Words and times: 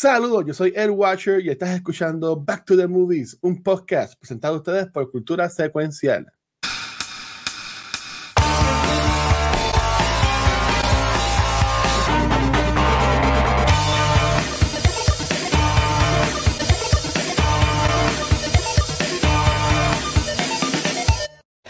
Saludos, 0.00 0.44
yo 0.46 0.54
soy 0.54 0.72
Ed 0.76 0.90
Watcher 0.90 1.40
y 1.40 1.50
estás 1.50 1.70
escuchando 1.70 2.36
Back 2.36 2.64
to 2.66 2.76
the 2.76 2.86
Movies, 2.86 3.36
un 3.40 3.60
podcast 3.60 4.16
presentado 4.16 4.54
a 4.54 4.58
ustedes 4.58 4.86
por 4.92 5.10
Cultura 5.10 5.50
Secuencial. 5.50 6.32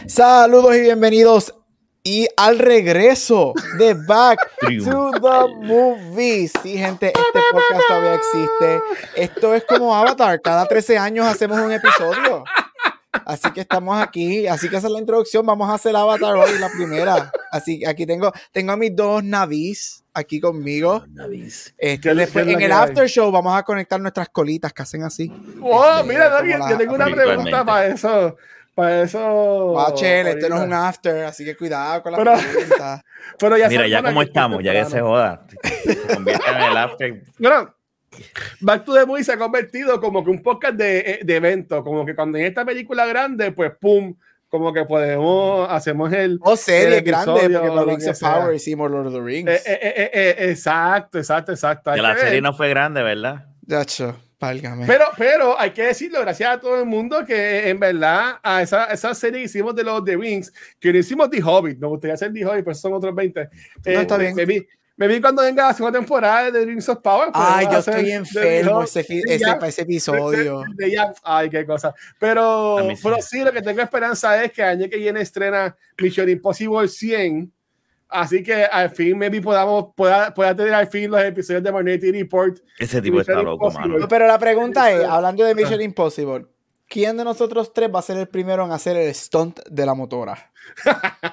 Saludos 0.06 0.76
y 0.76 0.80
bienvenidos 0.82 1.57
y 2.08 2.26
al 2.38 2.58
regreso 2.58 3.52
de 3.76 3.92
Back 3.92 4.38
to 4.60 5.10
the 5.12 5.54
Movies. 5.66 6.52
Sí, 6.62 6.78
gente, 6.78 7.08
este 7.08 7.40
podcast 7.52 7.82
todavía 7.86 8.14
existe. 8.14 8.80
Esto 9.14 9.52
es 9.52 9.62
como 9.64 9.94
Avatar. 9.94 10.40
Cada 10.40 10.66
13 10.66 10.96
años 10.96 11.26
hacemos 11.26 11.58
un 11.58 11.70
episodio. 11.70 12.44
Así 13.26 13.50
que 13.52 13.60
estamos 13.60 14.00
aquí. 14.00 14.46
Así 14.46 14.70
que 14.70 14.76
esa 14.78 14.86
es 14.86 14.92
la 14.94 15.00
introducción. 15.00 15.44
Vamos 15.44 15.68
a 15.68 15.74
hacer 15.74 15.94
Avatar 15.94 16.34
hoy, 16.34 16.58
la 16.58 16.70
primera. 16.70 17.30
Así 17.52 17.80
que 17.80 17.86
aquí 17.86 18.06
tengo, 18.06 18.32
tengo 18.52 18.72
a 18.72 18.76
mis 18.78 18.96
dos 18.96 19.22
navis 19.22 20.02
aquí 20.14 20.40
conmigo. 20.40 21.04
Este, 21.76 22.14
después, 22.14 22.48
en 22.48 22.62
el 22.62 22.72
after 22.72 23.06
show 23.06 23.30
vamos 23.30 23.54
a 23.54 23.62
conectar 23.64 24.00
nuestras 24.00 24.30
colitas 24.30 24.72
que 24.72 24.82
hacen 24.82 25.02
así. 25.02 25.30
Oh, 25.60 25.84
Este, 25.98 26.08
mira, 26.08 26.30
Daniel, 26.30 26.62
yo 26.70 26.78
tengo 26.78 26.94
una 26.94 27.06
pregunta 27.06 27.66
para 27.66 27.86
eso. 27.88 28.34
Para 28.78 29.02
eso. 29.02 29.72
Bachel, 29.72 30.28
este 30.28 30.48
no 30.48 30.54
es 30.54 30.60
ahorita. 30.60 30.64
un 30.66 30.72
after, 30.72 31.24
así 31.24 31.44
que 31.44 31.56
cuidado 31.56 32.00
con 32.00 32.12
las 32.12 32.20
Pero- 32.20 32.36
preguntas. 32.36 33.02
Pero 33.40 33.56
ya 33.56 33.68
Mira, 33.68 33.88
ya 33.88 34.02
como 34.04 34.22
estamos, 34.22 34.62
ya 34.62 34.72
que 34.72 34.84
se 34.84 35.00
joda. 35.00 35.44
Se 35.84 36.14
convierte 36.14 36.48
en 36.48 36.62
el 36.62 36.76
after. 36.76 37.22
Bueno, 37.40 37.74
Back 38.60 38.84
to 38.84 38.94
the 38.94 39.04
Movie 39.04 39.24
se 39.24 39.32
ha 39.32 39.36
convertido 39.36 40.00
como 40.00 40.24
que 40.24 40.30
un 40.30 40.44
podcast 40.44 40.74
de, 40.76 40.98
eh, 41.00 41.20
de 41.24 41.34
evento, 41.36 41.82
como 41.82 42.06
que 42.06 42.14
cuando 42.14 42.38
hay 42.38 42.44
esta 42.44 42.64
película 42.64 43.04
grande, 43.06 43.50
pues 43.50 43.72
pum, 43.80 44.14
como 44.48 44.72
que 44.72 44.84
podemos, 44.84 45.68
hacemos 45.68 46.12
el... 46.12 46.38
O 46.42 46.56
serie 46.56 46.98
el 46.98 47.02
grande, 47.04 47.50
porque 47.50 47.68
para 47.68 47.82
Rings 47.82 48.06
of. 48.06 48.20
Power 48.20 48.54
hicimos 48.54 48.88
Lord 48.92 49.08
of 49.08 49.12
the 49.14 49.20
Rings. 49.20 49.50
Eh, 49.50 49.60
eh, 49.66 49.80
eh, 49.82 50.10
eh, 50.12 50.50
exacto, 50.50 51.18
exacto, 51.18 51.50
exacto. 51.50 51.92
Que 51.92 52.00
la 52.00 52.16
serie 52.16 52.40
no 52.40 52.52
fue 52.54 52.68
grande, 52.68 53.02
¿verdad? 53.02 53.46
Yacho, 53.62 54.16
válgame. 54.40 54.86
Pero, 54.86 55.04
pero 55.16 55.58
hay 55.60 55.70
que 55.72 55.82
decirlo, 55.82 56.20
gracias 56.20 56.50
a 56.50 56.60
todo 56.60 56.78
el 56.80 56.86
mundo, 56.86 57.24
que 57.24 57.68
en 57.68 57.78
verdad 57.80 58.38
a 58.42 58.62
esa, 58.62 58.84
esa 58.86 59.14
serie 59.14 59.40
que 59.40 59.46
hicimos 59.46 59.74
de 59.74 59.84
los 59.84 60.04
The 60.04 60.16
Rings, 60.16 60.52
que 60.78 60.92
no 60.92 60.98
hicimos 60.98 61.30
The 61.30 61.42
Hobbit, 61.42 61.78
me 61.78 61.86
gustaría 61.88 62.14
hacer 62.14 62.32
The 62.32 62.44
Hobbit, 62.46 62.64
pero 62.64 62.74
son 62.74 62.92
otros 62.92 63.14
20. 63.14 63.40
Eh, 63.40 63.48
está 63.84 64.16
me- 64.16 64.24
bien. 64.24 64.34
Me 64.36 64.44
vi, 64.46 64.66
me 64.96 65.06
vi 65.08 65.20
cuando 65.20 65.42
venga 65.42 65.68
la 65.68 65.74
segunda 65.74 65.98
temporada 65.98 66.50
de 66.50 66.58
The 66.60 66.66
Rings 66.66 66.88
of 66.88 66.98
Power. 66.98 67.30
pues, 67.32 67.44
Ay, 67.48 67.66
yo 67.70 67.78
estoy 67.78 68.10
enfermo 68.12 68.82
ese, 68.82 69.00
ese, 69.00 69.38
ya. 69.38 69.58
ese 69.64 69.82
episodio. 69.82 70.60
De- 70.60 70.66
de 70.86 70.90
ya- 70.92 71.12
Ay, 71.22 71.48
qué 71.50 71.64
cosa. 71.64 71.94
Pero, 72.18 72.78
pero 73.02 73.16
sí, 73.22 73.40
lo 73.44 73.52
que 73.52 73.62
tengo 73.62 73.80
esperanza 73.80 74.42
es 74.42 74.50
que 74.52 74.62
el 74.62 74.68
año 74.68 74.88
que 74.90 74.96
viene 74.96 75.20
estrena 75.20 75.76
Mission 75.98 76.28
Impossible 76.28 76.88
100. 76.88 77.52
Así 78.10 78.42
que 78.42 78.64
al 78.64 78.90
fin, 78.90 79.18
maybe 79.18 79.40
podamos, 79.42 79.86
pueda, 79.94 80.32
pueda 80.32 80.54
tener 80.56 80.72
al 80.74 80.86
fin 80.88 81.10
los 81.10 81.22
episodios 81.22 81.62
de 81.62 81.70
Minority 81.70 82.10
Report. 82.12 82.58
Ese 82.78 83.02
tipo 83.02 83.20
está 83.20 83.34
loco, 83.42 83.66
Impossible. 83.66 83.88
mano. 83.94 84.08
Pero 84.08 84.26
la 84.26 84.38
pregunta 84.38 84.90
es, 84.90 85.04
hablando 85.04 85.44
de 85.44 85.54
Mission 85.54 85.80
Impossible, 85.82 86.46
¿quién 86.88 87.16
de 87.18 87.24
nosotros 87.24 87.72
tres 87.74 87.90
va 87.94 87.98
a 87.98 88.02
ser 88.02 88.16
el 88.16 88.26
primero 88.28 88.64
en 88.64 88.72
hacer 88.72 88.96
el 88.96 89.14
stunt 89.14 89.60
de 89.68 89.84
la 89.86 89.92
motora? 89.94 90.50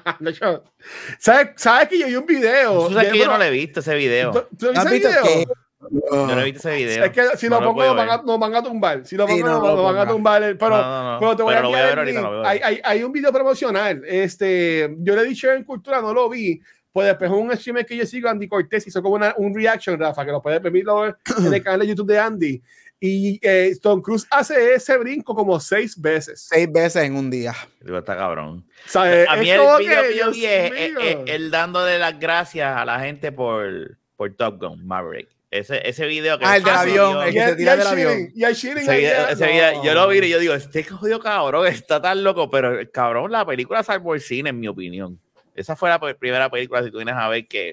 ¿sabes, 1.20 1.50
¿sabes 1.56 1.88
que 1.90 2.00
yo 2.00 2.08
vi 2.08 2.16
un 2.16 2.26
video? 2.26 2.88
Tú 2.88 2.94
sabes 2.94 3.12
que 3.12 3.20
yo 3.20 3.26
no 3.28 3.38
le 3.38 3.48
he 3.48 3.52
visto 3.52 3.80
ese 3.80 3.96
video. 3.96 4.32
¿tú- 4.32 4.58
tú 4.58 4.72
¿No 4.74 4.80
has 4.82 4.90
visto 4.92 5.08
ese 5.10 5.22
video? 5.22 5.46
que- 5.46 5.54
Yo 5.92 6.28
no 6.28 6.40
he 6.42 6.44
visto 6.46 6.70
ese 6.70 6.78
video. 6.84 7.06
Es 7.06 7.12
que 7.12 7.38
si 7.38 7.48
No 7.50 7.60
lo 7.60 7.68
pongo, 7.68 7.84
nos 7.86 7.96
van, 7.96 8.10
a, 8.10 8.18
nos 8.24 8.40
van 8.40 8.56
a 8.56 8.64
tumbar. 8.64 9.06
Si 9.06 9.16
lo 9.16 9.28
Sí, 9.28 9.34
pongo, 9.34 9.46
no, 9.48 9.52
nos, 9.54 9.62
no 9.62 9.68
lo 9.70 9.76
nos 9.76 9.94
van 9.94 10.08
a 10.08 10.12
tumbar. 10.12 10.44
el- 10.44 10.58
Pero, 10.58 10.70
No, 10.72 10.82
no, 10.84 11.14
no. 11.14 11.20
pero 11.20 11.36
te 11.36 11.44
voy 11.44 11.54
Pero 11.54 11.60
a 11.60 11.64
lo 11.64 11.70
voy 11.70 11.80
a 11.80 11.84
ver 11.84 11.92
el 11.94 12.00
ahorita, 12.00 12.22
lo 12.22 12.38
voy 12.38 12.46
a 12.46 12.50
hay, 12.50 12.60
ver. 12.60 12.68
hay, 12.68 12.82
hay 12.84 13.04
un 13.04 13.12
video 13.12 13.32
promocional. 13.34 14.02
Este, 14.08 14.96
yo 15.00 15.16
le 15.16 15.22
he 15.22 15.26
dicho 15.26 15.52
en 15.52 15.64
Cultura, 15.64 16.02
no 16.02 16.14
lo 16.14 16.30
vi. 16.30 16.60
Pues 16.92 17.08
después 17.08 17.30
un 17.30 17.52
streamer 17.58 17.86
que 17.86 17.98
yo 17.98 18.06
sigo, 18.06 18.30
Andy 18.30 18.48
Cortés, 18.48 18.88
hizo 18.88 19.02
como 19.02 19.16
una, 19.16 19.34
un 19.38 19.54
reaction, 19.54 20.00
Rafa, 20.00 20.24
que 20.26 20.32
lo 20.32 20.42
puedes 20.42 20.62
verlo 20.62 21.06
en 21.08 21.54
el 21.54 21.62
canal 21.62 21.82
de 21.82 21.88
YouTube 21.88 22.08
de 22.08 22.20
Andy. 22.20 22.62
Y 22.98 23.38
eh, 23.46 23.76
Tom 23.82 24.02
Cruise 24.02 24.26
hace 24.32 24.76
ese 24.76 24.98
brinco 24.98 25.36
como 25.36 25.60
seis 25.60 26.00
veces. 26.00 26.48
Seis 26.50 26.72
veces 26.72 27.04
en 27.04 27.16
un 27.18 27.30
día. 27.30 27.54
Digo, 27.82 27.98
está 27.98 28.16
cabrón. 28.16 28.66
¿Sabes? 28.86 29.28
A 29.28 29.36
mí 29.36 29.50
el 29.50 29.60
video 29.60 29.78
que, 29.80 30.08
que 30.14 30.18
yo 30.18 30.32
vi 30.32 30.46
es, 30.46 30.72
es- 30.72 30.92
mío. 30.94 31.00
es 31.02 31.18
él 31.28 31.52
dándole 31.52 32.00
las 32.00 32.18
gracias 32.18 32.76
a 32.78 32.86
la 32.86 32.98
gente 33.02 33.34
por, 33.34 33.98
por 34.16 34.34
Top 34.34 34.62
Gun, 34.62 34.88
Maverick. 34.88 35.28
Ese, 35.60 35.88
ese 35.88 36.06
video 36.08 36.38
que 36.40 36.46
Ah, 36.46 36.58
el 36.58 36.64
del 36.64 36.74
Ah, 36.74 36.82
avión, 36.82 37.14
yo- 37.14 37.24
el 37.24 37.30
Y 37.30 37.34
que 37.34 37.46
se 37.46 37.56
tira 37.56 37.72
y 37.72 37.74
el 37.74 37.80
del 37.80 37.88
avión. 37.88 38.32
Y 38.36 38.44
el 38.44 38.54
shooting 38.56 38.84
Ese 38.90 39.48
video, 39.48 39.84
yo 39.84 39.94
lo 39.94 40.08
vi 40.08 40.20
y 40.20 40.30
yo 40.30 40.40
digo, 40.40 40.54
este 40.54 40.84
jodido 40.84 41.20
cabrón 41.20 41.68
está 41.68 42.02
tan 42.02 42.24
loco, 42.24 42.50
pero 42.50 42.78
cabrón, 42.92 43.32
la 43.32 43.46
película 43.46 43.84
salvó 43.84 44.14
el 44.16 44.22
cine, 44.22 44.50
en 44.50 44.60
mi 44.60 44.68
opinión. 44.68 45.20
Esa 45.56 45.76
fue 45.76 45.90
la 45.90 46.00
primera 46.00 46.50
película, 46.50 46.84
si 46.84 46.92
tú 46.92 46.98
vienes 46.98 47.16
a 47.16 47.30
ver, 47.30 47.48
que, 47.48 47.72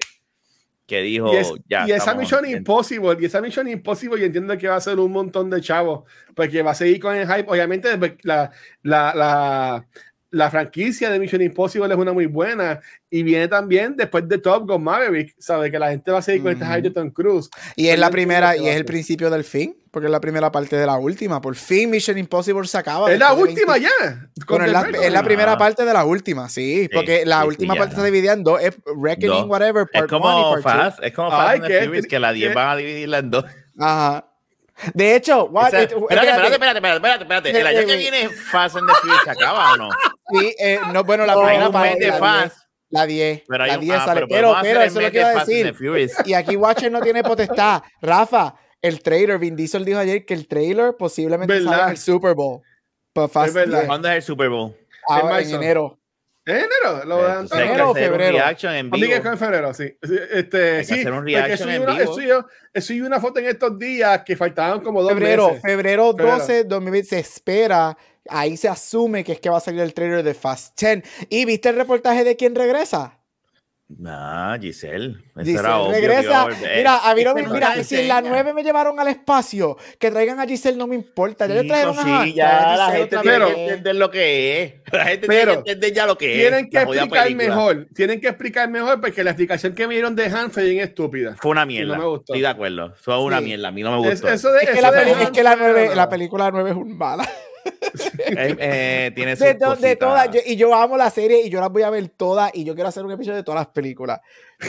que 0.85 1.01
dijo, 1.01 1.33
Y, 1.33 1.37
es- 1.37 1.53
ya. 1.67 1.87
y 1.87 1.91
esa 1.91 2.13
Mission 2.13 2.45
en- 2.45 2.57
Impossible, 2.57 3.17
y 3.19 3.25
esa 3.25 3.41
Mission 3.41 3.67
Impossible, 3.67 4.19
yo 4.19 4.25
entiendo 4.25 4.57
que 4.57 4.67
va 4.67 4.75
a 4.77 4.81
ser 4.81 4.99
un 4.99 5.11
montón 5.11 5.49
de 5.49 5.59
chavos, 5.61 6.03
porque 6.35 6.61
va 6.61 6.71
a 6.71 6.75
seguir 6.75 6.99
con 6.99 7.15
el 7.15 7.27
hype. 7.27 7.45
Obviamente, 7.49 7.97
pues, 7.97 8.13
la, 8.23 8.51
la, 8.83 9.13
la, 9.15 9.85
la 10.33 10.49
franquicia 10.49 11.09
de 11.11 11.19
Mission 11.19 11.41
Impossible 11.41 11.93
es 11.93 11.99
una 11.99 12.11
muy 12.11 12.25
buena, 12.25 12.79
y 13.09 13.21
viene 13.23 13.47
también 13.47 13.95
después 13.95 14.27
de 14.27 14.39
Top 14.39 14.67
Gun 14.67 14.83
Maverick, 14.83 15.35
¿sabe? 15.37 15.69
Que 15.71 15.77
la 15.77 15.91
gente 15.91 16.11
va 16.11 16.17
a 16.19 16.21
seguir 16.23 16.41
con 16.41 16.51
este 16.51 16.63
Ujú. 16.65 16.73
hype 16.73 16.81
de 16.89 16.91
Tom 16.93 17.09
Cruise. 17.11 17.49
Y 17.75 17.87
es 17.89 17.99
la 17.99 18.09
primera, 18.09 18.53
que 18.53 18.63
y 18.63 18.67
es 18.67 18.75
el 18.75 18.85
principio 18.85 19.29
del 19.29 19.43
fin, 19.43 19.77
porque 19.91 20.07
es 20.07 20.11
la 20.11 20.19
primera 20.19 20.51
parte 20.51 20.75
de 20.75 20.85
la 20.87 20.95
última. 20.97 21.39
Por 21.39 21.55
fin 21.55 21.91
Mission 21.91 22.17
Impossible 22.17 22.67
se 22.67 22.77
acaba. 22.79 23.11
Es 23.11 23.19
la 23.19 23.33
última 23.33 23.73
20 23.73 23.87
ya. 23.87 24.29
con 24.47 24.57
Bueno, 24.57 24.65
es 24.65 24.85
The 24.85 24.91
la, 24.99 25.05
es 25.05 25.13
la 25.13 25.23
primera 25.23 25.51
Ah. 25.53 25.57
parte 25.59 25.85
de 25.85 25.93
la 25.93 26.03
última, 26.03 26.49
sí, 26.49 26.89
porque 26.91 27.25
la 27.25 27.41
sí, 27.43 27.47
última 27.49 27.75
ya. 27.75 27.79
parte 27.81 27.95
se 27.95 28.03
dividía 28.03 28.33
en 28.33 28.43
dos, 28.43 28.59
es 28.61 28.75
Reckoning, 28.85 29.27
Dos. 29.29 29.45
whatever, 29.47 29.83
Es 29.93 29.99
part 30.01 30.11
one 30.11 30.19
y 30.19 30.21
como 30.43 30.49
part 30.49 30.63
two. 30.63 30.63
Fast, 30.63 31.03
es 31.03 31.13
como 31.13 31.29
Fast 31.29 31.47
Ay, 31.49 31.57
and 31.59 31.67
the 31.67 31.73
¿qué? 31.79 31.85
Furious, 31.85 32.05
que 32.07 32.19
la 32.19 32.31
10 32.33 32.49
¿Qué? 32.49 32.55
van 32.55 32.69
a 32.69 32.75
dividirla 32.75 33.17
en 33.19 33.29
dos. 33.29 33.45
Ajá. 33.77 34.29
De 34.93 35.15
hecho, 35.15 35.45
what- 35.45 35.67
Esa- 35.67 35.81
eh, 35.81 35.83
espérate, 35.83 36.29
espérate, 36.29 36.29
espérate. 36.29 36.53
espérate, 36.55 36.77
espérate, 36.77 36.97
espérate, 36.97 37.23
espérate. 37.23 37.59
El 37.59 37.67
año 37.67 37.87
que 37.87 37.93
Eh, 37.93 37.97
viene 37.97 38.29
Fast 38.29 38.75
and 38.75 38.87
the 38.89 38.95
Furious 39.01 39.23
se 39.23 39.29
acaba 39.31 39.73
o 39.73 39.77
no? 39.77 39.89
Sí, 40.31 40.55
eh, 40.59 40.79
no, 40.91 41.03
bueno, 41.03 41.25
la 41.25 41.35
No, 41.35 41.41
primera 41.43 41.69
parte, 41.71 41.99
de 41.99 42.07
la 42.07 42.17
Fast. 42.17 42.55
10, 42.55 42.67
la 42.89 43.05
10, 43.05 43.43
Pero 43.47 43.65
la 43.65 43.73
un- 43.75 43.79
10 43.81 43.97
ah, 43.99 44.05
sale, 44.05 44.27
pero 44.27 44.59
eso 44.61 44.81
es 44.83 44.93
lo 44.95 45.11
que 45.11 45.17
iba 45.19 45.29
a 45.29 45.45
decir. 45.45 45.75
Y 46.25 46.33
aquí 46.33 46.55
Watcher 46.55 46.91
no 46.91 47.01
tiene 47.01 47.23
potestad. 47.23 47.83
Rafa, 48.01 48.55
el 48.81 49.01
trailer, 49.01 49.37
Vin 49.39 49.55
Diesel 49.55 49.85
dijo 49.85 49.99
ayer 49.99 50.25
que 50.25 50.33
el 50.33 50.47
trailer 50.47 50.95
posiblemente 50.97 51.53
¿Verdad? 51.53 51.69
sale 51.71 51.83
en 51.83 51.89
el 51.89 51.97
Super 51.97 52.33
Bowl. 52.33 52.61
Para 53.13 53.27
Fast 53.27 53.53
verdad. 53.53 53.77
10, 53.79 53.85
¿Cuándo 53.87 54.09
es 54.09 54.15
el 54.15 54.21
Super 54.23 54.49
Bowl? 54.49 54.75
ahora 55.07 55.39
En 55.39 55.49
en 55.49 55.55
enero. 55.55 55.99
¿En 56.45 56.55
enero? 56.57 57.05
Lo 57.05 57.25
hay 57.25 57.47
que 57.47 57.55
enero 57.57 57.89
o 57.91 57.93
febrero. 57.93 58.33
reaction 58.37 58.73
en 58.73 58.87
A 58.87 58.89
mí 58.97 58.99
que 59.01 59.07
vivo. 59.07 59.21
fue 59.21 59.31
en 59.31 59.37
febrero, 59.37 59.73
sí. 59.73 59.97
Sí, 60.03 60.15
Este, 60.31 60.71
Hay 60.71 60.77
que 60.79 60.83
sí, 60.85 60.93
hacer 60.99 61.11
un 61.11 61.17
porque 61.19 61.31
reaction 61.35 61.57
subí 61.59 61.75
en 61.75 61.81
una, 61.83 61.93
vivo. 61.97 62.15
subí- 62.17 62.81
subí 62.81 63.01
una 63.01 63.19
foto 63.21 63.39
en 63.39 63.45
estos 63.45 63.79
días 63.79 64.23
que 64.25 64.35
faltaban 64.35 64.81
como 64.81 65.01
dos 65.01 65.13
Febrero, 65.13 65.47
meses. 65.47 65.61
febrero 65.61 66.11
Febrero. 66.11 66.37
12, 66.39 66.63
2020 66.65 67.09
se 67.09 67.19
espera. 67.19 67.97
Ahí 68.29 68.57
se 68.57 68.67
asume 68.69 69.23
que 69.23 69.33
es 69.33 69.39
que 69.39 69.49
va 69.49 69.57
a 69.57 69.61
salir 69.61 69.81
el 69.81 69.93
trailer 69.93 70.23
de 70.23 70.33
Fast 70.33 70.79
10. 70.79 71.03
¿Y 71.29 71.45
viste 71.45 71.69
el 71.69 71.75
reportaje 71.75 72.23
de 72.23 72.35
quién 72.35 72.55
regresa? 72.55 73.19
Ah, 74.05 74.57
Giselle. 74.59 75.17
Eso 75.35 75.43
Dice, 75.43 75.59
era 75.59 75.77
obvio 75.77 75.91
regresa. 75.93 76.47
Mira, 76.75 77.09
a 77.09 77.13
mí 77.13 77.23
no 77.23 77.35
me- 77.35 77.43
no 77.43 77.53
mira, 77.53 77.83
si 77.83 77.95
en 77.97 78.07
la 78.07 78.17
enseña. 78.19 78.29
9 78.33 78.53
me 78.53 78.63
llevaron 78.63 78.99
al 78.99 79.07
espacio, 79.09 79.77
que 79.99 80.09
traigan 80.09 80.39
a 80.39 80.47
Giselle 80.47 80.77
no 80.77 80.87
me 80.87 80.95
importa. 80.95 81.45
Ya 81.45 81.55
le 81.55 81.63
trajeron 81.65 81.99
a 81.99 82.23
sí, 82.23 82.33
ya 82.33 82.75
la 82.75 82.85
Giselle 82.85 82.97
gente 82.99 83.17
tiene 83.17 83.45
que 83.55 83.63
entender 83.65 83.95
lo 83.95 84.09
que 84.09 84.63
es. 84.63 84.73
La 84.91 85.05
gente 85.05 85.27
Pero 85.27 85.51
tiene 85.51 85.63
que 85.63 85.71
entender 85.73 85.93
ya 85.93 86.05
lo 86.07 86.17
que 86.17 86.33
es. 86.33 86.39
Tienen 86.39 86.69
que 86.69 86.77
explicar 86.77 87.23
película. 87.25 87.47
mejor. 87.49 87.87
Tienen 87.93 88.21
que 88.21 88.27
explicar 88.29 88.69
mejor 88.69 89.01
porque 89.01 89.23
la 89.23 89.31
explicación 89.31 89.75
que 89.75 89.87
me 89.87 89.93
dieron 89.93 90.15
de 90.15 90.25
Han 90.25 90.49
fue 90.51 90.63
bien 90.63 90.79
estúpida. 90.83 91.35
Fue 91.39 91.51
una 91.51 91.63
Y 91.63 91.67
mierda. 91.67 91.95
no 91.97 92.01
me 92.01 92.07
gustó. 92.09 92.33
Estoy 92.33 92.41
de 92.41 92.47
acuerdo. 92.47 92.93
Fue 92.99 93.19
una 93.21 93.39
Sí. 93.39 93.45
mierda. 93.45 93.67
A 93.67 93.71
mí 93.71 93.83
no 93.83 93.91
me 94.01 94.07
Es- 94.07 94.21
gustó. 94.21 94.33
eso 94.33 94.51
de, 94.51 94.59
Es 94.59 94.65
que, 94.69 94.79
eso 94.79 94.81
la, 94.81 94.91
de 94.91 95.11
es 95.11 95.29
que 95.31 95.43
la, 95.43 95.57
fue- 95.57 95.71
9, 95.71 95.95
la 95.95 96.09
película 96.09 96.49
9 96.51 96.69
es 96.71 96.75
un 96.75 96.97
mala. 96.97 97.29
Eh, 98.25 98.55
eh, 98.59 99.11
tiene 99.15 99.35
sus 99.35 99.45
De, 99.45 99.53
to- 99.55 99.69
de 99.75 99.75
cositas. 99.75 99.99
todas, 99.99 100.31
yo- 100.31 100.41
y 100.45 100.55
yo 100.55 100.73
amo 100.73 100.97
la 100.97 101.09
serie 101.09 101.41
y 101.45 101.49
yo 101.49 101.59
las 101.59 101.69
voy 101.69 101.83
a 101.83 101.89
ver 101.89 102.07
todas 102.09 102.49
y 102.53 102.63
yo 102.63 102.73
quiero 102.73 102.89
hacer 102.89 103.05
un 103.05 103.11
episodio 103.11 103.37
de 103.37 103.43
todas 103.43 103.59
las 103.61 103.67
películas. 103.67 104.19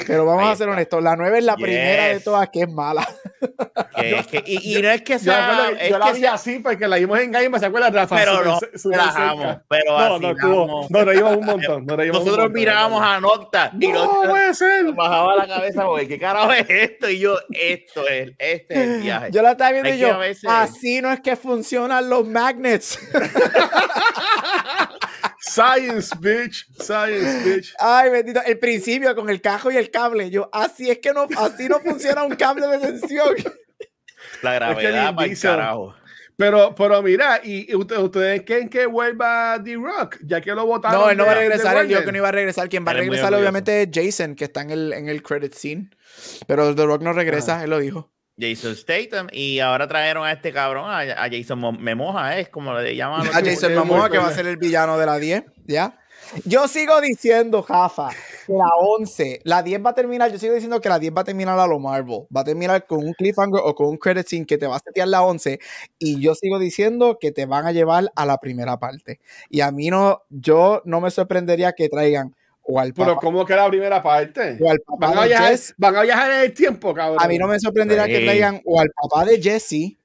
Pero 0.06 0.24
vamos 0.26 0.48
a 0.50 0.56
ser 0.56 0.68
honestos, 0.68 1.02
la 1.02 1.16
9 1.16 1.38
es 1.38 1.44
la 1.44 1.56
primera 1.56 2.04
de 2.08 2.14
Yes. 2.14 2.24
todas 2.24 2.48
que 2.50 2.62
es 2.62 2.68
mala. 2.70 3.06
Que 3.96 4.18
es 4.18 4.26
que- 4.26 4.42
y, 4.46 4.78
y 4.78 4.82
no 4.82 4.90
es 4.90 5.02
que 5.02 5.14
Yo, 5.14 5.18
sea. 5.18 5.70
que 5.78 5.84
es 5.84 5.90
yo 5.90 5.98
la 5.98 6.12
vi 6.12 6.20
sea- 6.20 6.34
así 6.34 6.58
porque 6.58 6.86
la 6.88 6.96
vimos 6.96 7.18
en 7.20 7.30
Game, 7.32 7.58
¿se 7.58 7.66
acuerdan, 7.66 7.92
Rafa? 7.94 8.16
pero 8.16 8.44
no, 8.44 8.58
relajamos, 8.84 9.42
cerca. 9.44 9.64
pero 9.68 9.84
No, 9.98 10.14
así 10.14 10.22
no, 10.24 10.30
estuvo- 10.30 10.86
no, 10.90 11.04
reímos 11.04 11.36
un 11.36 11.44
montón. 11.46 11.86
No 11.86 11.96
reímos 11.96 12.18
un 12.18 12.24
Nosotros 12.26 12.44
montón, 12.46 12.60
mirábamos 12.60 13.02
a 13.02 13.20
Nocta 13.20 13.70
y 13.78 13.88
No, 13.88 14.20
puede 14.28 14.54
ser. 14.54 14.92
bajaba 14.92 15.36
la 15.36 15.46
cabeza, 15.46 15.84
porque 15.84 16.08
¿qué 16.08 16.18
carajo 16.18 16.52
es 16.52 16.66
esto? 16.68 17.08
Y 17.10 17.18
yo, 17.20 17.36
esto 17.50 18.06
es, 18.08 18.32
este 18.38 18.74
es 18.74 18.80
el 18.80 19.00
viaje. 19.02 19.28
Yo 19.32 19.42
la 19.42 19.52
estaba 19.52 19.70
viendo 19.72 19.88
Hay 19.90 19.96
y 19.96 20.00
yo, 20.00 20.18
veces- 20.18 20.44
así 20.48 21.00
no 21.00 21.12
es 21.12 21.20
que 21.20 21.36
funcionan 21.36 22.08
los 22.08 22.26
magnets. 22.26 22.98
Science, 25.40 26.14
bitch. 26.18 26.66
Science, 26.78 27.44
bitch. 27.44 27.74
Ay, 27.78 28.10
bendito. 28.10 28.40
El 28.44 28.58
principio 28.58 29.14
con 29.14 29.30
el 29.30 29.40
cajo 29.40 29.70
y 29.70 29.76
el 29.76 29.90
cable. 29.90 30.30
Yo, 30.30 30.48
así 30.52 30.90
es 30.90 30.98
que 30.98 31.12
no, 31.12 31.26
así 31.36 31.68
no 31.68 31.80
funciona 31.80 32.22
un 32.24 32.34
cable 32.36 32.66
de 32.66 32.78
tensión. 32.78 33.34
La 34.42 34.54
gravedad 34.54 35.14
para 35.14 35.28
el 35.28 35.38
carajo. 35.38 35.94
Pero, 36.36 36.74
pero 36.74 37.00
mira, 37.00 37.40
¿y 37.44 37.72
ustedes 37.76 38.42
creen 38.44 38.68
que 38.68 38.86
vuelva 38.86 39.58
D-Rock? 39.58 40.18
Ya 40.24 40.40
que 40.40 40.52
lo 40.52 40.66
votaron. 40.66 41.00
No, 41.00 41.10
él 41.10 41.16
no 41.16 41.26
va 41.26 41.32
a 41.32 41.36
regresar. 41.36 41.76
Él 41.76 41.88
dijo 41.88 42.02
que 42.02 42.10
no 42.10 42.18
iba 42.18 42.28
a 42.28 42.32
regresar. 42.32 42.68
Quien 42.68 42.84
va 42.84 42.90
a 42.90 42.94
regresar, 42.94 43.32
obviamente, 43.34 43.82
es 43.82 43.88
Jason, 43.92 44.34
que 44.34 44.44
está 44.44 44.62
en 44.62 44.70
el, 44.70 44.92
en 44.92 45.08
el 45.08 45.22
credit 45.22 45.54
scene. 45.54 45.90
Pero 46.46 46.74
The 46.74 46.86
Rock 46.86 47.02
no 47.02 47.12
regresa, 47.12 47.62
él 47.62 47.70
lo 47.70 47.78
dijo. 47.78 48.13
Jason 48.38 48.76
Statham. 48.76 49.28
Y 49.32 49.60
ahora 49.60 49.86
trajeron 49.88 50.24
a 50.24 50.32
este 50.32 50.52
cabrón, 50.52 50.90
a, 50.90 51.28
Jason 51.30 51.82
Memoja, 51.82 52.38
es 52.38 52.48
como 52.48 52.74
le 52.74 52.96
llaman. 52.96 53.26
A 53.28 53.40
Jason 53.44 53.74
Memoja, 53.74 54.10
que 54.10 54.18
va 54.18 54.28
a 54.28 54.34
ser 54.34 54.46
el 54.46 54.56
villano 54.56 54.98
de 54.98 55.06
la 55.06 55.18
10. 55.18 55.44
¿Ya? 55.66 55.98
Yo 56.44 56.68
sigo 56.68 57.00
diciendo, 57.00 57.62
Jafa, 57.62 58.10
que 58.46 58.52
la 58.52 58.68
11, 58.78 59.40
la 59.44 59.62
10 59.62 59.84
va 59.84 59.90
a 59.90 59.94
terminar, 59.94 60.32
yo 60.32 60.38
sigo 60.38 60.54
diciendo 60.54 60.80
que 60.80 60.88
la 60.88 60.98
10 60.98 61.14
va 61.16 61.20
a 61.20 61.24
terminar 61.24 61.58
a 61.58 61.66
lo 61.66 61.78
Marvel, 61.78 62.26
va 62.34 62.40
a 62.40 62.44
terminar 62.44 62.86
con 62.86 63.04
un 63.04 63.12
cliffhanger 63.12 63.60
o 63.62 63.74
con 63.74 63.88
un 63.88 63.96
credit 63.98 64.26
scene 64.26 64.46
que 64.46 64.58
te 64.58 64.66
va 64.66 64.76
a 64.76 64.80
setear 64.80 65.08
la 65.08 65.22
11 65.22 65.58
y 65.98 66.20
yo 66.20 66.34
sigo 66.34 66.58
diciendo 66.58 67.18
que 67.20 67.30
te 67.30 67.46
van 67.46 67.66
a 67.66 67.72
llevar 67.72 68.10
a 68.16 68.26
la 68.26 68.38
primera 68.38 68.78
parte. 68.78 69.20
Y 69.48 69.60
a 69.60 69.70
mí 69.70 69.90
no, 69.90 70.22
yo 70.30 70.82
no 70.84 71.00
me 71.00 71.10
sorprendería 71.10 71.72
que 71.72 71.88
traigan 71.88 72.34
o 72.64 72.80
al 72.80 72.92
Pero 72.94 73.16
¿cómo 73.16 73.44
que 73.44 73.54
la 73.54 73.68
primera 73.68 74.02
parte? 74.02 74.58
O 74.60 74.70
al 74.70 74.78
papá 74.80 75.08
van, 75.08 75.18
a 75.18 75.24
viajar, 75.26 75.58
van 75.76 75.96
a 75.96 76.02
viajar 76.02 76.32
en 76.32 76.40
el 76.40 76.54
tiempo, 76.54 76.94
cabrón. 76.94 77.18
A 77.20 77.28
mí 77.28 77.38
no 77.38 77.46
me 77.46 77.58
sorprendería 77.58 78.06
que 78.06 78.20
traigan 78.24 78.60
o 78.64 78.80
al 78.80 78.88
papá 78.90 79.24
de 79.24 79.40
Jesse 79.40 79.98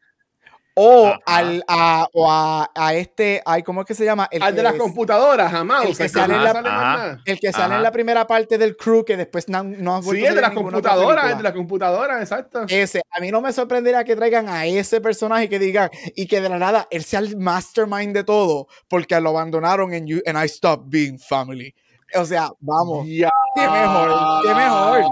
o, 0.81 1.13
al, 1.25 1.63
a, 1.67 2.07
o 2.13 2.31
a, 2.31 2.71
a, 2.73 2.93
este, 2.93 3.41
ay, 3.45 3.63
¿cómo 3.63 3.81
es 3.81 3.87
que 3.87 3.93
se 3.93 4.05
llama? 4.05 4.29
El 4.31 4.41
al 4.41 4.55
de 4.55 4.63
las 4.63 4.75
computadoras, 4.75 5.51
jamás. 5.51 5.85
El 5.85 5.97
que, 5.97 6.07
sale, 6.07 6.35
en 6.35 6.43
la, 6.43 7.21
el 7.25 7.39
que 7.39 7.51
sale 7.51 7.75
en 7.75 7.83
la 7.83 7.91
primera 7.91 8.25
parte 8.25 8.57
del 8.57 8.77
crew, 8.77 9.03
que 9.03 9.17
después 9.17 9.49
no, 9.49 9.61
no 9.61 9.97
ha 9.97 10.01
Sí, 10.01 10.23
el 10.23 10.35
de 10.35 10.41
las 10.41 10.51
computadoras, 10.51 11.31
el 11.31 11.37
de 11.37 11.43
las 11.43 11.51
computadoras, 11.51 12.21
exacto. 12.21 12.65
Ese, 12.69 13.01
a 13.09 13.19
mí 13.19 13.29
no 13.29 13.41
me 13.41 13.51
sorprendería 13.51 14.05
que 14.05 14.15
traigan 14.15 14.47
a 14.47 14.65
ese 14.65 15.01
personaje 15.01 15.49
que 15.49 15.59
digan, 15.59 15.89
y 16.15 16.27
que 16.27 16.39
de 16.39 16.47
la 16.47 16.57
nada 16.57 16.87
él 16.91 17.03
sea 17.03 17.19
el 17.19 17.35
mastermind 17.35 18.15
de 18.15 18.23
todo, 18.23 18.67
porque 18.87 19.19
lo 19.19 19.31
abandonaron 19.31 19.93
en 19.93 20.07
You 20.07 20.21
and 20.25 20.41
I 20.41 20.47
Stopped 20.47 20.85
Being 20.87 21.19
Family. 21.19 21.75
O 22.15 22.25
sea, 22.25 22.49
vamos. 22.59 23.07
Ya. 23.07 23.31
Qué 23.55 23.61
mejor, 23.61 24.41
qué 24.43 24.53
mejor. 24.53 25.11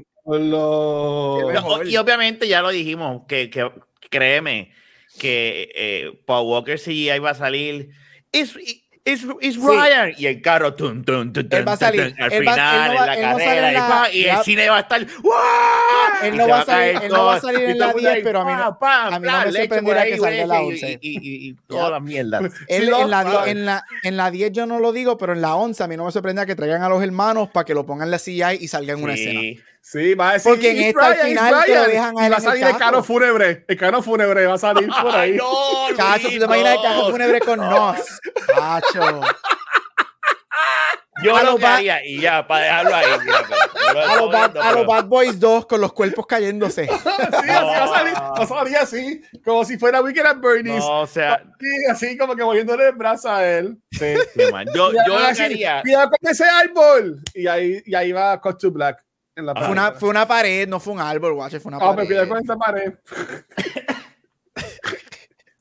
Qué 1.40 1.54
mejor. 1.54 1.88
y 1.88 1.98
obviamente 1.98 2.48
ya 2.48 2.62
lo 2.62 2.70
dijimos, 2.70 3.22
que, 3.28 3.50
que 3.50 3.72
créeme 4.10 4.72
que 5.18 5.72
eh, 5.74 6.22
Paul 6.26 6.48
Walker 6.48 6.78
sí 6.78 7.10
ahí 7.10 7.20
va 7.20 7.32
a 7.32 7.36
salir. 7.36 7.92
Es, 8.32 8.56
es, 9.08 9.26
es 9.42 9.56
Ryan. 9.56 10.14
Y 10.18 10.26
el 10.26 10.42
carro, 10.42 10.74
tun, 10.74 11.04
tun, 11.06 11.32
tun, 11.32 11.48
él 11.50 11.68
va 11.68 11.74
a 11.74 11.78
salir. 11.78 12.14
al 12.20 12.30
final, 12.32 12.92
en 12.92 13.06
la 13.06 13.22
carrera. 13.22 13.72
La, 13.72 14.10
y, 14.12 14.26
el 14.26 14.38
cine 14.44 14.70
va 14.70 14.78
a 14.78 14.80
estar. 14.82 15.02
Él 15.02 16.38
no, 16.38 16.48
va 16.48 16.62
a 16.62 16.66
salir, 16.66 17.00
él 17.04 17.12
no 17.12 17.26
va 17.26 17.36
a 17.36 17.40
salir 17.40 17.70
en 17.70 17.80
la 17.80 17.94
10, 17.94 18.20
pero 18.24 18.42
a 18.42 18.46
mí 18.46 18.52
no, 18.52 18.78
a 18.82 19.20
mí 19.20 19.28
no 19.28 19.46
me 19.46 19.52
sorprendería 19.54 20.06
que 20.06 20.18
salga 20.18 20.42
en 20.42 20.48
la 20.50 20.62
11. 20.62 21.00
Y, 21.02 21.10
y, 21.10 21.50
y 21.50 21.54
todas 21.68 21.92
las 21.92 22.02
mierdas. 22.02 22.52
en, 22.68 23.10
la, 23.10 23.44
en, 23.46 23.66
la, 23.66 23.86
en 24.04 24.18
la 24.18 24.32
10 24.32 24.52
yo 24.52 24.66
no 24.66 24.80
lo 24.80 24.92
digo, 24.92 25.18
pero 25.18 25.34
en 25.34 25.42
la 25.42 25.56
11 25.56 25.84
a 25.84 25.88
mí 25.88 25.96
no 25.96 26.06
me 26.06 26.12
sorprendería 26.12 26.46
que 26.46 26.56
traigan 26.56 26.82
a 26.82 26.90
los 26.90 27.02
hermanos 27.02 27.50
para 27.50 27.64
que 27.64 27.74
lo 27.74 27.86
pongan 27.86 28.08
en 28.08 28.12
la 28.12 28.20
CGI 28.20 28.58
y 28.60 28.68
salga 28.68 28.94
en 28.94 29.04
una 29.04 29.14
escena. 29.14 29.42
Sí, 29.90 30.16
va 30.16 30.32
a 30.32 30.34
decir. 30.34 30.52
Porque 30.52 30.72
en 30.72 30.84
esta 30.84 31.06
al 31.06 31.16
final 31.16 31.64
te 31.64 31.76
lo 31.76 31.84
dejan 31.86 32.20
a 32.20 32.30
Va 32.30 32.36
a 32.36 32.40
salir 32.42 32.64
el, 32.66 32.78
carro 32.78 33.02
fúnebre. 33.02 33.64
El 33.70 33.78
carro 33.78 34.02
fúnebre 34.02 34.46
va 34.46 34.56
a 34.56 34.58
salir 34.58 34.90
por 34.90 35.16
ahí. 35.16 35.38
no, 35.38 35.96
Chacho, 35.96 36.28
¿tú 36.28 36.40
te 36.40 36.44
imaginas 36.44 36.76
el 36.76 36.82
carro 36.82 37.10
fúnebre 37.10 37.40
con 37.40 37.60
nos? 37.60 37.98
Chacho. 38.54 39.22
Yo 41.24 41.38
a 41.38 41.44
lo 41.44 41.58
haría 41.66 42.06
y 42.06 42.20
ya, 42.20 42.46
para 42.46 42.66
dejarlo 42.66 42.96
ahí. 42.96 43.06
a, 43.06 44.16
los 44.18 44.32
bad, 44.32 44.58
a 44.58 44.72
los 44.74 44.86
Bad 44.86 45.06
Boys 45.06 45.40
2 45.40 45.66
con 45.66 45.80
los 45.80 45.94
cuerpos 45.94 46.28
cayéndose. 46.28 46.86
sí, 46.88 46.92
así 46.94 47.48
va 47.48 47.84
a 47.84 47.88
salir. 47.88 48.14
Va 48.14 48.44
a 48.44 48.46
salir 48.46 48.76
así, 48.76 49.22
como 49.46 49.64
si 49.64 49.78
fuera 49.78 50.02
Wicked 50.02 50.26
at 50.26 50.38
Bernie's. 50.38 50.80
No, 50.80 51.00
o 51.00 51.08
sea. 51.08 51.42
Sí, 51.62 51.68
así 51.90 52.18
como 52.18 52.36
que 52.36 52.44
moviéndole 52.44 52.90
el 52.90 52.96
brazo 52.96 53.32
a 53.32 53.48
él. 53.48 53.78
Sí, 53.92 54.16
sí 54.36 54.52
man. 54.52 54.68
Yo, 54.76 54.92
yo 54.92 55.18
lo 55.18 55.18
haría. 55.18 55.82
Cuidado 55.82 56.10
con 56.10 56.30
ese 56.30 56.44
árbol. 56.44 57.22
Y 57.34 57.48
ahí, 57.48 57.82
y 57.86 57.96
ahí 57.96 58.12
va 58.12 58.40
Cut 58.42 58.60
to 58.60 58.70
Black 58.70 59.07
fue, 59.56 59.70
una, 59.70 59.92
fue 59.94 60.10
una 60.10 60.28
pared, 60.28 60.68
no 60.68 60.80
fue 60.80 60.94
un 60.94 61.00
árbol, 61.00 61.34
guache, 61.34 61.60
fue 61.60 61.70
una 61.70 61.78
ah, 61.78 61.96
pared. 61.96 62.22
me 62.22 62.28
con 62.28 62.44
esa 62.44 62.58
pared. 62.58 62.94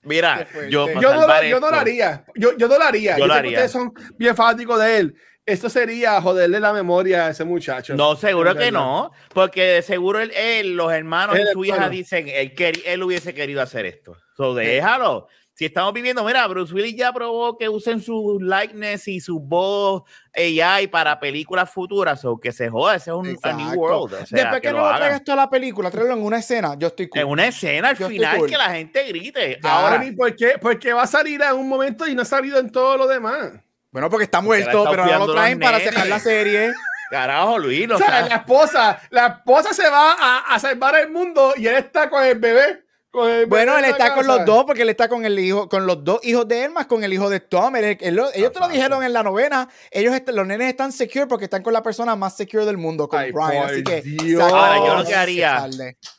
Mira, 0.03 0.47
yo, 0.71 0.89
yo, 1.01 1.15
no, 1.15 1.27
lo, 1.27 1.43
yo 1.43 1.61
no 1.61 1.71
lo 1.71 1.77
haría. 1.77 2.25
Yo, 2.37 2.57
yo 2.57 2.69
no 2.69 2.79
lo 2.79 2.85
haría. 2.85 3.19
Yo 3.19 3.27
lo 3.27 3.35
haría. 3.35 3.59
Ustedes 3.59 3.73
son 3.73 3.93
bien 4.17 4.37
fanáticos 4.37 4.79
de 4.79 4.99
él. 4.99 5.17
Esto 5.45 5.69
sería 5.69 6.21
joderle 6.21 6.61
la 6.61 6.73
memoria 6.73 7.27
a 7.27 7.31
ese 7.31 7.45
muchacho. 7.45 7.95
No, 7.97 8.17
seguro 8.17 8.55
que 8.55 8.71
no. 8.71 9.11
Porque 9.35 9.83
seguro 9.83 10.21
él, 10.21 10.77
los 10.77 10.93
hermanos 10.93 11.37
y 11.39 11.53
su 11.53 11.65
hija 11.65 11.89
dicen 11.89 12.29
él, 12.29 12.53
él 12.85 13.03
hubiese 13.03 13.35
querido 13.35 13.63
hacer 13.63 13.85
esto. 13.87 14.17
So, 14.37 14.55
déjalo 14.55 15.29
si 15.57 15.65
estamos 15.65 15.95
viviendo, 15.95 16.23
mira, 16.23 16.47
Bruce 16.49 16.75
Willis 16.75 16.95
ya 16.97 17.11
probó 17.15 17.57
que 17.57 17.67
usen 17.67 18.03
su 18.03 18.39
likeness 18.39 19.09
y 19.09 19.21
su 19.21 19.41
voz 19.41 20.03
AI 20.35 20.87
para 20.89 21.19
películas 21.19 21.71
futuras, 21.71 22.23
o 22.27 22.39
que 22.39 22.53
se 22.53 22.69
joda, 22.69 22.97
ese 22.97 23.09
es 23.09 23.17
un 23.17 23.39
New 23.57 23.73
World. 23.75 24.29
Después 24.29 24.61
que, 24.61 24.71
no 24.71 24.81
lo 24.87 24.95
traigas 24.95 25.25
toda 25.25 25.37
la 25.37 25.49
película, 25.49 25.91
tráelo 25.91 26.13
en 26.13 26.23
una 26.23 26.41
escena, 26.41 26.75
yo 26.79 26.89
estoy 26.89 27.09
cool. 27.09 27.23
En 27.23 27.29
una 27.29 27.47
escena 27.47 27.89
al 27.89 27.97
final 27.97 28.45
que 28.45 28.59
la 28.59 28.69
gente 28.69 29.03
grite. 29.05 29.59
Ahora 29.63 29.97
ni 29.97 30.13
por 30.13 30.37
qué, 30.37 30.59
porque 30.61 30.93
va 30.93 31.05
a 31.05 31.07
salir 31.07 31.41
en 31.41 31.57
un 31.57 31.71
momento 31.71 32.07
y 32.07 32.15
no 32.15 32.21
ha 32.21 32.27
salido 32.27 32.59
en 32.59 32.71
todo 32.71 32.99
lo 32.99 33.07
demás. 33.07 33.53
Bueno, 33.91 34.11
porque 34.11 34.25
está 34.25 34.43
muerto, 34.43 34.85
pero 34.91 35.07
no 35.07 35.27
lo 35.27 35.33
traen 35.33 35.59
para 35.59 35.81
cerrar 35.81 36.07
la 36.07 36.19
serie. 36.19 36.75
Carajo, 37.11 37.57
Luis. 37.57 37.91
O 37.91 37.97
sea, 37.97 38.29
la 38.29 38.37
esposa, 38.37 39.01
la 39.09 39.27
esposa 39.29 39.73
se 39.73 39.89
va 39.89 40.17
a, 40.21 40.55
a 40.55 40.59
salvar 40.59 40.97
el 40.97 41.09
mundo 41.09 41.55
y 41.57 41.67
él 41.67 41.77
está 41.77 42.11
con 42.11 42.23
el 42.23 42.39
bebé 42.39 42.86
bueno, 43.13 43.79
él 43.79 43.85
está 43.87 44.15
con 44.15 44.27
los 44.27 44.45
dos 44.45 44.65
porque 44.65 44.83
él 44.83 44.91
está 44.91 45.09
con 45.09 45.25
el 45.25 45.39
hijo, 45.39 45.69
con 45.69 45.87
los 45.87 46.05
dos 46.05 46.21
hijos 46.23 46.47
de 46.47 46.65
él 46.65 46.71
más 46.71 46.87
con 46.87 47.03
el 47.03 47.13
hijo 47.13 47.31
de 47.31 47.41
Tom. 47.41 47.75
ellos 47.77 48.53
te 48.53 48.61
lo 48.61 48.69
dijeron 48.69 49.03
en 49.03 49.13
la 49.13 49.23
novena. 49.23 49.69
Ellos 49.91 50.15
los 50.27 50.47
nenes 50.47 50.69
están 50.69 50.93
secure 50.93 51.27
porque 51.27 51.45
están 51.45 51.63
con 51.63 51.73
la 51.73 51.83
persona 51.83 52.15
más 52.17 52.37
secure 52.37 52.65
del 52.67 52.77
mundo, 52.77 53.09
con 53.09 53.21
Brian. 53.21 53.65
Así 53.65 53.83
que 53.83 54.03
ahora 54.41 54.77
yo 54.79 54.97
lo 54.97 55.05
que 55.05 55.15
haría 55.15 55.69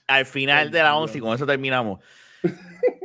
al 0.07 0.25
final 0.25 0.71
de 0.71 0.79
la 0.81 0.95
once 0.95 1.17
y 1.17 1.21
con 1.21 1.35
eso 1.35 1.45
terminamos. 1.45 1.99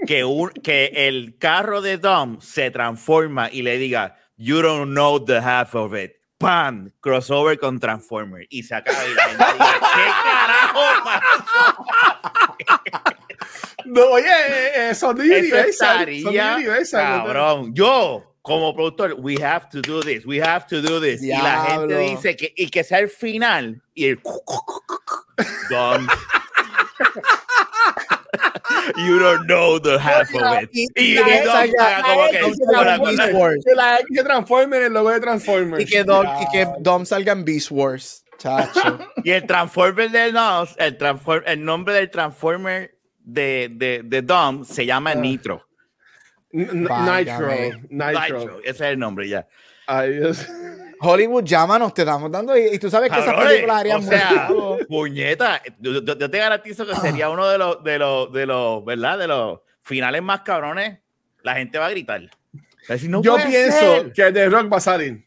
que, 0.07 0.25
un, 0.25 0.51
que 0.51 0.93
el 0.95 1.37
carro 1.39 1.81
de 1.81 1.99
Tom 1.99 2.41
se 2.41 2.71
transforma 2.71 3.51
y 3.51 3.63
le 3.63 3.79
diga, 3.79 4.17
You 4.37 4.63
don't 4.63 4.93
know 4.93 5.25
the 5.25 5.39
half 5.39 5.75
of 5.75 5.95
it. 5.95 6.13
¡Pam! 6.39 6.91
Crossover 7.01 7.57
con 7.59 7.79
Transformer. 7.79 8.47
Y 8.51 8.65
se 8.65 8.75
acaba 8.75 8.99
y 9.07 9.15
la 9.15 9.23
gente 9.23 9.45
diga, 9.53 9.75
¿qué 9.95 10.11
carajo 10.25 10.81
No, 13.87 14.05
oye, 14.07 14.27
eh, 14.27 14.91
eh, 14.91 14.95
son 14.95 15.21
Universal. 15.21 16.07
Cabrón, 16.93 17.75
yo 17.75 18.33
como 18.43 18.75
productor, 18.75 19.15
we 19.19 19.37
have 19.41 19.69
to 19.71 19.81
do 19.81 20.03
this, 20.03 20.27
we 20.27 20.39
have 20.39 20.67
to 20.67 20.83
do 20.83 21.01
this. 21.01 21.23
Y 21.23 21.29
la 21.29 21.65
gente 21.65 21.97
dice 21.99 22.37
que, 22.37 22.53
y 22.57 22.69
que 22.69 22.83
sea 22.83 22.99
el 22.99 23.09
final 23.09 23.81
y 23.95 24.07
el 24.07 24.21
Dumb. 25.71 26.09
You 28.97 29.19
don't 29.19 29.47
know 29.47 29.79
the 29.79 29.99
half 29.99 30.35
of 30.35 30.63
it. 30.63 30.71
Y, 30.73 30.89
y, 30.97 31.17
como 31.17 32.29
que, 32.31 32.45
que 34.15 34.25
transforme 34.25 34.77
en 34.79 34.83
el 34.85 34.93
logo 34.93 35.11
de 35.11 35.21
Transformers. 35.21 35.83
Y 35.83 35.87
que 35.87 36.05
Dom, 36.05 36.27
y 36.41 36.47
que 36.51 36.69
Dom 36.81 37.05
salga 37.07 37.33
en 37.33 37.45
Beast 37.45 37.71
Wars. 37.71 38.25
Chacho. 38.39 38.99
y 39.25 39.31
el 39.31 39.47
Transformer 39.47 40.11
de 40.11 40.33
Nos, 40.33 40.75
el, 40.79 40.97
transform, 40.99 41.45
el 41.47 41.65
nombre 41.65 41.95
del 41.95 42.11
Transformer 42.11 42.97
de, 43.25 43.69
de, 43.73 44.03
de 44.05 44.23
Dom 44.23 44.65
se 44.65 44.87
llama 44.87 45.11
ah. 45.13 45.15
Nitro. 45.15 45.67
Nitro, 46.53 47.49
Nitro. 47.89 48.61
Ese 48.61 48.71
es 48.71 48.81
el 48.81 48.99
nombre 48.99 49.29
ya. 49.29 49.47
Hollywood, 51.01 51.45
llámanos, 51.45 51.93
te 51.93 52.03
estamos 52.03 52.31
dando. 52.31 52.57
Y, 52.57 52.79
tú 52.79 52.89
sabes 52.89 53.11
que 53.11 53.19
esa 53.19 53.35
película 53.37 53.79
haría 53.79 53.97
o 53.97 54.03
sea, 54.03 54.49
puñeta, 54.89 55.61
yo, 55.81 56.05
te 56.05 56.39
garantizo 56.39 56.87
que 56.87 56.95
sería 56.97 57.29
uno 57.29 57.49
de 57.49 57.59
los, 57.59 57.83
de 57.83 57.99
los, 57.99 58.33
de 58.33 58.47
los, 58.47 58.85
¿verdad? 58.85 59.19
De 59.19 59.27
los 59.27 59.61
finales 59.83 60.23
más 60.23 60.43
cabrones. 60.43 61.01
La 61.43 61.55
gente 61.55 61.79
va 61.79 61.87
a 61.87 61.91
gritar. 61.91 62.23
yo 63.21 63.37
pienso 63.37 64.13
que 64.15 64.31
The 64.31 64.49
Rock 64.49 64.73
va 64.73 64.77
a 64.77 64.81
salir. 64.81 65.25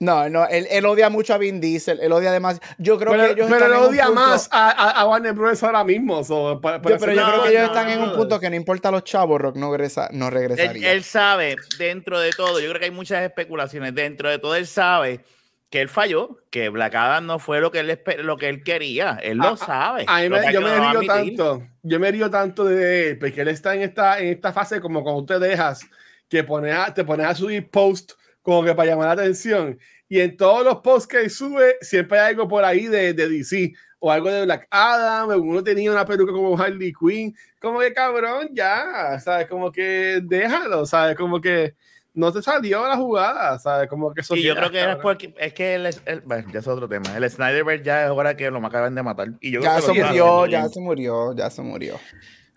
No, 0.00 0.28
no, 0.28 0.46
él, 0.46 0.68
él, 0.70 0.86
odia 0.86 1.10
mucho 1.10 1.34
a 1.34 1.38
Vin 1.38 1.60
Diesel, 1.60 1.98
él 2.00 2.12
odia 2.12 2.38
más. 2.38 2.60
Yo 2.78 2.98
creo 2.98 3.12
que 3.14 3.32
ellos 3.32 3.48
pero 3.50 3.66
él 3.66 3.72
odia 3.72 4.10
más 4.10 4.48
a, 4.52 4.90
a, 4.90 5.04
Warner 5.06 5.32
Bros. 5.32 5.60
ahora 5.64 5.82
mismo. 5.82 6.22
pero 6.62 7.12
yo 7.12 7.26
creo 7.26 7.42
que 7.42 7.50
ellos 7.50 7.64
están 7.64 7.90
en 7.90 8.02
un 8.02 8.14
punto 8.14 8.38
que 8.38 8.48
no 8.48 8.54
importa 8.54 8.90
a 8.90 8.92
los 8.92 9.02
chavos, 9.02 9.40
Rock 9.40 9.56
no, 9.56 9.72
regresa, 9.72 10.08
no 10.12 10.30
regresaría. 10.30 10.92
Él, 10.92 11.02
sabe, 11.02 11.56
dentro 11.78 12.20
de 12.20 12.30
todo, 12.30 12.60
yo 12.60 12.68
creo 12.68 12.78
que 12.78 12.84
hay 12.84 12.92
muchas 12.92 13.24
especulaciones, 13.24 13.92
dentro 13.92 14.30
de 14.30 14.38
todo 14.38 14.54
él 14.54 14.68
sabe 14.68 15.20
que 15.68 15.80
él 15.80 15.88
falló, 15.88 16.38
que 16.50 16.68
Black 16.68 16.94
Adam 16.94 17.26
no 17.26 17.40
fue 17.40 17.60
lo 17.60 17.72
que 17.72 17.80
él, 17.80 18.00
lo 18.20 18.36
que 18.36 18.48
él 18.48 18.62
quería, 18.62 19.18
él 19.20 19.38
lo 19.38 19.56
sabe. 19.56 20.06
yo 20.52 20.60
me 20.60 20.78
río 20.78 21.02
tanto, 21.02 21.66
yo 21.82 21.98
me 21.98 22.10
río 22.12 22.30
tanto 22.30 22.64
de 22.64 23.10
él, 23.10 23.18
porque 23.18 23.40
él 23.40 23.48
está 23.48 23.74
en 23.74 23.82
esta, 23.82 24.20
en 24.20 24.28
esta 24.28 24.52
fase 24.52 24.80
como 24.80 25.02
cuando 25.02 25.24
te 25.24 25.38
dejas, 25.40 25.80
que 26.28 26.44
pone 26.44 26.72
te 26.94 27.04
pones 27.04 27.26
a 27.26 27.34
subir 27.34 27.68
post 27.68 28.12
como 28.48 28.64
que 28.64 28.74
para 28.74 28.88
llamar 28.88 29.08
la 29.08 29.22
atención. 29.22 29.78
Y 30.08 30.20
en 30.20 30.34
todos 30.34 30.64
los 30.64 30.76
posts 30.76 31.06
que 31.06 31.28
sube, 31.28 31.76
siempre 31.82 32.18
hay 32.18 32.30
algo 32.30 32.48
por 32.48 32.64
ahí 32.64 32.86
de, 32.86 33.12
de 33.12 33.28
DC. 33.28 33.74
o 33.98 34.10
algo 34.10 34.30
de 34.30 34.46
Black 34.46 34.66
Adam, 34.70 35.28
uno 35.38 35.62
tenía 35.62 35.92
una 35.92 36.06
peluca 36.06 36.32
como 36.32 36.58
Harley 36.58 36.94
Quinn, 36.98 37.36
como 37.60 37.80
que 37.80 37.92
cabrón, 37.92 38.48
ya, 38.54 39.20
¿sabes? 39.20 39.48
Como 39.48 39.70
que 39.70 40.22
déjalo, 40.22 40.86
¿sabes? 40.86 41.14
Como 41.14 41.42
que 41.42 41.74
no 42.14 42.32
te 42.32 42.40
salió 42.40 42.88
la 42.88 42.96
jugada, 42.96 43.58
¿sabes? 43.58 43.86
Como 43.86 44.14
que 44.14 44.22
eso. 44.22 44.34
Y 44.34 44.44
yo 44.44 44.56
creo 44.56 44.70
que 44.70 44.92
es 44.92 44.96
porque 44.96 45.34
es 45.36 45.52
que 45.52 45.74
el, 45.74 46.22
bueno, 46.24 46.50
ya 46.50 46.60
es 46.60 46.68
otro 46.68 46.88
tema. 46.88 47.14
El 47.18 47.28
Snyderverse 47.28 47.84
ya 47.84 48.06
es 48.06 48.10
hora 48.10 48.34
que 48.34 48.50
lo 48.50 48.64
acaban 48.64 48.94
de 48.94 49.02
matar. 49.02 49.28
Y 49.42 49.50
yo 49.50 49.60
ya 49.60 49.78
se 49.82 49.92
murió, 49.92 50.46
ya 50.46 50.66
se 50.70 50.80
murió, 50.80 51.36
ya 51.36 51.50
se 51.50 51.60
murió. 51.60 52.00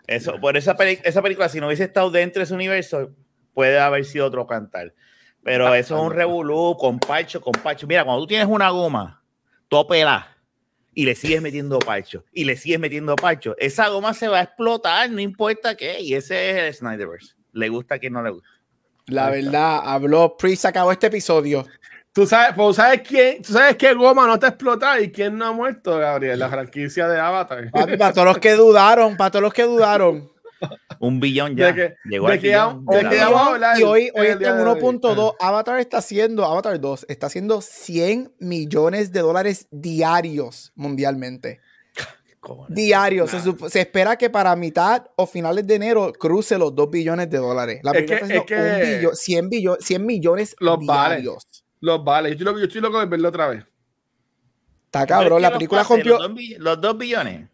Eso, 0.06 0.40
por 0.40 0.56
esa, 0.56 0.74
esa 1.04 1.20
película, 1.20 1.50
si 1.50 1.60
no 1.60 1.66
hubiese 1.66 1.84
estado 1.84 2.10
dentro 2.10 2.40
de 2.40 2.44
ese 2.44 2.54
universo, 2.54 3.10
puede 3.52 3.78
haber 3.78 4.06
sido 4.06 4.24
otro 4.24 4.46
cantar. 4.46 4.94
Pero 5.42 5.68
ah, 5.68 5.78
eso 5.78 5.96
es 5.96 6.02
un 6.02 6.12
revolú 6.12 6.76
con 6.78 6.98
parcho, 6.98 7.40
con 7.40 7.52
parcho. 7.52 7.86
Mira, 7.86 8.04
cuando 8.04 8.22
tú 8.22 8.28
tienes 8.28 8.46
una 8.46 8.70
goma, 8.70 9.22
topela 9.68 10.28
y 10.94 11.04
le 11.04 11.14
sigues 11.14 11.40
metiendo 11.42 11.78
parcho 11.78 12.24
y 12.32 12.44
le 12.44 12.56
sigues 12.56 12.78
metiendo 12.78 13.16
parcho, 13.16 13.56
esa 13.58 13.88
goma 13.88 14.14
se 14.14 14.28
va 14.28 14.40
a 14.40 14.42
explotar, 14.42 15.10
no 15.10 15.20
importa 15.20 15.76
qué. 15.76 16.00
Y 16.00 16.14
ese 16.14 16.50
es 16.50 16.56
el 16.56 16.74
Snyderverse. 16.74 17.34
Le 17.52 17.68
gusta 17.68 17.96
a 17.96 17.98
quien 17.98 18.12
no 18.12 18.22
le 18.22 18.30
gusta. 18.30 18.48
La 19.06 19.30
verdad, 19.30 19.80
habló 19.84 20.36
Priest, 20.36 20.64
acabó 20.64 20.92
este 20.92 21.08
episodio. 21.08 21.66
Tú 22.12 22.26
sabes, 22.26 22.54
pues, 22.54 22.76
¿sabes 22.76 23.00
quién? 23.02 23.42
¿Tú 23.42 23.54
sabes 23.54 23.76
qué 23.76 23.94
goma 23.94 24.26
no 24.26 24.38
te 24.38 24.46
explota 24.46 25.00
y 25.00 25.10
quién 25.10 25.36
no 25.38 25.46
ha 25.46 25.52
muerto, 25.52 25.98
Gabriel? 25.98 26.38
La 26.38 26.50
franquicia 26.50 27.08
de 27.08 27.18
Avatar. 27.18 27.70
para 27.70 28.12
todos 28.12 28.26
los 28.26 28.38
que 28.38 28.52
dudaron, 28.52 29.16
para 29.16 29.30
todos 29.30 29.42
los 29.42 29.54
que 29.54 29.64
dudaron. 29.64 30.30
Un 31.02 31.18
billón 31.18 31.56
ya. 31.56 31.72
De 31.72 31.96
Llegó 32.04 32.30
de 32.30 32.38
que, 32.38 32.54
hablar 32.54 33.76
y 33.76 33.82
hoy, 33.82 34.12
hoy 34.14 34.28
está 34.28 34.50
en 34.50 34.64
1.2. 34.64 35.34
Avatar 35.40 35.80
está 35.80 35.98
haciendo, 35.98 36.44
Avatar 36.44 36.80
2, 36.80 37.06
está 37.08 37.26
haciendo 37.26 37.60
100 37.60 38.36
millones 38.38 39.10
de 39.10 39.18
dólares 39.18 39.66
diarios 39.72 40.70
mundialmente. 40.76 41.60
Diarios. 42.68 43.32
Se, 43.68 43.80
espera 43.80 44.16
que 44.16 44.30
para 44.30 44.54
mitad 44.54 45.06
o 45.16 45.26
finales 45.26 45.66
de 45.66 45.74
enero 45.74 46.12
cruce 46.12 46.56
los 46.56 46.72
2 46.72 46.88
billones 46.88 47.28
de 47.28 47.38
dólares. 47.38 47.80
La 47.82 47.90
es 47.90 48.06
que, 48.06 48.14
es 48.14 48.44
que 48.44 49.08
100, 49.12 49.50
100, 49.80 50.06
millones 50.06 50.54
los 50.60 50.78
diarios. 50.78 51.64
Los 51.80 52.04
vale. 52.04 52.28
Yo 52.28 52.32
estoy, 52.34 52.44
loco, 52.44 52.58
yo 52.60 52.66
estoy 52.66 52.80
loco 52.80 53.00
de 53.00 53.06
verlo 53.06 53.28
otra 53.28 53.48
vez. 53.48 53.64
Está 54.84 55.04
cabrón. 55.04 55.42
La 55.42 55.52
película 55.52 55.82
rompió. 55.82 56.20
Los 56.58 56.80
2 56.80 56.96
billones. 56.96 57.48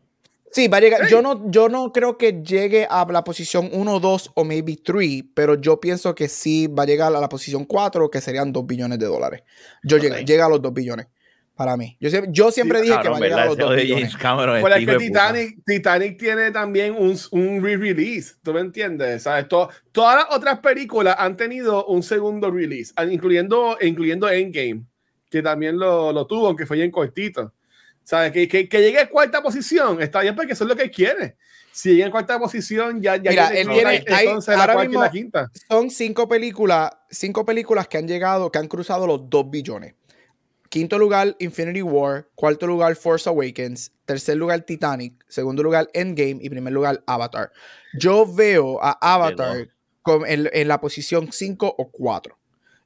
Sí, 0.53 0.69
va 0.69 0.79
a 0.79 0.81
llegar. 0.81 1.09
Yo, 1.09 1.23
no, 1.23 1.51
yo 1.51 1.69
no 1.69 1.93
creo 1.93 2.17
que 2.17 2.43
llegue 2.43 2.87
a 2.89 3.07
la 3.11 3.25
posición 3.25 3.69
1, 3.73 4.01
2 4.01 4.33
o 4.35 4.45
maybe 4.45 4.77
3, 4.83 5.25
pero 5.35 5.55
yo 5.55 5.81
pienso 5.81 6.15
que 6.15 6.29
sí 6.29 6.67
va 6.67 6.85
a 6.85 6.87
llegar 6.87 7.15
a 7.15 7.21
la 7.21 7.29
posición 7.29 7.65
4, 7.65 8.11
que 8.11 8.21
serían 8.21 8.53
2 8.53 8.67
billones 8.67 8.99
de 8.99 9.07
dólares. 9.07 9.43
Yo 9.83 9.99
llega, 9.99 10.47
a 10.47 10.49
los 10.49 10.63
2 10.63 10.73
billones. 10.73 11.07
Para 11.55 11.77
mí. 11.77 11.97
Yo, 11.99 12.09
yo 12.29 12.53
siempre 12.53 12.81
dije 12.81 12.95
que 13.03 13.09
va 13.09 13.17
a 13.17 13.21
llegar 13.21 13.41
a 13.41 13.47
los 13.47 13.59
2 13.59 13.77
billones. 13.77 14.17
Pero 14.17 14.75
es 14.75 14.87
que 14.87 14.97
Titanic, 14.97 15.59
Titanic, 15.67 16.17
tiene 16.17 16.53
también 16.53 16.95
un, 16.95 17.19
un 17.33 17.63
re-release. 17.63 18.37
¿Tú 18.45 18.53
me 18.53 18.61
entiendes? 18.61 19.25
¿Sabes? 19.25 19.49
todas 19.49 20.17
las 20.17 20.27
otras 20.31 20.61
películas 20.61 21.17
han 21.19 21.37
tenido 21.37 21.85
un 21.87 22.05
segundo 22.05 22.49
release, 22.51 22.95
incluyendo, 23.11 23.77
incluyendo 23.81 24.29
Endgame, 24.29 24.85
que 25.29 25.43
también 25.43 25.79
lo, 25.79 26.13
lo 26.13 26.29
tuvo, 26.29 26.47
aunque 26.47 26.65
fue 26.65 26.83
en 26.83 26.93
cortito. 26.93 27.53
¿Sabes? 28.09 28.33
Que, 28.33 28.49
que, 28.49 28.71
que, 28.71 28.81
llegue 28.81 29.01
a 29.01 29.07
cuarta 29.11 29.43
posición, 29.43 30.01
está 30.01 30.23
bien 30.23 30.35
porque 30.35 30.55
eso 30.55 30.65
es 30.65 30.69
lo 30.69 30.75
que 30.75 30.91
quiere. 30.91 31.37
Si 31.71 31.91
llega 31.93 32.07
en 32.07 32.11
cuarta 32.11 32.39
posición, 32.39 33.03
ya, 33.03 33.17
ya 33.17 33.31
Mira, 33.31 33.49
él 33.49 33.69
tiene, 33.69 34.03
entonces 34.07 34.57
la 34.57 34.73
cuarta 34.73 34.91
y 34.91 34.95
la 34.95 35.11
quinta. 35.11 35.51
Son 35.69 35.91
cinco 35.91 36.27
películas, 36.27 36.91
cinco 37.11 37.45
películas 37.45 37.87
que 37.87 37.99
han 37.99 38.09
llegado, 38.09 38.51
que 38.51 38.59
han 38.59 38.67
cruzado 38.67 39.07
los 39.07 39.29
dos 39.29 39.51
billones. 39.51 39.93
Quinto 40.71 40.99
lugar, 40.99 41.37
Infinity 41.39 41.83
War. 41.83 42.27
Cuarto 42.35 42.67
lugar, 42.67 42.97
Force 42.97 43.29
Awakens. 43.29 43.93
Tercer 44.07 44.39
lugar, 44.39 44.63
Titanic. 44.63 45.23
Segundo 45.29 45.63
lugar, 45.63 45.91
Endgame. 45.93 46.39
Y 46.41 46.49
primer 46.49 46.73
lugar, 46.73 47.03
Avatar. 47.07 47.53
Yo 47.93 48.25
veo 48.25 48.83
a 48.83 48.93
Avatar 49.03 49.69
en, 50.27 50.49
en, 50.51 50.69
la 50.69 50.81
posición 50.81 51.31
5 51.31 51.75
o 51.77 51.91
4. 51.91 52.38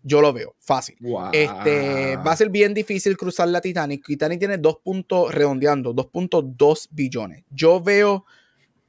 Yo 0.02 0.21
lo 0.21 0.32
veo, 0.32 0.54
fácil. 0.59 0.97
Este, 1.32 2.16
va 2.16 2.32
a 2.32 2.37
ser 2.37 2.50
bien 2.50 2.75
difícil 2.75 3.16
cruzar 3.16 3.49
la 3.49 3.61
Titanic. 3.61 4.04
Titanic 4.04 4.38
tiene 4.38 4.59
dos 4.59 4.78
puntos 4.82 5.32
redondeando, 5.32 5.94
2.2 5.94 6.88
billones. 6.90 7.44
Yo 7.50 7.80
veo 7.80 8.25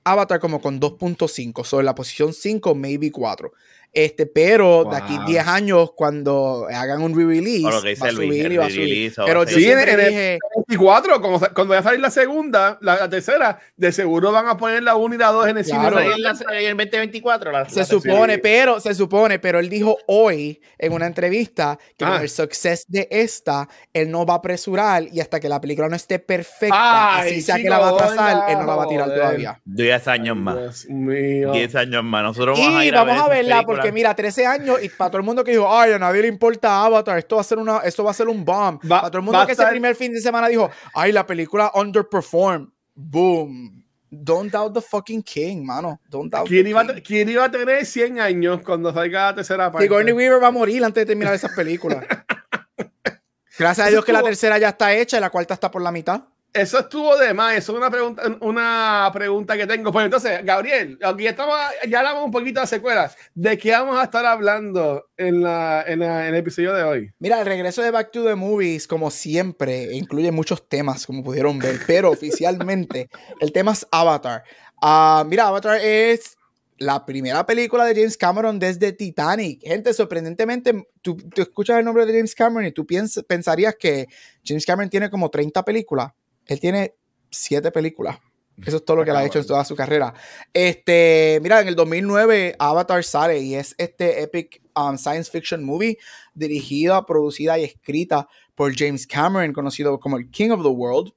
Avatar 0.04 0.40
como 0.40 0.60
con 0.60 0.80
2.5, 0.80 1.64
sobre 1.64 1.86
la 1.86 1.96
posición 1.96 2.34
5, 2.34 2.76
maybe 2.76 3.12
4. 3.12 3.52
Este, 3.94 4.26
pero 4.26 4.86
de 4.90 4.98
aquí 4.98 5.16
10 5.28 5.48
años, 5.48 5.92
cuando 5.96 6.68
hagan 6.74 7.04
un 7.04 7.16
re-release, 7.16 7.64
va 7.64 8.08
a 8.08 8.12
subir 8.12 8.52
y 8.52 8.58
va 8.58 8.66
a 8.66 8.70
subir. 8.70 9.14
Pero 9.16 9.44
yo 9.44 9.56
sí, 9.56 9.70
en 9.70 9.80
el 9.88 10.40
24, 10.68 11.22
cuando, 11.22 11.40
cuando 11.54 11.66
vaya 11.68 11.82
a 11.82 11.84
salir 11.84 12.00
la 12.00 12.10
segunda, 12.10 12.80
la, 12.82 13.08
tercera, 13.08 13.60
de 13.78 13.92
seguro 13.92 14.32
van 14.32 14.48
a 14.48 14.58
poner 14.58 14.82
la 14.82 14.96
1 14.96 15.14
y 15.14 15.18
la 15.20 15.28
2 15.28 15.48
en 15.48 15.58
el 15.60 15.66
claro. 15.66 16.00
cine. 16.00 16.14
En, 16.60 16.66
el 16.66 16.78
2024. 16.78 17.52
La, 17.52 17.70
se 17.70 17.86
supone, 17.86 18.40
pero, 18.40 18.80
se 18.80 18.96
supone, 18.96 19.38
pero 19.38 19.60
él 19.60 19.70
dijo 19.70 19.96
hoy 20.08 20.60
en 20.80 20.92
una 20.92 21.06
entrevista 21.06 21.78
que 21.96 22.04
con 22.06 22.16
ah. 22.16 22.22
el 22.24 22.30
success 22.30 22.86
de 22.88 23.08
esta, 23.12 23.70
él 23.94 24.10
no 24.10 24.26
va 24.26 24.34
a 24.34 24.38
apresurar 24.38 25.04
y 25.12 25.20
hasta 25.20 25.40
que 25.40 25.48
la 25.48 25.62
película 25.62 25.88
no 25.88 25.96
esté 25.96 26.18
perfecta, 26.18 27.20
Ay, 27.20 27.30
así 27.30 27.42
sea 27.44 27.58
que 27.58 27.70
la 27.70 27.78
va 27.78 27.90
a 27.90 27.98
pasar, 27.98 28.50
él 28.50 28.58
no 28.58 28.66
la 28.66 28.76
va 28.76 28.84
a 28.86 28.88
tirar 28.88 29.08
todavía. 29.08 29.62
10 29.66 30.08
años 30.08 30.36
más. 30.36 30.88
10 30.88 31.76
años 31.76 32.04
más. 32.04 32.24
Nosotros 32.24 32.60
vamos 32.60 32.80
a 32.80 32.86
ir 32.86 32.94
vamos 32.94 33.22
a, 33.22 33.28
verla 33.28 33.64
porque 33.64 33.83
que 33.84 33.92
mira, 33.92 34.16
13 34.16 34.46
años 34.46 34.82
y 34.82 34.90
para 34.90 35.12
todo 35.12 35.20
el 35.20 35.26
mundo 35.26 35.44
que 35.44 35.52
dijo, 35.52 35.68
ay, 35.70 35.94
a 35.94 36.00
nadie 36.00 36.22
le 36.24 36.28
importa 36.28 36.84
Avatar, 36.84 37.18
esto 37.18 37.36
va 37.36 37.42
a 37.42 37.44
ser 37.44 37.60
una, 37.60 37.78
esto 37.80 38.04
va 38.04 38.12
a 38.12 38.14
ser 38.14 38.28
un 38.28 38.44
bomb. 38.44 38.80
para 38.88 39.10
todo 39.10 39.20
el 39.20 39.24
mundo 39.24 39.46
que 39.46 39.52
ese 39.52 39.66
primer 39.68 39.96
fin 39.96 40.12
de 40.12 40.22
semana 40.22 40.48
dijo, 40.48 40.70
ay, 40.96 41.12
la 41.12 41.26
película 41.26 41.72
underperformed. 41.76 42.70
Boom. 42.96 43.84
Don't 44.10 44.52
doubt 44.52 44.74
the 44.74 44.82
fucking 44.82 45.24
king, 45.24 45.66
mano. 45.66 46.00
Don't 46.08 46.32
doubt 46.32 46.48
¿Quién, 46.48 46.68
iba, 46.68 46.86
¿Quién 47.02 47.30
iba 47.30 47.46
a 47.46 47.52
tener 47.52 47.84
100 47.84 48.20
años 48.20 48.62
cuando 48.64 48.94
salga 48.94 49.32
la 49.32 49.36
tercera 49.36 49.72
parte? 49.72 49.86
Sigourney 49.86 50.14
Weaver 50.14 50.42
va 50.42 50.48
a 50.48 50.52
morir 50.52 50.84
antes 50.84 51.02
de 51.02 51.06
terminar 51.08 51.34
esas 51.34 51.52
películas. 51.54 52.06
Gracias 53.58 53.88
a 53.88 53.90
Dios 53.90 54.06
que 54.06 54.14
la 54.14 54.22
tercera 54.22 54.58
ya 54.58 54.70
está 54.70 54.94
hecha 54.94 55.18
y 55.18 55.20
la 55.20 55.30
cuarta 55.30 55.54
está 55.56 55.72
por 55.72 55.82
la 55.82 55.92
mitad. 55.92 56.24
Eso 56.54 56.78
estuvo 56.78 57.18
de 57.18 57.34
más, 57.34 57.58
eso 57.58 57.72
es 57.72 57.78
una 57.80 57.90
pregunta, 57.90 58.22
una 58.42 59.10
pregunta 59.12 59.58
que 59.58 59.66
tengo. 59.66 59.92
Pues 59.92 60.06
entonces, 60.06 60.46
Gabriel, 60.46 61.00
aquí 61.02 61.26
estamos, 61.26 61.56
ya 61.90 61.98
hablamos 61.98 62.26
un 62.26 62.32
poquito 62.32 62.62
de 62.62 62.68
secuelas. 62.68 63.18
¿De 63.34 63.58
qué 63.58 63.72
vamos 63.72 63.98
a 63.98 64.04
estar 64.04 64.24
hablando 64.24 65.10
en, 65.18 65.42
la, 65.42 65.84
en, 65.88 66.04
el 66.04 66.36
episodio 66.36 66.76
de 66.76 66.84
hoy? 66.84 67.12
Mira, 67.18 67.40
el 67.40 67.48
regreso 67.48 67.82
de 67.82 67.90
Back 67.90 68.12
to 68.12 68.24
the 68.24 68.36
Movies, 68.36 68.88
como 68.88 69.10
siempre, 69.10 69.96
incluye 69.96 70.32
muchos 70.32 70.70
temas, 70.70 71.08
como 71.08 71.24
pudieron 71.24 71.58
ver, 71.58 71.80
pero 71.88 72.12
oficialmente 72.12 73.10
el 73.40 73.52
tema 73.52 73.72
es 73.72 73.88
Avatar. 73.90 74.44
Uh, 74.80 75.26
mira, 75.26 75.48
Avatar 75.48 75.80
es 75.82 76.38
la 76.78 77.04
primera 77.04 77.48
película 77.48 77.84
de 77.86 77.96
James 77.96 78.16
Cameron 78.16 78.60
desde 78.60 78.92
Titanic. 78.92 79.60
Gente, 79.64 79.92
sorprendentemente, 79.92 80.88
tú, 81.02 81.18
tú 81.18 81.42
escuchas 81.42 81.80
el 81.80 81.86
nombre 81.86 82.06
de 82.06 82.14
James 82.14 82.36
Cameron 82.36 82.68
y 82.68 82.72
tú 82.72 82.86
piens, 82.86 83.24
pensarías 83.28 83.76
que 83.76 84.06
James 84.46 84.68
Cameron 84.68 84.92
tiene 84.92 85.10
como 85.10 85.32
30 85.32 85.66
películas 85.66 86.12
él 86.48 86.60
tiene 86.60 86.96
siete 87.30 87.72
películas. 87.72 88.20
Eso 88.64 88.78
es 88.78 88.86
todo 88.86 88.98
lo 88.98 89.04
que 89.04 89.10
él 89.10 89.18
ha 89.18 89.26
hecho 89.26 89.40
en 89.40 89.48
toda 89.48 89.66
su 89.66 89.76
carrera. 89.76 90.14
Este, 90.54 91.40
mira, 91.42 91.62
en 91.62 91.68
el 91.68 91.76
2009 91.76 92.56
Avatar 92.60 93.04
sale 93.04 93.40
y 93.40 93.56
es 93.56 93.74
este 93.78 94.22
epic 94.22 94.62
um, 94.76 94.98
science 94.98 95.32
fiction 95.32 95.64
movie 95.64 95.98
dirigida, 96.36 97.06
producida 97.06 97.58
y 97.58 97.64
escrita 97.64 98.28
por 98.56 98.76
James 98.78 99.08
Cameron, 99.08 99.54
conocido 99.54 100.00
como 100.00 100.18
el 100.18 100.30
King 100.30 100.52
of 100.52 100.62
the 100.62 100.70
World. 100.70 101.14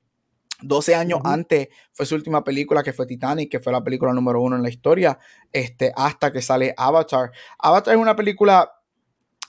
12 0.62 0.94
años 0.94 1.20
antes 1.24 1.68
fue 1.92 2.06
su 2.06 2.14
última 2.14 2.42
película, 2.42 2.82
que 2.82 2.94
fue 2.94 3.06
Titanic, 3.06 3.50
que 3.50 3.60
fue 3.60 3.72
la 3.72 3.84
película 3.84 4.14
número 4.14 4.40
uno 4.40 4.56
en 4.56 4.62
la 4.62 4.70
historia, 4.70 5.18
este, 5.52 5.92
hasta 5.94 6.32
que 6.32 6.40
sale 6.40 6.72
Avatar. 6.78 7.30
Avatar 7.58 7.94
es 7.94 8.00
una 8.00 8.16
película 8.16 8.72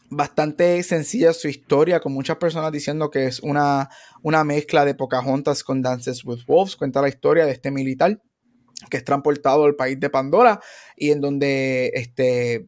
bastante 0.10 0.82
sencilla 0.84 1.34
su 1.34 1.48
historia, 1.48 2.00
con 2.00 2.14
muchas 2.14 2.38
personas 2.38 2.72
diciendo 2.72 3.10
que 3.10 3.26
es 3.26 3.40
una, 3.40 3.90
una 4.22 4.44
mezcla 4.44 4.86
de 4.86 4.96
Pocahontas 4.96 5.64
con 5.64 5.82
Dances 5.82 6.24
with 6.24 6.46
Wolves. 6.48 6.76
Cuenta 6.76 7.02
la 7.02 7.10
historia 7.10 7.46
de 7.46 7.52
este 7.52 7.72
militar 7.72 8.22
que 8.90 8.98
es 8.98 9.04
transportado 9.04 9.66
al 9.66 9.76
país 9.76 10.00
de 10.00 10.10
Pandora 10.10 10.60
y 10.96 11.12
en 11.12 11.20
donde 11.20 11.92
este, 11.96 12.68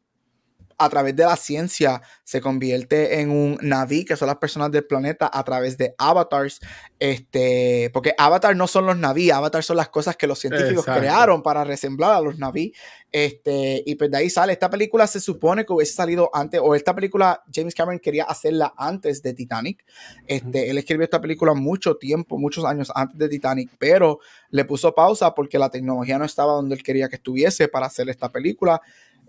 a 0.79 0.89
través 0.89 1.15
de 1.15 1.25
la 1.25 1.35
ciencia 1.35 2.01
se 2.23 2.41
convierte 2.41 3.19
en 3.19 3.29
un 3.29 3.57
Naví, 3.61 4.05
que 4.05 4.15
son 4.15 4.27
las 4.27 4.37
personas 4.37 4.71
del 4.71 4.85
planeta, 4.85 5.29
a 5.31 5.43
través 5.43 5.77
de 5.77 5.93
avatars. 5.97 6.59
Este, 6.97 7.89
porque 7.93 8.13
avatar 8.17 8.55
no 8.55 8.67
son 8.67 8.85
los 8.85 8.97
Naví, 8.97 9.29
avatar 9.29 9.63
son 9.63 9.77
las 9.77 9.89
cosas 9.89 10.15
que 10.15 10.27
los 10.27 10.39
científicos 10.39 10.85
crearon 10.85 11.43
para 11.43 11.63
resemblar 11.63 12.13
a 12.13 12.21
los 12.21 12.37
Naví. 12.39 12.73
Este, 13.11 13.83
y 13.85 13.95
pues 13.95 14.09
de 14.09 14.17
ahí 14.17 14.29
sale. 14.29 14.53
Esta 14.53 14.69
película 14.69 15.05
se 15.07 15.19
supone 15.19 15.65
que 15.65 15.73
hubiese 15.73 15.93
salido 15.93 16.29
antes, 16.33 16.61
o 16.63 16.75
esta 16.75 16.95
película 16.95 17.43
James 17.53 17.75
Cameron 17.75 17.99
quería 17.99 18.23
hacerla 18.23 18.73
antes 18.77 19.21
de 19.21 19.33
Titanic. 19.33 19.83
Este, 20.27 20.69
Él 20.69 20.77
escribió 20.77 21.03
esta 21.03 21.19
película 21.19 21.53
mucho 21.53 21.97
tiempo, 21.97 22.37
muchos 22.37 22.63
años 22.65 22.91
antes 22.95 23.17
de 23.17 23.27
Titanic, 23.27 23.71
pero 23.77 24.19
le 24.49 24.65
puso 24.65 24.93
pausa 24.93 25.33
porque 25.33 25.59
la 25.59 25.69
tecnología 25.69 26.17
no 26.17 26.25
estaba 26.25 26.53
donde 26.53 26.75
él 26.75 26.83
quería 26.83 27.09
que 27.09 27.15
estuviese 27.17 27.67
para 27.67 27.87
hacer 27.87 28.09
esta 28.09 28.31
película. 28.31 28.81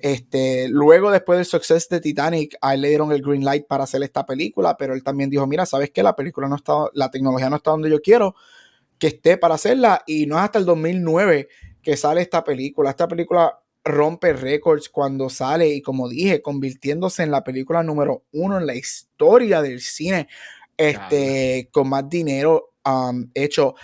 Este, 0.02 0.68
luego, 0.68 1.10
después 1.10 1.38
del 1.38 1.46
suceso 1.46 1.86
de 1.90 2.00
Titanic, 2.00 2.56
a 2.60 2.74
él 2.74 2.82
le 2.82 2.88
dieron 2.88 3.12
el 3.12 3.22
green 3.22 3.44
light 3.44 3.66
para 3.66 3.84
hacer 3.84 4.02
esta 4.02 4.26
película, 4.26 4.76
pero 4.76 4.94
él 4.94 5.02
también 5.02 5.30
dijo, 5.30 5.46
mira, 5.46 5.66
¿sabes 5.66 5.90
qué? 5.90 6.02
La 6.02 6.16
película 6.16 6.48
no 6.48 6.56
está, 6.56 6.72
la 6.94 7.10
tecnología 7.10 7.50
no 7.50 7.56
está 7.56 7.70
donde 7.70 7.90
yo 7.90 8.00
quiero. 8.00 8.34
que 8.98 9.08
esté 9.08 9.38
para 9.38 9.54
hacerla 9.54 10.02
y 10.06 10.26
no 10.26 10.36
es 10.36 10.42
hasta 10.42 10.58
el 10.58 10.66
2009 10.66 11.48
que 11.82 11.96
sale 11.96 12.20
esta 12.20 12.44
película. 12.44 12.90
Esta 12.90 13.08
película 13.08 13.58
rompe 13.84 14.32
récords 14.32 14.88
cuando 14.88 15.30
sale 15.30 15.68
y 15.68 15.82
como 15.82 16.08
dije, 16.08 16.42
convirtiéndose 16.42 17.22
en 17.22 17.30
la 17.30 17.42
película 17.42 17.82
número 17.82 18.24
uno 18.32 18.58
en 18.58 18.66
la 18.66 18.74
historia 18.74 19.62
del 19.62 19.80
cine, 19.80 20.28
este, 20.76 21.68
con 21.72 21.88
más 21.88 22.08
dinero 22.08 22.74
um, 22.84 23.30
hecho 23.34 23.74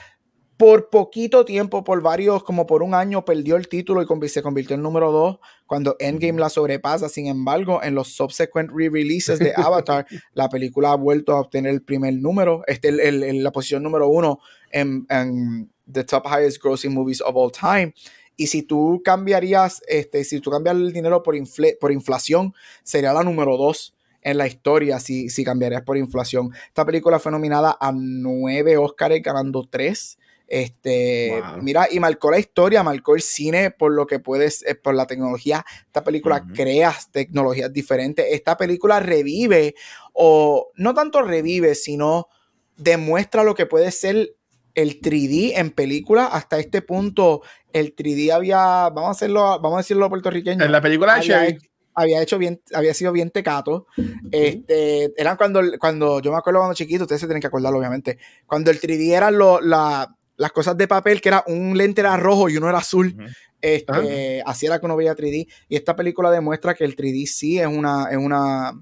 por 0.56 0.88
poquito 0.88 1.44
tiempo, 1.44 1.84
por 1.84 2.00
varios, 2.00 2.42
como 2.42 2.66
por 2.66 2.82
un 2.82 2.94
año, 2.94 3.24
perdió 3.24 3.56
el 3.56 3.68
título 3.68 4.02
y 4.02 4.28
se 4.28 4.42
convirtió 4.42 4.74
en 4.74 4.82
número 4.82 5.12
dos 5.12 5.38
cuando 5.66 5.96
Endgame 5.98 6.40
la 6.40 6.48
sobrepasa. 6.48 7.08
Sin 7.08 7.26
embargo, 7.26 7.82
en 7.82 7.94
los 7.94 8.08
subsequent 8.08 8.70
re-releases 8.72 9.38
de 9.38 9.52
Avatar, 9.54 10.06
la 10.32 10.48
película 10.48 10.92
ha 10.92 10.96
vuelto 10.96 11.32
a 11.32 11.40
obtener 11.40 11.72
el 11.72 11.82
primer 11.82 12.14
número, 12.14 12.62
este, 12.66 12.88
el, 12.88 13.42
la 13.42 13.52
posición 13.52 13.82
número 13.82 14.08
uno 14.08 14.38
en, 14.70 15.06
en 15.10 15.70
the 15.90 16.04
top 16.04 16.26
highest 16.26 16.62
grossing 16.62 16.94
movies 16.94 17.20
of 17.20 17.36
all 17.36 17.52
time. 17.52 17.92
Y 18.36 18.46
si 18.46 18.62
tú 18.62 19.02
cambiarías, 19.04 19.82
este, 19.88 20.24
si 20.24 20.40
tú 20.40 20.50
cambias 20.50 20.76
el 20.76 20.92
dinero 20.92 21.22
por, 21.22 21.34
por 21.80 21.92
inflación, 21.92 22.54
sería 22.82 23.12
la 23.12 23.22
número 23.22 23.56
dos 23.56 23.94
en 24.22 24.38
la 24.38 24.46
historia 24.46 25.00
si, 25.00 25.28
si 25.28 25.44
cambiarías 25.44 25.82
por 25.82 25.96
inflación. 25.96 26.50
Esta 26.66 26.84
película 26.84 27.18
fue 27.18 27.30
nominada 27.30 27.76
a 27.80 27.92
nueve 27.94 28.76
Oscars, 28.76 29.22
ganando 29.22 29.66
tres. 29.70 30.18
Este, 30.48 31.42
mira, 31.60 31.88
y 31.90 31.98
marcó 31.98 32.30
la 32.30 32.38
historia, 32.38 32.82
marcó 32.82 33.16
el 33.16 33.22
cine 33.22 33.70
por 33.72 33.92
lo 33.92 34.06
que 34.06 34.20
puedes, 34.20 34.64
eh, 34.64 34.74
por 34.76 34.94
la 34.94 35.06
tecnología. 35.06 35.64
Esta 35.86 36.04
película 36.04 36.44
crea 36.54 36.94
tecnologías 37.10 37.72
diferentes. 37.72 38.26
Esta 38.30 38.56
película 38.56 39.00
revive, 39.00 39.74
o 40.12 40.70
no 40.76 40.94
tanto 40.94 41.22
revive, 41.22 41.74
sino 41.74 42.28
demuestra 42.76 43.42
lo 43.42 43.54
que 43.54 43.66
puede 43.66 43.90
ser 43.90 44.36
el 44.74 45.00
3D 45.00 45.54
en 45.56 45.70
película. 45.70 46.26
Hasta 46.26 46.58
este 46.58 46.82
punto, 46.82 47.42
el 47.72 47.96
3D 47.96 48.30
había, 48.32 48.90
vamos 48.90 49.08
a 49.08 49.10
hacerlo, 49.10 49.40
vamos 49.60 49.74
a 49.74 49.78
decirlo 49.78 50.08
puertorriqueño. 50.08 50.64
En 50.64 50.72
la 50.72 50.80
película 50.80 51.18
de 51.18 51.58
había 51.98 52.20
hecho 52.20 52.36
bien, 52.36 52.60
había 52.74 52.92
sido 52.92 53.10
bien 53.10 53.30
tecato. 53.30 53.86
Este, 54.30 55.12
eran 55.16 55.38
cuando, 55.38 55.62
cuando, 55.80 56.20
yo 56.20 56.30
me 56.30 56.36
acuerdo 56.36 56.60
cuando 56.60 56.74
chiquito, 56.74 57.04
ustedes 57.04 57.22
se 57.22 57.26
tienen 57.26 57.40
que 57.40 57.46
acordar, 57.46 57.74
obviamente, 57.74 58.18
cuando 58.46 58.70
el 58.70 58.78
3D 58.78 59.16
era 59.16 59.30
lo, 59.30 59.62
la, 59.62 60.14
las 60.36 60.52
cosas 60.52 60.76
de 60.76 60.88
papel, 60.88 61.20
que 61.20 61.28
era 61.28 61.44
un 61.46 61.76
lente 61.76 62.00
era 62.00 62.16
rojo 62.16 62.48
y 62.48 62.56
uno 62.56 62.68
era 62.68 62.78
azul. 62.78 63.16
Este, 63.60 64.42
Así 64.44 64.66
era 64.66 64.78
que 64.78 64.86
uno 64.86 64.96
veía 64.96 65.16
3D. 65.16 65.46
Y 65.68 65.76
esta 65.76 65.96
película 65.96 66.30
demuestra 66.30 66.74
que 66.74 66.84
el 66.84 66.96
3D 66.96 67.26
sí 67.26 67.58
es 67.58 67.66
una, 67.66 68.08
es 68.10 68.16
una, 68.16 68.72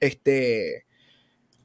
este, 0.00 0.86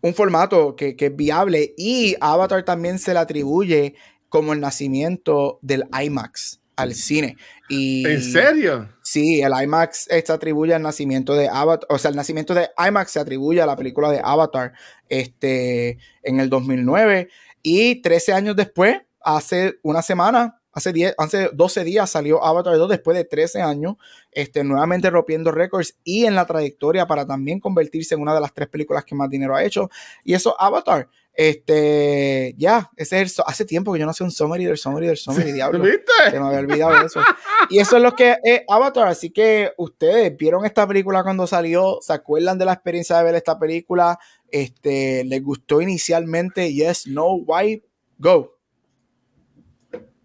un 0.01 0.13
formato 0.13 0.75
que, 0.75 0.95
que, 0.95 1.07
es 1.07 1.15
viable. 1.15 1.73
Y 1.77 2.15
Avatar 2.21 2.63
también 2.63 2.99
se 2.99 3.13
le 3.13 3.19
atribuye 3.19 3.95
como 4.29 4.53
el 4.53 4.59
nacimiento 4.59 5.59
del 5.61 5.85
IMAX 6.01 6.61
al 6.77 6.93
cine. 6.93 7.37
Y, 7.67 8.07
¿En 8.07 8.21
serio? 8.21 8.89
Sí, 9.01 9.41
el 9.41 9.51
IMAX 9.63 10.07
se 10.09 10.31
atribuye 10.31 10.73
al 10.73 10.83
nacimiento 10.83 11.33
de 11.33 11.49
Avatar, 11.49 11.87
o 11.89 11.97
sea, 11.97 12.11
el 12.11 12.15
nacimiento 12.15 12.53
de 12.53 12.69
IMAX 12.77 13.11
se 13.11 13.19
atribuye 13.19 13.61
a 13.61 13.65
la 13.65 13.75
película 13.75 14.11
de 14.11 14.21
Avatar 14.23 14.73
este, 15.09 15.97
en 16.21 16.39
el 16.39 16.49
2009 16.49 17.29
y 17.63 18.01
13 18.01 18.33
años 18.33 18.55
después 18.55 19.01
hace 19.27 19.77
una 19.83 20.01
semana, 20.01 20.61
hace, 20.71 20.93
10, 20.93 21.15
hace 21.17 21.49
12 21.51 21.83
días 21.83 22.09
salió 22.09 22.41
Avatar 22.43 22.77
2 22.77 22.89
después 22.89 23.17
de 23.17 23.25
13 23.25 23.61
años, 23.61 23.95
este, 24.31 24.63
nuevamente 24.63 25.09
rompiendo 25.09 25.51
récords 25.51 25.97
y 26.05 26.25
en 26.25 26.33
la 26.33 26.45
trayectoria 26.45 27.07
para 27.07 27.27
también 27.27 27.59
convertirse 27.59 28.15
en 28.15 28.21
una 28.21 28.33
de 28.33 28.39
las 28.39 28.53
tres 28.53 28.69
películas 28.69 29.03
que 29.03 29.15
más 29.15 29.29
dinero 29.29 29.55
ha 29.55 29.63
hecho. 29.63 29.89
Y 30.23 30.33
eso, 30.33 30.55
Avatar. 30.59 31.09
Este, 31.33 32.55
ya, 32.57 32.89
ese 32.95 33.21
es 33.21 33.39
hace 33.45 33.63
tiempo 33.63 33.93
que 33.93 33.99
yo 33.99 34.07
no 34.07 34.13
sé 34.13 34.23
un 34.23 34.31
summary 34.31 34.65
del 34.65 34.77
summary 34.77 35.07
del 35.07 35.17
summary, 35.17 35.51
diablo. 35.53 35.83
¿Viste? 35.83 36.11
Se 36.31 36.39
me 36.39 36.47
había 36.47 36.59
olvidado 36.59 37.05
eso. 37.05 37.21
Y 37.69 37.79
eso 37.79 37.97
es 37.97 38.01
lo 38.01 38.13
que 38.13 38.37
es 38.43 38.61
Avatar. 38.67 39.09
Así 39.09 39.29
que 39.29 39.73
ustedes 39.77 40.35
vieron 40.37 40.65
esta 40.65 40.87
película 40.87 41.21
cuando 41.21 41.45
salió, 41.45 41.99
se 42.01 42.13
acuerdan 42.13 42.57
de 42.57 42.65
la 42.65 42.73
experiencia 42.73 43.17
de 43.17 43.25
ver 43.25 43.35
esta 43.35 43.59
película, 43.59 44.17
este, 44.49 45.25
les 45.25 45.43
gustó 45.43 45.81
inicialmente, 45.81 46.73
yes, 46.73 47.05
no, 47.05 47.33
why, 47.33 47.83
go. 48.17 48.56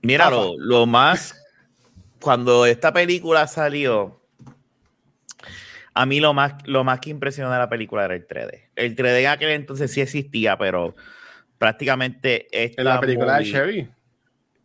Mira, 0.02 0.30
lo, 0.30 0.86
más, 0.86 1.40
cuando 2.20 2.66
esta 2.66 2.92
película 2.92 3.46
salió, 3.46 4.20
a 5.94 6.06
mí 6.06 6.20
lo 6.20 6.34
más, 6.34 6.54
lo 6.66 6.84
más 6.84 7.00
que 7.00 7.10
impresionó 7.10 7.52
de 7.52 7.58
la 7.58 7.68
película 7.68 8.04
era 8.04 8.14
el 8.14 8.26
3D. 8.26 8.68
El 8.74 8.96
3D 8.96 9.20
en 9.20 9.26
aquel 9.28 9.50
entonces 9.50 9.92
sí 9.92 10.00
existía, 10.00 10.58
pero 10.58 10.94
prácticamente 11.58 12.48
esta 12.50 12.82
En 12.82 12.88
la 12.88 13.00
película 13.00 13.38
de 13.38 13.44
Chevy. 13.44 13.88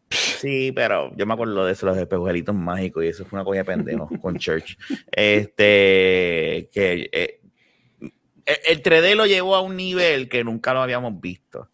Sí, 0.10 0.72
pero 0.72 1.16
yo 1.16 1.26
me 1.26 1.34
acuerdo 1.34 1.66
de 1.66 1.74
eso, 1.74 1.86
los 1.86 1.98
espejuelitos 1.98 2.56
mágicos, 2.56 3.04
y 3.04 3.08
eso 3.08 3.26
fue 3.26 3.38
una 3.38 3.46
cosa 3.46 3.58
de 3.58 3.66
pendejo 3.66 4.10
con 4.22 4.38
Church. 4.40 4.78
Este, 5.12 6.70
que 6.74 7.10
eh, 7.12 7.42
el 8.46 8.82
3D 8.82 9.16
lo 9.16 9.26
llevó 9.26 9.56
a 9.56 9.62
un 9.62 9.76
nivel 9.76 10.30
que 10.30 10.44
nunca 10.44 10.74
lo 10.74 10.82
habíamos 10.82 11.20
visto. 11.20 11.70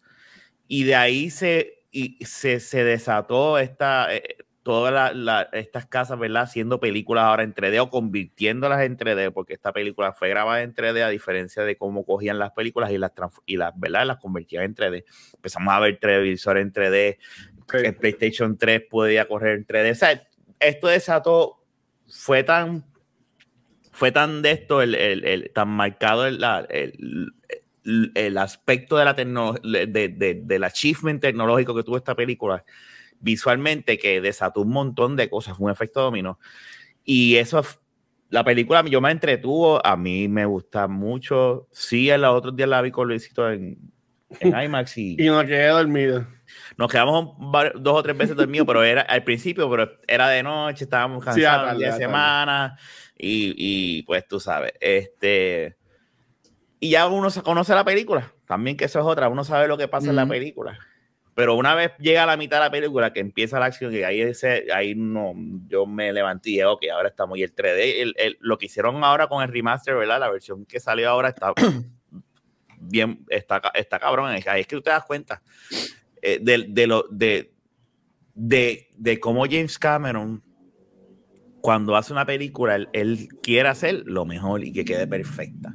Y 0.66 0.84
de 0.84 0.96
ahí 0.96 1.30
se 1.30 1.83
y 1.94 2.24
se, 2.24 2.58
se 2.58 2.82
desató 2.82 3.58
esta, 3.58 4.12
eh, 4.12 4.36
todas 4.64 5.14
estas 5.52 5.86
casas, 5.86 6.18
¿verdad? 6.18 6.42
Haciendo 6.42 6.80
películas 6.80 7.24
ahora 7.24 7.44
en 7.44 7.54
3D 7.54 7.80
o 7.80 7.88
convirtiéndolas 7.88 8.82
en 8.82 8.96
3D, 8.96 9.32
porque 9.32 9.52
esta 9.52 9.72
película 9.72 10.12
fue 10.12 10.28
grabada 10.30 10.62
en 10.62 10.74
3D 10.74 11.02
a 11.02 11.08
diferencia 11.08 11.62
de 11.62 11.76
cómo 11.76 12.04
cogían 12.04 12.40
las 12.40 12.50
películas 12.50 12.90
y 12.90 12.98
las, 12.98 13.12
y 13.46 13.56
las, 13.56 13.78
¿verdad? 13.78 14.06
las 14.06 14.16
convertían 14.16 14.64
en 14.64 14.74
3D. 14.74 15.04
Empezamos 15.34 15.72
a 15.72 15.80
ver 15.80 15.98
televisores 16.00 16.62
en 16.62 16.72
3D, 16.72 17.18
el 17.74 17.94
PlayStation 17.94 18.58
3 18.58 18.82
podía 18.90 19.28
correr 19.28 19.58
en 19.58 19.66
3D. 19.66 19.92
O 19.92 19.94
sea, 19.94 20.28
esto 20.58 20.88
desató, 20.88 21.62
fue 22.08 22.42
tan, 22.42 22.84
fue 23.92 24.10
tan 24.10 24.42
de 24.42 24.50
esto, 24.50 24.82
el, 24.82 24.96
el, 24.96 25.24
el 25.24 25.52
tan 25.52 25.68
marcado 25.68 26.26
el, 26.26 26.42
el 26.70 27.32
el 27.84 28.38
aspecto 28.38 28.96
de 28.96 29.04
la 29.04 29.12
de, 29.14 29.86
de, 29.86 30.40
del 30.42 30.64
achievement 30.64 31.20
tecnológico 31.20 31.74
que 31.74 31.82
tuvo 31.82 31.96
esta 31.96 32.14
película 32.14 32.64
visualmente 33.20 33.98
que 33.98 34.20
desató 34.20 34.60
un 34.60 34.70
montón 34.70 35.16
de 35.16 35.30
cosas, 35.30 35.56
fue 35.56 35.66
un 35.66 35.72
efecto 35.72 36.02
dominó. 36.02 36.38
Y 37.04 37.36
eso, 37.36 37.62
la 38.28 38.44
película 38.44 38.84
yo 38.84 39.00
me 39.00 39.10
entretuvo, 39.10 39.84
a 39.84 39.96
mí 39.96 40.28
me 40.28 40.44
gusta 40.44 40.88
mucho. 40.88 41.68
Sí, 41.72 42.10
en 42.10 42.20
los 42.22 42.34
otros 42.34 42.54
días 42.54 42.68
la 42.68 42.82
vi 42.82 42.90
con 42.90 43.08
Luisito 43.08 43.50
en, 43.50 43.78
en 44.40 44.60
IMAX 44.62 44.98
y, 44.98 45.16
y 45.18 45.26
nos 45.26 45.44
quedé 45.44 45.68
dormido. 45.68 46.26
Nos 46.76 46.90
quedamos 46.90 47.36
dos 47.76 47.98
o 47.98 48.02
tres 48.02 48.16
veces 48.16 48.36
dormidos, 48.36 48.66
pero 48.66 48.84
era 48.84 49.02
al 49.02 49.24
principio, 49.24 49.68
pero 49.70 49.90
era 50.06 50.28
de 50.28 50.42
noche, 50.42 50.84
estábamos 50.84 51.24
cansados, 51.24 51.78
de 51.78 51.92
semana 51.92 52.76
y, 53.16 53.54
y 53.56 54.02
pues 54.02 54.28
tú 54.28 54.38
sabes, 54.38 54.72
este 54.80 55.78
y 56.80 56.90
ya 56.90 57.06
uno 57.08 57.30
se 57.30 57.42
conoce 57.42 57.74
la 57.74 57.84
película, 57.84 58.32
también 58.46 58.76
que 58.76 58.84
eso 58.84 59.00
es 59.00 59.06
otra, 59.06 59.28
uno 59.28 59.44
sabe 59.44 59.68
lo 59.68 59.78
que 59.78 59.88
pasa 59.88 60.10
en 60.10 60.16
la 60.16 60.26
película. 60.26 60.78
Pero 61.34 61.56
una 61.56 61.74
vez 61.74 61.92
llega 61.98 62.22
a 62.22 62.26
la 62.26 62.36
mitad 62.36 62.58
de 62.58 62.64
la 62.64 62.70
película, 62.70 63.12
que 63.12 63.18
empieza 63.18 63.58
la 63.58 63.66
acción, 63.66 63.92
y 63.92 64.02
ahí, 64.02 64.20
ese, 64.20 64.66
ahí 64.72 64.94
no, 64.94 65.34
yo 65.66 65.84
me 65.84 66.12
levanté 66.12 66.50
y 66.50 66.52
dije, 66.52 66.64
ok, 66.64 66.84
ahora 66.92 67.08
estamos. 67.08 67.36
Y 67.38 67.42
el 67.42 67.54
3D, 67.54 68.14
el, 68.16 68.36
lo 68.40 68.56
que 68.56 68.66
hicieron 68.66 69.02
ahora 69.02 69.26
con 69.26 69.42
el 69.42 69.52
remaster, 69.52 69.96
¿verdad? 69.96 70.20
La 70.20 70.30
versión 70.30 70.64
que 70.64 70.78
salió 70.78 71.10
ahora 71.10 71.30
está 71.30 71.52
bien, 72.78 73.24
está, 73.28 73.60
está 73.74 73.98
cabrón. 73.98 74.30
Ahí 74.30 74.60
es 74.60 74.66
que 74.68 74.76
tú 74.76 74.82
te 74.82 74.90
das 74.90 75.04
cuenta 75.04 75.42
eh, 76.22 76.38
de, 76.40 76.66
de, 76.68 76.86
lo, 76.86 77.04
de, 77.10 77.52
de, 78.34 78.88
de 78.96 79.18
cómo 79.18 79.44
James 79.44 79.76
Cameron, 79.76 80.40
cuando 81.60 81.96
hace 81.96 82.12
una 82.12 82.26
película, 82.26 82.76
él, 82.76 82.88
él 82.92 83.28
quiere 83.42 83.68
hacer 83.68 84.04
lo 84.06 84.24
mejor 84.24 84.62
y 84.62 84.72
que 84.72 84.84
quede 84.84 85.08
perfecta. 85.08 85.74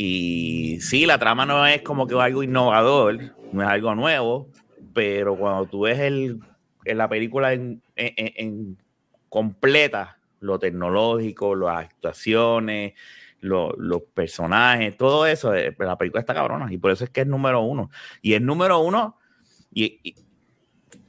Y 0.00 0.78
sí, 0.80 1.06
la 1.06 1.18
trama 1.18 1.44
no 1.44 1.66
es 1.66 1.82
como 1.82 2.06
que 2.06 2.14
algo 2.14 2.44
innovador, 2.44 3.34
no 3.50 3.62
es 3.62 3.68
algo 3.68 3.96
nuevo, 3.96 4.48
pero 4.94 5.36
cuando 5.36 5.66
tú 5.66 5.80
ves 5.80 5.98
el, 5.98 6.38
en 6.84 6.98
la 6.98 7.08
película 7.08 7.52
en, 7.52 7.82
en, 7.96 8.78
completa, 9.28 10.16
lo 10.38 10.60
tecnológico, 10.60 11.56
las 11.56 11.86
actuaciones, 11.86 12.92
los 13.40 14.02
personajes, 14.14 14.96
todo 14.96 15.26
eso, 15.26 15.52
eh, 15.52 15.74
la 15.76 15.98
película 15.98 16.20
está 16.20 16.32
cabrona 16.32 16.72
y 16.72 16.78
por 16.78 16.92
eso 16.92 17.02
es 17.02 17.10
que 17.10 17.22
es 17.22 17.26
número 17.26 17.62
uno. 17.62 17.90
Y 18.22 18.34
es 18.34 18.40
número 18.40 18.78
uno 18.78 19.16
y, 19.74 19.98
y, 20.04 20.14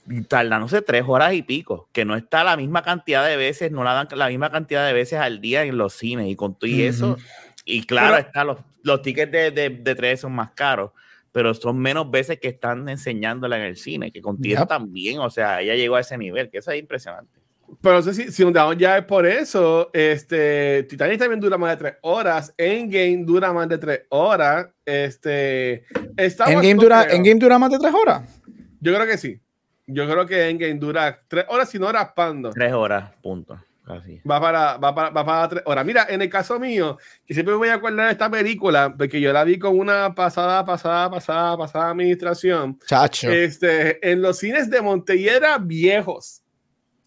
no 0.07 0.67
sé, 0.67 0.81
tres 0.81 1.03
horas 1.05 1.35
y 1.35 1.43
pico, 1.43 1.89
que 1.91 2.05
no 2.05 2.15
está 2.15 2.43
la 2.43 2.57
misma 2.57 2.81
cantidad 2.81 3.23
de 3.23 3.37
veces, 3.37 3.71
no 3.71 3.83
la 3.83 3.93
dan 3.93 4.07
la 4.15 4.29
misma 4.29 4.49
cantidad 4.49 4.83
de 4.87 4.93
veces 4.93 5.19
al 5.19 5.41
día 5.41 5.61
en 5.61 5.77
los 5.77 5.93
cines 5.93 6.25
y 6.27 6.35
con 6.35 6.55
todo 6.55 6.71
y 6.71 6.81
eso. 6.81 7.17
Y 7.65 7.83
claro, 7.83 8.17
está 8.17 8.43
los, 8.43 8.57
los 8.83 9.01
tickets 9.01 9.31
de, 9.31 9.51
de, 9.51 9.69
de 9.69 9.95
3 9.95 10.19
son 10.19 10.33
más 10.33 10.51
caros, 10.51 10.91
pero 11.31 11.53
son 11.53 11.77
menos 11.77 12.09
veces 12.09 12.39
que 12.39 12.47
están 12.47 12.87
enseñándola 12.89 13.57
en 13.57 13.63
el 13.63 13.77
cine, 13.77 14.11
que 14.11 14.21
contiene 14.21 14.65
también, 14.65 15.19
o 15.19 15.29
sea, 15.29 15.61
ella 15.61 15.75
llegó 15.75 15.95
a 15.95 16.01
ese 16.01 16.17
nivel, 16.17 16.49
que 16.49 16.59
eso 16.59 16.71
es 16.71 16.79
impresionante. 16.79 17.39
Pero 17.81 17.95
no 17.95 18.01
sé 18.01 18.13
si, 18.13 18.31
si 18.31 18.43
un 18.43 18.51
down 18.51 18.77
ya 18.77 18.97
es 18.97 19.05
por 19.05 19.25
eso, 19.25 19.91
este, 19.93 20.83
Titanic 20.83 21.19
también 21.19 21.39
dura 21.39 21.57
más 21.57 21.71
de 21.71 21.77
tres 21.77 21.97
horas, 22.01 22.53
Endgame 22.57 23.23
dura 23.25 23.53
más 23.53 23.69
de 23.69 23.77
tres 23.77 24.01
horas, 24.09 24.67
este, 24.85 25.85
Endgame 26.17 26.75
dura, 26.75 27.03
Endgame 27.03 27.39
dura 27.39 27.59
más 27.59 27.69
de 27.69 27.77
tres 27.79 27.93
horas. 27.93 28.41
Yo 28.81 28.93
creo 28.93 29.05
que 29.05 29.17
sí. 29.17 29.39
Yo 29.85 30.07
creo 30.09 30.25
que 30.25 30.49
Endgame 30.49 30.75
dura 30.75 31.21
tres 31.27 31.45
horas, 31.47 31.69
si 31.69 31.79
no 31.79 31.91
raspando. 31.91 32.49
Tres 32.51 32.73
horas, 32.73 33.11
punto. 33.21 33.59
Va 33.89 34.39
para, 34.39 34.77
va, 34.77 34.93
para, 34.93 35.09
va 35.09 35.25
para 35.25 35.49
tres 35.49 35.63
horas. 35.65 35.85
Mira, 35.85 36.05
en 36.09 36.21
el 36.21 36.29
caso 36.29 36.59
mío, 36.59 36.97
que 37.25 37.33
siempre 37.33 37.53
me 37.53 37.57
voy 37.57 37.69
a 37.69 37.75
acordar 37.75 38.05
de 38.05 38.11
esta 38.11 38.29
película, 38.29 38.93
porque 38.95 39.19
yo 39.19 39.33
la 39.33 39.43
vi 39.43 39.57
con 39.57 39.77
una 39.77 40.13
pasada, 40.13 40.63
pasada, 40.63 41.09
pasada, 41.09 41.57
pasada 41.57 41.89
administración. 41.89 42.79
Chacho. 42.85 43.31
Este, 43.31 44.11
en 44.11 44.21
los 44.21 44.37
cines 44.37 44.69
de 44.69 44.81
Montellera 44.81 45.57
viejos. 45.57 46.43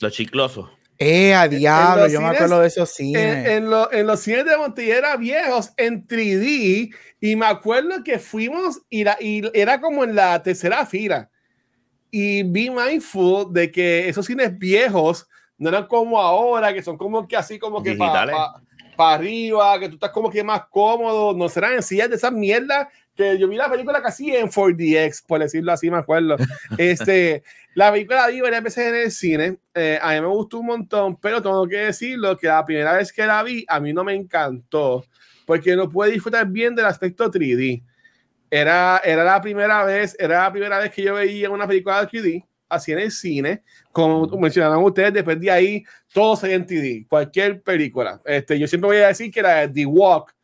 Los 0.01 0.13
chiclosos. 0.13 0.69
Eh, 0.99 1.35
a 1.35 1.49
diablo, 1.49 2.07
yo 2.07 2.21
me 2.21 2.29
acuerdo 2.29 2.61
de 2.61 2.69
esos 2.69 2.91
cines. 2.91 3.47
En, 3.47 3.69
en, 3.93 4.07
los 4.07 4.21
cines 4.21 4.45
de 4.45 4.57
Montellera 4.57 5.17
viejos, 5.17 5.73
en 5.77 6.07
3D, 6.07 6.95
y 7.21 7.37
me 7.37 7.47
acuerdo 7.47 8.03
que 8.05 8.19
fuimos 8.19 8.83
y, 8.89 9.05
y 9.21 9.43
era 9.55 9.81
como 9.81 10.05
en 10.05 10.15
la 10.15 10.43
tercera 10.43 10.85
fila. 10.87 11.31
Y 12.11 12.43
vi 12.43 12.71
mindful 12.71 13.53
de 13.53 13.71
que 13.71 14.09
esos 14.09 14.27
cines 14.27 14.57
viejos 14.59 15.27
no 15.63 15.69
eran 15.69 15.87
como 15.87 16.21
ahora, 16.21 16.75
que 16.75 16.83
son 16.83 16.99
como 16.99 17.27
que 17.29 17.37
así, 17.37 17.57
como 17.57 17.81
que 17.81 17.95
para 17.95 19.15
arriba, 19.15 19.79
que 19.79 19.89
tú 19.89 19.95
estás 19.95 20.11
como 20.11 20.29
que 20.29 20.43
más 20.43 20.67
cómodo, 20.69 21.33
no 21.35 21.49
serán 21.49 21.75
en 21.75 21.83
sillas 21.85 22.11
de 22.11 22.17
esas 22.17 22.33
mierdas 22.33 22.89
que 23.15 23.39
yo 23.39 23.47
vi 23.47 23.57
la 23.57 23.71
película 23.71 24.03
casi 24.03 24.35
en 24.35 24.49
4DX, 24.49 25.25
por 25.25 25.39
decirlo 25.39 25.73
así, 25.73 25.89
me 25.89 25.99
acuerdo. 25.99 26.37
Este, 26.79 27.45
la 27.75 27.93
película 27.93 28.23
la 28.23 28.29
vi 28.29 28.41
varias 28.41 28.63
veces 28.65 28.89
en 28.89 28.95
el 28.97 29.11
cine, 29.13 29.59
eh, 29.73 30.01
a 30.03 30.15
mí 30.15 30.21
me 30.21 30.27
gustó 30.27 30.59
un 30.59 30.67
montón, 30.67 31.17
pero 31.17 31.41
tengo 31.41 31.69
que 31.69 31.77
decirlo 31.77 32.37
que 32.37 32.49
la 32.49 32.65
primera 32.65 32.95
vez 32.95 33.13
que 33.13 33.25
la 33.25 33.41
vi, 33.45 33.65
a 33.69 33.79
mí 33.79 33.93
no 33.93 34.03
me 34.03 34.15
encantó, 34.15 35.05
porque 35.47 35.77
no 35.77 35.89
pude 35.89 36.11
disfrutar 36.11 36.45
bien 36.49 36.75
del 36.75 36.87
aspecto 36.87 37.31
3D. 37.31 37.85
Era, 38.51 39.01
era 39.05 39.23
la 39.23 39.41
primera 39.41 39.85
vez, 39.85 40.17
era 40.19 40.43
la 40.43 40.51
primera 40.51 40.79
vez 40.81 40.91
que 40.91 41.03
yo 41.03 41.15
veía 41.15 41.51
una 41.51 41.69
película 41.69 42.05
de 42.05 42.09
3D 42.09 42.45
así 42.73 42.93
en 42.93 42.99
el 43.01 43.11
cine, 43.11 43.63
como 43.93 44.27
mencionaron 44.39 44.83
ustedes, 44.85 45.13
después 45.13 45.39
de 45.41 45.51
ahí 45.51 45.85
todo 46.13 46.37
se 46.37 46.53
en 46.53 46.67
TD, 46.67 47.09
cualquier 47.09 47.63
película. 47.63 48.21
Este, 48.25 48.59
yo 48.59 48.67
siempre 48.67 48.89
voy 48.89 48.97
a 48.99 49.09
decir 49.09 49.31
que 49.31 49.41
era 49.41 49.71
The 49.71 49.87
Walk 49.87 50.35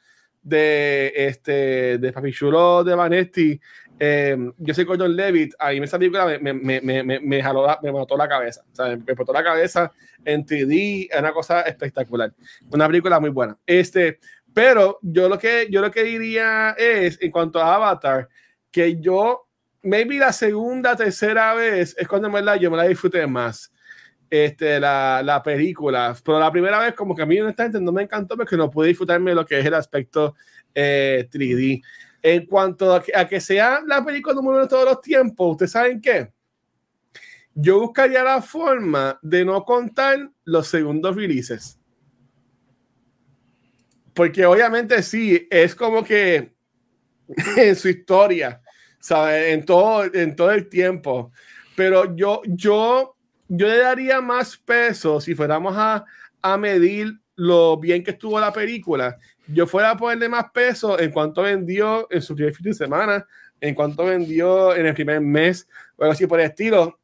de, 0.42 1.12
este, 1.14 1.98
de 1.98 2.12
Papi 2.12 2.32
Chulo 2.32 2.84
de 2.84 2.94
Vanetti, 2.94 3.60
eh, 4.00 4.36
yo 4.58 4.74
soy 4.74 4.84
Gordon 4.84 5.16
Levitt, 5.16 5.54
ahí 5.58 5.78
esa 5.78 5.98
película 5.98 6.24
me, 6.24 6.38
me, 6.38 6.80
me, 6.80 7.02
me, 7.02 7.20
me 7.20 7.42
jaló, 7.42 7.66
me 7.82 7.90
mató 7.90 8.16
la 8.16 8.28
cabeza, 8.28 8.62
o 8.70 8.74
sea, 8.74 8.96
me 8.96 9.14
mató 9.14 9.32
la 9.32 9.42
cabeza 9.42 9.92
en 10.24 10.46
3D, 10.46 11.08
es 11.10 11.18
una 11.18 11.32
cosa 11.32 11.62
espectacular, 11.62 12.32
una 12.70 12.86
película 12.86 13.18
muy 13.18 13.30
buena. 13.30 13.58
Este, 13.66 14.20
pero 14.54 14.98
yo 15.02 15.28
lo 15.28 15.38
que, 15.38 15.66
yo 15.70 15.80
lo 15.80 15.90
que 15.90 16.04
diría 16.04 16.76
es, 16.78 17.20
en 17.20 17.30
cuanto 17.32 17.60
a 17.60 17.74
Avatar, 17.74 18.28
que 18.70 19.00
yo 19.00 19.47
maybe 19.82 20.18
la 20.18 20.32
segunda, 20.32 20.96
tercera 20.96 21.54
vez 21.54 21.94
es 21.98 22.06
cuando 22.08 22.30
me 22.30 22.42
la, 22.42 22.56
yo 22.56 22.70
me 22.70 22.76
la 22.76 22.84
disfruté 22.84 23.26
más. 23.26 23.72
Este, 24.30 24.78
la, 24.78 25.22
la, 25.24 25.42
película, 25.42 26.14
pero 26.22 26.38
la 26.38 26.52
primera 26.52 26.78
vez 26.80 26.92
como 26.92 27.16
que 27.16 27.22
a 27.22 27.26
mí 27.26 27.40
honestamente 27.40 27.80
no 27.80 27.92
me 27.92 28.02
encantó 28.02 28.36
porque 28.36 28.58
no 28.58 28.70
pude 28.70 28.88
disfrutarme 28.88 29.30
de 29.30 29.34
lo 29.34 29.46
que 29.46 29.58
es 29.58 29.64
el 29.64 29.72
aspecto 29.72 30.34
3D. 30.74 31.76
Eh, 31.76 31.82
en 32.22 32.46
cuanto 32.46 32.94
a 32.94 33.02
que, 33.02 33.40
sea 33.40 33.80
la 33.86 34.04
película 34.04 34.34
número 34.34 34.56
uno 34.56 34.62
de 34.64 34.68
todos 34.68 34.84
los 34.84 35.00
tiempos, 35.00 35.52
¿ustedes 35.52 35.72
saben 35.72 36.00
qué? 36.00 36.32
Yo 37.54 37.80
buscaría 37.80 38.22
la 38.22 38.42
forma 38.42 39.18
de 39.22 39.44
no 39.44 39.64
contar 39.64 40.30
los 40.44 40.68
segundos 40.68 41.16
releases. 41.16 41.78
Porque 44.14 44.44
obviamente 44.44 45.02
sí, 45.02 45.46
es 45.50 45.74
como 45.74 46.04
que 46.04 46.54
en 47.56 47.76
su 47.76 47.88
historia 47.88 48.60
¿sabes? 49.00 49.54
En 49.54 49.64
todo, 49.64 50.04
en 50.12 50.36
todo 50.36 50.50
el 50.50 50.68
tiempo. 50.68 51.32
Pero 51.76 52.16
yo, 52.16 52.42
yo, 52.46 53.14
yo 53.48 53.66
le 53.66 53.78
daría 53.78 54.20
más 54.20 54.56
peso 54.56 55.20
si 55.20 55.34
fuéramos 55.34 55.74
a, 55.76 56.04
a 56.42 56.56
medir 56.56 57.18
lo 57.36 57.76
bien 57.76 58.02
que 58.02 58.10
estuvo 58.10 58.40
la 58.40 58.52
película. 58.52 59.16
Yo 59.46 59.66
fuera 59.66 59.90
a 59.90 59.96
ponerle 59.96 60.28
más 60.28 60.50
peso 60.50 60.98
en 60.98 61.10
cuanto 61.12 61.42
vendió 61.42 62.08
en 62.10 62.20
su 62.20 62.34
primer 62.34 62.52
fin 62.52 62.64
de 62.64 62.74
semana, 62.74 63.26
en 63.60 63.74
cuanto 63.74 64.04
vendió 64.04 64.74
en 64.74 64.86
el 64.86 64.94
primer 64.94 65.20
mes, 65.20 65.68
o 65.96 66.04
así 66.04 66.26
por 66.26 66.40
el 66.40 66.46
estilo. 66.46 66.98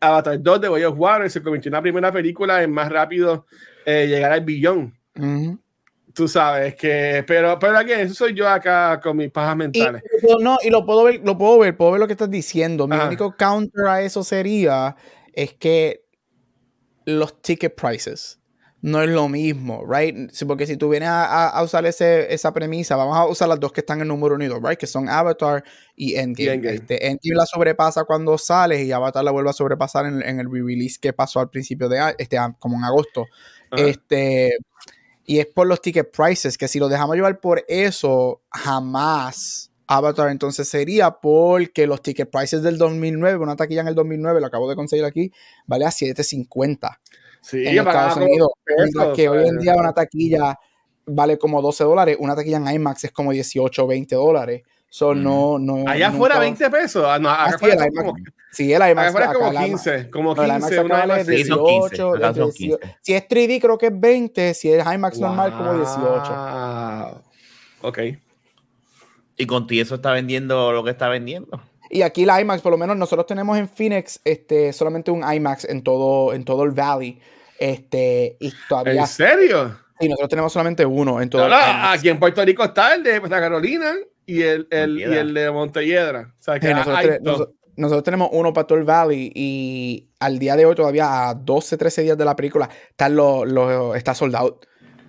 Avatar 0.00 0.40
2 0.40 0.60
de 0.60 0.68
Way 0.68 0.84
of 0.84 0.98
se 1.28 1.42
convirtió 1.42 1.68
en 1.68 1.74
la 1.74 1.82
primera 1.82 2.12
película 2.12 2.62
en 2.62 2.72
más 2.72 2.90
rápido 2.90 3.46
eh, 3.84 4.06
llegar 4.06 4.32
al 4.32 4.44
billón. 4.44 4.96
Tú 6.14 6.28
sabes 6.28 6.74
que, 6.74 7.24
pero, 7.26 7.58
pero 7.58 7.78
aquí, 7.78 7.92
eso 7.92 8.14
soy 8.14 8.34
yo 8.34 8.48
acá 8.48 9.00
con 9.00 9.16
mis 9.16 9.30
pajas 9.30 9.56
mentales. 9.56 10.02
Y, 10.22 10.42
no, 10.42 10.58
y 10.62 10.70
lo 10.70 10.84
puedo 10.84 11.04
ver, 11.04 11.20
lo 11.24 11.38
puedo 11.38 11.58
ver, 11.58 11.76
puedo 11.76 11.92
ver 11.92 12.00
lo 12.00 12.06
que 12.06 12.12
estás 12.12 12.30
diciendo. 12.30 12.86
Mi 12.86 12.96
único 12.96 13.34
counter 13.36 13.86
a 13.86 14.02
eso 14.02 14.22
sería 14.22 14.96
es 15.32 15.54
que 15.54 16.04
los 17.04 17.40
ticket 17.40 17.74
prices 17.74 18.42
no 18.82 19.00
es 19.00 19.08
lo 19.08 19.28
mismo, 19.28 19.84
right? 19.88 20.32
porque 20.44 20.66
si 20.66 20.76
tú 20.76 20.88
vienes 20.88 21.08
a, 21.08 21.62
usar 21.62 21.86
ese, 21.86 22.34
esa 22.34 22.52
premisa, 22.52 22.96
vamos 22.96 23.16
a 23.16 23.26
usar 23.26 23.48
las 23.48 23.60
dos 23.60 23.72
que 23.72 23.80
están 23.80 24.00
en 24.00 24.08
número 24.08 24.34
unido, 24.34 24.58
right? 24.60 24.76
Que 24.76 24.88
son 24.88 25.08
Avatar 25.08 25.62
y 25.94 26.16
Endgame. 26.16 26.54
Endgame. 26.54 26.74
Este, 26.74 27.06
Endgame 27.06 27.36
la 27.36 27.46
sobrepasa 27.46 28.02
cuando 28.02 28.36
sale 28.38 28.82
y 28.82 28.90
Avatar 28.90 29.22
la 29.22 29.30
vuelve 29.30 29.50
a 29.50 29.52
sobrepasar 29.52 30.06
en, 30.06 30.20
en 30.20 30.40
el 30.40 30.50
re-release 30.50 30.98
que 31.00 31.12
pasó 31.12 31.38
al 31.38 31.48
principio 31.48 31.88
de 31.88 32.14
este, 32.18 32.36
como 32.58 32.76
en 32.76 32.84
agosto. 32.84 33.26
Este 33.70 34.58
y 35.24 35.38
es 35.38 35.46
por 35.46 35.66
los 35.66 35.80
ticket 35.80 36.10
prices, 36.10 36.58
que 36.58 36.68
si 36.68 36.78
lo 36.78 36.88
dejamos 36.88 37.16
llevar 37.16 37.40
por 37.40 37.64
eso, 37.68 38.42
jamás 38.50 39.70
Avatar 39.86 40.30
entonces 40.30 40.68
sería 40.68 41.10
porque 41.10 41.86
los 41.86 42.02
ticket 42.02 42.30
prices 42.30 42.62
del 42.62 42.78
2009, 42.78 43.38
una 43.38 43.56
taquilla 43.56 43.82
en 43.82 43.88
el 43.88 43.94
2009, 43.94 44.40
lo 44.40 44.46
acabo 44.46 44.68
de 44.68 44.76
conseguir 44.76 45.04
aquí, 45.04 45.32
vale 45.66 45.84
a 45.84 45.90
7.50 45.90 46.98
sí, 47.40 47.66
en 47.66 47.78
Estados 47.78 48.16
Unidos. 48.16 48.50
que 49.14 49.28
hoy 49.28 49.48
en 49.48 49.58
día 49.58 49.74
una 49.76 49.92
taquilla 49.92 50.58
vale 51.06 51.38
como 51.38 51.60
12 51.60 51.84
dólares, 51.84 52.16
una 52.20 52.34
taquilla 52.34 52.56
en 52.56 52.68
IMAX 52.68 53.04
es 53.04 53.12
como 53.12 53.32
18 53.32 53.84
o 53.84 53.86
20 53.86 54.14
dólares. 54.14 54.62
So, 54.88 55.14
no, 55.14 55.58
no, 55.58 55.84
Allá 55.88 56.08
afuera 56.08 56.38
20 56.38 56.70
pesos. 56.70 57.04
Ah, 57.06 57.18
no, 57.18 57.30
acá 57.30 57.56
ah, 57.62 57.88
como, 57.96 58.14
Sí, 58.52 58.70
el 58.70 58.82
IMAX. 58.82 59.14
es 59.14 59.28
como 59.28 59.50
15, 59.50 60.10
como 60.10 60.34
15, 60.34 60.80
una 60.80 61.06
18, 61.24 62.12
15, 62.46 62.78
Si 63.00 63.14
es 63.14 63.26
3D 63.26 63.60
creo 63.62 63.78
que 63.78 63.86
es 63.86 63.98
20, 63.98 64.52
si 64.52 64.70
es 64.70 64.84
IMAX 64.84 65.18
normal 65.18 65.56
como 65.56 65.74
18. 65.74 67.22
Ok. 67.80 67.98
Y 69.38 69.46
con 69.46 69.66
ti 69.66 69.80
eso 69.80 69.94
está 69.94 70.12
vendiendo 70.12 70.70
lo 70.70 70.84
que 70.84 70.90
está 70.90 71.08
vendiendo. 71.08 71.62
Y 71.88 72.02
aquí 72.02 72.26
la 72.26 72.42
IMAX, 72.42 72.60
por 72.60 72.72
lo 72.72 72.78
menos 72.78 72.94
nosotros 72.96 73.26
tenemos 73.26 73.56
en 73.56 73.68
Phoenix 73.68 74.20
este, 74.24 74.74
solamente 74.74 75.10
un 75.10 75.24
IMAX 75.30 75.64
en 75.64 75.82
todo, 75.82 76.34
en 76.34 76.44
todo 76.44 76.64
el 76.64 76.72
Valley. 76.72 77.18
Este, 77.58 78.36
y 78.38 78.52
todavía, 78.68 79.00
¿En 79.00 79.06
serio? 79.06 79.78
Y 79.98 80.08
nosotros 80.08 80.28
tenemos 80.28 80.52
solamente 80.52 80.84
uno 80.84 81.22
en 81.22 81.30
todo 81.30 81.46
el 81.46 81.52
Aquí 81.54 82.10
en 82.10 82.18
Puerto 82.18 82.44
Rico 82.44 82.64
está 82.64 82.94
el 82.94 83.02
de 83.02 83.20
Santa 83.20 83.40
Carolina 83.40 83.94
y 84.26 84.42
el, 84.42 84.66
el, 84.70 84.98
y 84.98 85.04
el 85.04 85.32
de 85.32 85.50
Montelledra. 85.50 86.34
O 86.38 86.42
sea, 86.42 86.60
que 86.60 86.74
nosotros, 86.74 87.50
nosotros 87.76 88.04
tenemos 88.04 88.28
uno 88.32 88.52
para 88.52 88.66
todo 88.66 88.78
el 88.78 88.84
Valley 88.84 89.32
y 89.34 90.08
al 90.20 90.38
día 90.38 90.56
de 90.56 90.66
hoy, 90.66 90.74
todavía 90.74 91.30
a 91.30 91.34
12, 91.34 91.76
13 91.76 92.02
días 92.02 92.18
de 92.18 92.24
la 92.24 92.36
película, 92.36 92.68
está, 92.90 93.08
lo, 93.08 93.94
está 93.94 94.14
soldado. 94.14 94.60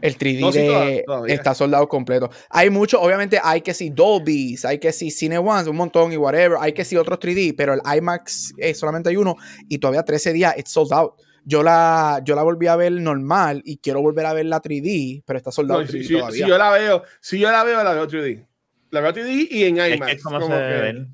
El 0.02 0.18
3D 0.18 1.04
está 1.30 1.54
soldado 1.54 1.88
completo. 1.88 2.30
Hay 2.50 2.70
mucho, 2.70 3.00
obviamente 3.00 3.40
hay 3.42 3.62
que 3.62 3.74
si 3.74 3.90
Dolby's, 3.90 4.66
hay 4.66 4.78
que 4.78 4.92
si 4.92 5.12
Cine 5.12 5.38
One, 5.38 5.70
un 5.70 5.78
montón 5.78 6.12
y 6.12 6.18
whatever, 6.18 6.58
hay 6.60 6.74
que 6.74 6.84
si 6.84 6.98
otros 6.98 7.20
3D, 7.20 7.56
pero 7.56 7.74
el 7.74 7.82
IMAX 7.98 8.54
es 8.58 8.78
solamente 8.78 9.10
hay 9.10 9.16
uno 9.16 9.38
y 9.70 9.78
todavía 9.78 10.04
13 10.04 10.34
días, 10.34 10.58
it's 10.58 10.72
sold 10.72 10.92
out. 10.92 11.14
Yo 11.46 11.64
la, 11.64 12.22
yo 12.26 12.36
la 12.36 12.44
volví 12.44 12.68
a 12.68 12.76
ver 12.76 12.92
normal 12.92 13.62
y 13.66 13.78
quiero 13.78 14.02
volver 14.02 14.26
a 14.26 14.34
ver 14.34 14.46
la 14.46 14.62
3D, 14.62 15.24
pero 15.26 15.38
está 15.38 15.52
soldado. 15.52 15.86
si, 15.88 16.04
yo 16.04 16.58
la 16.58 16.72
veo, 16.72 17.04
si 17.22 17.40
yo 17.40 17.50
la 17.50 17.64
veo, 17.64 17.82
la 17.82 17.94
veo 17.94 18.08
3D. 18.08 18.46
La 18.92 19.00
veo 19.00 19.14
3D 19.14 19.48
y 19.52 19.64
en 19.64 19.78
IMAX. 19.78 20.14
Es, 20.14 20.24
como 20.24 20.46
se 20.46 21.08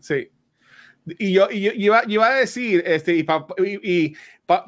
Sí. 0.00 0.30
Y 1.06 1.34
yo, 1.34 1.48
y 1.50 1.60
yo 1.60 1.70
iba, 1.74 2.02
iba, 2.06 2.28
a 2.28 2.34
decir, 2.34 2.82
este, 2.86 3.14
y, 3.14 3.26
y, 3.82 4.16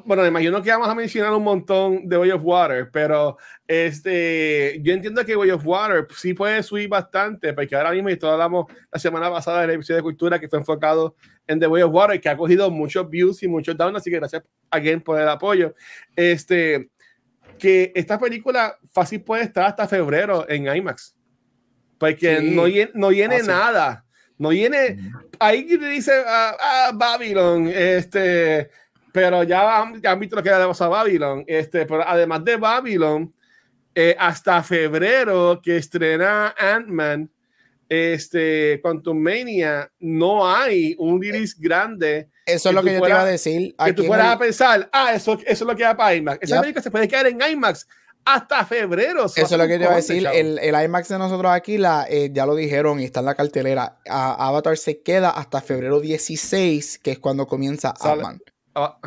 bueno, 0.05 0.21
me 0.21 0.27
imagino 0.27 0.61
que 0.61 0.69
vamos 0.69 0.87
a 0.87 0.93
mencionar 0.93 1.33
un 1.33 1.43
montón 1.43 2.07
de 2.07 2.17
Way 2.17 2.31
of 2.31 2.43
Water, 2.43 2.89
pero 2.91 3.37
este, 3.67 4.79
yo 4.83 4.93
entiendo 4.93 5.25
que 5.25 5.35
Way 5.35 5.51
of 5.51 5.65
Water 5.65 6.07
sí 6.15 6.35
puede 6.35 6.61
subir 6.61 6.89
bastante, 6.89 7.53
porque 7.53 7.75
ahora 7.75 7.91
mismo, 7.91 8.09
y 8.09 8.13
esto 8.13 8.31
hablamos 8.31 8.65
la 8.91 8.99
semana 8.99 9.31
pasada 9.31 9.63
en 9.63 9.71
el 9.71 9.75
episodio 9.77 9.97
de 9.97 10.03
cultura 10.03 10.39
que 10.39 10.47
fue 10.47 10.59
enfocado 10.59 11.15
en 11.47 11.59
The 11.59 11.67
Way 11.67 11.83
of 11.83 11.93
Water, 11.93 12.21
que 12.21 12.29
ha 12.29 12.37
cogido 12.37 12.69
muchos 12.69 13.09
views 13.09 13.41
y 13.41 13.47
muchos 13.47 13.75
down, 13.75 13.95
así 13.95 14.11
que 14.11 14.17
gracias 14.17 14.43
again 14.69 15.01
por 15.01 15.19
el 15.19 15.27
apoyo. 15.27 15.73
Este, 16.15 16.89
que 17.57 17.91
esta 17.95 18.19
película 18.19 18.77
fácil 18.91 19.23
puede 19.23 19.43
estar 19.43 19.65
hasta 19.65 19.87
febrero 19.87 20.47
en 20.47 20.67
IMAX, 20.67 21.15
porque 21.97 22.41
no, 22.41 22.65
no 22.93 23.09
viene 23.09 23.41
nada 23.41 24.06
no 24.37 24.49
viene, 24.49 24.97
ahí 25.39 25.63
dice 25.63 26.11
ah, 26.25 26.55
ah, 26.59 26.91
Babylon, 26.93 27.67
este, 27.73 28.69
pero 29.11 29.43
ya 29.43 29.81
han, 29.81 30.01
ya 30.01 30.11
han 30.11 30.19
visto 30.19 30.35
lo 30.35 30.43
que 30.43 30.49
le 30.49 30.55
a 30.55 30.87
Babylon, 30.87 31.43
este, 31.47 31.85
pero 31.85 32.07
además 32.07 32.43
de 32.45 32.57
Babylon, 32.57 33.33
eh, 33.95 34.15
hasta 34.19 34.61
febrero 34.61 35.59
que 35.61 35.77
estrena 35.77 36.53
Ant-Man, 36.57 37.29
este, 37.89 38.79
Quantum 38.81 39.17
Mania, 39.17 39.91
no 39.99 40.47
hay 40.47 40.95
un 40.99 41.21
release 41.21 41.55
grande. 41.57 42.29
Eso 42.45 42.69
es 42.69 42.75
lo 42.75 42.83
que 42.83 42.93
yo 42.93 43.01
te 43.01 43.09
iba 43.09 43.21
a 43.21 43.25
decir. 43.25 43.75
Que 43.83 43.93
tú 43.93 44.03
fueras 44.03 44.35
a 44.35 44.37
pensar, 44.37 44.87
ah, 44.91 45.13
eso, 45.13 45.33
eso 45.33 45.43
es 45.47 45.61
lo 45.61 45.75
que 45.75 45.83
va 45.83 45.97
para 45.97 46.13
IMAX. 46.13 46.39
Esa 46.41 46.61
película 46.61 46.83
se 46.83 46.91
puede 46.91 47.07
quedar 47.07 47.25
en 47.27 47.41
IMAX 47.41 47.87
hasta 48.27 48.65
febrero. 48.65 49.25
Eso 49.25 49.41
es 49.41 49.51
lo 49.51 49.67
que 49.67 49.77
te 49.77 49.83
iba 49.85 49.93
a 49.93 49.97
decir. 49.97 50.27
El, 50.31 50.59
el, 50.59 50.83
IMAX 50.83 51.07
de 51.07 51.17
nosotros 51.17 51.51
aquí, 51.51 51.77
la, 51.77 52.05
eh, 52.09 52.29
ya 52.33 52.45
lo 52.45 52.55
dijeron 52.55 52.99
y 52.99 53.05
está 53.05 53.21
en 53.21 53.27
la 53.27 53.35
cartelera. 53.35 53.99
Avatar 54.05 54.77
se 54.77 55.01
queda 55.01 55.29
hasta 55.29 55.61
febrero 55.61 56.01
16, 56.01 56.99
que 56.99 57.11
es 57.11 57.19
cuando 57.19 57.47
comienza 57.47 57.93
Ant-Man. 57.99 58.41
Ah, 58.75 58.97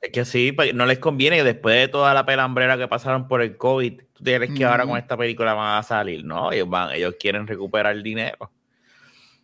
es 0.00 0.10
que 0.12 0.24
sí, 0.24 0.52
pues, 0.52 0.74
no 0.74 0.86
les 0.86 0.98
conviene 0.98 1.36
que 1.36 1.44
después 1.44 1.76
de 1.76 1.88
toda 1.88 2.14
la 2.14 2.24
pelambrera 2.24 2.76
que 2.78 2.88
pasaron 2.88 3.28
por 3.28 3.42
el 3.42 3.56
COVID, 3.56 4.00
tú 4.12 4.24
tienes 4.24 4.50
que 4.50 4.64
ahora 4.64 4.86
con 4.86 4.96
esta 4.96 5.16
película 5.16 5.54
van 5.54 5.78
a 5.78 5.82
salir, 5.82 6.24
¿no? 6.24 6.52
Ellos, 6.52 6.68
van, 6.68 6.92
ellos 6.92 7.14
quieren 7.18 7.46
recuperar 7.46 7.94
el 7.94 8.02
dinero. 8.02 8.50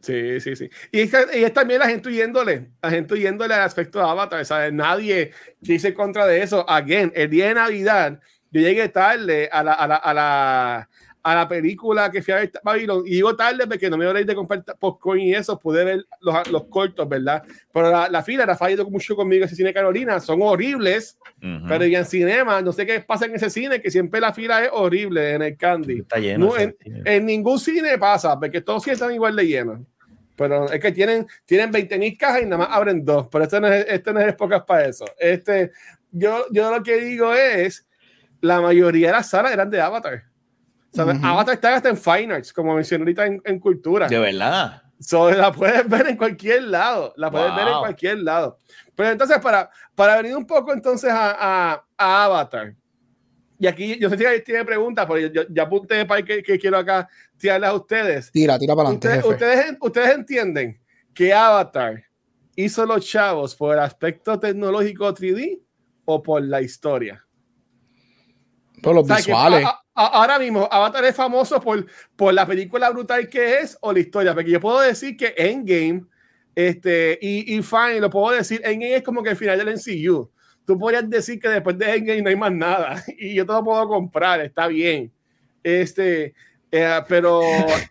Sí, 0.00 0.40
sí, 0.40 0.56
sí. 0.56 0.68
Y 0.90 1.00
es, 1.00 1.52
también 1.52 1.78
la 1.78 1.88
gente 1.88 2.08
huyéndole, 2.08 2.70
la 2.82 2.90
gente 2.90 3.14
huyéndole 3.14 3.54
al 3.54 3.60
aspecto 3.62 4.00
de 4.00 4.04
Avatar, 4.04 4.44
¿sabes? 4.44 4.72
Nadie 4.72 5.30
dice 5.60 5.94
contra 5.94 6.26
de 6.26 6.42
eso. 6.42 6.68
Again, 6.68 7.12
el 7.14 7.30
día 7.30 7.48
de 7.48 7.54
Navidad, 7.54 8.20
yo 8.52 8.60
llegué 8.60 8.88
tarde 8.88 9.48
a 9.50 9.62
la, 9.62 9.72
a 9.72 9.86
la, 9.88 9.96
a 9.96 10.14
la, 10.14 10.88
a 11.22 11.34
la 11.34 11.48
película 11.48 12.10
que 12.10 12.20
fui 12.20 12.34
a 12.34 12.38
ver 12.38 12.50
Babylon 12.62 13.04
y 13.06 13.10
digo 13.10 13.36
tarde 13.36 13.66
porque 13.66 13.88
no 13.88 13.96
me 13.96 14.06
voy 14.06 14.16
a 14.16 14.20
ir 14.20 14.26
de 14.26 14.34
comprar 14.34 14.64
popcorn 14.78 15.20
y 15.20 15.34
eso, 15.34 15.58
pude 15.58 15.84
ver 15.84 16.04
los, 16.20 16.50
los 16.50 16.64
cortos, 16.64 17.08
¿verdad? 17.08 17.42
Pero 17.72 17.90
la, 17.90 18.08
la 18.08 18.22
fila, 18.22 18.42
era 18.42 18.56
fallado 18.56 18.88
mucho 18.90 19.14
conmigo 19.14 19.44
ese 19.44 19.54
cine 19.54 19.72
Carolina, 19.72 20.18
son 20.20 20.42
horribles, 20.42 21.16
pero 21.68 21.86
y 21.86 21.94
en 21.94 22.04
cinema, 22.04 22.60
no 22.60 22.72
sé 22.72 22.86
qué 22.86 23.00
pasa 23.00 23.26
en 23.26 23.34
ese 23.34 23.50
cine, 23.50 23.80
que 23.80 23.90
siempre 23.90 24.20
la 24.20 24.32
fila 24.32 24.64
es 24.64 24.70
horrible 24.72 25.34
en 25.34 25.42
el 25.42 25.56
Candy. 25.56 26.00
Está 26.00 26.18
lleno. 26.18 26.52
en, 26.56 27.26
ningún 27.26 27.58
cine 27.58 27.98
pasa, 27.98 28.38
porque 28.38 28.60
todos 28.60 28.82
sí 28.82 28.90
están 28.90 29.12
igual 29.12 29.36
de 29.36 29.46
llenos. 29.46 29.80
Pero 30.36 30.70
es 30.70 30.80
que 30.80 30.92
tienen, 30.92 31.26
tienen 31.44 31.70
20 31.70 31.98
mil 31.98 32.16
cajas 32.16 32.42
y 32.42 32.46
nada 32.46 32.58
más 32.58 32.68
abren 32.70 33.04
dos, 33.04 33.28
pero 33.30 33.44
este 33.44 33.60
no 33.60 33.68
es, 33.68 33.86
este 33.88 34.12
no 34.12 34.20
es 34.20 34.34
pocas 34.34 34.62
para 34.64 34.86
eso. 34.86 35.04
Este, 35.18 35.70
yo, 36.10 36.46
yo 36.50 36.70
lo 36.70 36.82
que 36.82 36.96
digo 36.96 37.32
es, 37.32 37.86
la 38.42 38.60
mayoría 38.60 39.06
de 39.06 39.12
las 39.14 39.30
salas 39.30 39.52
eran 39.52 39.70
de 39.70 39.80
Avatar 39.80 40.24
Avatar 40.98 41.54
está 41.54 41.74
hasta 41.74 41.88
en 41.88 41.96
Fine 41.96 42.34
Arts, 42.34 42.52
como 42.52 42.74
mencioné 42.74 43.02
ahorita 43.02 43.26
en, 43.26 43.58
Cultura. 43.58 44.08
De 44.08 44.18
verdad. 44.18 44.82
So, 45.00 45.30
la 45.30 45.50
puedes 45.50 45.88
ver 45.88 46.08
en 46.08 46.16
cualquier 46.16 46.64
lado. 46.64 47.12
La 47.16 47.30
puedes 47.30 47.54
ver 47.56 47.68
en 47.68 47.78
cualquier 47.78 48.18
lado. 48.18 48.58
Pero 48.94 49.10
entonces, 49.10 49.38
para, 49.38 49.70
para 49.94 50.16
venir 50.16 50.36
un 50.36 50.46
poco 50.46 50.72
entonces 50.72 51.10
a, 51.12 51.82
a, 51.96 52.24
Avatar. 52.24 52.74
Y 53.58 53.66
aquí, 53.66 53.98
yo 53.98 54.10
sé 54.10 54.18
si 54.18 54.44
tiene 54.44 54.64
preguntas, 54.64 55.06
pero 55.06 55.28
yo, 55.28 55.42
ya 55.48 55.62
apunté 55.62 56.04
para 56.04 56.22
que, 56.22 56.42
que 56.42 56.58
quiero 56.58 56.78
acá 56.78 57.08
tirarles 57.36 57.70
a 57.70 57.74
ustedes. 57.74 58.30
Tira, 58.30 58.58
tira 58.58 58.74
para 58.74 58.88
adelante. 58.88 59.28
Ustedes, 59.28 59.76
ustedes, 59.80 60.14
entienden 60.14 60.80
que 61.14 61.32
Avatar 61.32 62.04
hizo 62.56 62.84
los 62.84 63.06
chavos 63.06 63.54
por 63.54 63.74
el 63.74 63.80
aspecto 63.80 64.38
tecnológico 64.38 65.12
3D 65.14 65.60
o 66.04 66.22
por 66.22 66.42
la 66.42 66.60
historia. 66.60 67.24
Por 68.82 68.94
los 68.94 69.06
visuales 69.06 69.66
ahora 69.94 70.38
mismo 70.38 70.68
Avatar 70.70 71.04
es 71.04 71.14
famoso 71.14 71.60
por, 71.60 71.86
por 72.16 72.32
la 72.32 72.46
película 72.46 72.90
brutal 72.90 73.28
que 73.28 73.58
es 73.58 73.76
o 73.80 73.92
la 73.92 74.00
historia, 74.00 74.34
porque 74.34 74.50
yo 74.50 74.60
puedo 74.60 74.80
decir 74.80 75.16
que 75.16 75.34
Endgame, 75.36 76.04
este, 76.54 77.18
y, 77.20 77.56
y 77.56 77.62
Fine, 77.62 78.00
lo 78.00 78.10
puedo 78.10 78.34
decir, 78.34 78.60
Endgame 78.64 78.96
es 78.96 79.02
como 79.02 79.22
que 79.22 79.30
el 79.30 79.36
final 79.36 79.58
del 79.58 79.74
MCU. 79.74 80.30
Tú 80.64 80.78
podrías 80.78 81.08
decir 81.08 81.40
que 81.40 81.48
después 81.48 81.76
de 81.76 81.94
Endgame 81.94 82.22
no 82.22 82.28
hay 82.30 82.36
más 82.36 82.52
nada 82.52 83.02
y 83.18 83.34
yo 83.34 83.46
te 83.46 83.52
lo 83.52 83.64
puedo 83.64 83.88
comprar, 83.88 84.40
está 84.40 84.68
bien. 84.68 85.12
Este, 85.62 86.34
eh, 86.74 87.02
pero, 87.06 87.42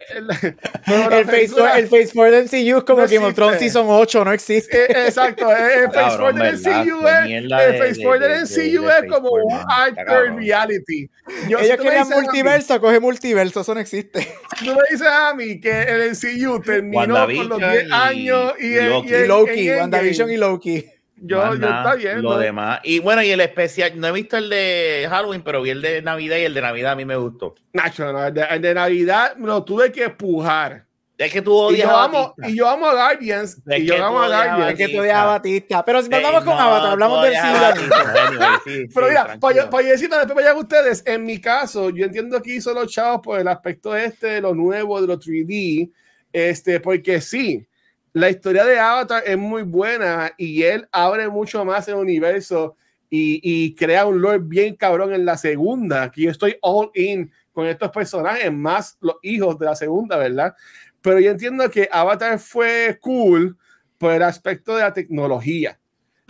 el, 0.10 0.26
face 1.26 1.52
el 1.78 1.88
Face 1.88 2.08
for 2.08 2.32
the 2.32 2.42
MCU 2.42 2.80
es 2.80 2.84
como 2.84 3.06
que 3.06 3.14
Game 3.14 3.28
of 3.28 3.36
Thrones 3.36 3.60
Season 3.60 3.86
8, 3.88 4.26
no 4.26 4.34
existe. 4.34 4.86
Eh, 4.86 5.06
exacto, 5.06 5.56
el 5.56 5.92
Face 5.92 6.18
for 6.18 6.34
the 6.34 6.54
MCU 6.54 7.08
es, 7.08 7.30
el 7.30 7.78
Face 7.78 8.04
for 8.04 8.20
the 8.20 8.42
MCU 8.42 8.90
es 8.90 9.08
como 9.08 9.30
un 9.34 9.52
hardcore 9.52 10.32
reality. 10.36 11.08
Yo, 11.48 11.60
Ellos 11.60 11.78
quieren 11.78 12.10
multiverso, 12.10 12.82
coge 12.82 13.00
multiverso, 13.00 13.62
eso 13.62 13.76
no 13.76 13.82
existe. 13.82 14.28
Tú 14.60 14.74
me 14.74 14.82
dices 14.90 15.08
a 15.08 15.36
mí 15.36 15.60
que 15.60 15.84
el 15.84 16.12
MCU 16.12 16.60
terminó 16.62 17.28
con 17.28 17.50
los 17.50 17.60
10 17.60 17.92
años 17.92 18.54
y, 18.60 18.66
y, 18.66 19.28
Loki 19.28 19.70
WandaVision 19.70 20.32
y 20.32 20.38
Loki. 20.38 21.01
Yo, 21.24 21.56
yo 21.56 21.68
está 21.68 21.96
bien. 21.96 22.22
Lo 22.22 22.38
demás. 22.38 22.80
Y 22.84 23.00
bueno, 23.00 23.22
y 23.22 23.30
el 23.30 23.42
especial, 23.42 23.92
no 23.96 24.08
he 24.08 24.12
visto 24.12 24.38
el 24.38 24.50
de 24.50 25.06
Halloween, 25.10 25.44
pero 25.44 25.62
vi 25.62 25.70
el 25.70 25.82
de 25.82 26.02
Navidad 26.02 26.38
y 26.38 26.44
el 26.44 26.54
de 26.54 26.62
Navidad 26.62 26.94
a 26.94 26.96
mí 26.96 27.06
me 27.06 27.16
gustó. 27.16 27.56
Nacho, 27.74 28.12
no, 28.12 28.26
el, 28.26 28.34
de, 28.34 28.74
Navidad 28.74 29.36
me 29.36 29.48
lo 29.48 29.64
tuve 29.64 29.92
que 29.92 30.06
empujar. 30.06 30.86
Es 31.18 31.32
que 31.32 31.44
tú 31.44 31.54
odias 31.54 31.82
y 31.82 31.84
yo, 31.84 31.96
amo, 31.96 32.34
y 32.48 32.58
yo 32.58 32.68
amo 32.68 32.88
a 32.88 32.94
Guardians. 32.94 33.62
y 33.68 33.86
yo 33.86 34.04
amo 34.04 34.24
a 34.24 34.28
Guardians. 34.28 34.72
Es 34.72 34.78
que 34.78 34.94
tú 34.96 35.02
odias 35.02 35.18
a 35.18 35.26
Batista. 35.26 35.86
Pero 35.86 36.02
si 36.02 36.10
vamos 36.10 36.44
con 36.44 36.54
Avatar, 36.58 36.92
hablamos 36.94 37.24
del 37.24 37.36
cine. 37.36 38.90
pero 38.96 39.08
mira, 39.08 39.38
para, 39.40 39.70
para 39.70 39.88
decir 39.88 40.10
después 40.10 40.34
vayan 40.36 40.58
ustedes, 40.58 41.04
en 41.06 41.24
mi 41.24 41.40
caso, 41.40 41.92
yo 41.92 42.06
entiendo 42.06 42.42
que 42.42 42.56
hizo 42.56 42.74
los 42.74 42.92
chavos 42.92 43.22
por 43.22 43.40
el 43.40 43.48
aspecto 43.48 43.96
este 43.96 44.28
de 44.28 44.42
lo 44.42 44.56
nuevo, 44.56 45.00
de 45.00 45.06
lo 45.06 45.20
3D. 45.20 45.92
Este, 46.34 46.80
porque 46.80 47.22
sí, 47.22 47.68
la 48.14 48.30
historia 48.30 48.66
de 48.66 48.80
Avatar 48.80 49.24
es 49.26 49.38
muy 49.38 49.64
buena 49.64 50.32
y 50.38 50.64
él 50.64 50.88
abre 50.92 51.30
mucho 51.30 51.64
más 51.64 51.88
el 51.88 51.96
universo 51.96 52.76
y, 53.14 53.76
crea 53.76 54.06
un 54.06 54.22
lore 54.22 54.40
bien 54.40 54.76
cabrón 54.76 55.14
en 55.14 55.26
la 55.26 55.38
segunda. 55.38 56.04
Aquí 56.04 56.24
yo 56.24 56.32
estoy 56.32 56.58
all 56.62 56.92
in 56.94 57.30
con 57.52 57.68
estos 57.68 57.92
personajes, 57.92 58.52
más 58.52 58.98
los 59.02 59.16
hijos 59.22 59.60
de 59.60 59.66
la 59.66 59.76
segunda, 59.76 60.18
¿verdad? 60.18 60.56
Pero 61.02 61.20
yo 61.20 61.32
entiendo 61.32 61.70
que 61.70 61.90
Avatar 61.92 62.40
fue 62.40 62.98
cool 63.02 63.58
por 63.98 64.14
el 64.14 64.24
aspecto 64.24 64.78
de 64.78 64.84
la 64.84 64.94
tecnología. 64.94 65.78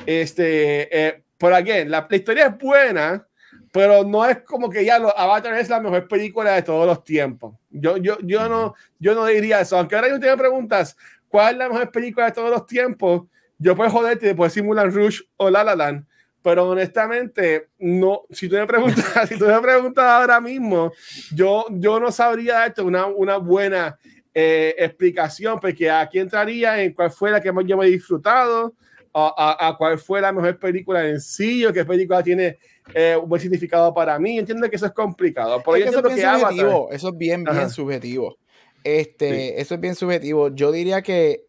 Este, 0.05 1.07
eh, 1.07 1.23
aquí, 1.53 1.69
la, 1.85 2.07
la, 2.09 2.15
historia 2.15 2.47
es 2.47 2.57
buena, 2.57 3.27
pero 3.71 4.03
no 4.03 4.25
es 4.25 4.39
como 4.39 4.69
que 4.69 4.83
ya 4.83 4.97
lo, 4.97 5.15
Avatar 5.17 5.53
es 5.57 5.69
la 5.69 5.79
mejor 5.79 6.07
película 6.07 6.53
de 6.53 6.63
todos 6.63 6.87
los 6.87 7.03
tiempos. 7.03 7.55
Yo, 7.69 7.97
yo, 7.97 8.17
yo, 8.21 8.49
no, 8.49 8.73
yo 8.97 9.13
no 9.13 9.25
diría 9.25 9.61
eso. 9.61 9.77
Aunque 9.77 9.95
ahora 9.95 10.09
yo 10.09 10.19
tengo 10.19 10.35
preguntas, 10.35 10.97
¿Cuál 11.31 11.53
es 11.53 11.59
la 11.59 11.69
mejor 11.69 11.91
película 11.91 12.25
de 12.25 12.33
todos 12.33 12.49
los 12.49 12.65
tiempos? 12.65 13.23
Yo 13.57 13.75
puedo 13.75 13.89
joderte 13.89 14.29
y 14.29 14.33
puedo 14.33 14.49
simular 14.49 14.91
Rush 14.91 15.21
o 15.37 15.49
La 15.49 15.63
La 15.63 15.75
Land, 15.75 16.05
pero 16.41 16.67
honestamente, 16.67 17.69
no, 17.79 18.23
si 18.31 18.49
tú 18.49 18.55
me 18.55 18.67
preguntas, 18.67 19.05
si 19.29 19.37
tú 19.37 19.45
me 19.45 19.59
preguntas 19.61 20.03
ahora 20.03 20.41
mismo, 20.41 20.91
yo, 21.33 21.65
yo 21.69 21.99
no 22.01 22.11
sabría 22.11 22.55
darte 22.55 22.81
una, 22.81 23.05
una 23.05 23.37
buena 23.37 23.97
eh, 24.33 24.75
explicación, 24.77 25.57
porque 25.59 25.89
aquí 25.89 26.19
entraría 26.19 26.83
en 26.83 26.93
cuál 26.93 27.11
fue 27.11 27.31
la 27.31 27.39
que 27.39 27.51
más 27.51 27.63
yo 27.65 27.77
me 27.77 27.85
he 27.85 27.91
disfrutado, 27.91 28.75
a, 29.13 29.67
a, 29.67 29.77
cuál 29.77 29.99
fue 29.99 30.21
la 30.21 30.31
mejor 30.31 30.57
película 30.57 31.07
en 31.07 31.19
sí, 31.19 31.65
o 31.65 31.71
qué 31.73 31.85
película 31.85 32.23
tiene 32.23 32.57
eh, 32.93 33.15
un 33.21 33.29
buen 33.29 33.41
significado 33.41 33.93
para 33.93 34.17
mí. 34.19 34.39
Entiendo 34.39 34.69
que 34.69 34.75
eso 34.75 34.85
es 34.85 34.93
complicado. 34.93 35.61
Por 35.61 35.77
es 35.77 35.83
que 35.83 35.89
eso, 35.89 35.99
es 36.07 36.21
subjetivo, 36.21 36.89
eso 36.91 37.09
es 37.09 37.17
bien, 37.17 37.43
bien 37.43 37.69
subjetivo. 37.69 38.37
Este, 38.83 39.61
Eso 39.61 39.75
es 39.75 39.81
bien 39.81 39.95
subjetivo. 39.95 40.49
Yo 40.49 40.71
diría 40.71 41.01
que 41.01 41.45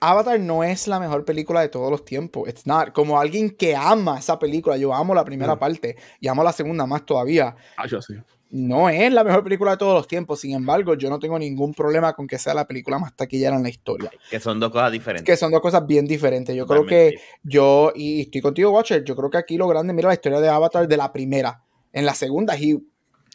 Avatar 0.00 0.40
no 0.40 0.64
es 0.64 0.88
la 0.88 0.98
mejor 0.98 1.24
película 1.24 1.60
de 1.60 1.68
todos 1.68 1.90
los 1.90 2.04
tiempos. 2.04 2.48
It's 2.48 2.66
not. 2.66 2.92
Como 2.92 3.20
alguien 3.20 3.50
que 3.50 3.76
ama 3.76 4.18
esa 4.18 4.36
película, 4.38 4.76
yo 4.76 4.92
amo 4.92 5.14
la 5.14 5.24
primera 5.24 5.56
parte 5.56 5.96
y 6.18 6.26
amo 6.26 6.42
la 6.42 6.52
segunda 6.52 6.86
más 6.86 7.06
todavía. 7.06 7.54
Ah, 7.76 7.86
yo 7.86 8.02
sí. 8.02 8.14
No 8.50 8.90
es 8.90 9.10
la 9.12 9.24
mejor 9.24 9.44
película 9.44 9.70
de 9.70 9.76
todos 9.76 9.94
los 9.94 10.08
tiempos. 10.08 10.40
Sin 10.40 10.54
embargo, 10.54 10.94
yo 10.94 11.08
no 11.08 11.18
tengo 11.18 11.38
ningún 11.38 11.72
problema 11.72 12.12
con 12.12 12.26
que 12.26 12.36
sea 12.36 12.52
la 12.52 12.66
película 12.66 12.98
más 12.98 13.14
taquillera 13.16 13.56
en 13.56 13.62
la 13.62 13.70
historia. 13.70 14.10
Que 14.28 14.40
son 14.40 14.58
dos 14.58 14.70
cosas 14.70 14.92
diferentes. 14.92 15.24
Que 15.24 15.36
son 15.36 15.52
dos 15.52 15.60
cosas 15.60 15.86
bien 15.86 16.04
diferentes. 16.04 16.54
Yo 16.54 16.66
creo 16.66 16.84
que 16.84 17.14
yo, 17.42 17.92
y 17.94 18.22
estoy 18.22 18.40
contigo, 18.40 18.70
Watcher, 18.72 19.04
yo 19.04 19.16
creo 19.16 19.30
que 19.30 19.38
aquí 19.38 19.56
lo 19.56 19.68
grande, 19.68 19.94
mira 19.94 20.08
la 20.08 20.14
historia 20.14 20.40
de 20.40 20.48
Avatar 20.48 20.86
de 20.86 20.96
la 20.96 21.12
primera. 21.12 21.62
En 21.92 22.04
la 22.04 22.14
segunda, 22.14 22.54
he 22.56 22.76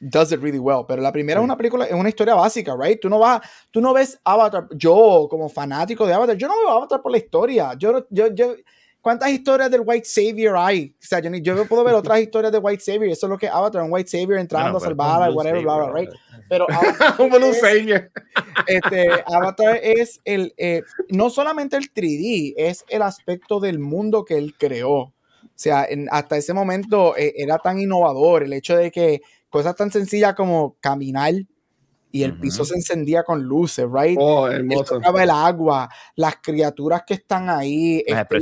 does 0.01 0.31
it 0.31 0.41
really 0.41 0.60
well. 0.60 0.86
Pero 0.88 1.01
la 1.01 1.12
primera 1.12 1.39
es 1.39 1.43
una 1.43 1.57
película, 1.57 1.86
es 1.86 1.93
una 1.93 2.10
historia 2.10 2.36
básica, 2.36 2.75
right? 2.79 2.99
Tú 2.99 3.10
no 3.10 3.19
vas, 3.19 3.41
tú 3.71 3.81
no 3.81 3.93
ves 3.93 4.19
Avatar. 4.23 4.67
Yo, 4.75 5.27
como 5.29 5.49
fanático 5.49 6.05
de 6.05 6.13
Avatar, 6.13 6.38
yo 6.38 6.47
no 6.47 6.57
veo 6.60 6.69
Avatar 6.69 7.01
por 7.01 7.12
la 7.12 7.17
historia. 7.17 7.73
Yo, 7.77 8.05
yo, 8.10 8.27
yo, 8.33 8.55
¿cuántas 9.01 9.29
historias 9.31 9.71
del 9.71 9.81
White 9.83 10.05
Savior 10.05 10.55
hay? 10.57 10.95
O 10.99 11.05
sea, 11.05 11.19
yo, 11.19 11.31
yo 11.31 11.67
puedo 11.67 11.83
ver 11.83 11.95
otras 11.95 12.19
historias 12.19 12.51
de 12.51 12.60
White 12.60 12.83
Savior. 12.83 13.10
Eso 13.10 13.25
es 13.25 13.29
lo 13.29 13.38
que 13.38 13.47
Avatar, 13.47 13.81
un 13.83 13.91
White 13.91 14.10
Savior 14.10 14.39
entrando 14.39 14.77
a 14.77 14.81
salvar, 14.81 15.31
whatever, 15.31 15.62
bla, 15.63 15.77
bla, 15.77 15.93
right? 15.93 16.10
Pero 16.49 16.67
un 17.19 17.29
Blue 17.29 17.53
Savior. 17.53 18.12
Este, 18.67 19.07
Avatar 19.25 19.79
es 19.81 20.21
el, 20.25 20.53
eh, 20.57 20.83
no 21.10 21.29
solamente 21.29 21.75
el 21.77 21.91
3D, 21.91 22.53
es 22.57 22.86
el 22.88 23.01
aspecto 23.01 23.60
del 23.60 23.79
mundo 23.79 24.23
que 24.23 24.38
él 24.38 24.55
creó. 24.57 25.13
O 25.57 25.60
sea, 25.60 25.88
hasta 26.12 26.38
ese 26.38 26.53
momento 26.53 27.17
eh, 27.17 27.33
era 27.36 27.57
tan 27.57 27.79
innovador 27.79 28.43
el 28.43 28.53
hecho 28.53 28.77
de 28.77 28.91
que 28.91 29.21
cosas 29.58 29.76
tan 29.76 29.91
sencillas 29.91 30.36
como 30.36 30.78
caminar 30.80 31.34
y 32.12 32.24
el 32.24 32.39
piso 32.39 32.63
se 32.63 32.76
encendía 32.76 33.24
con 33.24 33.43
luces, 33.43 33.86
right? 33.91 34.17
Oh, 34.20 34.48
hermoso. 34.48 35.00
El 35.20 35.30
agua, 35.30 35.89
las 36.15 36.36
criaturas 36.38 37.04
que 37.06 37.15
están 37.15 37.50
ahí, 37.50 38.04
este, 38.06 38.38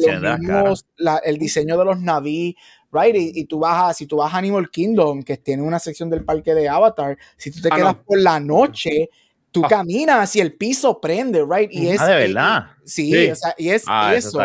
el 1.23 1.37
diseño 1.37 1.77
de 1.77 1.85
los 1.85 1.99
naví, 1.99 2.55
right? 2.91 3.15
Y, 3.15 3.45
tú 3.45 3.59
vas 3.59 3.89
a, 3.89 3.93
si 3.93 4.05
tú 4.05 4.17
vas 4.17 4.33
a 4.33 4.37
Animal 4.37 4.69
Kingdom, 4.69 5.23
que 5.23 5.37
tiene 5.37 5.63
una 5.63 5.79
sección 5.79 6.09
del 6.09 6.23
parque 6.23 6.53
de 6.53 6.69
Avatar, 6.69 7.17
si 7.37 7.49
tú 7.49 7.61
te 7.61 7.69
ah, 7.71 7.75
quedas 7.75 7.95
por 7.95 8.19
la 8.19 8.39
noche, 8.39 9.09
tú 9.55 9.63
ah. 9.63 9.69
caminas 9.69 10.35
y 10.35 10.41
el 10.41 10.53
piso 10.53 10.99
prende, 10.99 11.45
right? 11.49 11.71
Y 11.71 11.87
es, 11.87 12.01
ah, 12.01 12.07
de 12.07 12.27
verdad. 12.27 12.65
sí, 12.83 13.29
O 13.29 13.35
sea, 13.35 13.55
y 13.57 13.69
es 13.69 13.85
eso. 14.13 14.41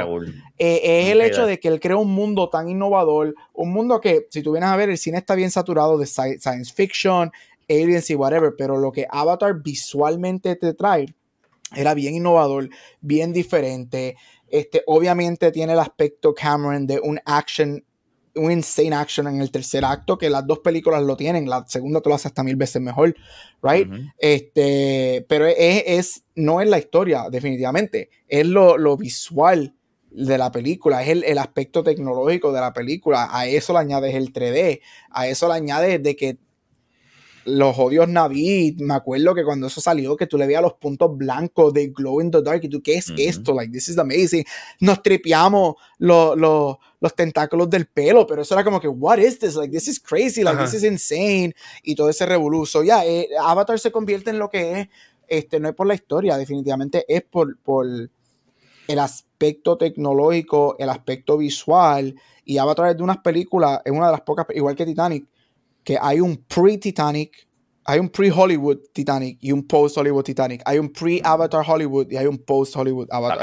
Eh, 0.57 0.81
es 1.03 1.09
el 1.09 1.20
hecho 1.20 1.46
de 1.46 1.59
que 1.59 1.66
él 1.66 1.81
crea 1.81 1.96
un 1.96 2.12
mundo 2.12 2.49
tan 2.49 2.68
innovador, 2.68 3.35
un 3.53 3.73
mundo 3.73 4.01
que, 4.01 4.29
si 4.31 4.40
tú 4.40 4.53
vienes 4.53 4.70
a 4.70 4.77
ver, 4.77 4.88
el 4.88 4.99
cine 4.99 5.18
está 5.18 5.35
bien 5.35 5.51
saturado 5.51 5.99
de 5.99 6.07
science 6.07 6.73
fiction, 6.73 7.33
aliens 7.68 8.09
y 8.09 8.14
whatever, 8.14 8.55
pero 8.57 8.79
lo 8.79 8.92
que 8.92 9.09
Avatar 9.11 9.61
visualmente 9.61 10.55
te 10.55 10.75
trae 10.75 11.12
era 11.75 11.92
bien 11.94 12.14
innovador, 12.14 12.70
bien 13.01 13.33
diferente. 13.33 14.16
Este, 14.49 14.85
obviamente 14.87 15.51
tiene 15.51 15.73
el 15.73 15.81
aspecto 15.81 16.33
Cameron 16.35 16.87
de 16.87 17.01
un 17.01 17.18
action, 17.25 17.83
un 18.35 18.53
insane 18.53 18.95
action 18.95 19.27
en 19.27 19.40
el 19.40 19.51
tercer 19.51 19.85
acto, 19.85 20.19
que 20.19 20.31
las 20.31 20.47
dos 20.47 20.61
películas 20.61 21.03
lo 21.03 21.16
tienen, 21.16 21.49
la 21.49 21.64
segunda 21.66 22.01
te 22.01 22.09
lo 22.09 22.14
hace 22.14 22.29
hasta 22.29 22.43
mil 22.43 22.57
veces 22.57 22.81
mejor, 22.81 23.14
right? 23.62 23.88
este, 24.19 25.25
pero 25.29 25.47
es, 25.47 25.83
es, 25.87 26.25
no 26.35 26.61
es 26.61 26.69
la 26.69 26.79
historia, 26.79 27.25
definitivamente, 27.31 28.11
es 28.29 28.47
lo, 28.47 28.79
lo 28.79 28.97
visual 28.97 29.75
de 30.11 30.38
la 30.38 30.51
película, 30.51 31.03
es 31.03 31.09
el, 31.09 31.25
el, 31.25 31.38
aspecto 31.38 31.83
tecnológico 31.83 32.53
de 32.53 32.61
la 32.61 32.73
película, 32.73 33.29
a 33.31 33.47
eso 33.47 33.73
le 33.73 33.79
añades 33.79 34.14
el 34.14 34.33
3D, 34.33 34.81
a 35.11 35.29
eso 35.29 35.49
le 35.49 35.55
añades 35.55 36.03
de 36.03 36.16
que 36.16 36.38
los 37.51 37.79
odios 37.79 38.09
Navi, 38.09 38.77
me 38.79 38.95
acuerdo 38.95 39.35
que 39.35 39.45
cuando 39.45 39.67
eso 39.67 39.81
salió, 39.81 40.17
que 40.17 40.27
tú 40.27 40.39
le 40.39 40.47
veías 40.47 40.63
los 40.63 40.75
puntos 40.75 41.17
blancos 41.17 41.73
de 41.73 41.89
Glow 41.89 42.21
in 42.21 42.31
the 42.31 42.43
Dark, 42.43 42.61
y 42.63 42.69
tú, 42.69 42.83
¿qué 42.83 42.95
es 42.95 43.13
esto? 43.17 43.55
Like, 43.55 43.73
this 43.73 43.89
is 43.89 43.99
amazing. 43.99 44.45
Nos 44.81 45.03
tripeamos 45.03 45.75
los, 45.99 46.37
los, 46.37 46.77
los, 47.01 47.15
tentáculos 47.15 47.69
del 47.69 47.87
pelo, 47.87 48.27
pero 48.27 48.43
eso 48.43 48.55
era 48.55 48.65
como 48.65 48.81
que, 48.81 48.89
what 48.89 49.19
is 49.19 49.39
this? 49.39 49.55
Like, 49.55 49.73
this 49.73 49.89
is 49.89 50.01
crazy, 50.01 50.43
like, 50.43 50.63
this 50.63 50.75
is 50.75 50.85
insane, 50.85 51.55
y 51.83 51.95
todo 51.95 52.09
ese 52.09 52.27
revoluzo. 52.27 52.83
Ya, 52.83 53.05
eh, 53.05 53.29
Avatar 53.43 53.79
se 53.79 53.91
convierte 53.91 54.31
en 54.31 54.39
lo 54.39 54.49
que 54.49 54.81
es, 54.81 54.89
este, 55.29 55.61
no 55.61 55.69
es 55.69 55.75
por 55.75 55.87
la 55.87 55.95
historia, 55.95 56.37
definitivamente 56.37 57.05
es 57.09 57.23
por, 57.23 57.59
por 57.59 57.87
el 57.87 58.99
aspecto 58.99 59.77
tecnológico, 59.77 60.77
el 60.79 60.89
aspecto 60.89 61.37
visual, 61.39 62.15
y 62.45 62.59
Avatar 62.59 62.91
es 62.91 62.97
de 62.97 63.03
unas 63.03 63.19
películas, 63.19 63.81
es 63.85 63.93
una 63.93 64.07
de 64.07 64.13
las 64.13 64.23
pocas, 64.23 64.47
igual 64.55 64.75
que 64.75 64.87
Titanic, 64.87 65.27
que 65.85 65.99
hay 66.01 66.21
un 66.21 66.37
pre-Titanic, 66.47 67.49
hay 67.85 67.99
un 67.99 68.09
pre-Hollywood 68.09 68.79
Titanic 68.93 69.38
y 69.40 69.53
un 69.53 69.66
post-Hollywood 69.66 70.23
Titanic. 70.25 70.62
Hay 70.64 70.79
un 70.79 70.93
pre-Avatar 70.93 71.64
Hollywood 71.66 72.11
y 72.11 72.16
hay 72.16 72.27
un 72.27 72.38
post-Hollywood 72.38 73.09
Avatar. 73.11 73.38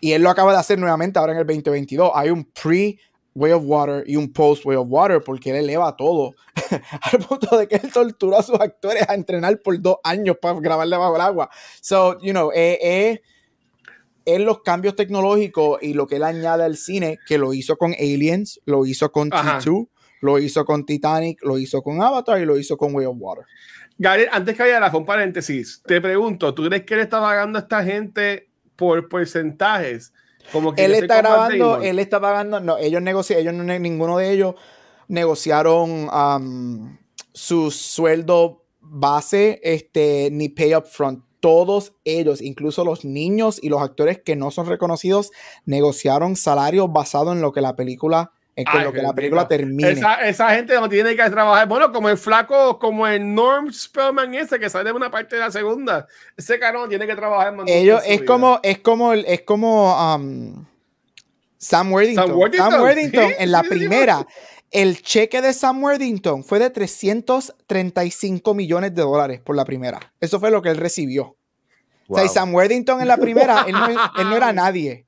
Y 0.00 0.12
él 0.12 0.22
lo 0.22 0.30
acaba 0.30 0.52
de 0.52 0.58
hacer 0.58 0.78
nuevamente 0.78 1.18
ahora 1.18 1.32
en 1.32 1.38
el 1.38 1.46
2022. 1.46 2.10
Hay 2.14 2.30
un 2.30 2.44
pre- 2.44 2.98
Way 3.34 3.52
of 3.52 3.62
Water 3.64 4.04
y 4.06 4.16
un 4.16 4.32
post 4.32 4.64
Way 4.66 4.76
of 4.76 4.86
Water 4.90 5.22
porque 5.24 5.50
él 5.50 5.56
eleva 5.56 5.96
todo 5.96 6.34
al 7.12 7.18
punto 7.20 7.56
de 7.56 7.66
que 7.66 7.76
él 7.76 7.90
tortura 7.92 8.38
a 8.38 8.42
sus 8.42 8.60
actores 8.60 9.08
a 9.08 9.14
entrenar 9.14 9.58
por 9.62 9.80
dos 9.80 9.96
años 10.04 10.36
para 10.40 10.58
grabarle 10.60 10.96
bajo 10.96 11.16
el 11.16 11.22
agua. 11.22 11.50
So, 11.80 12.20
you 12.20 12.32
know, 12.32 12.50
es 12.50 12.78
eh, 12.82 13.22
eh, 14.26 14.38
los 14.38 14.60
cambios 14.60 14.96
tecnológicos 14.96 15.82
y 15.82 15.94
lo 15.94 16.06
que 16.06 16.16
él 16.16 16.24
añade 16.24 16.64
al 16.64 16.76
cine, 16.76 17.18
que 17.26 17.38
lo 17.38 17.54
hizo 17.54 17.76
con 17.76 17.94
Aliens, 17.94 18.60
lo 18.66 18.84
hizo 18.84 19.10
con 19.10 19.30
T2, 19.30 19.88
lo 20.22 20.38
hizo 20.38 20.64
con 20.64 20.86
Titanic, 20.86 21.40
lo 21.42 21.58
hizo 21.58 21.82
con 21.82 22.00
Avatar 22.00 22.40
y 22.40 22.46
lo 22.46 22.56
hizo 22.56 22.76
con 22.76 22.94
Way 22.94 23.06
of 23.06 23.16
Water. 23.18 23.44
Gabriel, 23.98 24.28
antes 24.32 24.56
que 24.56 24.62
haya 24.62 24.96
un 24.96 25.04
paréntesis, 25.04 25.82
te 25.84 26.00
pregunto, 26.00 26.54
¿tú 26.54 26.64
crees 26.64 26.84
que 26.84 26.94
él 26.94 27.00
está 27.00 27.20
pagando 27.20 27.58
a 27.58 27.62
esta 27.62 27.84
gente 27.84 28.48
por 28.76 29.08
porcentajes? 29.08 30.14
Como 30.52 30.74
que 30.74 30.84
él 30.84 30.94
está 30.94 31.18
grabando, 31.18 31.82
él 31.82 31.98
está 31.98 32.20
pagando, 32.20 32.60
no, 32.60 32.78
ellos 32.78 33.02
negociaron, 33.02 33.68
ellos 33.68 33.80
ninguno 33.80 34.18
de 34.18 34.32
ellos 34.32 34.54
negociaron 35.08 36.08
um, 36.08 36.98
su 37.32 37.70
sueldo 37.72 38.64
base, 38.80 39.60
este, 39.64 40.28
ni 40.30 40.48
pay 40.48 40.74
up 40.74 40.86
front. 40.86 41.24
Todos 41.40 41.94
ellos, 42.04 42.40
incluso 42.40 42.84
los 42.84 43.04
niños 43.04 43.58
y 43.60 43.68
los 43.68 43.82
actores 43.82 44.20
que 44.20 44.36
no 44.36 44.52
son 44.52 44.66
reconocidos, 44.66 45.32
negociaron 45.64 46.36
salarios 46.36 46.92
basados 46.92 47.34
en 47.34 47.42
lo 47.42 47.50
que 47.50 47.60
la 47.60 47.74
película 47.74 48.32
en 48.54 48.84
lo 48.84 48.92
que 48.92 49.02
la 49.02 49.14
película 49.14 49.48
termine. 49.48 49.90
Esa, 49.90 50.14
esa, 50.26 50.50
gente 50.54 50.74
no 50.74 50.88
tiene 50.88 51.16
que 51.16 51.30
trabajar. 51.30 51.66
Bueno, 51.66 51.90
como 51.90 52.08
el 52.08 52.18
flaco, 52.18 52.78
como 52.78 53.06
el 53.06 53.34
Norm 53.34 53.72
Spellman 53.72 54.34
ese 54.34 54.58
que 54.58 54.68
sale 54.68 54.90
de 54.90 54.92
una 54.92 55.10
parte 55.10 55.36
de 55.36 55.40
la 55.40 55.50
segunda. 55.50 56.06
Ese 56.36 56.58
cabrón 56.58 56.88
tiene 56.88 57.06
que 57.06 57.14
trabajar. 57.14 57.54
Ellos, 57.66 58.02
es 58.06 58.22
como, 58.22 58.60
es 58.62 58.78
como, 58.78 59.14
es 59.14 59.42
como 59.42 60.14
um, 60.14 60.66
Sam 61.56 61.92
Worthington. 61.92 62.28
Sam 62.56 62.80
Worthington, 62.80 63.32
en 63.38 63.52
la 63.52 63.62
primera. 63.62 64.26
el 64.70 65.00
cheque 65.00 65.40
de 65.40 65.54
Sam 65.54 65.82
Worthington 65.82 66.44
fue 66.44 66.58
de 66.58 66.68
335 66.68 68.54
millones 68.54 68.94
de 68.94 69.02
dólares 69.02 69.40
por 69.40 69.56
la 69.56 69.64
primera. 69.64 70.12
Eso 70.20 70.38
fue 70.38 70.50
lo 70.50 70.60
que 70.60 70.68
él 70.68 70.76
recibió. 70.76 71.36
O 72.08 72.16
sea, 72.16 72.24
y 72.26 72.28
Sam 72.28 72.54
Worthington 72.54 73.00
en 73.00 73.08
la 73.08 73.16
primera, 73.16 73.64
él 73.66 73.74
no 74.28 74.36
era 74.36 74.52
nadie 74.52 75.06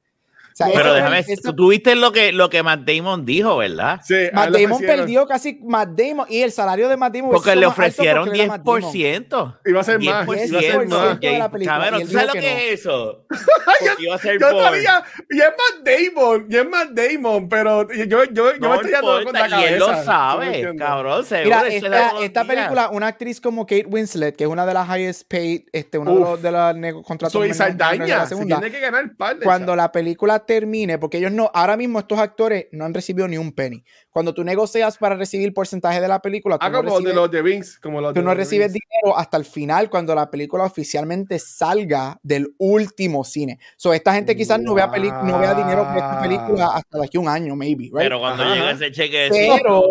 pero 0.57 0.95
déjame, 0.95 1.25
tú 1.43 1.55
tuviste 1.55 1.95
lo 1.97 2.12
que, 2.12 2.33
lo 2.33 2.49
que 2.49 2.62
Matt 2.62 2.81
Damon 2.81 3.25
dijo, 3.25 3.57
¿verdad? 3.57 4.01
Sí, 4.05 4.14
Matt 4.33 4.51
Damon 4.51 4.81
perdió 4.81 5.27
casi 5.27 5.59
Matt 5.64 5.90
Damon 5.90 6.27
y 6.29 6.43
el 6.43 6.53
salario 6.53 6.88
de 6.88 6.97
Matt 6.97 7.14
Damon 7.14 7.33
Porque 7.33 7.57
le 7.57 7.67
ofrecieron 7.67 8.29
10%. 8.29 9.59
Iba 9.64 9.81
a 9.81 9.85
ser 9.85 10.01
más. 10.01 10.27
10%. 10.27 10.49
Iba 10.49 10.59
a 10.59 10.62
ser 10.62 10.88
más. 10.88 11.19
Cabrón, 11.64 12.03
¿tú 12.03 12.09
sabes 12.09 12.27
lo 12.27 12.33
que 12.35 12.73
es 12.73 12.81
eso? 12.81 13.27
iba 13.99 14.14
a 14.14 14.19
ser 14.19 14.40
yo 14.40 14.62
sabía, 14.62 15.05
y 15.31 15.38
es 15.38 15.47
Matt 15.47 15.85
Damon, 15.85 16.47
y 16.49 16.57
es 16.57 16.69
Matt 16.69 16.90
Damon, 16.90 17.49
pero 17.49 17.88
yo, 17.93 18.25
yo, 18.25 18.57
yo 18.57 18.71
me 18.71 18.75
estoy 18.77 18.90
dando 18.90 19.25
con 19.25 19.33
la 19.33 19.49
cabeza. 19.49 19.61
Y 19.61 19.64
él 19.64 19.79
lo 19.79 20.05
sabe, 20.05 20.77
cabrón, 20.77 21.25
seguro. 21.25 21.57
Mira, 21.62 21.69
esta, 21.69 22.21
esta 22.23 22.45
película, 22.45 22.90
una 22.90 23.09
actriz 23.09 23.40
como 23.40 23.67
Kate 23.67 23.87
Winslet, 23.87 24.37
que 24.37 24.45
es 24.45 24.51
una 24.51 24.67
de 24.67 24.75
las 24.75 24.88
highest 24.88 25.29
paid, 25.29 25.62
este, 25.73 25.99
una 25.99 26.37
de 26.37 26.53
las 26.53 26.75
contratos 27.05 27.33
Soy 27.33 27.53
Saldaña, 27.55 28.27
tiene 28.27 28.71
que 28.71 28.81
ganar 28.81 29.05
el 29.05 29.17
par 29.17 29.38
Cuando 29.40 29.75
la 29.75 29.90
película 29.90 30.43
termine, 30.44 30.98
porque 30.98 31.18
ellos 31.18 31.33
no, 31.33 31.50
ahora 31.52 31.76
mismo 31.76 31.98
estos 31.98 32.18
actores 32.18 32.66
no 32.72 32.85
han 32.85 32.94
recibido 32.94 33.28
ni 33.28 33.37
un 33.37 33.52
penny. 33.52 33.85
Cuando 34.11 34.33
tú 34.33 34.44
negocias 34.44 34.96
para 34.98 35.16
recibir 35.16 35.52
porcentaje 35.52 36.00
de 36.00 36.09
la 36.09 36.20
película, 36.20 36.59
tú 36.59 36.66
ah, 36.66 36.70
no 36.70 36.78
como 36.78 36.90
recibes, 36.90 37.14
de 37.14 37.20
los 37.20 37.30
de 37.30 37.42
Vince, 37.42 37.78
como 37.83 38.00
los 38.00 38.14
tú 38.14 38.22
no 38.22 38.35
recibes 38.35 38.72
dinero 38.72 39.16
hasta 39.16 39.37
el 39.37 39.44
final 39.44 39.90
cuando 39.90 40.14
la 40.14 40.30
película 40.30 40.64
oficialmente 40.64 41.38
salga 41.38 42.18
del 42.22 42.54
último 42.59 43.24
cine. 43.24 43.59
So, 43.76 43.92
esta 43.92 44.14
gente 44.14 44.37
quizás 44.37 44.61
no 44.61 44.74
vea, 44.74 44.87
no 44.87 45.38
vea 45.38 45.54
dinero 45.54 45.85
por 45.85 45.96
esta 45.96 46.20
película 46.22 46.66
hasta 46.74 46.98
de 46.98 47.04
aquí 47.04 47.18
un 47.18 47.28
año, 47.28 47.57
maybe. 47.57 47.90
Pero 47.92 48.20
cuando 48.20 48.44
llegue 48.44 48.70
ese 48.70 48.92
cheque, 48.92 49.28
pero 49.30 49.83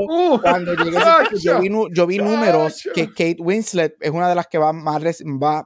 cuando 0.41 0.73
llegue 0.75 0.97
ese 0.97 1.37
cheque, 1.37 1.89
yo 1.91 2.07
vi, 2.07 2.17
números 2.17 2.87
que 2.93 3.07
Kate 3.07 3.37
Winslet 3.39 3.95
es 3.99 4.11
una 4.11 4.29
de 4.29 4.35
las 4.35 4.47
que 4.47 4.57
va 4.57 4.73
más 4.73 5.03
va 5.03 5.65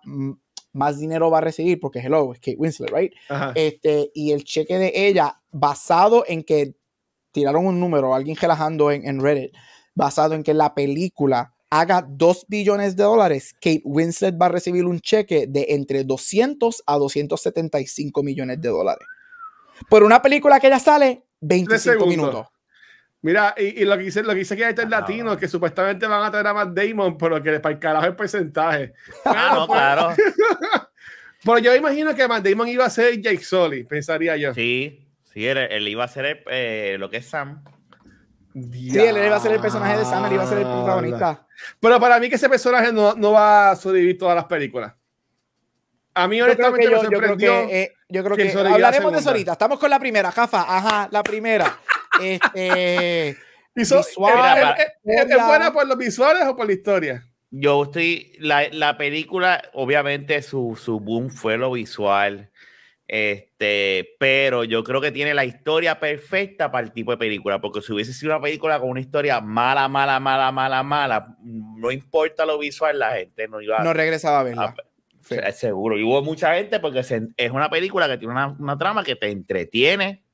más 0.78 1.00
dinero 1.00 1.30
va 1.32 1.40
a 1.40 1.42
recibir, 1.42 1.80
porque 1.80 2.00
hello, 2.00 2.32
es 2.34 2.40
Kate 2.40 2.56
Winslet, 2.58 2.92
right? 2.92 3.14
Este, 3.56 4.12
y 4.14 4.32
el 4.32 4.44
cheque 4.44 4.78
de 4.78 4.92
ella, 5.08 5.42
basado 5.52 6.24
en 6.28 6.44
que 6.44 6.76
tiraron 7.32 7.66
un 7.66 7.80
número, 7.80 8.14
alguien 8.14 8.38
relajando 8.38 8.92
en, 8.92 9.06
en 9.08 9.22
Reddit, 9.22 9.54
basado 9.96 10.36
en 10.36 10.44
que 10.44 10.54
la 10.54 10.74
película 10.74 11.54
haga 11.70 12.06
2 12.08 12.46
billones 12.48 12.96
de 12.96 13.04
dólares, 13.04 13.54
Kate 13.54 13.82
Winslet 13.84 14.40
va 14.40 14.46
a 14.46 14.50
recibir 14.50 14.86
un 14.86 15.00
cheque 15.00 15.48
de 15.48 15.66
entre 15.70 16.04
200 16.04 16.84
a 16.86 16.98
275 16.98 18.24
millones 18.24 18.62
de 18.62 18.70
dólares. 18.70 19.08
Por 19.90 20.04
una 20.04 20.22
película 20.22 20.60
que 20.60 20.70
ya 20.70 20.80
sale 20.80 21.26
25 21.42 22.06
minutos. 22.06 22.48
Mira, 23.28 23.54
y, 23.58 23.84
lo 23.84 23.98
que 23.98 24.04
dice, 24.04 24.24
lo 24.24 24.30
que 24.30 24.40
dice 24.40 24.56
que 24.56 24.70
este 24.70 24.88
latino, 24.88 25.36
que 25.36 25.50
supuestamente 25.50 26.08
van 26.08 26.24
a 26.24 26.32
traer 26.32 26.48
a 26.48 26.54
Matt 26.54 26.70
Damon, 26.70 27.18
pero 27.18 27.44
que 27.44 27.60
para 27.60 27.76
el 27.76 27.80
carajo 27.80 28.06
el 28.06 28.16
porcentaje. 28.16 28.94
Claro, 29.22 29.68
pues, 29.68 29.78
claro. 29.78 30.16
pero 31.44 31.58
yo 31.58 31.76
imagino 31.76 32.16
que 32.16 32.26
Matt 32.26 32.48
Damon 32.48 32.70
iba 32.70 32.86
a 32.86 32.90
ser 32.90 33.20
Jake 33.20 33.44
Sully, 33.44 33.84
pensaría 33.84 34.38
yo. 34.38 34.54
Sí, 34.54 35.06
sí, 35.26 35.46
él, 35.46 35.86
iba 35.90 36.06
a 36.06 36.08
ser 36.08 36.46
eh, 36.50 36.96
lo 36.98 37.10
que 37.10 37.18
es 37.18 37.26
Sam. 37.26 37.66
Sí, 38.54 38.98
él 38.98 39.18
iba 39.18 39.36
a 39.36 39.42
ser 39.42 39.52
el 39.52 39.60
personaje 39.60 39.98
de 39.98 40.06
Sam, 40.06 40.24
él 40.24 40.32
iba 40.32 40.44
a 40.44 40.48
ser 40.48 40.60
el 40.60 40.64
protagonista. 40.64 41.46
Pero 41.82 42.00
para 42.00 42.22
mí 42.22 42.30
que 42.30 42.36
ese 42.36 42.48
personaje 42.48 42.94
no, 42.94 43.14
no 43.14 43.34
va 43.34 43.72
a 43.72 43.76
sobrevivir 43.76 44.18
todas 44.18 44.38
las 44.38 44.46
películas. 44.46 44.94
A 46.14 46.30
mí 46.30 46.42
honestamente 46.42 46.86
yo, 46.86 46.92
me 46.92 46.98
sorprendió. 47.00 47.36
Yo 47.36 47.40
creo 47.58 47.68
que, 47.68 47.82
eh, 47.82 47.94
yo 48.08 48.24
creo 48.24 48.38
que, 48.38 48.58
hablaremos 48.58 49.12
de 49.12 49.20
eso 49.20 49.30
ahorita. 49.32 49.52
Estamos 49.52 49.78
con 49.78 49.90
la 49.90 50.00
primera, 50.00 50.32
Jafa. 50.32 50.62
Ajá, 50.62 51.10
la 51.12 51.22
primera. 51.24 51.78
Este, 52.22 53.30
¿Es, 53.78 53.94
buena 54.18 55.72
por 55.72 55.88
los 55.88 55.98
visuales 55.98 56.44
o 56.48 56.56
por 56.56 56.66
la 56.66 56.74
historia? 56.74 57.28
Yo 57.52 57.84
estoy. 57.84 58.34
La, 58.40 58.68
la 58.72 58.98
película, 58.98 59.70
obviamente, 59.74 60.42
su, 60.42 60.78
su, 60.82 61.00
boom 61.00 61.30
fue 61.30 61.58
lo 61.58 61.72
visual. 61.72 62.52
Este, 63.08 64.16
pero 64.20 64.66
yo 64.66 64.84
creo 64.84 65.00
que 65.00 65.12
tiene 65.12 65.34
la 65.34 65.46
historia 65.46 66.00
perfecta 66.00 66.72
para 66.72 66.86
el 66.86 66.92
tipo 66.92 67.12
de 67.12 67.18
película. 67.18 67.62
Porque 67.62 67.82
si 67.82 67.94
hubiese 67.94 68.14
sido 68.14 68.34
una 68.34 68.42
película 68.42 68.80
con 68.80 68.90
una 68.90 69.00
historia 69.00 69.40
mala, 69.42 69.88
mala, 69.88 70.20
mala, 70.20 70.52
mala, 70.52 70.84
mala, 70.84 71.38
no 71.44 71.92
importa 71.92 72.46
lo 72.46 72.58
visual, 72.58 72.98
la 72.98 73.12
gente 73.12 73.48
no 73.48 73.62
iba 73.62 73.80
No 73.80 73.94
regresaba 73.94 74.40
a 74.40 74.44
verla. 74.44 74.76
Seguro. 75.54 75.98
Y 76.00 76.04
hubo 76.04 76.22
mucha 76.24 76.56
gente 76.56 76.80
porque 76.80 77.00
es 77.00 77.52
una 77.52 77.70
película 77.70 78.08
que 78.08 78.18
tiene 78.18 78.34
una, 78.34 78.48
una 78.60 78.78
trama 78.78 79.04
que 79.04 79.16
te 79.16 79.30
entretiene 79.30 80.27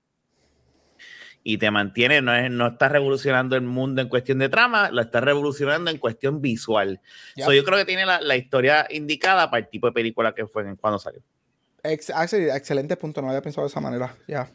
y 1.43 1.57
te 1.57 1.69
mantiene, 1.71 2.21
no, 2.21 2.33
es, 2.33 2.49
no 2.49 2.67
está 2.67 2.87
revolucionando 2.89 3.55
el 3.55 3.63
mundo 3.63 4.01
en 4.01 4.07
cuestión 4.07 4.39
de 4.39 4.49
trama, 4.49 4.89
lo 4.91 5.01
está 5.01 5.19
revolucionando 5.19 5.91
en 5.91 5.97
cuestión 5.97 6.41
visual. 6.41 7.01
yo 7.35 7.63
creo 7.63 7.77
que 7.77 7.85
tiene 7.85 8.05
la, 8.05 8.21
la, 8.21 8.37
historia 8.37 8.87
indicada 8.89 9.49
para 9.49 9.63
el 9.63 9.69
tipo 9.69 9.87
de 9.87 9.93
película 9.93 10.33
que 10.33 10.47
fue 10.47 10.63
en, 10.63 10.77
cuando 10.77 10.99
salió. 10.99 11.21
excelente 11.83 12.95
punto, 12.95 13.21
no 13.21 13.27
había 13.27 13.41
pensado 13.41 13.67
de 13.67 13.71
esa 13.71 13.81
manera, 13.81 14.15
ya. 14.27 14.49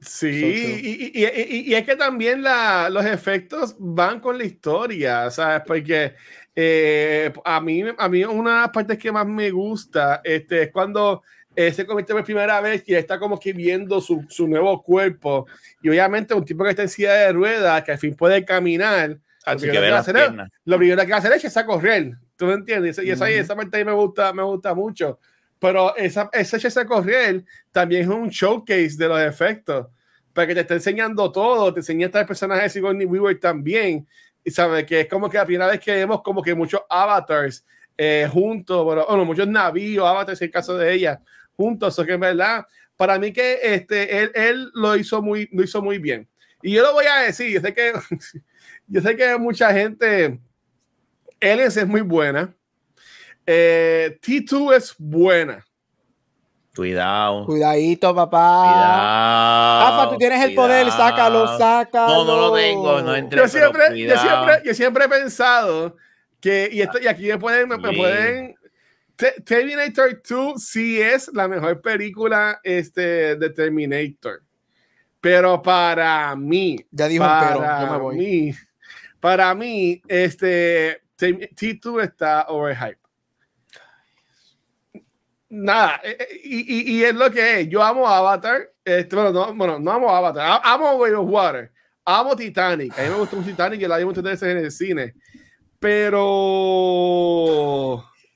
Sí, 0.00 0.28
y, 0.28 1.20
y, 1.20 1.26
y, 1.26 1.70
y, 1.70 1.74
es 1.74 1.84
que 1.84 1.94
también 1.94 2.42
la, 2.42 2.88
los 2.88 3.04
efectos 3.04 3.76
van 3.78 4.18
con 4.18 4.38
la 4.38 4.44
historia, 4.44 5.30
¿sabes? 5.30 5.62
Porque 5.66 6.14
eh, 6.56 7.32
a, 7.44 7.60
mí, 7.60 7.84
a 7.96 8.08
mí 8.08 8.24
una 8.24 8.50
de 8.50 8.60
las 8.62 8.70
partes 8.70 8.98
que 8.98 9.12
más 9.12 9.26
me 9.26 9.50
gusta 9.50 10.22
este, 10.24 10.62
es 10.62 10.72
cuando 10.72 11.22
eh, 11.56 11.72
se 11.72 11.84
convierte 11.84 12.12
por 12.12 12.24
primera 12.24 12.60
vez 12.60 12.84
y 12.86 12.94
está 12.94 13.18
como 13.18 13.38
que 13.38 13.52
viendo 13.52 14.00
su, 14.00 14.24
su, 14.28 14.46
nuevo 14.46 14.82
cuerpo. 14.82 15.46
Y 15.82 15.88
obviamente 15.88 16.34
un 16.34 16.44
tipo 16.44 16.64
que 16.64 16.70
está 16.70 16.82
en 16.82 16.88
silla 16.88 17.12
de 17.14 17.32
ruedas, 17.32 17.82
que 17.82 17.92
al 17.92 17.98
fin 17.98 18.14
puede 18.14 18.44
caminar, 18.44 19.18
lo, 19.46 19.58
que 19.58 19.70
que 19.70 19.88
hacer, 19.88 20.50
lo 20.64 20.78
primero 20.78 21.06
que 21.06 21.14
hacer 21.14 21.32
es 21.32 21.56
a 21.56 21.66
correr. 21.66 22.12
¿Tú 22.36 22.46
me 22.46 22.54
entiendes? 22.54 22.98
Y 23.02 23.10
esa, 23.10 23.28
esa 23.28 23.56
parte 23.56 23.78
ahí 23.78 23.84
me 23.84 23.92
gusta, 23.92 24.32
me 24.32 24.42
gusta 24.42 24.74
mucho. 24.74 25.18
Pero 25.58 25.94
esa, 25.96 26.30
ese 26.32 26.56
ese 26.56 26.86
correr 26.86 27.44
también 27.70 28.02
es 28.02 28.08
un 28.08 28.28
showcase 28.28 28.96
de 28.96 29.08
los 29.08 29.20
efectos. 29.20 29.88
Para 30.32 30.46
que 30.46 30.54
te 30.54 30.60
esté 30.60 30.74
enseñando 30.74 31.30
todo, 31.32 31.72
te 31.72 31.80
enseña 31.80 32.06
estas 32.06 32.26
personajes 32.26 32.64
de 32.64 32.70
Sigourney 32.70 33.06
Weaver 33.06 33.38
también. 33.40 34.06
Y 34.42 34.50
sabe 34.50 34.86
que 34.86 35.00
es 35.00 35.08
como 35.08 35.28
que 35.28 35.36
la 35.36 35.44
primera 35.44 35.66
vez 35.66 35.80
que 35.80 35.92
vemos 35.92 36.22
como 36.22 36.42
que 36.42 36.54
muchos 36.54 36.80
avatars 36.88 37.64
eh, 37.98 38.26
juntos, 38.32 38.82
bueno, 38.84 39.04
bueno, 39.06 39.24
muchos 39.26 39.46
navíos, 39.46 40.06
avatars 40.06 40.40
en 40.40 40.46
el 40.46 40.52
caso 40.52 40.78
de 40.78 40.94
ella, 40.94 41.20
juntos. 41.60 41.98
O 41.98 42.04
que 42.06 42.12
en 42.12 42.20
verdad, 42.20 42.66
para 42.96 43.18
mí 43.18 43.32
que 43.32 43.58
este, 43.62 44.22
él, 44.22 44.32
él 44.34 44.70
lo, 44.72 44.96
hizo 44.96 45.20
muy, 45.20 45.48
lo 45.52 45.62
hizo 45.62 45.82
muy 45.82 45.98
bien. 45.98 46.26
Y 46.62 46.72
yo 46.72 46.82
lo 46.82 46.94
voy 46.94 47.04
a 47.04 47.20
decir, 47.20 47.50
yo 47.52 47.60
sé 47.60 47.74
que, 47.74 47.92
yo 48.86 49.00
sé 49.02 49.16
que 49.16 49.36
mucha 49.38 49.72
gente, 49.72 50.40
él 51.38 51.60
es 51.60 51.86
muy 51.86 52.00
buena. 52.00 52.54
Eh, 53.46 54.18
T2 54.22 54.74
es 54.74 54.94
buena. 54.98 55.64
Cuidado. 56.74 57.44
Cuidadito, 57.46 58.14
papá. 58.14 58.62
Cuidado. 58.62 59.90
Rafa, 59.90 60.10
tú 60.10 60.18
tienes 60.18 60.44
el 60.44 60.54
poder, 60.54 60.90
sácalo, 60.90 61.58
sácalo. 61.58 62.14
No, 62.14 62.24
no 62.24 62.40
lo 62.40 62.54
tengo, 62.54 63.02
no 63.02 63.14
entré, 63.14 63.38
yo, 63.38 63.48
siempre, 63.48 63.98
yo, 63.98 64.16
siempre, 64.16 64.62
yo 64.64 64.74
siempre 64.74 65.04
he 65.04 65.08
pensado 65.08 65.96
que, 66.40 66.70
y, 66.72 66.80
esto, 66.80 66.98
y 67.00 67.06
aquí 67.06 67.26
me 67.26 67.38
pueden, 67.38 67.68
me, 67.68 67.76
me 67.76 67.92
pueden 67.92 68.59
Terminator 69.44 70.22
2 70.22 70.62
sí 70.62 71.00
es 71.00 71.30
la 71.32 71.48
mejor 71.48 71.80
película 71.80 72.60
este, 72.62 73.36
de 73.36 73.50
Terminator. 73.50 74.42
Pero 75.20 75.60
para 75.60 76.34
mí, 76.36 76.76
ya 76.90 77.08
dijo 77.08 77.24
para 77.24 77.48
pero, 77.48 77.86
yo 77.86 77.92
me 77.92 77.98
voy. 77.98 78.16
mí, 78.16 78.54
para 79.20 79.54
mí, 79.54 80.00
este 80.08 81.02
T2 81.18 82.02
está 82.02 82.46
overhyped 82.48 83.00
nada, 85.50 86.00
eh, 86.02 86.16
eh, 86.18 86.40
y, 86.44 86.58
y, 86.60 86.96
y, 86.96 87.04
es 87.04 87.14
lo 87.14 87.30
que 87.30 87.60
es. 87.60 87.68
Yo 87.68 87.82
amo 87.82 88.08
Avatar. 88.08 88.72
Este, 88.84 89.14
bueno, 89.14 89.32
no, 89.32 89.52
bueno, 89.54 89.78
no 89.78 89.92
amo 89.92 90.08
Avatar. 90.14 90.60
Amo 90.64 90.92
Way 90.92 91.12
of 91.12 91.28
Water. 91.28 91.70
Amo 92.04 92.34
Titanic. 92.34 92.98
A 92.98 93.02
mí 93.02 93.10
me 93.10 93.16
gustó 93.16 93.36
un 93.36 93.44
Titanic 93.44 93.82
y 93.82 93.86
la 93.86 93.98
vi 93.98 94.06
muchas 94.06 94.24
veces 94.24 94.48
en 94.48 94.58
el 94.58 94.70
cine. 94.70 95.14
Pero 95.78 96.44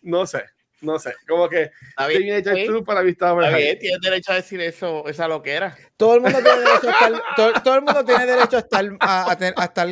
no 0.03 0.26
sé, 0.26 0.45
no 0.85 0.99
sé. 0.99 1.14
Como 1.26 1.49
que 1.49 1.70
Terminator 1.97 2.85
para 2.85 3.03
mí 3.03 3.11
estaba 3.11 3.49
bien, 3.51 3.78
tienes 3.78 4.01
derecho 4.01 4.32
a 4.32 4.37
decir 4.37 4.61
eso, 4.61 5.07
esa 5.09 5.28
lo 5.28 5.43
que 5.43 5.53
era. 5.53 5.76
Todo 5.97 6.16
el 6.16 6.20
mundo 6.20 6.39
tiene 6.43 6.59
derecho 6.61 6.89
a 6.89 6.93
estar, 6.93 7.22
todo, 7.37 7.53
todo 7.62 7.74
el 7.74 7.82
mundo 7.82 8.05
tiene 8.05 8.26
derecho 8.26 8.57
a 8.57 8.61
estar, 8.61 8.85
a, 9.01 9.30
a, 9.30 9.37
a 9.57 9.64
estar 9.64 9.89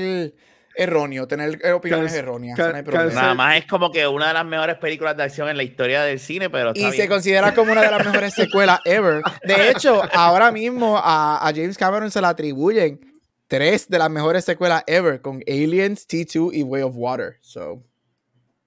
erróneo, 0.75 1.27
tener 1.27 1.73
opiniones 1.73 2.13
erróneas. 2.15 2.59
Nada 2.59 3.35
más 3.35 3.59
es 3.59 3.67
como 3.67 3.91
que 3.91 4.07
una 4.07 4.29
de 4.29 4.35
las 4.35 4.45
mejores 4.45 4.77
películas 4.77 5.17
de 5.17 5.25
acción 5.25 5.49
en 5.49 5.57
la 5.57 5.63
historia 5.63 6.03
del 6.03 6.19
cine, 6.19 6.51
pero. 6.51 6.73
y 6.75 6.93
se 6.93 7.09
considera 7.09 7.55
como 7.55 7.73
una 7.73 7.83
de 7.83 7.91
las 7.91 8.05
mejores 8.05 8.35
secuelas 8.35 8.81
ever. 8.85 9.23
De 9.45 9.71
hecho, 9.71 10.03
ahora 10.13 10.51
mismo 10.51 10.99
a, 10.99 11.47
a, 11.47 11.53
James 11.53 11.77
Cameron 11.77 12.11
se 12.11 12.21
le 12.21 12.27
atribuyen 12.27 13.01
tres 13.49 13.89
de 13.89 13.99
las 13.99 14.11
mejores 14.11 14.45
secuelas 14.45 14.83
ever 14.87 15.21
con 15.21 15.43
Aliens, 15.47 16.07
T2 16.09 16.51
y 16.55 16.63
Way 16.63 16.83
of 16.83 16.95
Water. 16.97 17.37
So. 17.41 17.83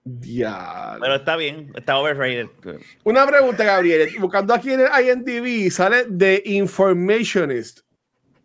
Ya. 0.05 0.97
Pero 1.01 1.15
está 1.15 1.35
bien, 1.35 1.71
está 1.75 1.97
overrated. 1.97 2.47
Una 3.03 3.25
pregunta, 3.25 3.63
Gabriel. 3.63 4.09
Buscando 4.19 4.53
aquí 4.53 4.71
en 4.71 4.81
el 4.81 4.87
IMDb, 4.87 5.71
sale 5.71 6.05
The 6.05 6.43
Informationist 6.45 7.85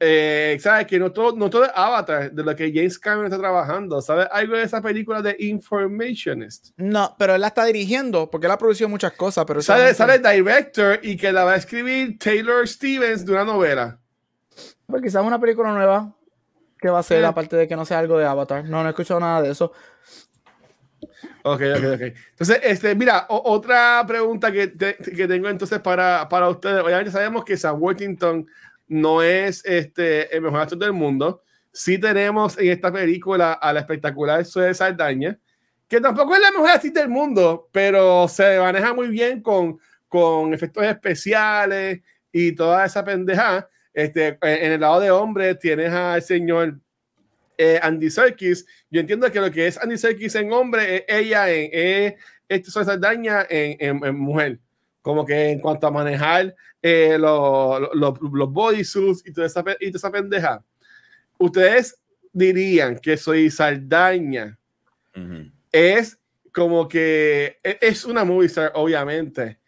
eh, 0.03 0.57
¿sabes? 0.61 0.87
Que 0.87 0.99
no 0.99 1.13
todo, 1.13 1.37
no 1.37 1.51
todo 1.51 1.67
es 1.67 1.71
Avatar 1.75 2.33
de 2.33 2.43
lo 2.43 2.57
que 2.57 2.73
James 2.75 2.99
Cameron 2.99 3.27
está 3.27 3.39
trabajando. 3.39 4.01
¿Sabes 4.01 4.27
algo 4.33 4.57
de 4.57 4.63
esa 4.63 4.81
película 4.81 5.21
de 5.21 5.37
Informationist? 5.39 6.71
No, 6.79 7.15
pero 7.19 7.35
él 7.35 7.43
la 7.43 7.49
está 7.49 7.67
dirigiendo 7.67 8.31
porque 8.31 8.47
él 8.47 8.53
ha 8.53 8.59
producido 8.59 8.89
muchas 8.89 9.13
cosas. 9.13 9.45
Pero 9.45 9.61
sale, 9.61 9.93
sale 9.93 10.15
el 10.15 10.23
director 10.23 10.99
y 11.03 11.19
que 11.19 11.31
la 11.31 11.45
va 11.45 11.53
a 11.53 11.57
escribir 11.57 12.19
Taylor 12.19 12.67
Stevens 12.67 13.27
de 13.27 13.33
una 13.33 13.45
novela. 13.45 14.01
Pues 14.87 15.03
quizás 15.03 15.23
una 15.23 15.39
película 15.39 15.71
nueva 15.71 16.17
que 16.79 16.89
va 16.89 17.01
a 17.01 17.03
ser, 17.03 17.23
aparte 17.27 17.57
de 17.57 17.69
que 17.69 17.77
no 17.77 17.85
sea 17.85 17.99
algo 17.99 18.19
de 18.19 18.25
Avatar. 18.25 18.65
No, 18.65 18.83
no 18.83 18.89
he 18.89 18.93
escuchado 18.93 19.21
nada 19.21 19.43
de 19.43 19.51
eso. 19.51 19.73
Ok, 21.43 21.63
ok, 21.77 21.85
ok. 21.95 22.01
Entonces, 22.31 22.61
este, 22.63 22.95
mira, 22.95 23.27
otra 23.29 24.05
pregunta 24.07 24.53
que, 24.53 24.69
te, 24.69 24.97
que, 24.97 25.27
tengo 25.27 25.49
entonces 25.49 25.81
para, 25.81 26.29
para 26.29 26.49
ustedes. 26.49 26.83
Obviamente 26.83 27.11
sabemos 27.11 27.45
que 27.45 27.57
Sam 27.57 27.83
Worthington 27.83 28.47
no 28.89 29.23
es 29.23 29.65
este, 29.65 30.35
el 30.35 30.43
mejor 30.43 30.61
actor 30.61 30.79
del 30.79 30.93
mundo. 30.93 31.43
Sí 31.73 31.99
tenemos 31.99 32.59
en 32.59 32.71
esta 32.71 32.93
película 32.93 33.53
a 33.53 33.73
la 33.73 33.81
espectacular 33.81 34.45
Zoe 34.45 34.75
Saldaña, 34.75 35.39
que 35.89 36.01
tampoco 36.01 36.35
es 36.35 36.41
la 36.41 36.51
mejor 36.51 36.71
actriz 36.71 36.93
del 36.93 37.09
mundo, 37.09 37.69
pero 37.73 38.27
se 38.29 38.59
maneja 38.59 38.93
muy 38.93 39.09
bien 39.09 39.41
con, 39.41 39.79
con 40.09 40.53
efectos 40.53 40.85
especiales 40.85 42.01
y 42.33 42.53
toda 42.53 42.85
esa 42.85 43.05
pendeja. 43.05 43.69
Este, 43.95 44.39
en 44.43 44.73
el 44.73 44.81
lado 44.81 45.01
de 45.01 45.11
hombre 45.11 45.55
tienes 45.55 45.93
al 45.93 46.23
señor 46.23 46.79
eh, 47.61 47.79
Andy 47.83 48.11
Serkis. 48.11 48.65
Yo 48.91 49.01
entiendo 49.01 49.31
que 49.31 49.41
lo 49.41 49.51
que 49.51 49.67
es 49.67 49.77
Andy 49.79 49.99
Serkis 49.99 50.35
en 50.35 50.53
hombre 50.53 50.97
es 50.97 51.05
ella 51.09 51.51
en 51.51 51.71
eh, 51.73 52.17
este 52.49 52.71
Saldaña 52.71 53.47
en, 53.49 53.77
en, 53.79 54.05
en 54.05 54.19
mujer 54.19 54.59
como 55.03 55.25
que 55.25 55.51
en 55.51 55.61
cuanto 55.61 55.87
a 55.87 55.91
manejar 55.91 56.55
eh, 56.83 57.17
los, 57.19 57.81
los, 57.95 58.15
los 58.21 58.53
bodysuits 58.53 59.27
y 59.27 59.33
toda, 59.33 59.47
esa, 59.47 59.65
y 59.81 59.91
toda 59.91 59.99
esa 59.99 60.11
pendeja, 60.11 60.65
ustedes 61.39 61.99
dirían 62.33 62.99
que 62.99 63.17
soy 63.17 63.51
Saldaña 63.51 64.59
uh 65.17 65.21
-huh. 65.21 65.53
es 65.73 66.19
como 66.53 66.89
que 66.89 67.59
e, 67.63 67.79
es 67.81 68.05
una 68.05 68.25
movie 68.25 68.47
star, 68.47 68.73
obviamente. 68.75 69.59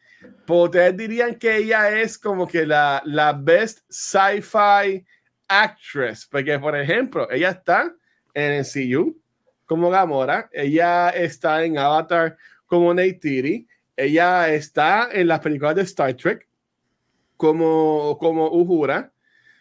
Pero 0.47 0.62
ustedes 0.62 0.97
dirían 0.97 1.34
que 1.36 1.57
ella 1.57 2.01
es 2.01 2.18
como 2.18 2.47
que 2.47 2.66
la, 2.66 3.03
la 3.05 3.32
best 3.32 3.80
sci-fi 3.88 5.05
actress, 5.53 6.26
porque 6.26 6.59
por 6.59 6.76
ejemplo, 6.76 7.30
ella 7.30 7.50
está 7.50 7.94
en 8.34 8.53
el 8.53 8.64
CU 8.64 9.20
como 9.66 9.90
Gamora, 9.90 10.48
ella 10.53 11.11
está 11.11 11.64
en 11.64 11.78
Avatar 11.78 12.36
como 12.66 12.94
Neytiri, 12.94 13.66
ella 13.96 14.48
está 14.48 15.09
en 15.12 15.28
las 15.28 15.40
películas 15.40 15.76
de 15.76 15.82
Star 15.82 16.14
Trek 16.14 16.48
como, 17.36 18.16
como 18.18 18.48
Uhura. 18.48 19.12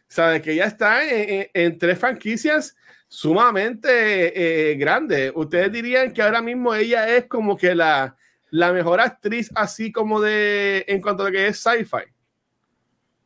Sabe 0.08 0.42
que 0.42 0.54
ella 0.54 0.66
está 0.66 1.04
en, 1.04 1.30
en, 1.30 1.50
en 1.54 1.78
tres 1.78 1.98
franquicias 1.98 2.76
sumamente 3.08 4.72
eh, 4.72 4.76
grandes. 4.76 5.34
Ustedes 5.36 5.72
dirían 5.72 6.14
que 6.14 6.22
ahora 6.22 6.42
mismo 6.42 6.74
ella 6.74 7.10
es 7.10 7.26
como 7.26 7.58
que 7.58 7.76
la, 7.76 8.16
la 8.52 8.72
mejor 8.72 9.02
actriz, 9.02 9.50
así 9.56 9.92
como 9.92 10.22
de 10.22 10.86
en 10.88 11.02
cuanto 11.02 11.24
a 11.24 11.26
lo 11.28 11.32
que 11.32 11.48
es 11.48 11.58
sci-fi. 11.60 12.12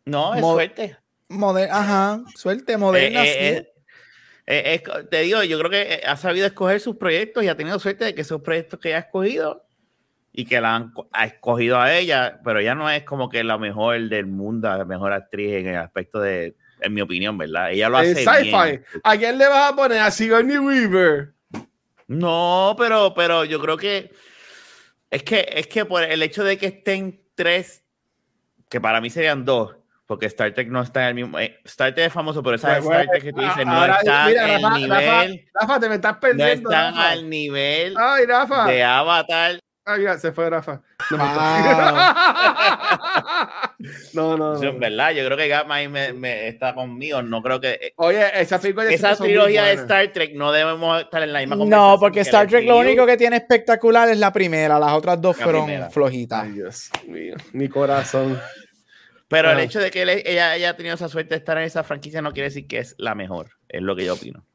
No, 0.05 0.33
es 0.33 0.41
Mo 0.41 0.53
suerte. 0.53 0.97
Moder 1.29 1.69
ajá, 1.71 2.21
suerte, 2.35 2.77
moderna. 2.77 3.23
Eh, 3.25 3.71
eh, 4.47 4.83
eh, 4.83 4.83
te 5.09 5.21
digo, 5.21 5.43
yo 5.43 5.57
creo 5.59 5.71
que 5.71 6.01
ha 6.05 6.15
sabido 6.17 6.45
escoger 6.45 6.79
sus 6.79 6.97
proyectos 6.97 7.43
y 7.43 7.47
ha 7.47 7.57
tenido 7.57 7.79
suerte 7.79 8.05
de 8.05 8.15
que 8.15 8.21
esos 8.21 8.41
proyectos 8.41 8.79
que 8.79 8.89
ella 8.89 8.97
ha 8.97 9.01
escogido 9.01 9.65
y 10.31 10.45
que 10.45 10.61
la 10.61 10.75
han 10.75 10.93
ha 11.11 11.25
escogido 11.25 11.79
a 11.79 11.93
ella, 11.95 12.39
pero 12.43 12.59
ella 12.59 12.75
no 12.75 12.89
es 12.89 13.03
como 13.03 13.29
que 13.29 13.43
la 13.43 13.57
mejor 13.57 13.99
del 14.09 14.27
mundo, 14.27 14.67
la 14.67 14.85
mejor 14.85 15.13
actriz 15.13 15.53
en 15.53 15.67
el 15.67 15.77
aspecto 15.77 16.19
de, 16.19 16.55
en 16.81 16.93
mi 16.93 17.01
opinión, 17.01 17.37
¿verdad? 17.37 17.71
Ella 17.71 17.89
lo 17.89 17.97
hace 17.97 18.15
sci 18.15 18.43
bien. 18.43 18.85
¿A 19.03 19.17
quién 19.17 19.37
le 19.37 19.47
vas 19.47 19.71
a 19.71 19.75
poner? 19.75 19.99
¿A 19.99 20.11
Sigourney 20.11 20.57
Weaver? 20.57 21.33
No, 22.07 22.75
pero, 22.77 23.13
pero 23.15 23.45
yo 23.45 23.59
creo 23.59 23.77
que 23.77 24.11
es 25.09 25.23
que 25.23 25.47
es 25.49 25.67
que 25.67 25.85
por 25.85 26.03
el 26.03 26.21
hecho 26.21 26.43
de 26.43 26.57
que 26.57 26.67
estén 26.67 27.21
tres, 27.33 27.83
que 28.69 28.81
para 28.81 29.01
mí 29.01 29.09
serían 29.09 29.45
dos, 29.45 29.75
porque 30.05 30.27
Star 30.27 30.53
Trek 30.53 30.69
no 30.69 30.81
está 30.81 31.01
en 31.03 31.07
el 31.07 31.15
mismo. 31.15 31.39
Eh, 31.39 31.59
Star 31.65 31.93
Trek 31.93 32.07
es 32.07 32.13
famoso, 32.13 32.41
pero 32.43 32.55
esa 32.55 32.79
bueno, 32.79 33.01
Star 33.01 33.07
Trek 33.07 33.23
que 33.23 33.33
tú 33.33 33.41
dices 33.41 33.65
no 33.65 33.85
está 33.85 34.31
en 34.31 34.37
el 34.37 34.61
Rafa, 34.61 34.77
nivel. 34.77 34.91
Rafa, 34.91 35.27
Rafa, 35.53 35.79
te 35.79 35.89
me 35.89 35.95
estás 35.95 36.17
perdiendo. 36.17 36.69
No 36.69 36.75
están 36.75 36.95
Rafa. 36.95 37.09
al 37.09 37.29
nivel 37.29 37.95
Ay, 37.97 38.25
de 38.25 38.83
Avatar. 38.83 39.59
Ah, 39.87 39.99
ya, 39.99 40.17
se 40.17 40.31
fue 40.31 40.49
Rafa. 40.49 40.81
No 41.11 41.17
wow. 41.17 41.27
No, 44.13 44.35
no, 44.35 44.55
no. 44.55 44.63
Es 44.63 44.79
verdad, 44.79 45.11
yo 45.11 45.23
creo 45.25 45.37
que 45.37 45.87
me, 45.87 46.13
me, 46.13 46.47
está 46.47 46.73
conmigo. 46.73 47.21
No 47.21 47.43
creo 47.43 47.61
que. 47.61 47.73
Eh, 47.73 47.93
Oye, 47.97 48.41
esa 48.41 48.55
Esa 48.55 49.15
trilogía 49.15 49.65
de 49.65 49.73
Star 49.73 50.11
Trek 50.11 50.33
no 50.33 50.51
debemos 50.51 51.03
estar 51.03 51.21
en 51.21 51.33
la 51.33 51.39
misma 51.39 51.57
No, 51.57 51.97
porque 51.99 52.21
Star 52.21 52.47
Trek 52.47 52.65
lo 52.65 52.77
único 52.77 53.05
que 53.05 53.15
tiene 53.15 53.35
espectacular 53.35 54.09
es 54.09 54.17
la 54.17 54.33
primera. 54.33 54.79
Las 54.79 54.93
otras 54.93 55.21
dos 55.21 55.37
fueron 55.37 55.69
flojitas. 55.91 56.45
Ay, 56.45 56.51
Dios 56.53 56.89
mío. 57.07 57.35
Mi 57.53 57.69
corazón. 57.69 58.41
Pero 59.27 59.51
el 59.51 59.59
hecho 59.59 59.79
de 59.79 59.89
que 59.89 60.03
ella 60.25 60.51
haya 60.51 60.75
tenido 60.75 60.95
esa 60.95 61.09
suerte 61.09 61.31
de 61.31 61.39
estar 61.39 61.57
en 61.57 61.63
esa 61.63 61.83
franquicia 61.83 62.21
no 62.21 62.31
quiere 62.31 62.49
decir 62.49 62.67
que 62.67 62.77
es 62.77 62.95
la 62.97 63.15
mejor. 63.15 63.51
Es 63.67 63.81
lo 63.81 63.95
que 63.95 64.05
yo 64.05 64.13
opino. 64.13 64.45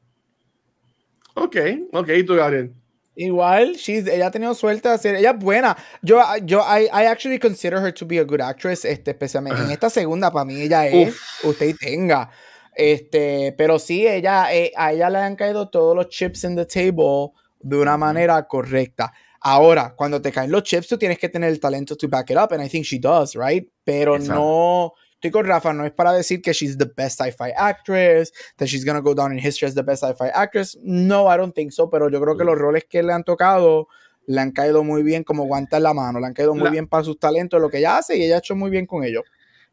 Ok, 1.35 1.57
ok, 1.91 2.09
¿y 2.09 2.23
tú, 2.23 2.35
Gabriel? 2.35 2.73
Igual, 3.15 3.73
she's, 3.73 4.07
ella 4.07 4.27
ha 4.27 4.31
tenido 4.31 4.53
suerte 4.53 4.87
de 4.87 4.95
hacer, 4.95 5.15
ella 5.15 5.31
es 5.31 5.39
buena. 5.39 5.75
Yo, 6.01 6.21
yo, 6.43 6.61
I, 6.61 6.85
I 6.85 7.05
actually 7.07 7.39
consider 7.39 7.79
her 7.79 7.93
to 7.93 8.05
be 8.05 8.19
a 8.19 8.23
good 8.23 8.39
actress, 8.39 8.85
este, 8.85 9.11
especialmente 9.11 9.61
en 9.61 9.71
esta 9.71 9.89
segunda, 9.89 10.31
para 10.31 10.45
mí 10.45 10.61
ella 10.61 10.87
es, 10.87 11.15
usted 11.43 11.75
tenga. 11.77 12.29
Este, 12.73 13.53
pero 13.57 13.79
sí, 13.79 14.07
ella, 14.07 14.53
eh, 14.53 14.71
a 14.77 14.93
ella 14.93 15.09
le 15.09 15.17
han 15.17 15.35
caído 15.35 15.69
todos 15.69 15.93
los 15.95 16.07
chips 16.07 16.45
en 16.45 16.55
the 16.55 16.65
table 16.65 17.31
de 17.59 17.77
una 17.77 17.97
manera 17.97 18.47
correcta. 18.47 19.11
Ahora, 19.43 19.95
cuando 19.95 20.21
te 20.21 20.31
caen 20.31 20.51
los 20.51 20.63
chips, 20.63 20.87
tú 20.87 20.97
tienes 20.97 21.17
que 21.17 21.27
tener 21.27 21.49
el 21.49 21.59
talento 21.59 21.95
to 21.95 22.07
back 22.07 22.29
it 22.29 22.37
up, 22.37 22.53
and 22.53 22.63
I 22.63 22.69
think 22.69 22.85
she 22.85 22.99
does, 22.99 23.35
right? 23.35 23.67
Pero 23.83 24.19
no, 24.19 24.93
estoy 25.15 25.31
con 25.31 25.45
Rafa, 25.45 25.73
no 25.73 25.83
es 25.83 25.91
para 25.91 26.13
decir 26.13 26.41
que 26.41 26.53
she's 26.53 26.77
the 26.77 26.85
best 26.85 27.19
sci-fi 27.19 27.51
actress, 27.55 28.31
that 28.57 28.67
she's 28.67 28.85
gonna 28.85 29.01
go 29.01 29.15
down 29.15 29.31
in 29.31 29.39
history 29.39 29.67
as 29.67 29.73
the 29.73 29.81
best 29.81 30.03
sci-fi 30.03 30.29
actress. 30.33 30.77
No, 30.83 31.27
I 31.27 31.37
don't 31.37 31.55
think 31.55 31.71
so, 31.71 31.89
pero 31.89 32.09
yo 32.09 32.21
creo 32.21 32.37
que 32.37 32.43
los 32.43 32.55
roles 32.55 32.85
que 32.87 33.01
le 33.01 33.13
han 33.13 33.23
tocado 33.23 33.87
le 34.27 34.39
han 34.39 34.51
caído 34.51 34.83
muy 34.83 35.01
bien 35.01 35.23
como 35.23 35.45
guanta 35.45 35.77
en 35.77 35.83
la 35.83 35.93
mano, 35.93 36.19
le 36.19 36.27
han 36.27 36.33
caído 36.33 36.53
muy 36.53 36.69
bien 36.69 36.87
para 36.87 37.03
sus 37.03 37.17
talentos, 37.17 37.59
lo 37.59 37.69
que 37.69 37.79
ella 37.79 37.97
hace 37.97 38.17
y 38.17 38.23
ella 38.23 38.35
ha 38.35 38.39
hecho 38.39 38.55
muy 38.55 38.69
bien 38.69 38.85
con 38.85 39.03
ellos. 39.03 39.23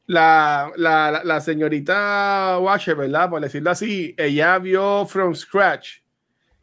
La, 0.07 0.73
la, 0.77 1.21
la, 1.23 1.41
señorita 1.43 2.59
Washer, 2.59 2.97
¿verdad? 2.97 3.29
Por 3.29 3.43
decirlo 3.43 3.71
así, 3.71 4.15
ella 4.17 4.59
vio 4.59 5.05
From 5.05 5.35
Scratch, 5.35 5.99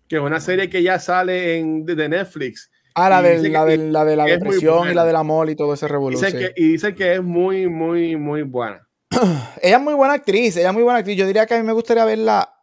que 0.08 0.16
es 0.16 0.22
una 0.24 0.40
serie 0.40 0.68
que 0.68 0.82
ya 0.82 0.98
sale 0.98 1.60
en, 1.60 1.86
de 1.86 2.10
Netflix. 2.10 2.72
Ah, 2.98 3.10
la, 3.10 3.22
de, 3.22 3.50
la, 3.50 3.66
de, 3.66 3.78
la 3.78 4.06
de 4.06 4.16
la 4.16 4.24
depresión 4.24 4.90
y 4.90 4.94
la 4.94 5.04
del 5.04 5.18
amor 5.18 5.50
y 5.50 5.56
todo 5.58 5.74
ese 5.74 5.86
revolución. 5.86 6.34
Y 6.56 6.70
dice 6.70 6.96
que 6.96 7.16
es 7.16 7.22
muy, 7.22 7.68
muy, 7.68 8.16
muy 8.16 8.44
buena. 8.44 8.88
ella 9.62 9.76
es 9.76 9.82
muy 9.82 9.94
buena 9.94 10.14
actriz, 10.14 10.56
ella 10.56 10.70
es 10.70 10.74
muy 10.74 10.84
buena 10.84 11.00
actriz. 11.00 11.18
Yo 11.18 11.28
diría 11.28 11.46
que 11.46 11.56
a 11.56 11.58
mí 11.58 11.68
me 11.68 11.74
gustaría 11.74 12.06
verla 12.06 12.56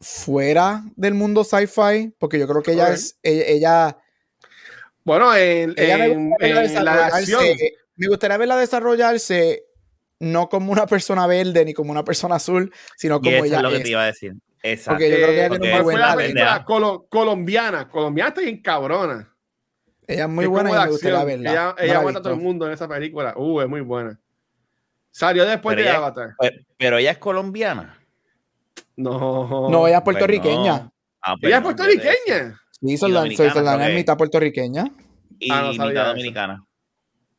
fuera 0.00 0.84
del 0.96 1.12
mundo 1.12 1.44
sci-fi, 1.44 2.14
porque 2.18 2.38
yo 2.38 2.48
creo 2.48 2.62
que 2.62 2.72
ella 2.72 2.94
es, 2.94 3.18
ella, 3.22 3.98
bueno, 5.04 5.36
en, 5.36 5.74
la 5.76 7.06
acción. 7.06 7.44
Me 7.96 8.08
gustaría 8.08 8.38
verla 8.38 8.56
desarrollarse 8.56 9.65
no 10.20 10.48
como 10.48 10.72
una 10.72 10.86
persona 10.86 11.26
verde 11.26 11.64
ni 11.64 11.74
como 11.74 11.90
una 11.90 12.04
persona 12.04 12.36
azul, 12.36 12.72
sino 12.96 13.20
como 13.20 13.44
ella 13.44 13.56
es. 13.56 13.62
lo 13.62 13.70
que 13.70 13.80
te 13.80 13.90
iba 13.90 14.02
a 14.02 14.06
decir. 14.06 14.34
Exacto. 14.62 14.92
Porque 14.92 15.10
yo 15.10 15.16
creo 15.16 15.28
que 15.28 15.46
ella 15.46 15.50
tiene 15.50 15.82
muy 15.82 15.94
buena 15.94 16.64
colombiana. 17.08 17.88
Colombiana 17.88 18.28
está 18.28 18.40
bien 18.40 18.62
cabrona. 18.62 19.32
Ella 20.06 20.24
es 20.24 20.28
muy 20.28 20.46
buena 20.46 20.70
y 20.70 20.72
me 20.72 20.88
gustaría 20.88 21.24
verla. 21.24 21.50
Ella, 21.50 21.74
ella 21.78 21.98
aguanta 21.98 22.20
a 22.20 22.22
todo 22.22 22.34
el 22.34 22.40
mundo 22.40 22.66
en 22.66 22.72
esa 22.72 22.88
película. 22.88 23.34
Uh, 23.36 23.60
es 23.60 23.68
muy 23.68 23.80
buena. 23.80 24.18
Salió 25.10 25.44
después 25.44 25.76
de 25.76 25.88
Avatar. 25.88 26.34
Pero 26.76 26.98
ella 26.98 27.12
es 27.12 27.18
colombiana. 27.18 27.98
No. 28.96 29.68
No, 29.70 29.86
ella 29.86 29.98
es 29.98 30.02
puertorriqueña. 30.02 30.90
Ah, 31.22 31.34
pues 31.40 31.48
ella 31.48 31.56
es 31.56 31.62
puertorriqueña. 31.62 32.60
Sí, 32.80 32.96
soy 32.96 33.16
es 33.16 33.94
mitad 33.94 34.16
puertorriqueña. 34.16 34.84
Y 35.38 35.50
ah, 35.50 35.72
mitad 35.72 36.06
dominicana. 36.08 36.65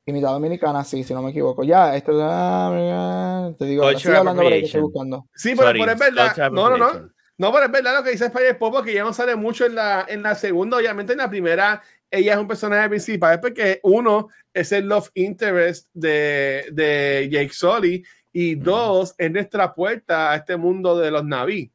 Y 0.08 0.14
mitad 0.14 0.30
dominicana, 0.30 0.86
sí, 0.86 1.04
si 1.04 1.14
no 1.14 1.22
me 1.22 1.32
equivoco. 1.32 1.66
Ya, 1.66 1.94
esto 1.94 2.12
es. 2.14 3.58
Te 3.58 3.66
digo, 3.66 3.90
estoy 3.90 4.16
hablando 4.16 4.42
por 4.42 4.54
ahí 4.54 4.62
que 4.62 4.66
estoy 4.68 4.82
buscando. 4.82 5.28
Sí, 5.36 5.54
pero, 5.54 5.72
pero 5.74 5.92
es 5.92 6.00
verdad. 6.00 6.50
No, 6.50 6.70
no, 6.70 6.78
no. 6.78 7.10
No, 7.38 7.52
pero 7.52 7.66
es 7.66 7.72
verdad 7.72 7.98
lo 7.98 8.04
que 8.04 8.12
dice 8.12 8.26
Spider 8.26 8.58
Pop, 8.58 8.84
que 8.84 8.94
ya 8.94 9.04
no 9.04 9.14
sale 9.14 9.36
mucho 9.36 9.66
en 9.66 9.76
la, 9.76 10.06
en 10.08 10.24
la 10.24 10.34
segunda. 10.34 10.78
Obviamente, 10.78 11.12
en 11.12 11.20
la 11.20 11.30
primera, 11.30 11.84
ella 12.10 12.34
es 12.34 12.40
un 12.40 12.48
personaje 12.48 12.88
principal, 12.88 13.36
es 13.36 13.40
porque 13.40 13.80
uno 13.84 14.30
es 14.54 14.72
el 14.72 14.88
love 14.88 15.12
interest 15.14 15.90
de, 15.94 16.66
de 16.72 17.28
Jake 17.30 17.52
Sully, 17.54 18.04
y 18.32 18.56
dos, 18.56 19.14
es 19.18 19.30
nuestra 19.30 19.74
puerta 19.74 20.32
a 20.32 20.38
este 20.38 20.56
mundo 20.56 20.98
de 20.98 21.12
los 21.12 21.26
naví. 21.26 21.70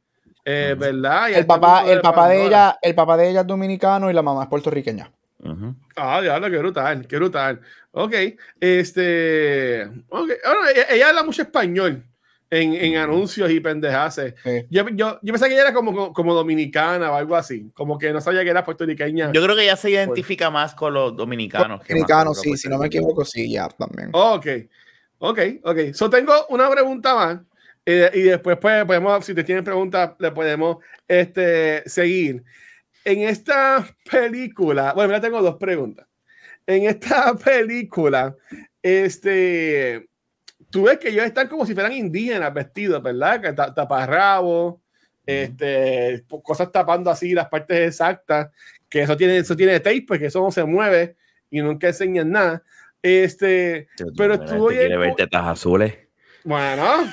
Eh, 0.45 0.75
¿Verdad? 0.77 1.29
el, 1.29 1.35
este 1.35 1.45
papá, 1.45 1.85
el, 1.87 2.01
papá 2.01 2.29
de 2.29 2.47
ella, 2.47 2.79
el 2.81 2.95
papá 2.95 3.17
de 3.17 3.29
ella 3.29 3.43
es 3.43 3.47
dominicano 3.47 4.11
y 4.11 4.15
la 4.15 4.23
mamá 4.23 4.45
es 4.45 4.49
puertorriqueña. 4.49 5.11
Ah, 5.97 6.21
diablo, 6.21 6.51
qué 6.51 6.59
brutal, 6.59 7.07
qué 7.07 7.17
brutal. 7.17 7.61
Ok, 7.93 8.15
este. 8.61 9.89
Okay. 10.09 10.37
ella, 10.75 10.87
ella 10.91 11.09
habla 11.11 11.23
mucho 11.23 11.43
español 11.43 12.05
en, 12.53 12.75
en 12.75 12.97
anuncios 12.97 13.51
y 13.51 13.61
pendejas. 13.61 14.21
Yo, 14.69 14.87
yo, 14.91 15.19
yo, 15.23 15.33
pensé 15.33 15.49
que 15.49 15.55
ella 15.55 15.63
era 15.63 15.73
como, 15.73 16.13
como 16.13 16.35
dominicana 16.35 17.11
o 17.11 17.15
algo 17.15 17.35
así, 17.35 17.71
como 17.73 17.97
que 17.97 18.13
no 18.13 18.21
sabía 18.21 18.45
que 18.45 18.51
era 18.51 18.63
puertorriqueña. 18.63 19.33
Yo 19.33 19.43
creo 19.43 19.57
que 19.57 19.63
ella 19.63 19.77
se 19.77 19.91
identifica 19.91 20.51
más 20.51 20.75
con 20.75 20.93
los 20.93 21.17
dominicanos. 21.17 21.81
Dominicanos, 21.89 22.41
sí, 22.41 22.55
si 22.59 22.69
no 22.69 22.77
me 22.77 22.89
equivoco, 22.89 23.25
sí, 23.25 23.51
ya 23.51 23.69
también. 23.69 24.11
ok, 24.13 24.47
ok, 25.19 25.39
ok. 25.65 25.79
So 25.95 26.11
tengo 26.11 26.35
una 26.51 26.71
pregunta 26.71 27.15
más. 27.15 27.41
Eh, 27.87 28.11
y 28.15 28.21
después 28.21 28.59
pues, 28.61 28.85
podemos, 28.85 29.25
si 29.25 29.35
te 29.35 29.45
tienen 29.45 29.65
preguntas, 29.65 30.13
le 30.19 30.31
podemos 30.31 30.77
este, 31.09 31.83
seguir. 31.89 32.45
En 33.03 33.21
esta 33.21 33.85
película, 34.11 34.93
bueno, 34.93 35.15
ya 35.15 35.21
tengo 35.23 35.41
dos 35.41 35.57
preguntas. 35.57 36.07
En 36.77 36.85
esta 36.85 37.35
película, 37.45 38.35
este, 38.83 40.09
tú 40.71 40.85
ves 40.85 40.99
que 40.99 41.11
ellos 41.11 41.25
están 41.25 41.49
como 41.49 41.67
si 41.67 41.75
fueran 41.75 41.93
indígenas 41.93 42.53
vestidos, 42.53 43.03
¿verdad? 43.03 43.41
Que 43.41 43.53
taparrabos, 43.53 44.77
este, 45.27 46.25
cosas 46.43 46.73
tapando 46.73 47.11
así 47.11 47.33
las 47.33 47.49
partes 47.49 47.89
exactas, 47.89 48.51
que 48.89 49.03
eso 49.03 49.17
tiene, 49.17 49.39
eso 49.39 49.57
tiene 49.57 49.81
tape, 49.81 50.05
porque 50.07 50.27
eso 50.27 50.41
no 50.41 50.51
se 50.51 50.65
mueve 50.65 51.17
y 51.51 51.61
nunca 51.61 51.89
enseñan 51.89 52.31
nada. 52.31 52.63
Este, 53.03 53.89
pero 54.17 54.39
bien. 54.39 54.69
¿Quiere 54.69 54.97
ver 54.97 55.15
tetas 55.15 55.47
azules? 55.47 55.95
Bueno. 56.45 57.05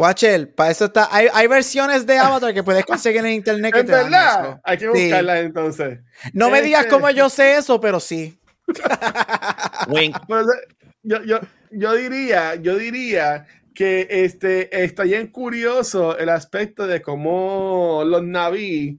Watchel, 0.00 0.48
para 0.48 0.70
eso 0.70 0.86
está. 0.86 1.08
Hay, 1.10 1.28
hay, 1.32 1.46
versiones 1.46 2.06
de 2.06 2.18
Avatar 2.18 2.54
que 2.54 2.62
puedes 2.62 2.86
conseguir 2.86 3.20
en 3.20 3.32
internet. 3.32 3.74
Que 3.74 3.80
¿Es 3.80 3.86
verdad? 3.86 4.60
Hay 4.64 4.78
que 4.78 4.88
buscarlas 4.88 5.40
entonces. 5.40 5.98
No 6.32 6.50
me 6.50 6.62
digas 6.62 6.84
este 6.84 6.90
cómo 6.90 7.10
yo 7.10 7.28
sé 7.28 7.56
eso, 7.56 7.80
pero 7.80 8.00
sí. 8.00 8.38
Wink. 9.88 10.16
yo, 11.02 11.22
yo, 11.24 11.40
yo 11.70 11.94
diría, 11.94 12.54
yo 12.54 12.76
diría 12.76 13.46
que 13.74 14.06
este, 14.10 14.84
está 14.84 15.04
bien 15.04 15.28
curioso 15.28 16.18
el 16.18 16.28
aspecto 16.28 16.86
de 16.86 17.00
cómo 17.02 18.02
los 18.04 18.22
naví 18.22 18.98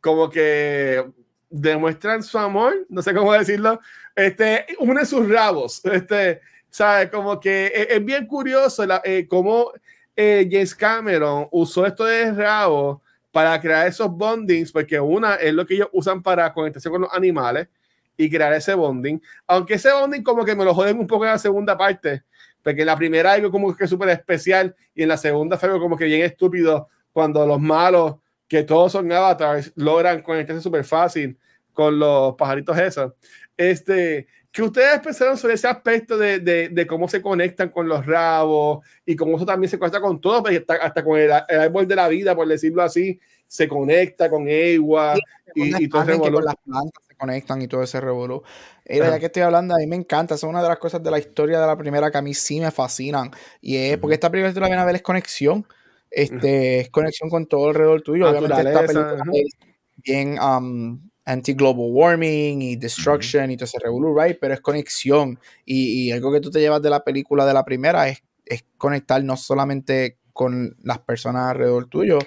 como 0.00 0.28
que 0.30 1.04
demuestran 1.48 2.22
su 2.22 2.38
amor, 2.38 2.86
no 2.88 3.02
sé 3.02 3.14
cómo 3.14 3.32
decirlo, 3.32 3.80
este, 4.16 4.66
unen 4.80 5.06
sus 5.06 5.28
rabos, 5.28 5.84
este, 5.84 6.40
sabe, 6.70 7.10
como 7.10 7.38
que 7.38 7.86
es, 7.88 8.04
bien 8.04 8.26
curioso 8.26 8.84
la, 8.84 9.00
eh, 9.04 9.26
cómo 9.28 9.72
eh, 10.16 10.48
James 10.50 10.74
Cameron 10.74 11.48
usó 11.50 11.86
esto 11.86 12.04
de 12.04 12.32
rabos 12.32 13.00
para 13.30 13.60
crear 13.60 13.86
esos 13.86 14.10
bondings, 14.10 14.72
porque 14.72 15.00
una 15.00 15.34
es 15.36 15.54
lo 15.54 15.66
que 15.66 15.74
ellos 15.74 15.88
usan 15.92 16.22
para 16.22 16.52
conectarse 16.52 16.90
con 16.90 17.02
los 17.02 17.12
animales, 17.12 17.68
y 18.16 18.30
crear 18.30 18.52
ese 18.52 18.74
bonding. 18.74 19.20
Aunque 19.46 19.74
ese 19.74 19.92
bonding 19.92 20.22
como 20.22 20.44
que 20.44 20.54
me 20.54 20.64
lo 20.64 20.74
joden 20.74 20.98
un 20.98 21.06
poco 21.06 21.24
en 21.24 21.32
la 21.32 21.38
segunda 21.38 21.76
parte, 21.76 22.22
porque 22.62 22.82
en 22.82 22.86
la 22.86 22.96
primera 22.96 23.32
algo 23.32 23.50
como 23.50 23.74
que 23.74 23.86
súper 23.86 24.10
especial 24.10 24.74
y 24.94 25.02
en 25.02 25.08
la 25.08 25.16
segunda 25.16 25.56
fue 25.56 25.70
como 25.80 25.96
que 25.96 26.04
bien 26.04 26.22
estúpido 26.22 26.88
cuando 27.12 27.46
los 27.46 27.60
malos, 27.60 28.16
que 28.48 28.62
todos 28.62 28.92
son 28.92 29.10
avatars, 29.10 29.72
logran 29.76 30.22
conectarse 30.22 30.62
súper 30.62 30.84
fácil 30.84 31.38
con 31.72 31.98
los 31.98 32.34
pajaritos 32.34 32.78
esos. 32.78 33.12
Este, 33.56 34.26
que 34.52 34.62
ustedes 34.62 35.00
pensaron 35.00 35.38
sobre 35.38 35.54
ese 35.54 35.66
aspecto 35.66 36.18
de, 36.18 36.38
de, 36.38 36.68
de, 36.68 36.86
cómo 36.86 37.08
se 37.08 37.22
conectan 37.22 37.70
con 37.70 37.88
los 37.88 38.04
rabos 38.04 38.84
y 39.06 39.16
cómo 39.16 39.36
eso 39.36 39.46
también 39.46 39.70
se 39.70 39.78
conecta 39.78 40.00
con 40.00 40.20
todo, 40.20 40.42
pues, 40.42 40.60
hasta, 40.60 40.74
hasta 40.74 41.02
con 41.02 41.18
el, 41.18 41.30
el, 41.48 41.60
árbol 41.60 41.88
de 41.88 41.96
la 41.96 42.08
vida, 42.08 42.36
por 42.36 42.46
decirlo 42.46 42.82
así, 42.82 43.18
se 43.46 43.66
conecta 43.66 44.28
con 44.28 44.46
agua 44.48 45.14
y, 45.54 45.84
y, 45.84 45.88
todo 45.88 46.02
ese 46.02 46.18
con 46.18 46.44
las 46.44 46.56
plantas 46.56 47.02
conectan 47.22 47.62
y 47.62 47.68
todo 47.68 47.82
ese 47.82 48.00
revolú. 48.00 48.42
Y 48.84 48.98
ya 48.98 49.18
que 49.18 49.26
estoy 49.26 49.42
hablando, 49.42 49.74
a 49.74 49.78
mí 49.78 49.86
me 49.86 49.96
encanta, 49.96 50.34
es 50.34 50.42
una 50.42 50.62
de 50.62 50.68
las 50.68 50.78
cosas 50.78 51.02
de 51.02 51.10
la 51.10 51.18
historia 51.18 51.60
de 51.60 51.66
la 51.66 51.76
primera 51.76 52.10
que 52.10 52.18
a 52.18 52.22
mí 52.22 52.34
sí 52.34 52.60
me 52.60 52.70
fascinan. 52.70 53.30
Y 53.60 53.76
es 53.76 53.98
porque 53.98 54.14
esta 54.14 54.30
película, 54.30 54.52
tú 54.52 54.60
la 54.60 54.68
ven 54.68 54.78
a 54.78 54.84
ver, 54.84 54.96
es 54.96 55.02
conexión. 55.02 55.66
Este, 56.10 56.80
es 56.80 56.90
conexión 56.90 57.30
con 57.30 57.46
todo 57.46 57.68
alrededor 57.68 58.02
tuyo. 58.02 58.28
Obviamente 58.28 58.68
esta 58.68 58.80
película 58.80 59.24
es 59.32 59.52
bien 59.96 60.38
um, 60.40 61.00
anti-global 61.24 61.86
warming 61.90 62.62
y 62.62 62.76
destruction 62.76 63.50
y 63.50 63.56
todo 63.56 63.66
ese 63.66 63.78
revolú, 63.78 64.18
right? 64.18 64.38
Pero 64.40 64.54
es 64.54 64.60
conexión. 64.60 65.38
Y, 65.64 66.08
y, 66.08 66.12
algo 66.12 66.32
que 66.32 66.40
tú 66.40 66.50
te 66.50 66.60
llevas 66.60 66.82
de 66.82 66.90
la 66.90 67.04
película 67.04 67.46
de 67.46 67.54
la 67.54 67.64
primera 67.64 68.08
es, 68.08 68.22
es 68.44 68.64
conectar 68.76 69.22
no 69.22 69.36
solamente 69.36 70.18
con 70.32 70.76
las 70.82 70.98
personas 70.98 71.50
alrededor 71.50 71.86
tuyo, 71.86 72.18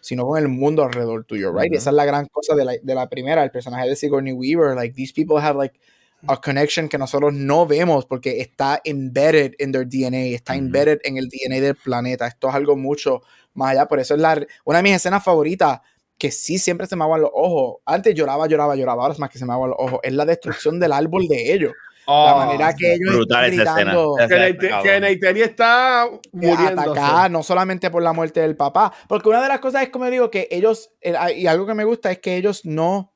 sino 0.00 0.26
con 0.26 0.38
el 0.38 0.48
mundo 0.48 0.82
alrededor 0.82 1.24
tuyo, 1.24 1.52
right? 1.52 1.72
esa 1.72 1.90
es 1.90 1.96
la 1.96 2.04
gran 2.04 2.26
cosa 2.26 2.54
de 2.54 2.64
la, 2.64 2.72
de 2.82 2.94
la, 2.94 3.08
primera, 3.08 3.44
el 3.44 3.52
personaje 3.52 3.88
de 3.88 3.94
Sigourney 3.94 4.32
Weaver, 4.32 4.74
like, 4.74 4.94
these 4.94 5.12
people 5.12 5.40
have, 5.40 5.56
like, 5.56 5.78
a 6.28 6.40
connection 6.40 6.88
que 6.88 6.98
nosotros 6.98 7.32
no 7.32 7.66
vemos 7.66 8.06
porque 8.06 8.40
está 8.40 8.80
embedded 8.84 9.54
in 9.58 9.72
their 9.72 9.88
DNA, 9.88 10.34
está 10.36 10.54
embedded 10.54 11.00
en 11.04 11.16
el 11.16 11.28
DNA 11.28 11.60
del 11.60 11.74
planeta. 11.74 12.26
Esto 12.26 12.48
es 12.48 12.54
algo 12.54 12.76
mucho 12.76 13.22
más 13.54 13.72
allá. 13.72 13.86
Por 13.86 13.98
eso 13.98 14.14
es 14.14 14.20
la, 14.20 14.46
una 14.64 14.78
de 14.78 14.82
mis 14.84 14.94
escenas 14.94 15.24
favoritas 15.24 15.80
que 16.18 16.30
sí 16.30 16.58
siempre 16.58 16.86
se 16.86 16.96
me 16.96 17.04
aguan 17.04 17.20
los 17.22 17.30
ojos. 17.34 17.76
Antes 17.84 18.14
lloraba, 18.14 18.46
lloraba, 18.46 18.76
lloraba, 18.76 19.02
ahora 19.02 19.14
es 19.14 19.18
más 19.20 19.30
que 19.30 19.38
se 19.38 19.46
me 19.46 19.52
aguan 19.52 19.70
los 19.70 19.78
ojos. 19.80 20.00
Es 20.02 20.12
la 20.12 20.24
destrucción 20.24 20.78
del 20.78 20.92
árbol 20.92 21.26
de 21.28 21.52
ellos. 21.52 21.72
la 22.06 22.34
Oh, 22.34 22.36
manera 22.36 22.74
que 22.76 22.94
ellos 22.94 23.14
brutal 23.14 23.44
están 23.52 23.76
gritando, 23.76 24.18
Esa 24.18 24.26
que, 24.28 24.34
escena, 24.34 24.48
Neite- 24.48 24.68
cabrón. 24.70 24.82
que 24.82 25.00
Neiteri 25.00 25.42
está 25.42 26.08
muriendo. 26.32 26.82
atacada, 26.82 27.28
no 27.28 27.42
solamente 27.44 27.90
por 27.92 28.02
la 28.02 28.12
muerte 28.12 28.40
del 28.40 28.56
papá, 28.56 28.92
porque 29.08 29.28
una 29.28 29.40
de 29.40 29.46
las 29.48 29.60
cosas 29.60 29.84
es 29.84 29.90
como 29.90 30.06
digo 30.10 30.28
que 30.28 30.48
ellos, 30.50 30.90
y 31.36 31.46
algo 31.46 31.64
que 31.64 31.74
me 31.74 31.84
gusta 31.84 32.10
es 32.10 32.18
que 32.18 32.36
ellos 32.36 32.64
no, 32.64 33.11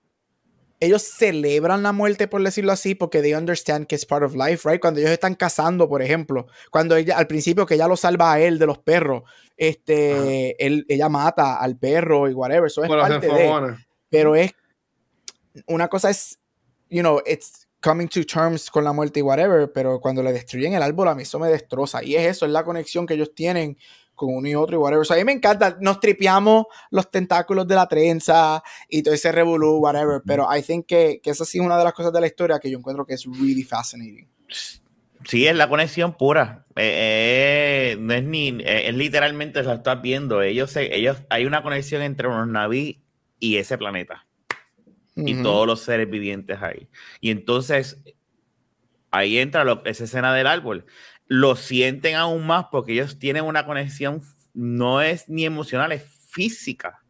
ellos 0.81 1.03
celebran 1.03 1.83
la 1.83 1.93
muerte, 1.93 2.29
por 2.29 2.43
decirlo 2.43 2.73
así, 2.73 2.95
porque 2.95 3.23
they 3.23 3.35
understand 3.35 3.87
que 3.87 3.95
es 3.95 4.05
part 4.05 4.23
of 4.23 4.35
life, 4.35 4.69
right? 4.69 4.81
Cuando 4.81 5.01
ellos 5.01 5.13
están 5.13 5.35
cazando, 5.35 5.89
por 5.89 6.03
ejemplo, 6.03 6.47
cuando 6.71 6.97
ella, 6.97 7.17
al 7.17 7.27
principio 7.27 7.65
que 7.65 7.75
ella 7.75 7.89
lo 7.89 7.97
salva 7.97 8.33
a 8.33 8.41
él 8.41 8.59
de 8.59 8.67
los 8.67 8.79
perros, 8.79 9.23
este, 9.57 10.65
él, 10.65 10.85
ella 10.89 11.09
mata 11.09 11.57
al 11.57 11.79
perro 11.79 12.29
y 12.29 12.35
whatever, 12.35 12.67
eso 12.67 12.85
es 12.85 12.91
los 12.91 13.09
parte 13.09 13.27
de, 13.27 13.77
pero 14.11 14.37
es, 14.37 14.53
una 15.67 15.89
cosa 15.89 16.11
es, 16.11 16.39
you 16.91 17.01
know, 17.01 17.21
it's 17.27 17.67
coming 17.81 18.09
to 18.09 18.25
terms 18.25 18.71
con 18.71 18.85
la 18.85 18.93
muerte 18.93 19.21
y 19.21 19.23
whatever, 19.23 19.71
pero 19.73 20.01
cuando 20.01 20.23
le 20.23 20.33
destruyen 20.33 20.75
el 20.75 20.83
árbol 20.83 21.09
a 21.09 21.15
mí 21.15 21.23
eso 21.23 21.39
me 21.39 21.49
destroza. 21.49 22.03
Y 22.03 22.17
es 22.17 22.27
eso, 22.27 22.47
es 22.47 22.53
la 22.53 22.65
conexión 22.65 23.07
que 23.07 23.15
ellos 23.15 23.35
tienen 23.35 23.79
con 24.17 24.35
uno 24.35 24.49
y 24.49 24.55
otro 24.57 24.75
y 24.77 24.79
whatever. 24.79 25.03
O 25.03 25.05
sea, 25.05 25.15
a 25.15 25.19
mí 25.21 25.25
me 25.25 25.33
encanta, 25.33 25.77
nos 25.81 26.01
tripeamos 26.01 26.67
los 26.91 27.09
tentáculos 27.11 27.69
de 27.69 27.75
la 27.77 27.87
trenza 27.87 28.63
y 28.89 29.03
todo 29.03 29.15
ese 29.15 29.31
revolú, 29.31 29.77
whatever, 29.79 30.23
pero 30.27 30.49
I 30.53 30.63
think 30.63 30.87
que, 30.87 31.21
que 31.23 31.31
esa 31.31 31.45
sí 31.45 31.59
es 31.59 31.65
una 31.65 31.79
de 31.79 31.85
las 31.85 31.93
cosas 31.93 32.13
de 32.13 32.21
la 32.21 32.27
historia 32.27 32.59
que 32.59 32.71
yo 32.71 32.79
encuentro 32.79 33.07
que 33.07 33.15
es 33.15 33.25
really 33.27 33.63
fascinating. 33.63 34.29
Sí, 35.25 35.47
es 35.47 35.55
la 35.57 35.69
conexión 35.69 36.17
pura. 36.17 36.67
Eh, 36.77 37.93
eh, 37.93 37.97
no 37.99 38.15
es 38.15 38.23
ni, 38.25 38.49
eh, 38.61 38.89
es 38.89 38.95
literalmente 38.95 39.63
lo 39.63 39.73
estás 39.73 40.01
viendo. 40.01 40.41
Ellos, 40.43 40.71
se- 40.71 40.95
ellos, 40.97 41.19
hay 41.31 41.47
una 41.47 41.63
conexión 41.63 42.03
entre 42.03 42.29
los 42.29 42.47
naví 42.49 43.03
y 43.39 43.57
ese 43.57 43.77
planeta 43.77 44.27
y 45.17 45.35
Ujú. 45.35 45.43
todos 45.43 45.67
los 45.67 45.81
seres 45.81 46.09
vivientes 46.09 46.63
ahí. 46.63 46.89
Y 47.21 47.31
entonces 47.31 47.97
ahí 49.11 49.39
entra 49.39 49.65
lo- 49.65 49.85
esa 49.85 50.05
escena 50.05 50.33
del 50.35 50.47
árbol. 50.47 50.85
Lo 51.27 51.57
sienten 51.57 52.15
aún 52.15 52.47
más 52.47 52.67
porque 52.71 52.93
ellos 52.93 53.19
tienen 53.19 53.45
una 53.45 53.67
conexión, 53.67 54.23
no 54.55 55.01
es 55.03 55.29
ni 55.29 55.45
emocional, 55.45 55.93
es 55.93 56.05
física 56.31 57.03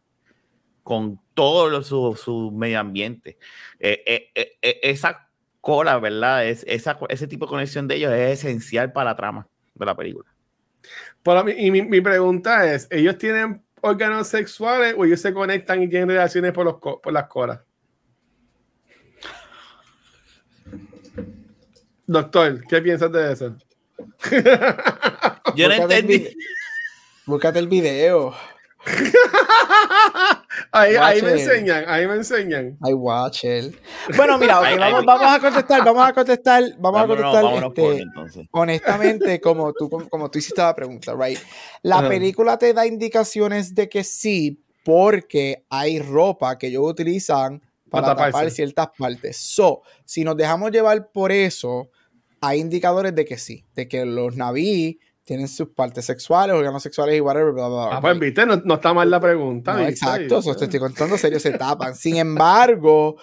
con 0.83 1.19
todo 1.33 1.83
su, 1.83 2.15
su 2.15 2.51
medio 2.51 2.79
ambiente. 2.79 3.37
Eh, 3.79 4.31
eh, 4.33 4.57
eh, 4.61 4.79
esa 4.83 5.29
cola, 5.59 5.99
¿verdad? 5.99 6.47
Es, 6.47 6.63
esa, 6.65 6.97
ese 7.09 7.27
tipo 7.27 7.45
de 7.45 7.49
conexión 7.49 7.87
de 7.87 7.95
ellos 7.95 8.13
es 8.13 8.39
esencial 8.39 8.93
para 8.93 9.11
la 9.11 9.15
trama 9.17 9.47
de 9.75 9.85
la 9.85 9.95
película. 9.95 10.33
Y 11.57 11.71
mi, 11.71 11.81
mi 11.81 11.99
pregunta 11.99 12.73
es: 12.73 12.87
¿ellos 12.89 13.17
tienen 13.17 13.61
órganos 13.81 14.29
sexuales 14.29 14.95
o 14.97 15.03
ellos 15.03 15.19
se 15.19 15.33
conectan 15.33 15.83
y 15.83 15.89
tienen 15.89 16.07
relaciones 16.07 16.53
por, 16.53 16.65
los, 16.65 16.75
por 16.75 17.11
las 17.11 17.27
colas? 17.27 17.59
Doctor, 22.05 22.63
¿qué 22.65 22.81
piensas 22.81 23.11
de 23.11 23.33
eso? 23.33 23.57
Yo 25.55 25.67
no 25.67 25.73
entendí. 25.73 26.27
Búscate 27.25 27.59
el 27.59 27.67
video. 27.67 28.33
ahí, 30.71 30.95
ahí 30.95 31.21
me 31.21 31.31
enseñan, 31.31 31.83
ahí 31.87 32.07
me 32.07 32.15
enseñan. 32.15 32.77
I 32.85 32.93
watch 32.93 33.43
it. 33.43 33.75
Bueno, 34.15 34.37
mira, 34.37 34.59
ok, 34.59 34.65
Ay, 34.65 34.73
ay, 34.73 34.79
vamos, 34.79 34.99
ay. 34.99 35.05
vamos 35.05 35.35
a 35.35 35.39
contestar, 35.39 35.83
vamos 35.85 36.07
a 36.07 36.13
contestar, 36.13 36.63
vamos 36.79 37.01
a 37.01 37.07
contestar. 37.07 37.43
por 37.43 37.63
este, 37.63 38.01
entonces. 38.01 38.47
honestamente, 38.51 39.41
como 39.41 39.73
tú, 39.73 39.89
como, 39.89 40.07
como 40.07 40.31
tú 40.31 40.39
hiciste 40.39 40.61
la 40.61 40.75
pregunta, 40.75 41.13
right? 41.19 41.39
La 41.81 41.99
Ajá. 41.99 42.09
película 42.09 42.57
te 42.57 42.73
da 42.73 42.85
indicaciones 42.85 43.75
de 43.75 43.89
que 43.89 44.03
sí, 44.03 44.63
porque 44.83 45.65
hay 45.69 45.99
ropa 45.99 46.57
que 46.57 46.67
ellos 46.67 46.83
utilizan 46.85 47.61
para 47.89 48.15
Para 48.15 48.31
tapar 48.31 48.51
ciertas 48.51 48.87
partes. 48.97 49.37
So, 49.37 49.81
si 50.05 50.23
nos 50.23 50.37
dejamos 50.37 50.71
llevar 50.71 51.09
por 51.11 51.31
eso, 51.31 51.89
hay 52.41 52.59
indicadores 52.59 53.13
de 53.15 53.25
que 53.25 53.37
sí, 53.37 53.65
de 53.75 53.87
que 53.87 54.05
los 54.05 54.35
naví 54.35 54.99
tienen 55.23 55.49
sus 55.49 55.67
partes 55.69 56.05
sexuales, 56.05 56.55
órganos 56.55 56.81
sexuales 56.81 57.17
y 57.17 57.19
whatever, 57.19 57.51
bla, 57.51 57.67
bla, 57.67 57.87
bla. 57.87 57.97
Ah, 57.97 58.01
pues 58.01 58.17
viste, 58.17 58.45
no, 58.45 58.55
no 58.63 58.75
está 58.75 58.93
mal 58.93 59.09
la 59.11 59.19
pregunta. 59.19 59.73
No, 59.73 59.85
exacto, 59.85 60.39
eso 60.39 60.55
te 60.55 60.65
estoy 60.65 60.79
contando 60.79 61.17
serio, 61.17 61.37
se 61.39 61.51
tapan. 61.51 61.95
Sin 61.95 62.15
embargo, 62.15 63.17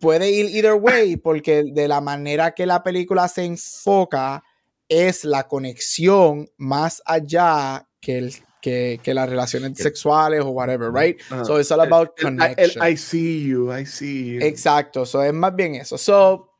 puede 0.00 0.30
ir 0.30 0.46
either 0.54 0.74
way, 0.74 1.16
porque 1.16 1.64
de 1.66 1.88
la 1.88 2.00
manera 2.00 2.52
que 2.52 2.64
la 2.64 2.84
película 2.84 3.26
se 3.26 3.44
enfoca 3.44 4.44
es 4.88 5.24
la 5.24 5.48
conexión 5.48 6.48
más 6.58 7.02
allá 7.06 7.88
que, 8.00 8.18
el, 8.18 8.34
que, 8.60 9.00
que 9.02 9.12
las 9.12 9.28
relaciones 9.28 9.76
sexuales 9.78 10.42
o 10.42 10.50
whatever, 10.50 10.92
right? 10.92 11.20
Ajá. 11.28 11.44
So 11.44 11.58
it's 11.58 11.72
all 11.72 11.80
about 11.80 12.10
El- 12.18 12.26
el- 12.28 12.36
connection. 12.38 12.82
el 12.84 12.92
I 12.92 12.96
see 12.96 13.48
you, 13.48 13.72
I 13.74 13.84
see 13.84 14.34
you. 14.34 14.40
Exacto, 14.42 15.04
so 15.04 15.20
es 15.24 15.32
más 15.32 15.56
bien 15.56 15.74
eso. 15.74 15.98
So, 15.98 16.51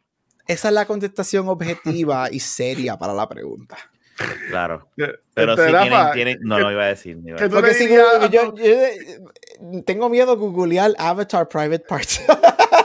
esa 0.52 0.68
es 0.68 0.74
la 0.74 0.86
contestación 0.86 1.48
objetiva 1.48 2.28
y 2.30 2.40
seria 2.40 2.96
para 2.96 3.12
la 3.14 3.28
pregunta. 3.28 3.76
Claro. 4.50 4.88
Pero 5.34 5.52
este, 5.54 5.66
sí 5.68 5.72
tienen, 5.82 6.12
tienen- 6.12 6.38
no, 6.42 6.56
que- 6.56 6.62
no 6.62 6.72
iba 6.72 6.82
a 6.84 6.86
decir. 6.88 7.18
iba 7.24 7.38
a 7.38 7.40
decir. 7.40 7.50
Porque 7.54 7.74
si 7.74 7.86
dirías 7.86 8.06
Google- 8.14 8.30
yo, 8.30 8.54
eh, 8.58 9.20
tengo 9.86 10.08
miedo 10.08 10.36
de 10.36 10.40
googlear 10.40 10.92
Avatar 10.98 11.48
Private 11.48 11.84
Parts. 11.88 12.22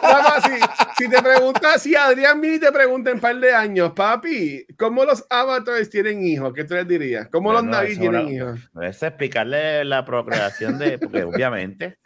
Rafa, 0.02 0.42
si, 0.42 1.04
si 1.04 1.10
te 1.10 1.22
preguntas, 1.22 1.82
si 1.82 1.96
Adrián 1.96 2.40
Mini 2.40 2.60
te 2.60 2.72
pregunta 2.72 3.10
en 3.10 3.18
un 3.18 3.22
par 3.22 3.36
de 3.38 3.54
años, 3.54 3.92
papi, 3.94 4.66
¿cómo 4.78 5.04
los 5.04 5.26
avatars 5.30 5.90
tienen 5.90 6.26
hijos? 6.26 6.54
¿Qué 6.54 6.64
tú 6.64 6.76
les 6.76 6.88
dirías? 6.88 7.28
¿Cómo 7.30 7.52
los 7.52 7.64
Bueno, 7.64 7.82
eso 7.82 8.00
tienen 8.00 8.22
una- 8.22 8.32
hijos? 8.32 8.60
Es 8.82 9.04
explicarle 9.04 9.84
la 9.84 10.06
procreación 10.06 10.78
de. 10.80 10.98
Porque 10.98 11.24
obviamente. 11.24 11.98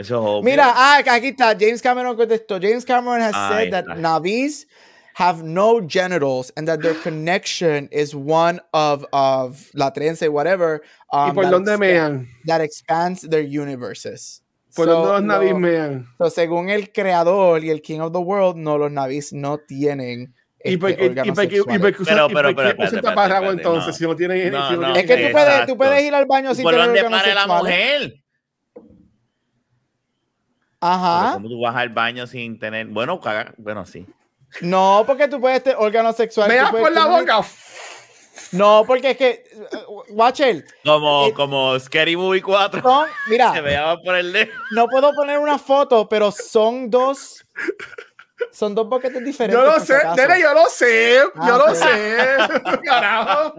Eso 0.00 0.14
es 0.16 0.20
obvio. 0.20 0.42
Mira, 0.42 0.72
ah, 0.74 0.98
aquí 1.06 1.28
está. 1.28 1.54
James 1.58 1.82
Cameron 1.82 2.16
contestó. 2.16 2.58
James 2.60 2.84
Cameron 2.84 3.20
has 3.22 3.34
Ahí 3.34 3.70
said 3.70 3.84
that. 3.86 3.96
Navis 3.98 4.66
have 5.14 5.42
no 5.42 5.80
genitals 5.86 6.50
and 6.56 6.66
that 6.66 6.80
their 6.80 6.94
connection 7.02 7.88
is 7.92 8.14
one 8.14 8.60
of 8.72 9.04
of 9.12 9.68
la 9.74 9.90
trenza 9.92 10.22
y 10.24 10.28
whatever. 10.28 10.80
¿Y 11.12 11.28
um, 11.30 11.34
por 11.34 11.44
that 11.44 11.52
dónde 11.52 11.78
mean? 11.78 12.28
That 12.46 12.60
expands 12.62 13.22
their 13.28 13.42
universes. 13.44 14.42
¿Por 14.74 14.86
So, 14.86 14.92
dónde 14.92 15.12
los 15.12 15.22
navis 15.24 15.50
no- 15.52 15.58
mean? 15.58 16.06
so, 16.16 16.30
según 16.30 16.70
el 16.70 16.92
creador 16.92 17.64
y 17.64 17.70
el 17.70 17.82
King 17.82 18.00
of 18.00 18.12
the 18.12 18.20
World, 18.20 18.56
no, 18.56 18.78
los 18.78 18.90
navis 18.90 19.32
no 19.32 19.58
tienen. 19.58 20.32
¿Y 20.62 20.76
por 20.76 20.90
este, 20.90 21.00
qué, 21.00 21.06
y 21.06 21.08
órganos 21.10 21.34
por 21.36 21.48
qué- 21.48 21.54
y 21.54 21.58
sexuales. 21.58 21.80
por 21.80 21.94
qué 21.96 22.02
usan, 22.02 22.30
y 22.30 22.34
por 22.34 22.46
espérate, 22.46 23.00
taparrabo 23.02 23.50
entonces? 23.50 23.86
no. 23.88 23.92
Si 23.94 24.04
no 24.04 24.14
tienen, 24.16 24.52
No, 24.52 24.68
si 24.68 24.74
no 24.74 24.80
no, 24.88 24.94
es 24.94 25.04
que 25.06 25.16
tú 25.26 25.32
puedes, 25.32 25.66
tú 25.66 25.76
puedes 25.76 26.02
ir 26.04 26.14
al 26.14 26.26
baño 26.26 26.54
sin 26.54 26.62
¿Por 26.62 26.72
tener 26.74 26.86
dónde 26.86 27.02
pare 27.04 27.34
la 27.34 27.40
sexuales. 27.42 27.62
mujer? 27.62 28.19
Ajá. 30.80 31.34
¿Cómo 31.34 31.48
tú 31.48 31.60
vas 31.60 31.76
al 31.76 31.90
baño 31.90 32.26
sin 32.26 32.58
tener. 32.58 32.86
Bueno, 32.86 33.20
caga- 33.20 33.52
bueno, 33.58 33.84
sí. 33.86 34.06
No, 34.62 35.04
porque 35.06 35.28
tú 35.28 35.40
puedes 35.40 35.62
tener 35.62 35.78
órganos 35.78 36.16
sexuales. 36.16 36.54
Me 36.56 36.60
das 36.62 36.70
por 36.70 36.90
la 36.92 37.04
tener- 37.04 37.20
boca. 37.20 37.46
No, 38.52 38.84
porque 38.86 39.10
es 39.10 39.16
que, 39.16 39.44
Watcher, 40.08 40.64
Como, 40.84 41.26
Eh, 41.26 41.34
como 41.34 41.78
Scary 41.78 42.16
Movie 42.16 42.42
4. 42.42 42.82
son, 42.82 43.06
Se 43.26 43.30
mira, 43.30 43.60
veía 43.60 43.96
por 44.04 44.16
el 44.16 44.32
dedo. 44.32 44.50
no 44.72 44.86
puedo 44.88 45.12
poner 45.14 45.38
una 45.38 45.58
foto, 45.58 46.08
pero 46.08 46.32
son 46.32 46.90
dos, 46.90 47.44
son 48.50 48.74
dos 48.74 48.88
boquetes 48.88 49.22
diferentes. 49.24 49.62
Yo 49.62 49.70
lo 49.72 49.78
sé, 49.78 49.98
nene, 50.16 50.40
yo 50.40 50.52
lo 50.54 50.64
sé, 50.66 51.20
Ah, 51.36 51.46
yo 51.48 51.58
lo 51.58 51.74
sé, 51.74 52.16
carajo. 52.84 53.54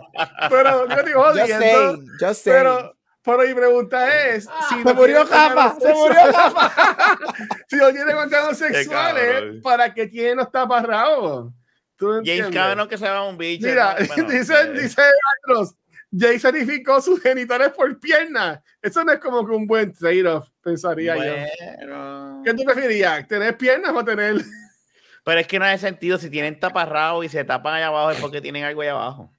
Pero 0.50 0.88
yo 0.90 0.96
Just 0.96 1.14
jodiendo. 1.14 1.60
saying, 1.60 2.08
just 2.20 2.44
saying. 2.44 2.58
Pero, 2.58 2.94
pero 3.24 3.40
mi 3.40 3.54
pregunta 3.54 4.28
es: 4.28 4.48
si 4.70 4.76
se 4.76 4.84
no 4.84 4.94
murió 4.94 5.26
tienen 5.26 5.28
Jafa, 5.28 5.76
órganos 5.76 5.84
se 5.84 5.94
murió 5.94 6.34
Jafa. 6.34 7.28
si 7.68 7.76
no 7.76 7.92
tienen 7.92 8.16
órganos 8.16 8.58
sexuales. 8.58 9.62
¿para 9.62 9.94
qué 9.94 10.08
tienen 10.08 10.38
los 10.38 10.52
taparrabos? 10.52 11.54
¿Tú 11.96 12.22
James? 12.26 12.50
Cameron 12.52 12.88
que 12.90 12.98
se 12.98 13.08
va 13.08 13.18
a 13.18 13.28
un 13.28 13.38
bicho. 13.38 13.68
Mira, 13.68 13.96
¿no? 14.00 14.06
Bueno, 14.16 14.30
dice, 14.30 14.54
eh, 14.60 14.72
dice 14.74 15.02
Andros, 15.46 15.76
Jay 16.18 16.40
sacrificó 16.40 17.00
sus 17.00 17.22
genitales 17.22 17.70
por 17.70 18.00
piernas. 18.00 18.60
Eso 18.82 19.04
no 19.04 19.12
es 19.12 19.20
como 19.20 19.46
que 19.46 19.54
un 19.54 19.68
buen 19.68 19.94
trade-off, 19.94 20.50
pensaría 20.62 21.16
yo. 21.16 22.44
¿Qué 22.44 22.54
tú 22.54 22.64
preferirías? 22.64 23.28
¿Tener 23.28 23.56
piernas 23.56 23.92
o 23.96 24.04
tener.? 24.04 24.42
Pero 25.24 25.40
es 25.40 25.48
que 25.48 25.60
no 25.60 25.66
hace 25.66 25.78
sentido. 25.78 26.18
Si 26.18 26.30
tienen 26.30 26.60
taparrabo 26.60 27.24
y 27.24 27.30
se 27.30 27.44
tapan 27.44 27.76
allá 27.76 27.88
abajo 27.88 28.12
es 28.12 28.20
porque 28.20 28.42
tienen 28.42 28.64
algo 28.64 28.82
allá 28.82 28.92
abajo. 28.92 29.32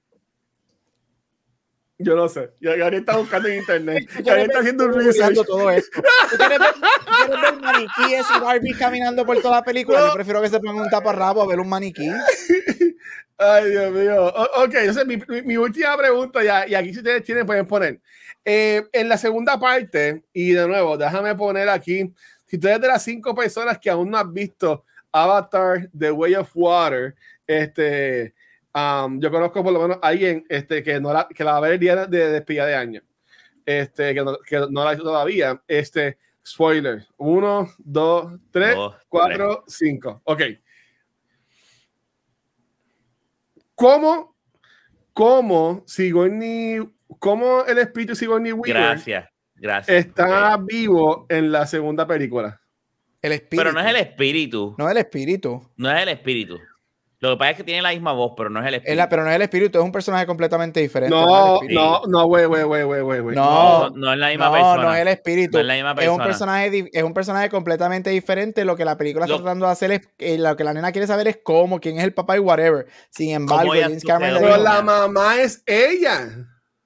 Yo 2.03 2.15
no 2.15 2.27
sé. 2.29 2.51
Gabriel 2.59 2.93
está 2.95 3.17
buscando 3.17 3.47
en 3.49 3.59
internet. 3.59 4.07
Gabriel 4.25 4.47
está 4.49 4.59
haciendo 4.59 4.85
un 4.85 4.93
research. 4.93 5.35
todo 5.45 5.69
esto. 5.71 6.01
¿Tú 6.31 6.37
quieres 6.37 6.59
ver, 6.59 6.73
tú 6.73 6.81
quieres 7.15 7.41
ver 7.41 7.61
maniquíes 7.61 8.25
y 8.35 8.39
Barbie 8.39 8.73
caminando 8.77 9.25
por 9.25 9.41
toda 9.41 9.55
la 9.57 9.63
película? 9.63 9.99
No. 9.99 10.07
Yo 10.07 10.13
prefiero 10.13 10.41
que 10.41 10.49
se 10.49 10.59
pongan 10.59 10.83
un 10.83 10.89
taparrabo 10.89 11.41
a 11.41 11.47
ver 11.47 11.59
un 11.59 11.69
maniquí. 11.69 12.09
Ay, 13.37 13.71
Dios 13.71 13.91
mío. 13.91 14.25
O- 14.27 14.63
ok, 14.63 14.73
entonces 14.75 15.05
mi, 15.05 15.17
mi- 15.27 15.41
mi 15.41 15.57
última 15.57 15.97
pregunta, 15.97 16.43
ya, 16.43 16.67
y 16.67 16.75
aquí 16.75 16.91
si 16.93 16.99
ustedes 16.99 17.23
tienen, 17.23 17.45
pueden 17.45 17.65
poner. 17.67 17.99
Eh, 18.45 18.83
en 18.91 19.09
la 19.09 19.17
segunda 19.17 19.59
parte, 19.59 20.23
y 20.33 20.51
de 20.51 20.67
nuevo, 20.67 20.97
déjame 20.97 21.33
poner 21.35 21.69
aquí, 21.69 22.13
si 22.45 22.57
tú 22.57 22.67
eres 22.67 22.81
de 22.81 22.87
las 22.87 23.03
cinco 23.03 23.33
personas 23.33 23.79
que 23.79 23.89
aún 23.89 24.11
no 24.11 24.17
has 24.17 24.31
visto 24.31 24.85
Avatar, 25.11 25.89
The 25.97 26.11
Way 26.11 26.35
of 26.35 26.49
Water, 26.53 27.15
este, 27.47 28.33
um, 28.75 29.19
yo 29.19 29.31
conozco 29.31 29.63
por 29.63 29.73
lo 29.73 29.81
menos 29.81 29.97
a 30.01 30.07
alguien 30.07 30.45
este, 30.49 30.83
que, 30.83 30.99
no 30.99 31.13
la, 31.13 31.27
que 31.27 31.43
la 31.43 31.53
va 31.53 31.57
a 31.57 31.61
ver 31.61 31.73
el 31.73 31.79
día 31.79 32.05
de 32.07 32.29
despedida 32.31 32.65
de 32.65 32.75
año, 32.75 33.01
este, 33.65 34.13
que, 34.13 34.23
no, 34.23 34.37
que 34.39 34.57
no 34.69 34.83
la 34.83 34.89
ha 34.89 34.93
visto 34.93 35.05
todavía. 35.05 35.61
Este, 35.67 36.17
spoiler: 36.45 37.05
1, 37.17 37.69
2, 37.77 38.33
3, 38.51 38.77
4, 39.09 39.63
5. 39.67 40.21
Ok. 40.25 40.41
¿Cómo, 43.75 44.35
cómo 45.13 45.83
Sigourney, 45.87 46.79
cómo 47.19 47.65
el 47.65 47.79
espíritu 47.79 48.11
de 48.11 48.15
Sigourney 48.15 48.51
Weaver 48.51 48.81
gracias, 48.81 49.29
gracias. 49.55 49.97
está 50.05 50.57
vivo 50.57 51.25
en 51.27 51.51
la 51.51 51.65
segunda 51.65 52.05
película? 52.05 52.61
El 53.21 53.31
espíritu. 53.31 53.63
Pero 53.63 53.71
no 53.71 53.79
es 53.79 53.87
el 53.87 53.95
espíritu. 53.95 54.75
No 54.77 54.85
es 54.85 54.91
el 54.91 54.97
espíritu. 54.97 55.71
No 55.77 55.91
es 55.91 56.01
el 56.03 56.09
espíritu. 56.09 56.59
Lo 57.23 57.29
que 57.29 57.37
pasa 57.37 57.51
es 57.51 57.57
que 57.57 57.63
tiene 57.63 57.81
la 57.81 57.91
misma 57.91 58.11
voz, 58.11 58.33
pero 58.35 58.49
no 58.49 58.59
es 58.59 58.67
el 58.67 58.73
espíritu. 58.73 58.91
Es 58.91 58.97
la, 58.97 59.07
pero 59.07 59.23
no 59.23 59.29
es 59.29 59.35
el 59.37 59.41
espíritu, 59.43 59.79
es 59.79 59.85
un 59.85 59.93
personaje 59.93 60.25
completamente 60.25 60.81
diferente. 60.81 61.15
No, 61.15 61.61
no, 61.69 62.01
no, 62.05 62.25
güey, 62.25 62.43
güey, 62.47 62.63
güey, 62.63 62.83
güey, 62.83 63.21
güey. 63.21 63.33
No, 63.33 63.89
no, 63.91 64.11
es 64.11 64.19
la 64.19 64.27
misma 64.27 64.47
no, 64.47 64.51
persona. 64.51 64.83
No, 64.83 64.93
es 64.93 65.01
el 65.03 65.07
espíritu. 65.07 65.53
No 65.53 65.61
es 65.61 65.65
la 65.65 65.73
misma 65.75 65.95
persona. 65.95 66.11
Es 66.11 66.19
un 66.19 66.25
personaje, 66.25 66.89
es 66.91 67.03
un 67.03 67.13
personaje 67.13 67.49
completamente 67.49 68.09
diferente. 68.09 68.65
Lo 68.65 68.75
que 68.75 68.83
la 68.83 68.97
película 68.97 69.25
Lo- 69.25 69.35
está 69.35 69.41
tratando 69.41 69.67
de 69.67 69.71
hacer 69.71 69.91
es, 69.93 70.01
eh, 70.19 70.37
lo 70.37 70.57
que 70.57 70.65
la 70.65 70.73
nena 70.73 70.91
quiere 70.91 71.07
saber 71.07 71.29
es 71.29 71.39
cómo, 71.41 71.79
quién 71.79 71.97
es 71.97 72.03
el 72.03 72.13
papá 72.13 72.35
y 72.35 72.39
whatever. 72.39 72.87
Sin 73.09 73.29
embargo, 73.29 73.73
ella 73.73 73.85
James 73.85 74.03
Cameron? 74.03 74.41
Pero 74.41 74.57
la 74.57 74.81
mamá 74.81 75.39
es 75.39 75.63
ella. 75.65 76.27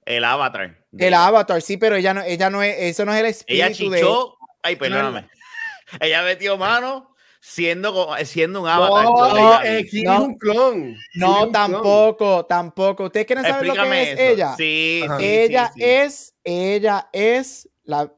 El 0.06 0.22
avatar. 0.22 0.84
el 0.96 1.14
avatar, 1.14 1.60
sí, 1.62 1.78
pero 1.78 1.96
ella 1.96 2.14
no, 2.14 2.22
ella 2.22 2.48
no 2.48 2.62
es, 2.62 2.76
eso 2.78 3.04
no 3.04 3.12
es 3.12 3.18
el 3.18 3.54
Ella 3.56 3.66
espíritu 3.66 3.90
de 3.92 3.98
chichó. 3.98 4.36
Ay, 4.62 4.76
perdóname. 4.76 5.28
Ella 6.00 6.22
metió 6.22 6.56
mano 6.58 7.07
siendo, 7.40 7.92
co- 7.92 8.16
siendo 8.24 8.62
un 8.62 8.68
avatar. 8.68 9.04
No, 9.04 9.62
eh, 9.62 9.80
es 9.80 9.92
un 9.92 10.38
clon. 10.38 10.96
No, 11.14 11.44
un 11.44 11.52
tampoco, 11.52 12.46
tampoco. 12.46 13.04
¿Ustedes 13.04 13.26
quieren 13.26 13.44
saber 13.44 13.66
lo 13.66 13.74
que 13.74 14.02
es 14.02 14.08
eso. 14.10 14.22
ella? 14.22 14.56
Sí, 14.56 15.04
sí, 15.18 15.24
ella 15.24 15.66
sí, 15.74 15.80
sí. 15.80 15.84
es, 15.84 16.34
ella 16.44 17.08
es 17.12 17.68
la. 17.84 18.12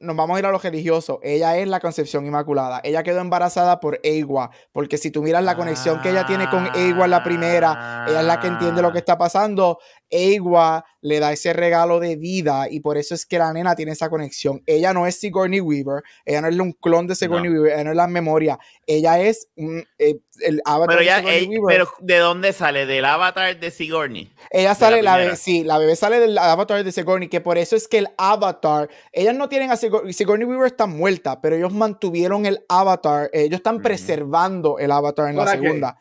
Nos 0.00 0.16
vamos 0.16 0.36
a 0.36 0.40
ir 0.40 0.46
a 0.46 0.50
lo 0.50 0.58
religioso. 0.58 1.20
Ella 1.22 1.56
es 1.58 1.68
la 1.68 1.80
concepción 1.80 2.26
inmaculada. 2.26 2.80
Ella 2.84 3.02
quedó 3.02 3.20
embarazada 3.20 3.80
por 3.80 4.00
Ewa. 4.02 4.50
Porque 4.72 4.98
si 4.98 5.10
tú 5.10 5.22
miras 5.22 5.44
la 5.44 5.56
conexión 5.56 6.00
que 6.00 6.10
ella 6.10 6.26
tiene 6.26 6.48
con 6.50 6.66
Ewa 6.74 7.04
en 7.04 7.10
la 7.10 7.24
primera, 7.24 8.06
ella 8.08 8.20
es 8.20 8.26
la 8.26 8.40
que 8.40 8.48
entiende 8.48 8.82
lo 8.82 8.92
que 8.92 8.98
está 8.98 9.18
pasando. 9.18 9.78
Ewa 10.10 10.84
le 11.00 11.18
da 11.18 11.32
ese 11.32 11.52
regalo 11.52 11.98
de 11.98 12.16
vida 12.16 12.68
y 12.70 12.80
por 12.80 12.98
eso 12.98 13.14
es 13.14 13.26
que 13.26 13.38
la 13.38 13.52
nena 13.52 13.74
tiene 13.74 13.92
esa 13.92 14.10
conexión. 14.10 14.62
Ella 14.66 14.92
no 14.92 15.06
es 15.06 15.16
Sigourney 15.16 15.60
Weaver, 15.60 16.02
ella 16.24 16.42
no 16.42 16.48
es 16.48 16.58
un 16.58 16.72
clon 16.72 17.06
de 17.06 17.14
Sigourney 17.14 17.50
No. 17.50 17.54
Weaver, 17.54 17.72
ella 17.72 17.84
no 17.84 17.90
es 17.90 17.96
la 17.96 18.06
memoria. 18.06 18.58
Ella 18.86 19.18
es 19.20 19.48
un, 19.56 19.84
eh, 19.98 20.18
el 20.40 20.62
avatar 20.64 20.88
Pero, 20.88 21.00
de 21.00 21.04
ya, 21.06 21.16
Sigourney 21.18 21.44
eh, 21.44 21.58
Weaver. 21.58 21.66
pero 21.76 21.90
¿de 22.00 22.18
dónde 22.18 22.52
sale? 22.52 22.86
¿Del 22.86 23.04
avatar 23.04 23.58
de 23.58 23.70
Sigourney? 23.70 24.32
Ella 24.50 24.70
la 24.70 24.74
sale, 24.74 24.96
la, 25.02 25.12
primera. 25.12 25.24
bebé, 25.24 25.36
sí, 25.36 25.64
la 25.64 25.78
bebé 25.78 25.96
sale 25.96 26.20
del 26.20 26.38
avatar 26.38 26.82
de 26.82 26.92
Sigourney, 26.92 27.28
que 27.28 27.40
por 27.40 27.58
eso 27.58 27.76
es 27.76 27.86
que 27.88 27.98
el 27.98 28.08
avatar, 28.16 28.88
ellas 29.12 29.34
no 29.34 29.48
tienen 29.48 29.70
a 29.70 29.76
Sigourney, 29.76 30.12
Sigourney 30.12 30.46
Weaver 30.46 30.66
está 30.66 30.86
muerta, 30.86 31.40
pero 31.40 31.56
ellos 31.56 31.72
mantuvieron 31.72 32.46
el 32.46 32.64
avatar, 32.68 33.28
ellos 33.32 33.58
están 33.58 33.74
Ujú. 33.76 33.82
preservando 33.84 34.78
el 34.78 34.90
avatar 34.90 35.28
en 35.28 35.36
la 35.36 35.46
segunda. 35.48 35.98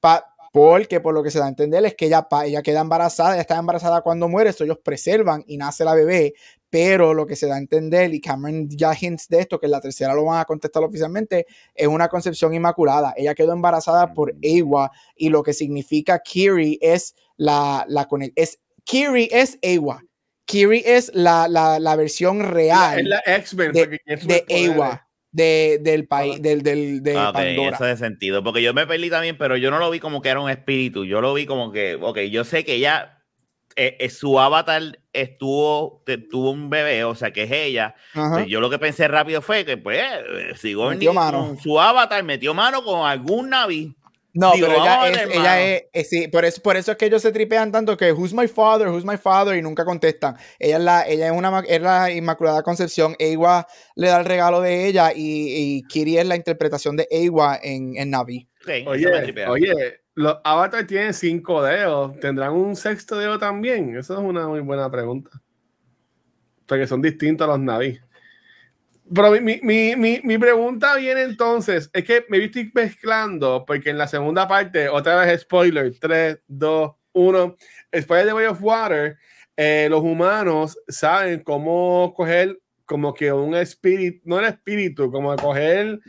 Pa- 0.00 0.33
porque 0.54 1.00
por 1.00 1.12
lo 1.14 1.24
que 1.24 1.32
se 1.32 1.40
da 1.40 1.46
a 1.46 1.48
entender 1.48 1.84
es 1.84 1.96
que 1.96 2.06
ella, 2.06 2.28
pa- 2.28 2.46
ella 2.46 2.62
queda 2.62 2.78
embarazada, 2.80 3.32
ella 3.32 3.40
está 3.40 3.58
embarazada 3.58 4.02
cuando 4.02 4.28
muere, 4.28 4.50
eso 4.50 4.62
ellos 4.62 4.78
preservan 4.84 5.42
y 5.48 5.56
nace 5.56 5.84
la 5.84 5.94
bebé, 5.96 6.34
pero 6.70 7.12
lo 7.12 7.26
que 7.26 7.34
se 7.34 7.48
da 7.48 7.56
a 7.56 7.58
entender, 7.58 8.14
y 8.14 8.20
Cameron 8.20 8.68
ya 8.70 8.92
hints 8.98 9.26
de 9.26 9.40
esto, 9.40 9.58
que 9.58 9.66
en 9.66 9.72
la 9.72 9.80
tercera 9.80 10.14
lo 10.14 10.24
van 10.26 10.38
a 10.38 10.44
contestar 10.44 10.84
oficialmente, 10.84 11.46
es 11.74 11.88
una 11.88 12.06
concepción 12.08 12.54
inmaculada. 12.54 13.14
Ella 13.16 13.34
quedó 13.34 13.52
embarazada 13.52 14.14
por 14.14 14.32
Ewa 14.42 14.92
y 15.16 15.28
lo 15.28 15.42
que 15.42 15.52
significa 15.54 16.20
Kiri 16.20 16.78
es 16.80 17.16
la, 17.36 17.84
la 17.88 18.06
es 18.36 18.60
Kiri 18.84 19.28
es 19.32 19.58
Ewa. 19.60 20.04
Kiri 20.44 20.84
es 20.86 21.10
la, 21.14 21.48
la, 21.48 21.80
la 21.80 21.96
versión 21.96 22.38
real 22.44 22.98
la 23.08 23.22
de- 23.72 23.80
de. 24.28 24.44
Ewa, 24.48 25.03
de, 25.34 25.78
del 25.82 26.06
país, 26.06 26.40
del, 26.40 26.62
del, 26.62 27.02
de 27.02 27.18
Ah, 27.18 27.32
Pandora. 27.32 27.74
eso 27.74 27.84
de 27.84 27.96
sentido. 27.96 28.42
Porque 28.44 28.62
yo 28.62 28.72
me 28.72 28.86
perdí 28.86 29.10
también, 29.10 29.36
pero 29.36 29.56
yo 29.56 29.70
no 29.70 29.78
lo 29.78 29.90
vi 29.90 29.98
como 30.00 30.22
que 30.22 30.28
era 30.28 30.40
un 30.40 30.48
espíritu. 30.48 31.04
Yo 31.04 31.20
lo 31.20 31.34
vi 31.34 31.44
como 31.44 31.72
que, 31.72 31.96
ok, 32.00 32.20
yo 32.30 32.44
sé 32.44 32.64
que 32.64 32.76
ella, 32.76 33.18
eh, 33.74 33.96
eh, 33.98 34.10
su 34.10 34.38
avatar 34.38 35.00
estuvo, 35.12 36.02
tuvo 36.30 36.50
un 36.52 36.70
bebé, 36.70 37.02
o 37.02 37.16
sea 37.16 37.32
que 37.32 37.42
es 37.42 37.50
ella. 37.50 37.96
Pues 38.12 38.46
yo 38.46 38.60
lo 38.60 38.70
que 38.70 38.78
pensé 38.78 39.08
rápido 39.08 39.42
fue 39.42 39.64
que, 39.64 39.76
pues, 39.76 40.00
eh, 40.00 40.52
Sigourney 40.56 40.98
Metió 40.98 41.12
mano. 41.12 41.56
su 41.60 41.80
avatar 41.80 42.22
metió 42.22 42.54
mano 42.54 42.84
con 42.84 43.04
algún 43.06 43.50
naví. 43.50 43.92
No, 44.36 44.52
Digo, 44.52 44.66
pero 44.66 44.80
ella 44.82 45.08
es, 45.08 45.28
ella 45.30 45.60
es, 45.62 45.82
es- 45.92 46.08
sí, 46.10 46.26
por 46.28 46.44
eso, 46.44 46.60
por 46.60 46.76
eso 46.76 46.90
es 46.92 46.98
que 46.98 47.06
ellos 47.06 47.22
se 47.22 47.30
tripean 47.30 47.70
tanto 47.70 47.96
que 47.96 48.12
who's 48.12 48.34
my 48.34 48.48
father, 48.48 48.88
who's 48.88 49.04
my 49.04 49.16
father 49.16 49.56
y 49.56 49.62
nunca 49.62 49.84
contestan. 49.84 50.36
Ella 50.58 50.76
es 50.78 50.82
la, 50.82 51.06
ella 51.08 51.26
es 51.26 51.32
una, 51.32 51.60
es 51.60 51.80
la 51.80 52.10
Inmaculada 52.10 52.62
Concepción. 52.64 53.14
Ewa 53.20 53.64
le 53.94 54.08
da 54.08 54.18
el 54.18 54.24
regalo 54.24 54.60
de 54.60 54.88
ella 54.88 55.12
y, 55.14 55.76
y 55.78 55.82
Kiri 55.84 56.18
es 56.18 56.26
la 56.26 56.34
interpretación 56.34 56.96
de 56.96 57.06
Ewa 57.10 57.58
en, 57.62 57.96
en 57.96 58.10
Navi. 58.10 58.48
Oye, 58.88 59.06
oye, 59.52 60.00
los 60.14 60.36
avatars 60.42 60.86
tienen 60.88 61.14
cinco 61.14 61.62
dedos. 61.62 62.18
¿Tendrán 62.18 62.54
un 62.54 62.74
sexto 62.74 63.16
dedo 63.18 63.38
también? 63.38 63.96
Esa 63.96 64.14
es 64.14 64.20
una 64.20 64.48
muy 64.48 64.60
buena 64.60 64.90
pregunta. 64.90 65.30
Porque 66.66 66.86
son 66.86 67.02
distintos 67.02 67.44
a 67.44 67.48
los 67.52 67.60
naví. 67.60 67.98
Pero 69.14 69.30
mi, 69.30 69.40
mi, 69.40 69.60
mi, 69.62 69.96
mi, 69.96 70.20
mi 70.22 70.38
pregunta 70.38 70.96
viene 70.96 71.22
entonces, 71.22 71.90
es 71.92 72.04
que 72.04 72.24
me 72.28 72.42
estoy 72.44 72.70
mezclando, 72.74 73.64
porque 73.66 73.90
en 73.90 73.98
la 73.98 74.08
segunda 74.08 74.48
parte, 74.48 74.88
otra 74.88 75.16
vez 75.24 75.42
spoiler, 75.42 75.92
3, 75.98 76.38
2, 76.48 76.92
1, 77.12 77.56
spoiler 78.00 78.26
de 78.26 78.32
Way 78.32 78.46
of 78.46 78.62
Water, 78.62 79.16
eh, 79.56 79.86
los 79.88 80.02
humanos 80.02 80.76
saben 80.88 81.40
cómo 81.40 82.12
coger 82.16 82.58
como 82.86 83.14
que 83.14 83.32
un 83.32 83.54
espíritu, 83.54 84.20
no 84.24 84.38
el 84.40 84.46
espíritu, 84.46 85.10
como 85.10 85.34
coger 85.36 86.00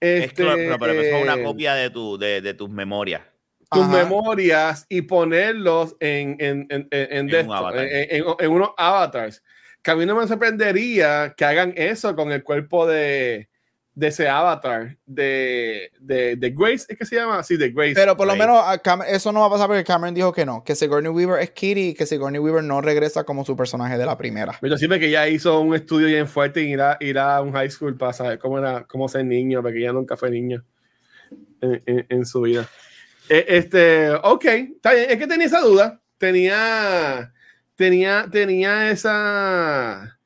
Es 0.00 0.24
este, 0.24 0.42
claro, 0.42 0.76
pero, 0.80 0.92
eso 0.92 1.16
es 1.16 1.22
una 1.22 1.34
eh, 1.34 1.42
copia 1.44 1.74
de, 1.74 1.90
tu, 1.90 2.18
de, 2.18 2.40
de 2.40 2.54
tus 2.54 2.68
memorias. 2.68 3.22
tus 3.70 3.84
Ajá. 3.84 4.04
memorias 4.04 4.84
y 4.88 5.02
ponerlos 5.02 5.96
en, 6.00 6.36
en, 6.40 6.66
en, 6.70 6.88
en, 6.90 7.28
en 7.30 7.34
En 7.34 7.46
un 7.46 7.52
avatar. 7.52 7.86
en 7.88 8.50
unos 8.50 8.70
avatars. 8.76 9.42
Que 9.82 9.90
a 9.92 9.96
mí 9.96 10.04
no 10.06 10.16
me 10.16 10.26
sorprendería 10.26 11.34
que 11.36 11.44
hagan 11.44 11.72
eso 11.76 12.14
con 12.16 12.32
el 12.32 12.42
cuerpo 12.42 12.86
de, 12.86 13.48
de 13.94 14.06
ese 14.08 14.28
avatar, 14.28 14.96
de, 15.06 15.90
de, 16.00 16.36
de 16.36 16.50
Grace, 16.50 16.86
¿es 16.88 16.98
que 16.98 17.06
se 17.06 17.16
llama? 17.16 17.42
Sí, 17.42 17.56
de 17.56 17.70
Grace. 17.70 17.94
Pero 17.94 18.16
por 18.16 18.26
lo 18.26 18.34
Grace. 18.34 18.48
menos 18.48 18.64
a 18.66 18.82
Cam- 18.82 19.04
eso 19.08 19.32
no 19.32 19.40
va 19.40 19.46
a 19.46 19.50
pasar 19.50 19.66
porque 19.68 19.84
Cameron 19.84 20.14
dijo 20.14 20.32
que 20.32 20.44
no, 20.44 20.62
que 20.64 20.74
Sigourney 20.74 21.10
Weaver 21.10 21.40
es 21.42 21.50
Kiri 21.50 21.88
y 21.88 21.94
que 21.94 22.06
Sigourney 22.06 22.38
Weaver 22.40 22.62
no 22.64 22.80
regresa 22.80 23.24
como 23.24 23.44
su 23.44 23.56
personaje 23.56 23.96
de 23.98 24.04
la 24.06 24.16
primera. 24.18 24.58
Yo 24.62 24.76
siempre 24.76 25.00
que 25.00 25.06
ella 25.06 25.26
hizo 25.28 25.60
un 25.60 25.74
estudio 25.74 26.06
bien 26.08 26.26
fuerte 26.28 26.62
y 26.62 26.72
ir 26.72 26.80
a, 26.80 26.96
ir 27.00 27.18
a 27.18 27.40
un 27.40 27.52
high 27.52 27.70
school 27.70 27.96
para 27.96 28.12
saber 28.12 28.38
cómo 28.38 28.58
era 28.58 28.84
cómo 28.84 29.08
ser 29.08 29.24
niño, 29.24 29.62
porque 29.62 29.78
ella 29.78 29.92
nunca 29.92 30.16
fue 30.16 30.30
niño 30.30 30.64
en, 31.60 31.82
en- 31.86 32.06
en 32.08 32.26
su 32.26 32.42
vida. 32.42 32.68
Eh, 33.28 33.44
Este, 33.48 34.10
ok, 34.10 34.44
está 34.44 34.92
bien. 34.92 35.10
Es 35.10 35.16
que 35.18 35.26
tenía 35.26 35.46
esa 35.46 35.60
duda. 35.60 36.00
Tenía, 36.18 37.32
tenía, 37.78 38.26
tenía 38.30 38.90
esa, 38.90 40.18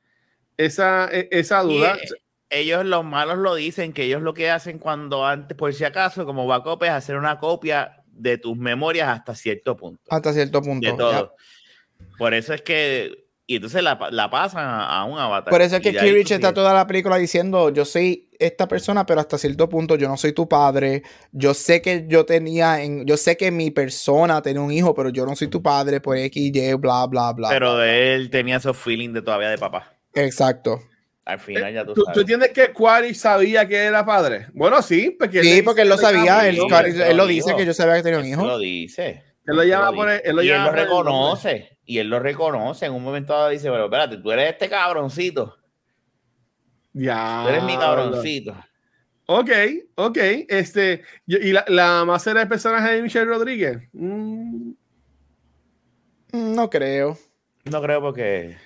esa, 0.57 1.07
e- 1.11 1.29
esa 1.31 1.61
duda. 1.61 1.95
eh, 1.95 2.07
ellos, 2.49 2.83
los 2.83 3.05
malos, 3.05 3.37
lo 3.37 3.55
dicen 3.55 3.93
que 3.93 4.03
ellos 4.03 4.21
lo 4.21 4.33
que 4.33 4.49
hacen 4.49 4.79
cuando 4.79 5.25
antes, 5.25 5.55
por 5.55 5.73
si 5.73 5.83
acaso, 5.85 6.25
como 6.25 6.47
backup, 6.47 6.83
es 6.83 6.89
hacer 6.89 7.15
una 7.15 7.39
copia 7.39 8.03
de 8.07 8.37
tus 8.39 8.57
memorias 8.57 9.07
hasta 9.07 9.35
cierto 9.35 9.77
punto. 9.77 10.01
Hasta 10.09 10.33
cierto 10.33 10.61
punto. 10.61 10.85
de 10.85 10.91
ya. 10.91 10.97
todo. 10.97 11.35
Por 12.17 12.33
eso 12.33 12.53
es 12.53 12.61
que. 12.63 13.22
Y 13.45 13.55
entonces 13.57 13.83
la, 13.83 13.99
la 14.11 14.29
pasan 14.29 14.63
a, 14.65 14.99
a 15.01 15.03
un 15.03 15.19
avatar. 15.19 15.51
Por 15.51 15.61
eso 15.61 15.75
es 15.75 15.81
que 15.81 15.91
Kirich 15.91 16.27
tú 16.27 16.33
está 16.35 16.47
sigues. 16.47 16.53
toda 16.53 16.73
la 16.73 16.87
película 16.87 17.17
diciendo, 17.17 17.69
yo 17.71 17.83
soy 17.83 18.29
esta 18.39 18.69
persona, 18.69 19.05
pero 19.05 19.19
hasta 19.19 19.37
cierto 19.37 19.67
punto 19.67 19.95
yo 19.97 20.07
no 20.07 20.15
soy 20.15 20.31
tu 20.31 20.47
padre. 20.47 21.03
Yo 21.33 21.53
sé 21.53 21.81
que 21.81 22.05
yo 22.07 22.25
tenía, 22.25 22.81
en, 22.81 23.05
yo 23.05 23.17
sé 23.17 23.35
que 23.35 23.51
mi 23.51 23.69
persona 23.69 24.41
tenía 24.41 24.61
un 24.61 24.71
hijo, 24.71 24.93
pero 24.95 25.09
yo 25.09 25.25
no 25.25 25.35
soy 25.35 25.49
tu 25.49 25.61
padre 25.61 25.99
por 25.99 26.15
X, 26.17 26.41
Y, 26.55 26.73
bla, 26.75 27.05
bla, 27.07 27.33
bla. 27.33 27.49
Pero 27.49 27.83
él 27.83 28.29
tenía 28.29 28.57
esos 28.57 28.77
feelings 28.77 29.13
de 29.13 29.21
todavía 29.21 29.49
de 29.49 29.57
papá. 29.57 29.93
Exacto. 30.13 30.79
Al 31.25 31.39
final 31.39 31.73
ya 31.73 31.85
tú, 31.85 31.93
¿Tú, 31.93 32.01
tú 32.01 32.05
sabes. 32.05 32.19
entiendes 32.21 32.51
que 32.51 32.71
Quaritch 32.73 33.15
sabía 33.15 33.65
que 33.67 33.75
era 33.77 34.05
padre? 34.05 34.47
Bueno, 34.53 34.81
sí, 34.81 35.15
porque 35.17 35.41
Sí, 35.43 35.61
porque 35.61 35.81
él 35.83 35.89
lo 35.89 35.97
sabía, 35.97 36.47
él, 36.47 36.57
lo 36.57 36.67
él 36.79 37.17
lo 37.17 37.27
dijo. 37.27 37.47
dice 37.47 37.55
que 37.57 37.65
yo 37.65 37.73
sabía 37.73 37.95
que 37.95 38.03
tenía 38.03 38.19
un 38.19 38.25
Él 38.25 38.31
hijo. 38.31 38.45
lo 38.45 38.57
dice. 38.59 39.23
Él 39.45 39.55
lo 39.57 39.63
llama 39.63 39.91
por 39.93 40.09
el- 40.09 40.17
dice. 40.17 40.29
él 40.29 40.35
lo 40.37 40.43
y 40.43 40.47
él 40.49 40.53
llama 40.53 40.65
lo 40.65 40.71
por 40.71 40.79
el 40.79 40.85
nombre. 40.87 41.03
reconoce. 41.03 41.72
Y 41.85 41.97
él 41.99 42.07
lo 42.09 42.19
reconoce. 42.19 42.85
En 42.85 42.93
un 42.93 43.03
momento 43.03 43.33
dado 43.33 43.49
dice, 43.49 43.69
pero 43.69 43.85
espérate, 43.85 44.17
tú 44.17 44.31
eres 44.31 44.51
este 44.51 44.69
cabroncito. 44.69 45.57
Ya. 46.93 47.41
Tú 47.43 47.49
eres 47.49 47.63
mi 47.63 47.75
cabroncito. 47.77 48.55
Ok, 49.25 49.49
ok. 49.95 50.17
Este, 50.47 51.01
y 51.25 51.51
la, 51.51 51.65
la 51.67 52.05
más 52.05 52.25
era 52.27 52.41
el 52.43 52.47
personaje 52.47 52.93
de 52.93 53.01
Michelle 53.01 53.25
Rodríguez. 53.25 53.81
Mm, 53.93 54.71
No 56.33 56.69
creo. 56.69 57.17
No 57.65 57.81
creo 57.81 58.01
porque... 58.01 58.57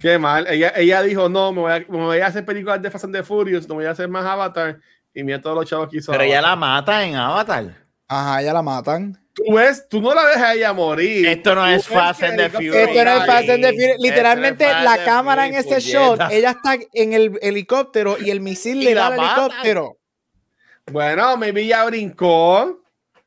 qué 0.00 0.18
mal. 0.18 0.46
Ella, 0.48 0.72
ella 0.76 1.02
dijo: 1.02 1.28
No, 1.28 1.52
me 1.52 1.60
voy, 1.60 1.72
a, 1.72 1.78
me 1.80 1.98
voy 1.98 2.18
a 2.18 2.26
hacer 2.26 2.44
películas 2.44 2.80
de 2.82 2.90
Fast 2.90 3.04
and 3.04 3.14
the 3.14 3.22
Furious, 3.22 3.68
no 3.68 3.74
voy 3.74 3.84
a 3.84 3.90
hacer 3.90 4.08
más 4.08 4.24
Avatar. 4.24 4.80
Y 5.14 5.22
mira 5.22 5.40
todos 5.40 5.56
los 5.56 5.66
chavos 5.68 5.88
que 5.88 5.98
hizo. 5.98 6.10
Pero 6.12 6.24
ella 6.24 6.40
la 6.42 6.56
mata 6.56 7.04
en 7.04 7.14
Avatar. 7.14 7.76
Ajá, 8.08 8.42
ya 8.42 8.52
la 8.52 8.62
matan. 8.62 9.18
Tú 9.34 9.52
ves, 9.52 9.88
tú 9.88 10.00
no 10.00 10.14
la 10.14 10.26
dejas 10.26 10.42
a 10.42 10.54
ella 10.54 10.72
morir. 10.72 11.26
Esto 11.26 11.54
no 11.56 11.66
es 11.66 11.88
Fast 11.88 12.22
and 12.22 12.36
the 12.38 12.48
Furious. 12.50 12.76
Esto 12.88 13.04
no 13.04 13.10
es 13.10 13.26
Fast 13.26 13.48
and 13.48 13.62
the 13.64 13.70
Furious. 13.72 13.96
Literalmente 13.98 14.64
no 14.72 14.80
la 14.82 15.04
cámara 15.04 15.46
en 15.48 15.54
ese 15.56 15.80
shot, 15.80 16.20
ella 16.30 16.50
está 16.50 16.78
en 16.92 17.12
el 17.12 17.38
helicóptero 17.42 18.16
y 18.18 18.30
el 18.30 18.40
misil 18.40 18.80
Y 18.80 18.84
le 18.84 18.94
da 18.94 19.08
al 19.08 19.14
helicóptero. 19.18 19.98
Bueno, 20.90 21.36
maybe 21.36 21.66
ya 21.66 21.84
brincó. 21.84 22.80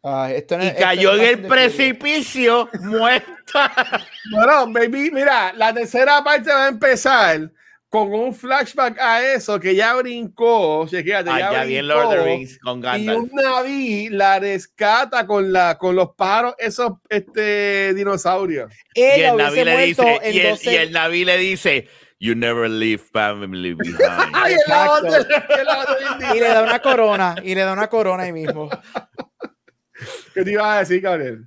Ay, 0.04 0.36
esto 0.36 0.58
no 0.58 0.64
Y 0.64 0.68
es- 0.68 0.74
esto 0.74 0.84
cayó 0.86 1.14
no 1.14 1.22
en 1.22 1.28
el 1.28 1.42
precipicio 1.48 2.70
muerta. 2.82 4.06
Bueno, 4.32 4.68
maybe, 4.68 5.10
mira, 5.12 5.52
la 5.54 5.74
tercera 5.74 6.24
parte 6.24 6.50
va 6.52 6.66
a 6.66 6.70
empezar 6.70 7.52
con 8.06 8.20
un 8.20 8.34
flashback 8.34 9.00
a 9.00 9.34
eso 9.34 9.60
que 9.60 9.76
ya 9.76 9.96
brincó. 9.96 10.88
Chequéate, 10.88 11.30
Ah, 11.30 11.40
ya 11.40 11.52
ya 11.52 11.64
brincó, 11.64 11.88
Lord 11.88 12.06
of 12.06 12.14
the 12.14 12.24
Rings 12.24 12.60
con 12.60 12.80
Y 12.80 12.82
Gandalf. 12.82 13.20
un 13.20 13.30
Naví 13.34 14.10
la 14.10 14.40
rescata 14.40 15.26
con, 15.26 15.52
la, 15.52 15.78
con 15.78 15.96
los 15.96 16.10
pájaros, 16.16 16.56
esos 16.58 16.94
este, 17.10 17.94
dinosaurios. 17.94 18.72
Y 18.94 19.02
el 19.02 19.38
Naví 19.38 19.64
le 19.64 19.86
dice, 19.86 20.20
en 20.22 20.34
y 20.34 20.40
el, 20.40 20.50
12 20.50 20.72
y 20.72 20.76
el 20.76 20.92
Naví 20.92 21.26
le 21.26 21.38
dice, 21.38 21.88
You 22.20 22.34
never 22.34 22.68
leave 22.70 22.98
family 23.00 23.74
behind. 23.76 24.00
Ay, 24.34 24.56
y 26.36 26.40
le 26.40 26.48
da 26.48 26.64
una 26.64 26.80
corona, 26.80 27.36
y 27.44 27.54
le 27.54 27.62
da 27.62 27.74
una 27.74 27.88
corona 27.88 28.24
ahí 28.24 28.34
mismo. 28.34 28.70
¿Qué 30.34 30.44
te 30.44 30.52
iba 30.52 30.76
a 30.76 30.80
decir, 30.80 31.02
Gabriel? 31.02 31.46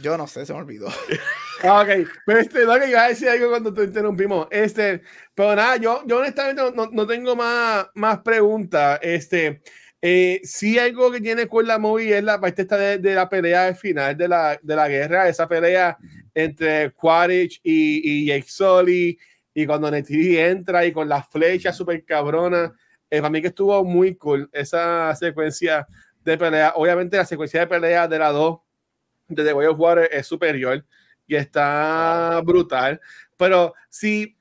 Yo 0.00 0.16
no 0.16 0.26
sé, 0.26 0.46
se 0.46 0.52
me 0.52 0.60
olvidó. 0.60 0.88
Ah, 1.62 1.82
Ok, 1.82 2.08
pero 2.24 2.38
este, 2.38 2.64
no, 2.64 2.78
que 2.78 2.88
iba 2.88 3.04
a 3.04 3.08
decir 3.08 3.28
algo 3.28 3.50
cuando 3.50 3.74
te 3.74 3.84
interrumpimos. 3.84 4.48
Este, 4.50 5.02
pero 5.34 5.54
nada, 5.54 5.76
yo, 5.76 6.02
yo 6.06 6.18
honestamente 6.20 6.62
no, 6.74 6.86
no 6.90 7.06
tengo 7.06 7.36
más, 7.36 7.86
más 7.94 8.20
preguntas. 8.20 8.98
Este, 9.02 9.60
eh, 10.00 10.40
sí 10.42 10.78
algo 10.78 11.12
que 11.12 11.20
tiene 11.20 11.46
con 11.46 11.66
la 11.66 11.78
movie 11.78 12.16
es 12.16 12.24
la 12.24 12.40
parte 12.40 12.62
esta 12.62 12.78
de, 12.78 12.96
de 12.96 13.14
la 13.14 13.28
pelea 13.28 13.66
al 13.66 13.76
final 13.76 14.16
de 14.16 14.26
la, 14.28 14.58
de 14.62 14.74
la 14.74 14.88
guerra, 14.88 15.28
esa 15.28 15.46
pelea 15.46 15.98
entre 16.32 16.92
Quaritch 16.92 17.60
y, 17.62 18.22
y 18.22 18.26
Jake 18.26 18.48
Sully, 18.48 19.18
y 19.52 19.66
cuando 19.66 19.90
Neytiri 19.90 20.38
entra 20.38 20.86
y 20.86 20.92
con 20.92 21.08
las 21.08 21.28
flechas 21.28 21.76
super 21.76 22.02
cabronas, 22.06 22.70
eh, 23.10 23.18
para 23.18 23.28
mí 23.28 23.42
que 23.42 23.48
estuvo 23.48 23.84
muy 23.84 24.14
cool 24.16 24.48
esa 24.52 25.14
secuencia 25.14 25.86
de 26.24 26.38
pelea. 26.38 26.72
Obviamente 26.76 27.18
la 27.18 27.26
secuencia 27.26 27.60
de 27.60 27.66
pelea 27.66 28.08
de 28.08 28.18
la 28.18 28.30
2 28.30 28.60
de 29.30 29.44
The 29.44 29.52
Way 29.52 29.66
of 29.68 29.78
Water 29.78 30.08
es 30.12 30.26
superior 30.26 30.84
y 31.26 31.36
está 31.36 32.40
brutal. 32.44 33.00
Pero 33.36 33.74
si, 33.88 34.36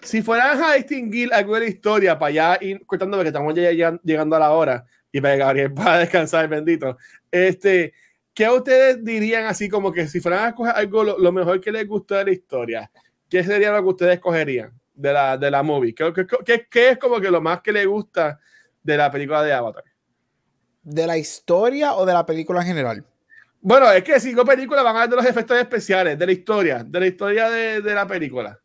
si 0.00 0.22
fueran 0.22 0.62
a 0.62 0.74
distinguir 0.74 1.32
alguna 1.34 1.64
historia 1.66 2.18
para 2.18 2.30
ya 2.32 2.58
ir 2.60 2.84
cortando, 2.86 3.16
porque 3.16 3.28
estamos 3.28 3.54
ya 3.54 3.70
llegando, 3.70 4.00
llegando 4.04 4.36
a 4.36 4.38
la 4.38 4.50
hora 4.52 4.84
y 5.12 5.20
para 5.20 5.34
que 5.34 5.38
Gabriel 5.40 5.72
pueda 5.74 5.98
descansar, 5.98 6.48
bendito. 6.48 6.96
Este, 7.30 7.92
¿Qué 8.34 8.48
ustedes 8.48 9.02
dirían 9.04 9.46
así 9.46 9.68
como 9.68 9.92
que 9.92 10.06
si 10.06 10.20
fueran 10.20 10.44
a 10.44 10.48
escoger 10.50 10.74
algo 10.76 11.02
lo, 11.02 11.18
lo 11.18 11.32
mejor 11.32 11.60
que 11.60 11.72
les 11.72 11.86
gustó 11.88 12.14
de 12.14 12.24
la 12.26 12.30
historia? 12.32 12.90
¿Qué 13.28 13.42
sería 13.42 13.72
lo 13.72 13.82
que 13.82 13.88
ustedes 13.88 14.14
escogerían 14.14 14.72
de 14.94 15.12
la, 15.12 15.36
de 15.36 15.50
la 15.50 15.62
movie? 15.64 15.92
¿Qué, 15.94 16.12
qué, 16.14 16.24
qué- 16.44 16.66
qué 16.70 16.88
es 16.90 16.98
como 16.98 17.20
que 17.20 17.30
lo 17.30 17.40
más 17.40 17.60
que 17.60 17.72
les 17.72 17.86
gusta 17.86 18.38
de 18.82 18.96
la 18.96 19.10
película 19.10 19.42
de 19.42 19.52
Avatar? 19.52 19.82
¿De 20.82 21.06
la 21.06 21.18
historia 21.18 21.94
o 21.94 22.06
de 22.06 22.12
la 22.12 22.24
película 22.24 22.60
en 22.60 22.66
general? 22.66 23.04
Bueno, 23.60 23.90
es 23.90 24.04
que 24.04 24.20
cinco 24.20 24.44
películas 24.44 24.84
van 24.84 24.96
a 24.96 25.00
ver 25.00 25.10
de 25.10 25.16
los 25.16 25.26
efectos 25.26 25.58
especiales, 25.58 26.18
de 26.18 26.26
la 26.26 26.32
historia, 26.32 26.84
de 26.84 27.00
la 27.00 27.06
historia 27.06 27.50
de, 27.50 27.80
de 27.82 27.94
la 27.94 28.06
película. 28.06 28.58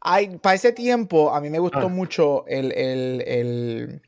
Ay, 0.00 0.36
para 0.38 0.54
ese 0.56 0.72
tiempo, 0.72 1.34
a 1.34 1.40
mí 1.40 1.48
me 1.48 1.58
gustó 1.58 1.78
Ah. 1.86 1.88
mucho 1.88 2.44
el, 2.46 2.72
el- 2.72 3.22
el- 3.26 4.02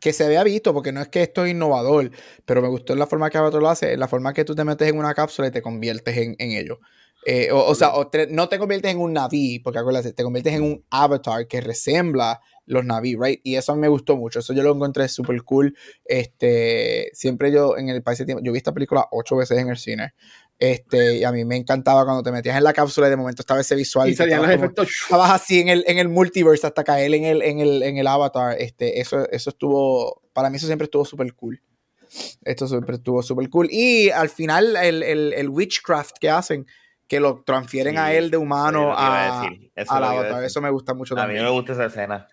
que 0.00 0.12
se 0.12 0.24
había 0.24 0.44
visto, 0.44 0.74
porque 0.74 0.92
no 0.92 1.00
es 1.00 1.08
que 1.08 1.22
esto 1.22 1.44
es 1.46 1.52
innovador, 1.52 2.10
pero 2.44 2.60
me 2.60 2.68
gustó 2.68 2.94
la 2.94 3.06
forma 3.06 3.30
que 3.30 3.38
Avatar 3.38 3.62
lo 3.62 3.70
hace, 3.70 3.96
la 3.96 4.06
forma 4.06 4.34
que 4.34 4.44
tú 4.44 4.54
te 4.54 4.62
metes 4.62 4.86
en 4.88 4.98
una 4.98 5.14
cápsula 5.14 5.48
y 5.48 5.50
te 5.50 5.62
conviertes 5.62 6.14
en, 6.18 6.36
en 6.38 6.50
ello. 6.52 6.78
Eh, 7.26 7.50
o, 7.52 7.64
o 7.64 7.74
sea, 7.74 7.94
o 7.94 8.08
te- 8.08 8.26
no 8.26 8.48
te 8.48 8.58
conviertes 8.58 8.90
en 8.90 9.00
un 9.00 9.12
Naví, 9.14 9.58
porque 9.60 9.78
acuérdate, 9.78 10.12
te 10.12 10.22
conviertes 10.22 10.52
en 10.54 10.62
un 10.62 10.84
avatar 10.90 11.46
que 11.48 11.60
resembla 11.62 12.40
los 12.66 12.84
Naví, 12.84 13.16
right? 13.18 13.40
Y 13.42 13.56
eso 13.56 13.72
a 13.72 13.74
mí 13.74 13.80
me 13.80 13.88
gustó 13.88 14.16
mucho, 14.16 14.40
eso 14.40 14.52
yo 14.52 14.62
lo 14.62 14.72
encontré 14.74 15.08
súper 15.08 15.42
cool. 15.42 15.74
Este, 16.04 17.10
siempre 17.12 17.50
yo 17.52 17.76
en 17.76 17.88
el 17.88 18.02
país 18.02 18.18
de 18.18 18.24
tiempo, 18.26 18.42
yo 18.44 18.52
vi 18.52 18.58
esta 18.58 18.72
película 18.72 19.06
ocho 19.10 19.36
veces 19.36 19.58
en 19.58 19.68
el 19.68 19.76
cine. 19.78 20.14
Este, 20.58 21.16
y 21.16 21.24
a 21.24 21.32
mí 21.32 21.44
me 21.44 21.56
encantaba 21.56 22.04
cuando 22.04 22.22
te 22.22 22.30
metías 22.30 22.56
en 22.56 22.62
la 22.64 22.72
cápsula 22.72 23.08
y 23.08 23.10
de 23.10 23.16
momento 23.16 23.42
estaba 23.42 23.60
ese 23.60 23.74
visual. 23.74 24.08
Y 24.08 24.14
salían 24.14 24.40
los 24.42 24.50
como- 24.50 24.62
efectos. 24.64 24.88
estabas 25.02 25.30
así 25.32 25.60
en 25.60 25.68
el, 25.68 25.84
en 25.88 25.98
el 25.98 26.08
multiverse 26.08 26.66
hasta 26.66 26.84
caer 26.84 27.12
en 27.14 27.24
el, 27.24 27.42
en 27.42 27.58
el, 27.60 27.82
en 27.82 27.98
el 27.98 28.06
avatar. 28.06 28.56
Este, 28.60 29.00
eso, 29.00 29.28
eso 29.30 29.50
estuvo, 29.50 30.22
para 30.32 30.50
mí 30.50 30.56
eso 30.56 30.66
siempre 30.66 30.84
estuvo 30.84 31.04
súper 31.04 31.34
cool. 31.34 31.60
Esto 32.44 32.68
siempre 32.68 32.96
estuvo 32.96 33.22
súper 33.22 33.48
cool. 33.50 33.68
Y 33.70 34.10
al 34.10 34.28
final 34.28 34.76
el, 34.76 35.02
el, 35.02 35.32
el 35.32 35.48
witchcraft 35.48 36.16
que 36.20 36.30
hacen, 36.30 36.66
que 37.14 37.20
lo 37.20 37.44
transfieren 37.44 37.94
Sí, 37.94 37.98
a 38.00 38.12
él 38.12 38.28
de 38.28 38.36
humano 38.36 38.92
a. 38.96 39.48
Eso 39.76 39.92
a 39.94 39.96
avatar. 39.96 40.24
decir. 40.32 40.44
Eso 40.46 40.60
me 40.60 40.70
gusta 40.70 40.94
mucho 40.94 41.14
A 41.14 41.18
mí 41.18 41.22
también. 41.22 41.44
me 41.44 41.50
gusta 41.50 41.72
esa 41.74 41.84
escena. 41.86 42.26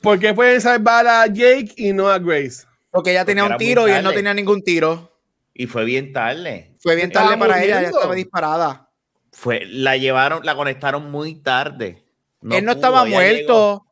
¿Por 0.00 0.18
qué 0.20 0.32
pueden 0.32 0.60
salvar 0.60 1.06
a 1.08 1.26
Jake 1.26 1.72
y 1.76 1.92
no 1.92 2.08
a 2.08 2.18
Grace? 2.20 2.64
Porque 2.92 3.10
ella 3.10 3.24
tenía 3.24 3.42
Porque 3.42 3.54
un 3.54 3.58
tiro 3.58 3.88
y 3.88 3.90
él 3.90 4.04
no 4.04 4.12
tenía 4.12 4.32
ningún 4.32 4.62
tiro. 4.62 5.18
Y 5.54 5.66
fue 5.66 5.84
bien 5.84 6.12
tarde. 6.12 6.76
Fue 6.80 6.94
bien 6.94 7.10
tarde 7.10 7.36
para 7.36 7.62
ella, 7.64 7.82
ya 7.82 7.88
estaba 7.88 8.14
disparada. 8.14 8.88
Fue, 9.32 9.62
la 9.66 9.96
llevaron, 9.96 10.44
la 10.44 10.54
conectaron 10.54 11.10
muy 11.10 11.34
tarde. 11.34 12.04
él 12.42 12.48
no 12.48 12.58
pudo, 12.58 12.70
estaba 12.70 13.04
muerto. 13.04 13.82
llegó. 13.82 13.86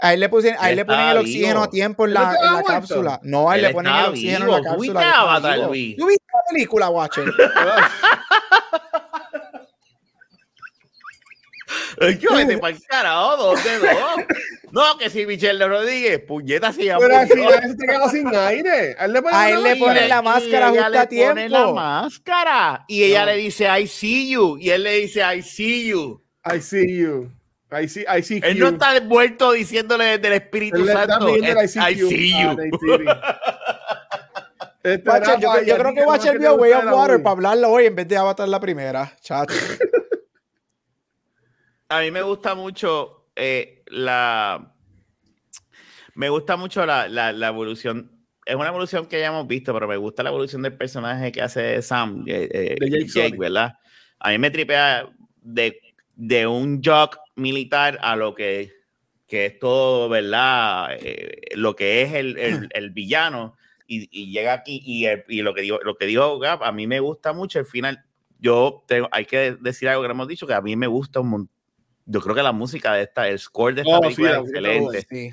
A 0.00 0.12
él 0.14 0.20
le, 0.20 0.28
pusieron, 0.28 0.58
a 0.62 0.66
él 0.66 0.70
Él 0.72 0.76
le 0.76 0.84
ponen 0.84 1.08
el 1.08 1.16
oxígeno 1.16 1.48
vivo. 1.54 1.62
a 1.64 1.70
tiempo 1.70 2.04
en 2.04 2.10
¿Él 2.10 2.14
la, 2.14 2.34
en 2.40 2.52
la 2.54 2.62
cápsula. 2.62 3.20
No, 3.24 3.50
a 3.50 3.54
él 3.56 3.64
Él 3.64 3.66
le 3.68 3.74
ponen 3.74 3.94
el 3.96 4.04
oxígeno 4.06 4.44
vivo. 4.44 4.56
en 4.58 4.62
la 4.64 4.70
¿Tú 4.74 4.80
viste 4.80 4.94
cápsula. 4.94 5.66
¿Tú 5.66 6.06
viste 6.06 6.24
la 6.32 6.40
película, 6.52 6.88
Watcher? 6.90 7.24
Que 12.00 12.26
vete 12.34 12.58
para 12.58 12.74
el 12.76 12.82
carajo, 12.86 13.36
dos 13.36 13.64
de 13.64 13.78
dos. 13.78 13.90
No, 14.70 14.98
que 14.98 15.10
si 15.10 15.26
Michelle 15.26 15.66
Rodríguez, 15.66 16.20
puñeta 16.20 16.72
se 16.72 16.84
llama. 16.84 17.00
Pero 17.06 17.16
al 17.18 17.28
final 17.28 17.62
se 17.62 17.74
te 17.76 17.86
quedó 17.86 18.08
sin 18.08 18.28
aire. 18.34 18.96
A 18.98 19.04
él 19.06 19.12
le 19.14 19.22
ponen 19.22 19.36
A 19.38 19.50
él 19.50 19.62
le 19.62 19.76
ponen 19.76 20.08
la 20.08 20.22
máscara 20.22 20.68
justo 20.70 20.88
le 20.90 20.98
a 20.98 21.06
tiempo. 21.08 21.34
pone 21.34 21.48
la 21.48 21.66
máscara. 21.72 22.84
Y 22.88 23.02
ella 23.04 23.20
No. 23.20 23.26
le 23.26 23.36
dice, 23.38 23.66
I 23.80 23.86
see 23.86 24.28
you. 24.30 24.58
Y 24.58 24.70
él 24.70 24.82
le 24.82 24.92
dice, 25.00 25.20
I 25.22 25.42
see 25.42 25.88
you. 25.88 26.22
I 26.44 26.60
see 26.60 26.96
you. 26.98 27.30
I 27.70 27.86
see, 27.88 28.04
I 28.08 28.22
see 28.22 28.40
Él 28.42 28.56
you. 28.56 28.64
no 28.64 28.70
está 28.70 28.98
muerto 29.02 29.52
diciéndole 29.52 30.16
del 30.18 30.32
Espíritu 30.34 30.76
Él 30.76 30.86
le 30.86 30.92
está 30.92 31.06
Santo. 31.06 31.36
I 31.36 31.68
see 31.68 31.80
I 31.80 31.94
you. 31.96 32.08
see 32.08 32.32
Ah, 32.34 32.42
you. 32.42 32.56
Neytiri. 32.56 33.04
Este, 34.82 35.10
Watcher, 35.10 35.40
yo, 35.40 35.54
yo 35.60 35.62
¿y 35.66 35.70
a 35.72 35.76
creo 35.76 35.92
que 35.94 36.02
Watcher 36.02 36.38
vio 36.38 36.54
Way 36.54 36.72
of 36.72 36.84
Water 36.92 37.22
para 37.22 37.32
hablarlo 37.32 37.68
hoy 37.70 37.86
en 37.86 37.96
vez 37.96 38.08
de 38.08 38.16
Avatar 38.16 38.48
la 38.48 38.60
primera. 38.60 39.12
Chacho. 39.20 39.52
A 41.88 42.00
mí 42.00 42.10
me 42.10 42.22
gusta 42.22 42.54
mucho 42.54 43.28
eh, 43.36 43.82
la. 43.86 44.74
Me 46.14 46.28
gusta 46.28 46.56
mucho 46.56 46.84
la, 46.84 47.08
la, 47.08 47.32
la 47.32 47.48
evolución. 47.48 48.10
Es 48.44 48.54
una 48.56 48.68
evolución 48.68 49.06
que 49.06 49.20
ya 49.20 49.26
hemos 49.28 49.46
visto, 49.46 49.72
pero 49.72 49.86
me 49.86 49.96
gusta 49.96 50.22
la 50.22 50.30
evolución 50.30 50.62
del 50.62 50.76
personaje 50.76 51.30
que 51.32 51.42
hace 51.42 51.80
Sam, 51.82 52.24
eh, 52.26 52.48
eh, 52.52 52.76
De 52.80 53.06
Jake. 53.06 53.36
¿verdad? 53.38 53.74
A 54.18 54.30
mí 54.30 54.38
me 54.38 54.50
tripea 54.50 55.08
de, 55.42 55.80
de 56.14 56.46
un 56.46 56.82
jock 56.82 57.18
militar 57.36 57.98
a 58.02 58.16
lo 58.16 58.34
que, 58.34 58.72
que 59.26 59.46
es 59.46 59.58
todo, 59.58 60.08
¿verdad? 60.08 60.88
Eh, 61.00 61.40
lo 61.54 61.76
que 61.76 62.02
es 62.02 62.14
el, 62.14 62.38
el- 62.38 62.68
el 62.72 62.90
villano. 62.90 63.56
Y, 63.86 64.08
y 64.10 64.30
llega 64.32 64.52
aquí 64.52 64.82
y, 64.84 65.06
y 65.28 65.40
lo 65.42 65.54
que 65.54 65.62
digo, 65.62 65.78
lo 65.82 65.96
que 65.96 66.04
dijo 66.06 66.38
Gab, 66.38 66.62
a 66.64 66.72
mí 66.72 66.86
me 66.86 67.00
gusta 67.00 67.32
mucho 67.32 67.58
el 67.58 67.64
final. 67.66 68.04
Yo 68.38 68.84
tengo, 68.86 69.08
hay 69.12 69.24
que 69.24 69.56
decir 69.60 69.88
algo 69.88 70.02
que 70.02 70.10
hemos 70.10 70.28
dicho, 70.28 70.46
que 70.46 70.52
a 70.54 70.60
mí 70.60 70.76
me 70.76 70.86
gusta 70.86 71.20
un 71.20 71.28
montón. 71.30 71.57
Yo 72.10 72.20
creo 72.22 72.34
que 72.34 72.42
la 72.42 72.52
música 72.52 72.94
de 72.94 73.02
esta, 73.02 73.28
el 73.28 73.38
score 73.38 73.74
de 73.74 73.82
esta 73.82 73.98
Oh, 73.98 74.00
película 74.00 74.30
la 74.32 74.38
es 74.38 74.44
excelente 74.46 75.06
Sí. 75.10 75.30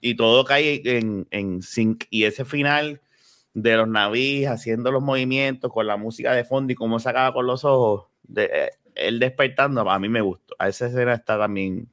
y 0.00 0.16
todo 0.16 0.42
cae 0.44 0.80
en, 0.84 1.26
en 1.30 1.60
sync. 1.60 2.04
Y 2.08 2.24
ese 2.24 2.44
final 2.46 3.00
de 3.52 3.76
los 3.76 3.86
navíes 3.88 4.48
haciendo 4.48 4.90
los 4.90 5.02
movimientos 5.02 5.70
con 5.70 5.86
la 5.86 5.98
música 5.98 6.32
de 6.32 6.44
fondo 6.44 6.72
y 6.72 6.76
cómo 6.76 6.98
sacaba 6.98 7.34
con 7.34 7.46
los 7.46 7.64
ojos, 7.64 8.06
de, 8.22 8.44
eh, 8.44 8.70
él 8.94 9.18
despertando, 9.18 9.88
a 9.88 9.98
mí 9.98 10.08
me 10.08 10.22
gustó. 10.22 10.54
A 10.58 10.68
esa 10.68 10.86
escena 10.86 11.12
está 11.14 11.38
también. 11.38 11.86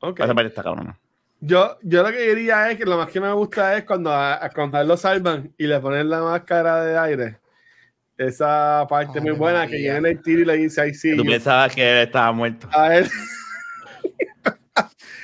Ok. 0.00 0.20
Esa 0.20 0.34
parte 0.34 0.48
está 0.48 0.62
cabrona. 0.62 0.98
Yo, 1.40 1.78
yo 1.82 2.02
lo 2.02 2.10
que 2.10 2.34
diría 2.34 2.70
es 2.70 2.78
que 2.78 2.84
lo 2.84 2.96
más 2.96 3.10
que 3.10 3.20
me 3.20 3.32
gusta 3.32 3.76
es 3.76 3.84
cuando 3.84 4.10
a, 4.10 4.44
a 4.44 4.50
cuando 4.50 4.78
a 4.78 4.80
él 4.80 4.88
lo 4.88 4.96
salvan 4.96 5.52
y 5.56 5.66
le 5.66 5.78
ponen 5.78 6.08
la 6.10 6.22
máscara 6.22 6.82
de 6.84 6.98
aire. 6.98 7.38
Esa 8.18 8.84
parte 8.90 9.20
muy 9.20 9.30
buena 9.30 9.66
que 9.66 9.76
viene 9.76 10.10
el 10.10 10.20
tiro 10.20 10.42
y 10.42 10.44
le 10.44 10.56
dice 10.56 10.86
I 10.88 10.92
see 10.92 11.16
Tú 11.16 11.22
you". 11.24 11.30
pensabas 11.30 11.72
que 11.74 11.88
él 11.88 11.98
estaba 12.08 12.32
muerto. 12.32 12.68
A 12.72 12.96
él- 12.96 13.08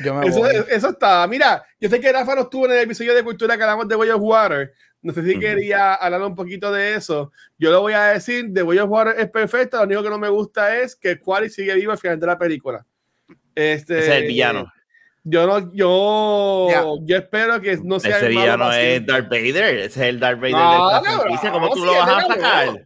Yo 0.04 0.14
me 0.14 0.26
Eso, 0.26 0.38
voy. 0.40 0.50
eso 0.68 0.90
está. 0.90 1.26
Mira, 1.28 1.64
yo 1.80 1.88
sé 1.88 2.00
que 2.00 2.12
Rafa 2.12 2.34
no 2.34 2.42
estuvo 2.42 2.66
en 2.66 2.72
el 2.72 2.78
episodio 2.80 3.14
de 3.14 3.22
cultura 3.22 3.56
que 3.56 3.62
hablamos 3.62 3.86
de 3.88 3.94
Way 3.94 4.10
of 4.10 4.20
Water. 4.22 4.72
No 5.02 5.12
sé 5.12 5.22
si 5.24 5.38
quería 5.38 5.94
hablar 5.94 6.22
un 6.22 6.34
poquito 6.34 6.72
de 6.72 6.94
eso. 6.94 7.30
Yo 7.58 7.70
lo 7.70 7.80
voy 7.82 7.92
a 7.92 8.06
decir: 8.06 8.52
The 8.52 8.62
Way 8.62 8.78
of 8.78 8.90
Water 8.90 9.14
es 9.18 9.30
perfecta. 9.30 9.78
Lo 9.78 9.84
único 9.84 10.02
que 10.02 10.10
no 10.10 10.18
me 10.18 10.28
gusta 10.28 10.76
es 10.78 10.96
que 10.96 11.18
Quarry 11.20 11.48
sigue 11.50 11.74
vivo 11.74 11.92
al 11.92 11.98
final 11.98 12.18
de 12.18 12.26
la 12.26 12.38
película. 12.38 12.84
Este, 13.54 13.98
Ese 14.00 14.08
es 14.16 14.22
el 14.22 14.26
villano. 14.26 14.72
Yo 15.26 15.46
no, 15.46 15.72
yo, 15.72 16.98
yo 17.06 17.16
espero 17.16 17.58
que 17.60 17.78
no 17.82 17.98
sea. 17.98 18.18
Ese 18.18 18.28
villano 18.28 18.70
es 18.72 19.06
Darth 19.06 19.30
Vader. 19.30 19.78
Ese 19.78 19.86
es 19.86 19.96
el 19.96 20.20
Darth 20.20 20.38
Vader 20.38 20.52
no, 20.52 20.90
de 20.90 20.96
esta 20.96 21.20
franquicia. 21.20 21.50
¿Cómo 21.50 21.70
tú 21.70 21.84
lo 21.84 21.94
vas 21.94 22.08
a 22.08 22.26
sacar? 22.26 22.84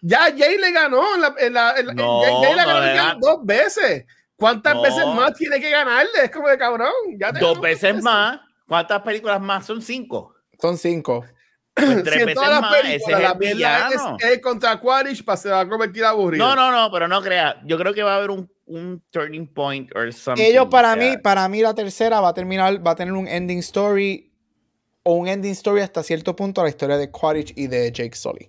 Ya 0.00 0.20
Jay 0.36 0.56
le 0.56 0.72
ganó 0.72 1.14
en 1.14 1.20
la, 1.20 1.34
en 1.38 1.52
la, 1.52 1.74
en 1.76 1.86
no, 1.94 2.22
Jay, 2.22 2.54
le 2.54 2.64
ganó 2.94 3.18
dos 3.20 3.44
veces. 3.44 4.06
¿Cuántas 4.36 4.80
veces 4.80 5.06
más 5.06 5.34
tiene 5.34 5.60
que 5.60 5.70
ganarle? 5.70 6.24
Es 6.24 6.30
como 6.30 6.48
de 6.48 6.56
cabrón. 6.56 6.92
Ya 7.18 7.32
dos 7.32 7.60
veces 7.60 8.02
más. 8.02 8.40
¿Cuántas 8.66 9.02
películas 9.02 9.40
más? 9.40 9.66
Son 9.66 9.82
cinco. 9.82 10.34
Son 10.60 10.78
cinco. 10.78 11.24
Pues 11.76 12.04
tres 12.04 12.24
veces 12.24 12.42
más, 12.58 12.74
ese 12.84 12.94
es 12.96 13.18
el 13.18 13.38
villano. 13.38 14.16
Es, 14.18 14.40
contra 14.40 14.80
Quaritch 14.80 15.22
para 15.22 15.36
se 15.36 15.50
va 15.50 15.60
a 15.60 15.68
convertir 15.68 16.06
aburrido. 16.06 16.46
No, 16.46 16.56
no, 16.56 16.72
no, 16.72 16.90
pero 16.90 17.06
no 17.06 17.20
crea. 17.20 17.60
Yo 17.66 17.76
creo 17.76 17.92
que 17.92 18.02
va 18.02 18.14
a 18.14 18.16
haber 18.16 18.30
un, 18.30 18.50
un 18.66 19.02
turning 19.10 19.46
point 19.46 19.90
or 19.94 20.12
something. 20.12 20.42
Ellos 20.42 20.66
para 20.70 20.94
mí, 20.96 21.16
para 21.22 21.48
mí 21.48 21.62
la 21.62 21.74
tercera 21.74 22.20
va 22.20 22.28
a 22.28 22.34
terminar, 22.34 22.84
va 22.84 22.92
a 22.92 22.96
tener 22.96 23.14
un 23.14 23.28
ending 23.28 23.58
story 23.58 24.32
o 25.02 25.14
un 25.14 25.28
ending 25.28 25.52
story 25.52 25.80
hasta 25.80 26.02
cierto 26.02 26.34
punto 26.34 26.60
a 26.60 26.64
la 26.64 26.70
historia 26.70 26.96
de 26.96 27.10
Quaritch 27.10 27.52
y 27.56 27.68
de 27.68 27.92
Jake 27.92 28.16
Sully. 28.16 28.48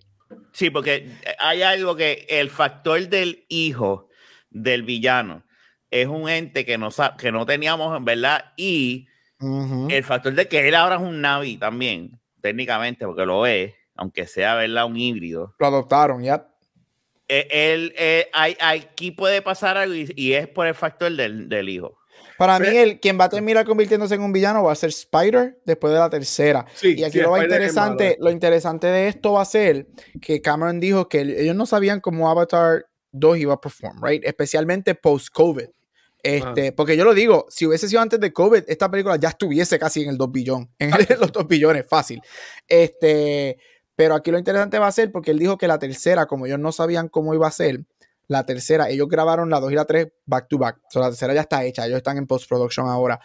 Sí, 0.53 0.71
porque 0.71 1.11
hay 1.39 1.61
algo 1.61 1.95
que 1.95 2.25
el 2.29 2.49
factor 2.49 3.07
del 3.07 3.45
hijo 3.47 4.09
del 4.49 4.83
villano 4.83 5.43
es 5.91 6.07
un 6.07 6.27
ente 6.27 6.65
que 6.65 6.77
no, 6.77 6.89
que 7.17 7.31
no 7.31 7.45
teníamos, 7.45 7.95
en 7.95 8.05
verdad, 8.05 8.53
y 8.57 9.07
el 9.39 10.03
factor 10.03 10.33
de 10.33 10.47
que 10.47 10.67
él 10.67 10.73
ahora 10.73 10.95
es 10.95 11.01
un 11.01 11.21
Navi 11.21 11.57
también 11.57 12.19
técnicamente, 12.41 13.05
porque 13.05 13.25
lo 13.25 13.45
es, 13.45 13.73
aunque 13.95 14.25
sea 14.25 14.55
¿verdad? 14.55 14.85
un 14.85 14.97
híbrido. 14.97 15.55
Lo 15.59 15.67
adoptaron, 15.67 16.23
ya. 16.23 16.35
Eh, 16.35 16.56
él, 17.27 17.93
eh, 17.97 18.29
aquí 18.33 19.11
puede 19.11 19.41
pasar 19.41 19.77
algo 19.77 19.95
y, 19.95 20.33
es 20.33 20.47
por 20.47 20.67
el 20.67 20.75
factor 20.75 21.11
del, 21.11 21.49
del 21.49 21.69
hijo. 21.69 21.97
Para 22.37 22.59
mí, 22.59 22.67
el, 22.67 22.99
quien 22.99 23.19
va 23.19 23.25
a 23.25 23.29
terminar 23.29 23.65
convirtiéndose 23.65 24.15
en 24.15 24.21
un 24.21 24.31
villano 24.31 24.63
va 24.63 24.71
a 24.71 24.75
ser 24.75 24.89
Spider 24.89 25.59
después 25.65 25.91
de 25.91 25.99
la 25.99 26.09
tercera. 26.09 26.65
y 26.83 27.03
aquí 27.03 27.19
lo, 27.19 27.41
interesante, 27.41 28.15
lo 28.19 28.29
interesante 28.29 28.87
de 28.87 29.07
esto 29.07 29.33
va 29.33 29.41
a 29.41 29.45
ser 29.45 29.87
que 30.21 30.41
Cameron 30.41 30.79
dijo 30.79 31.09
que 31.09 31.21
ellos 31.21 31.55
no 31.55 31.65
sabían 31.65 31.99
cómo 31.99 32.29
Avatar 32.29 32.85
2 33.11 33.39
iba 33.39 33.55
a 33.55 33.61
perform, 33.61 34.03
right? 34.03 34.23
Especialmente 34.23 34.93
post-COVID. 34.93 35.67
Este, 36.21 36.73
porque 36.73 36.97
yo 36.97 37.05
lo 37.05 37.13
digo, 37.13 37.45
si 37.49 37.65
hubiese 37.65 37.87
sido 37.87 38.01
antes 38.01 38.19
de 38.19 38.33
COVID, 38.33 38.63
esta 38.67 38.91
película 38.91 39.15
ya 39.15 39.29
estuviese 39.29 39.79
casi 39.79 40.03
en 40.03 40.09
el 40.09 40.17
2 40.17 40.31
billones, 40.31 40.67
en 40.77 40.91
los 41.19 41.31
2 41.31 41.47
billones, 41.47 41.85
fácil. 41.87 42.21
Este, 42.67 43.57
pero 43.97 44.13
aquí 44.13 44.29
lo 44.29 44.37
interesante 44.37 44.77
va 44.77 44.85
a 44.85 44.91
ser 44.91 45.11
porque 45.11 45.31
él 45.31 45.39
dijo 45.39 45.57
que 45.57 45.67
la 45.67 45.79
tercera, 45.79 46.27
como 46.27 46.45
ellos 46.45 46.59
no 46.59 46.71
sabían 46.71 47.09
cómo 47.09 47.33
iba 47.33 47.47
a 47.47 47.51
ser, 47.51 47.83
la 48.27 48.45
tercera, 48.45 48.89
ellos 48.89 49.07
grabaron 49.07 49.49
la 49.49 49.59
2 49.59 49.71
y 49.71 49.75
la 49.75 49.85
3 49.85 50.07
back 50.27 50.47
to 50.47 50.59
back. 50.59 50.77
O 50.93 50.99
la 50.99 51.07
tercera 51.07 51.33
ya 51.33 51.41
está 51.41 51.63
hecha, 51.63 51.87
ellos 51.87 51.97
están 51.97 52.17
en 52.17 52.27
post-production 52.27 52.87
ahora. 52.87 53.19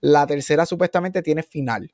La 0.00 0.26
tercera 0.26 0.66
supuestamente 0.66 1.22
tiene 1.22 1.42
final, 1.42 1.90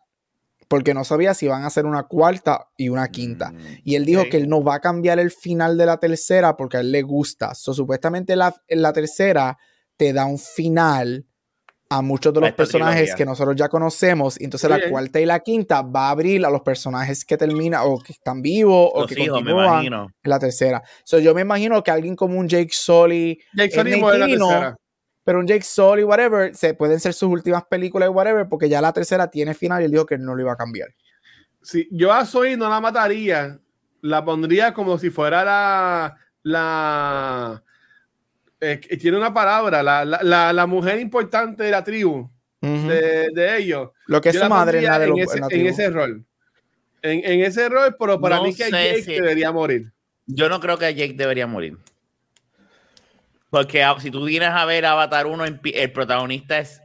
porque 0.66 0.94
no 0.94 1.04
sabía 1.04 1.32
si 1.32 1.46
van 1.46 1.62
a 1.62 1.68
hacer 1.68 1.86
una 1.86 2.02
cuarta 2.02 2.70
y 2.76 2.88
una 2.88 3.06
quinta. 3.06 3.52
Mm, 3.52 3.58
y 3.84 3.94
él 3.94 4.04
dijo 4.04 4.24
que 4.28 4.38
él 4.38 4.48
no 4.48 4.64
va 4.64 4.74
a 4.74 4.80
cambiar 4.80 5.20
el 5.20 5.30
final 5.30 5.78
de 5.78 5.86
la 5.86 5.98
tercera 5.98 6.56
porque 6.56 6.78
a 6.78 6.80
él 6.80 6.90
le 6.90 7.02
gusta. 7.02 7.54
So, 7.54 7.72
supuestamente 7.72 8.34
la, 8.34 8.52
la 8.68 8.92
tercera 8.92 9.58
te 9.96 10.12
da 10.12 10.24
un 10.24 10.40
final 10.40 11.24
a 11.98 12.02
muchos 12.02 12.34
de 12.34 12.40
los 12.40 12.52
personajes 12.52 13.14
que 13.14 13.24
nosotros 13.24 13.54
ya 13.56 13.68
conocemos. 13.68 14.40
Y 14.40 14.44
entonces 14.44 14.68
la 14.68 14.88
cuarta 14.88 15.20
y 15.20 15.26
la 15.26 15.40
quinta 15.40 15.82
va 15.82 16.08
a 16.08 16.10
abrir 16.10 16.44
a 16.44 16.50
los 16.50 16.62
personajes 16.62 17.24
que 17.24 17.36
terminan 17.36 17.82
o 17.84 17.98
que 17.98 18.12
están 18.12 18.42
vivos 18.42 18.90
o 18.92 19.06
que 19.06 19.28
continúan 19.28 19.84
en 19.86 20.10
la 20.24 20.38
tercera. 20.38 20.82
So, 21.04 21.18
yo 21.18 21.34
me 21.34 21.42
imagino 21.42 21.82
que 21.82 21.90
alguien 21.90 22.16
como 22.16 22.38
un 22.38 22.48
Jake 22.48 22.70
Sully, 22.72 23.40
Jake 23.54 23.70
Sully 23.70 24.00
la 24.00 24.76
pero 25.24 25.40
un 25.40 25.46
Jake 25.46 25.64
Sully, 25.64 26.04
whatever, 26.04 26.54
se 26.54 26.74
pueden 26.74 27.00
ser 27.00 27.14
sus 27.14 27.30
últimas 27.30 27.64
películas 27.64 28.08
y 28.08 28.10
whatever, 28.10 28.46
porque 28.46 28.68
ya 28.68 28.82
la 28.82 28.92
tercera 28.92 29.30
tiene 29.30 29.54
final 29.54 29.80
y 29.80 29.86
él 29.86 29.90
dijo 29.90 30.04
que 30.04 30.18
no 30.18 30.34
lo 30.34 30.42
iba 30.42 30.52
a 30.52 30.56
cambiar. 30.56 30.90
Sí, 31.62 31.88
yo 31.90 32.12
a 32.12 32.26
Zoe 32.26 32.58
no 32.58 32.68
la 32.68 32.78
mataría, 32.78 33.58
la 34.02 34.22
pondría 34.22 34.74
como 34.74 34.98
si 34.98 35.08
fuera 35.08 35.42
la, 35.44 36.18
la 36.42 37.64
eh, 38.72 38.96
tiene 38.96 39.16
una 39.16 39.32
palabra, 39.32 39.82
la, 39.82 40.04
la, 40.04 40.52
la, 40.52 40.66
mujer 40.66 41.00
importante 41.00 41.64
de 41.64 41.70
la 41.70 41.84
tribu, 41.84 42.30
de, 42.60 43.30
de, 43.32 43.56
ellos. 43.58 43.90
Lo 44.06 44.20
que 44.20 44.30
es 44.30 44.38
su 44.38 44.48
madre 44.48 44.78
en, 44.78 44.86
en, 44.86 45.18
ese, 45.18 45.38
en, 45.50 45.66
ese, 45.66 45.90
rol. 45.90 46.24
En, 47.02 47.24
en, 47.24 47.40
ese 47.40 47.68
rol, 47.68 47.96
pero 47.98 48.20
para 48.20 48.40
mí 48.40 48.54
que 48.54 48.70
Jake 48.70 49.04
debería 49.06 49.52
morir. 49.52 49.92
Yo 50.26 50.48
no 50.48 50.60
creo 50.60 50.78
que 50.78 50.94
Jake 50.94 51.14
debería 51.14 51.46
morir. 51.46 51.76
Porque 53.50 53.82
ah, 53.82 53.96
si 54.00 54.10
tú 54.10 54.24
vienes 54.24 54.48
a 54.48 54.64
ver 54.64 54.84
Avatar 54.86 55.26
1, 55.26 55.44
el 55.62 55.92
protagonista 55.92 56.58
es, 56.58 56.80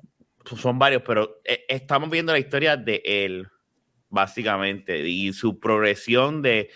son 0.58 0.78
varios, 0.78 1.02
pero 1.04 1.42
eh, 1.44 1.66
estamos 1.68 2.10
viendo 2.10 2.32
la 2.32 2.40
historia 2.40 2.78
de 2.78 3.02
él, 3.04 3.48
básicamente, 4.10 5.00
y 5.00 5.34
su 5.34 5.60
progresión 5.60 6.42
de, 6.42 6.70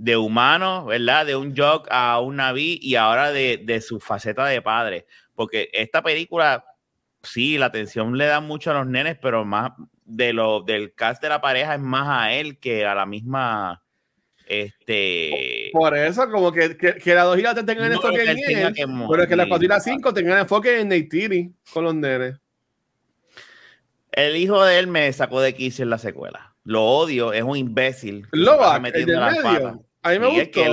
de 0.00 0.16
humano, 0.16 0.86
¿verdad? 0.86 1.26
De 1.26 1.36
un 1.36 1.54
Jock 1.54 1.86
a 1.90 2.18
un 2.20 2.36
Naví 2.36 2.78
y 2.80 2.94
ahora 2.94 3.32
de, 3.32 3.82
su 3.86 4.00
faceta 4.00 4.46
de 4.46 4.62
padre. 4.62 5.04
Porque 5.34 5.68
esta 5.74 6.02
película, 6.02 6.64
sí, 7.22 7.58
la 7.58 7.66
atención 7.66 8.16
le 8.16 8.24
da 8.24 8.40
mucho 8.40 8.70
a 8.70 8.74
los 8.74 8.86
nenes, 8.86 9.18
pero 9.20 9.44
más 9.44 9.72
de 10.06 10.32
lo 10.32 10.62
del 10.62 10.94
cast 10.94 11.22
de 11.22 11.28
la 11.28 11.42
pareja 11.42 11.74
es 11.74 11.80
más 11.80 12.08
a 12.08 12.32
él 12.32 12.58
que 12.58 12.86
a 12.86 12.94
la 12.94 13.04
misma. 13.04 13.82
Este. 14.46 15.68
Por 15.70 15.94
eso, 15.94 16.30
como 16.30 16.50
que, 16.50 16.78
que, 16.78 17.14
la 17.14 17.24
2 17.24 17.38
y 17.38 17.42
la 17.42 17.52
3 17.52 17.66
tengan 17.66 17.92
enfoque 17.92 18.22
en 18.22 18.38
él, 18.38 18.74
pero 19.10 19.28
que 19.28 19.36
la 19.36 19.46
4 19.46 19.64
y 19.66 19.68
la 19.68 19.80
5 19.80 20.14
tengan 20.14 20.38
enfoque 20.38 20.80
en 20.80 20.88
Neytiri 20.88 21.52
con 21.74 21.84
los 21.84 21.94
nenes. 21.94 22.40
El 24.12 24.34
hijo 24.36 24.64
de 24.64 24.78
él 24.78 24.86
me 24.86 25.12
sacó 25.12 25.42
de 25.42 25.54
quicio 25.54 25.82
en 25.82 25.90
la 25.90 25.98
secuela. 25.98 26.54
Lo 26.64 26.84
odio, 26.84 27.34
es 27.34 27.42
un 27.42 27.58
imbécil. 27.58 28.26
De. 29.72 29.89
A 30.02 30.10
mí 30.10 30.18
me 30.18 30.40
El 30.40 30.50
que, 30.50 30.64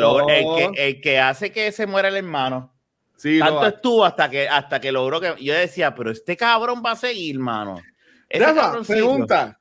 el, 0.78 1.01
que, 1.01 1.19
hace 1.19 1.51
que 1.51 1.71
se 1.71 1.86
muera 1.86 2.07
el 2.07 2.15
hermano. 2.15 2.73
Sí, 3.17 3.39
Tanto 3.39 3.65
estuvo 3.65 4.05
hasta 4.05 4.30
que, 4.30 4.47
hasta 4.47 4.80
que 4.80 4.91
logró 4.91 5.19
que. 5.19 5.36
Yo 5.39 5.53
decía, 5.53 5.93
pero 5.95 6.11
este 6.11 6.38
cabrón 6.38 6.82
va 6.86 6.91
a 6.91 6.95
seguir, 6.95 7.39
mano. 7.39 7.82
Rafa, 8.30 8.82
pregunta. 8.86 9.59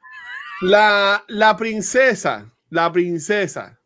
La, 0.61 1.25
la 1.29 1.57
princesa, 1.57 2.53
la 2.71 2.93
princesa. 2.93 3.79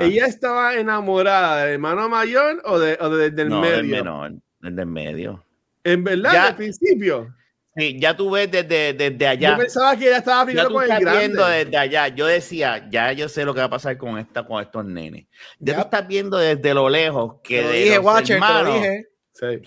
¿Ella 0.00 0.26
estaba 0.26 0.74
enamorada 0.74 1.64
del 1.64 1.74
hermano 1.74 2.08
mayor 2.08 2.60
o, 2.64 2.78
de, 2.78 2.98
o 3.00 3.08
del 3.08 3.48
no, 3.48 3.60
medio? 3.60 3.76
Del 3.76 3.86
menor, 3.86 4.32
del 4.60 4.86
medio. 4.86 5.44
En 5.82 6.04
verdad, 6.04 6.48
al 6.48 6.56
principio. 6.56 7.34
Sí, 7.74 7.98
ya 7.98 8.14
tú 8.14 8.30
ves 8.30 8.50
desde, 8.50 8.92
desde 8.92 9.26
allá. 9.26 9.52
Yo 9.52 9.58
pensaba 9.58 9.96
que 9.96 10.06
ella 10.06 10.18
estaba 10.18 10.44
primero 10.44 10.70
con 10.70 10.82
el 10.82 10.88
grande. 10.88 11.18
viendo 11.18 11.46
desde 11.46 11.76
allá. 11.76 12.08
Yo 12.08 12.26
decía, 12.26 12.86
ya 12.90 13.12
yo 13.12 13.30
sé 13.30 13.44
lo 13.44 13.54
que 13.54 13.60
va 13.60 13.66
a 13.66 13.70
pasar 13.70 13.96
con 13.96 14.18
esta, 14.18 14.44
con 14.44 14.62
estos 14.62 14.84
nenes. 14.84 15.26
Ya 15.58 15.76
tú 15.76 15.80
estás 15.80 16.06
viendo 16.06 16.36
desde 16.36 16.74
lo 16.74 16.90
lejos 16.90 17.36
que 17.42 17.62
de 17.62 17.72
dije, 17.72 17.96
los 17.96 18.30
hermanos, 18.30 18.86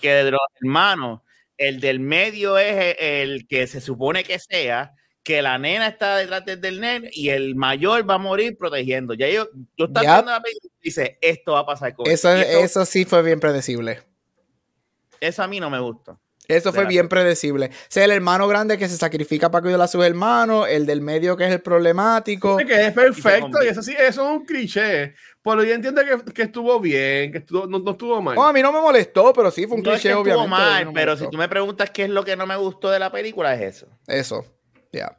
que 0.00 0.10
de 0.10 0.30
los 0.30 0.40
hermanos, 0.62 1.20
el 1.56 1.80
del 1.80 1.98
medio 1.98 2.58
es 2.58 2.96
el, 2.98 3.48
que 3.48 3.66
se 3.66 3.80
supone 3.80 4.22
que 4.22 4.38
sea, 4.38 4.94
que 5.24 5.42
la 5.42 5.58
nena 5.58 5.88
está 5.88 6.16
detrás 6.16 6.44
del 6.44 6.80
nene 6.80 7.10
y 7.12 7.30
el 7.30 7.56
mayor 7.56 8.08
va 8.08 8.14
a 8.14 8.18
morir 8.18 8.56
protegiendo. 8.56 9.14
Ya 9.14 9.28
yo, 9.28 9.48
yo 9.76 9.86
estaba 9.86 10.14
viendo 10.14 10.30
la 10.30 10.40
película 10.40 10.72
y 10.80 10.84
dice, 10.84 11.18
esto 11.20 11.54
va 11.54 11.60
a 11.60 11.66
pasar 11.66 11.92
con 11.96 12.06
eso. 12.06 12.32
Eso, 12.32 12.84
sí 12.84 13.04
fue 13.04 13.22
bien 13.24 13.40
predecible. 13.40 14.04
Eso 15.18 15.42
a 15.42 15.48
mí 15.48 15.58
no 15.58 15.70
me 15.70 15.80
gusta. 15.80 16.20
Eso 16.48 16.72
fue 16.72 16.86
bien 16.86 17.08
predecible. 17.08 17.66
O 17.66 17.86
sea, 17.88 18.04
el 18.04 18.10
hermano 18.10 18.46
grande 18.46 18.78
que 18.78 18.88
se 18.88 18.96
sacrifica 18.96 19.50
para 19.50 19.62
cuidar 19.62 19.80
a 19.80 19.88
sus 19.88 20.04
hermanos, 20.04 20.66
el 20.68 20.86
del 20.86 21.00
medio 21.00 21.36
que 21.36 21.44
es 21.46 21.52
el 21.52 21.60
problemático. 21.60 22.56
que 22.58 22.86
es 22.86 22.92
perfecto, 22.92 23.62
y, 23.64 23.68
eso 23.68 23.82
sí, 23.82 23.94
eso 23.98 24.22
es 24.22 24.38
un 24.38 24.44
cliché. 24.44 25.14
Pero 25.42 25.62
yo 25.62 25.74
entiendo 25.74 26.02
que, 26.04 26.32
que 26.32 26.42
estuvo 26.42 26.78
bien, 26.80 27.32
que 27.32 27.38
estuvo, 27.38 27.66
no, 27.66 27.90
estuvo 27.90 28.20
mal. 28.20 28.34
No, 28.34 28.44
a 28.44 28.52
mí 28.52 28.62
no 28.62 28.72
me 28.72 28.80
molestó, 28.80 29.32
pero 29.32 29.50
sí 29.50 29.66
fue 29.66 29.76
un 29.76 29.82
cliché, 29.82 30.14
obviamente. 30.14 30.48
Mal, 30.48 30.90
pero 30.92 31.16
si 31.16 31.28
tú 31.30 31.36
me 31.36 31.48
preguntas 31.48 31.90
qué 31.90 32.04
es 32.04 32.10
lo 32.10 32.24
que 32.24 32.36
no 32.36 32.46
me 32.46 32.56
gustó 32.56 32.90
de 32.90 32.98
la 32.98 33.10
película, 33.10 33.54
es 33.54 33.76
eso. 33.76 33.86
Eso, 34.06 34.44
ya. 34.92 35.18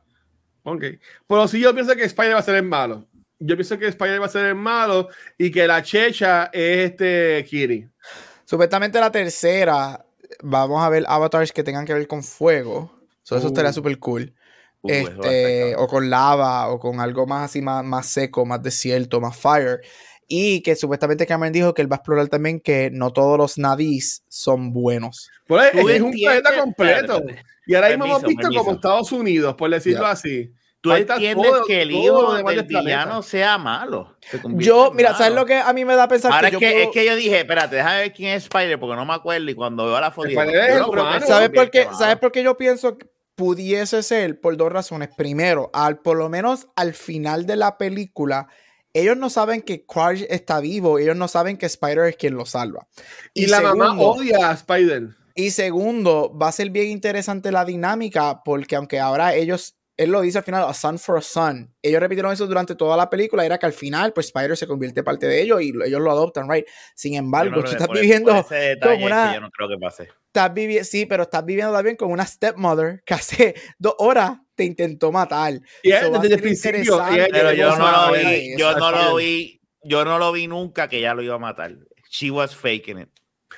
Ok. 0.64 0.84
Pero 1.28 1.48
sí, 1.48 1.60
yo 1.62 1.74
pienso 1.74 1.96
que 1.96 2.04
Spider 2.04 2.36
va 2.36 2.40
a 2.40 2.44
ser 2.44 2.56
el 2.56 2.64
malo. 2.64 3.08
Yo 3.40 3.56
pienso 3.56 3.78
que 3.78 3.88
Spider 3.88 4.22
va 4.22 4.26
a 4.26 4.30
ser 4.30 4.46
el 4.46 4.56
malo 4.56 5.10
y 5.38 5.52
que 5.52 5.68
la 5.68 5.82
checha 5.82 6.50
es 6.52 6.92
este 6.92 7.46
Kiri. 7.48 7.88
Supuestamente 8.44 9.00
la 9.00 9.12
tercera 9.12 10.07
vamos 10.42 10.84
a 10.84 10.90
ver 10.90 11.06
avatars 11.08 11.52
que 11.52 11.64
tengan 11.64 11.86
que 11.86 11.94
ver 11.94 12.08
con 12.08 12.24
fuego. 12.24 12.92
eso 13.24 13.38
estaría 13.38 13.72
uh. 13.72 13.74
súper 13.74 13.98
cool. 14.00 14.34
Uh, 14.82 14.92
este, 14.92 15.76
o 15.76 15.88
con 15.88 16.10
lava, 16.10 16.70
o 16.70 16.80
con 16.80 17.00
algo 17.00 17.26
más 17.26 17.46
así, 17.46 17.62
más, 17.62 17.84
más 17.84 18.06
seco, 18.08 18.46
más 18.46 18.62
desierto, 18.62 19.20
más 19.20 19.36
fire. 19.36 19.82
Y 20.28 20.62
que 20.62 20.76
supuestamente 20.76 21.26
Cameron 21.26 21.54
dijo 21.54 21.74
que 21.74 21.82
él 21.82 21.92
va 21.92 21.96
a 21.96 22.00
explorar 22.00 22.28
también 22.28 22.60
que 22.60 22.90
no 22.92 23.12
todos 23.12 23.38
los 23.38 23.58
navis 23.58 24.24
son 24.28 24.74
buenos. 24.74 25.30
Pues 25.48 25.74
es 25.74 26.02
un 26.02 26.12
planeta 26.12 26.60
completo. 26.60 27.24
Y 27.66 27.76
ahora 27.76 27.90
mismo 27.90 28.06
hemos 28.06 28.24
visto 28.24 28.50
como 28.50 28.74
Estados 28.74 29.12
Unidos, 29.12 29.56
por 29.56 29.70
decirlo 29.70 30.06
así. 30.06 30.52
Tú 30.82 30.94
entiendes 30.94 31.52
que 31.66 31.82
el 31.82 31.92
hijo 31.92 32.36
del 32.36 32.64
villano 32.64 33.22
sea 33.22 33.58
malo. 33.58 34.16
Yo, 34.56 34.92
mira, 34.94 35.16
¿sabes 35.16 35.34
lo 35.34 35.46
que 35.46 35.56
a 35.56 35.74
mí 35.74 35.86
me 35.86 35.96
da 35.96 36.04
a 36.04 36.08
pensar? 36.08 36.32
Ahora 36.32 36.50
es, 36.50 36.58
que, 36.58 36.84
es 36.84 36.90
que 36.90 37.06
yo 37.06 37.16
dije, 37.16 37.40
espérate, 37.40 37.78
déjame 37.78 38.00
ver 38.02 38.14
quién 38.14 38.34
es 38.36 38.44
Spider 38.44 38.80
porque 38.80 38.96
no 38.96 39.06
me 39.06 39.14
acuerdo 39.14 39.50
y 39.50 39.56
cuando 39.56 39.86
veo 39.86 40.00
la 40.00 40.12
foto. 40.12 40.30
¿Sabes 41.26 41.50
por, 41.50 41.70
qué, 41.72 41.88
¿Sabes 41.98 42.18
por 42.18 42.32
qué 42.32 42.44
yo 42.44 42.56
pienso 42.56 42.98
pudiese 43.38 44.02
ser 44.02 44.42
por 44.42 44.58
dos 44.58 44.72
razones. 44.72 45.10
Primero, 45.16 45.70
al, 45.72 46.00
por 46.00 46.18
lo 46.18 46.28
menos 46.28 46.68
al 46.76 46.94
final 46.94 47.46
de 47.46 47.56
la 47.56 47.78
película, 47.78 48.48
ellos 48.94 49.16
no 49.16 49.30
saben 49.30 49.62
que 49.62 49.86
Quark 49.86 50.26
está 50.30 50.60
vivo, 50.60 50.98
ellos 50.98 51.16
no 51.16 51.28
saben 51.28 51.56
que 51.56 51.68
Spider 51.68 52.06
es 52.06 52.18
quien 52.18 52.34
lo 52.34 52.48
salva. 52.48 52.88
Y, 53.36 53.46
la 53.46 53.62
mamá 53.62 53.94
odia 54.02 54.50
a 54.50 54.54
Spider. 54.54 55.10
Y 55.36 55.52
segundo, 55.52 56.36
va 56.36 56.48
a 56.48 56.52
ser 56.52 56.72
bien 56.72 56.88
interesante 56.88 57.52
la 57.52 57.64
dinámica 57.64 58.42
porque 58.44 58.76
aunque 58.76 59.00
ahora 59.00 59.36
ellos 59.36 59.78
él 59.98 60.12
lo 60.12 60.22
dice 60.22 60.38
al 60.38 60.44
final, 60.44 60.64
a 60.64 60.74
son 60.76 61.00
for 61.00 61.18
a 61.18 61.22
son. 61.22 61.74
Ellos 61.82 62.00
repitieron 62.00 62.32
eso 62.32 62.46
durante 62.46 62.76
toda 62.76 62.96
la 62.96 63.10
película, 63.10 63.44
era 63.44 63.58
que 63.58 63.66
al 63.66 63.74
final, 63.74 64.14
pues 64.14 64.28
Spider 64.28 64.56
se 64.56 64.68
convierte 64.68 65.04
parte 65.04 65.26
de 65.26 65.42
ellos 65.42 65.62
y 65.62 65.70
ellos 65.70 66.00
lo 66.00 66.12
adoptan, 66.12 66.48
right? 66.50 66.66
Sin 66.96 67.16
embargo, 67.16 67.64
tú 67.64 67.72
estás 67.72 67.88
viviendo 67.90 68.46
como 68.82 69.06
una... 69.06 69.34
yo 69.34 69.42
no 69.42 69.50
creo 69.50 69.68
que 69.68 69.78
pase. 69.78 70.10
Estás 70.28 70.54
viviendo, 70.54 70.86
sí, 70.86 71.08
pero 71.08 71.24
estás 71.24 71.44
viviendo 71.44 71.74
también 71.74 71.96
con 71.96 72.12
una 72.12 72.26
stepmother 72.28 73.02
que 73.06 73.16
hace 73.16 73.56
dos 73.80 73.96
horas 73.98 74.38
te 74.54 74.66
intentó 74.66 75.12
matar. 75.12 75.54
Y 75.82 75.90
desde 75.90 76.36
el 76.36 76.42
principio. 76.42 77.02
Pero 77.32 77.52
yo 77.54 77.76
no 77.76 77.92
lo 77.92 78.14
vi, 78.14 78.56
yo 78.56 78.78
no 78.78 78.92
lo 78.92 79.16
vi, 79.16 79.62
yo 79.84 80.06
no 80.06 80.20
lo 80.20 80.32
vi 80.32 80.48
nunca 80.48 80.88
que 80.88 81.00
ella 81.00 81.16
lo 81.16 81.24
iba 81.24 81.36
a 81.36 81.40
matar. 81.40 81.76
She 82.12 82.30
was 82.30 82.56
faking 82.56 83.00
it. 83.00 83.10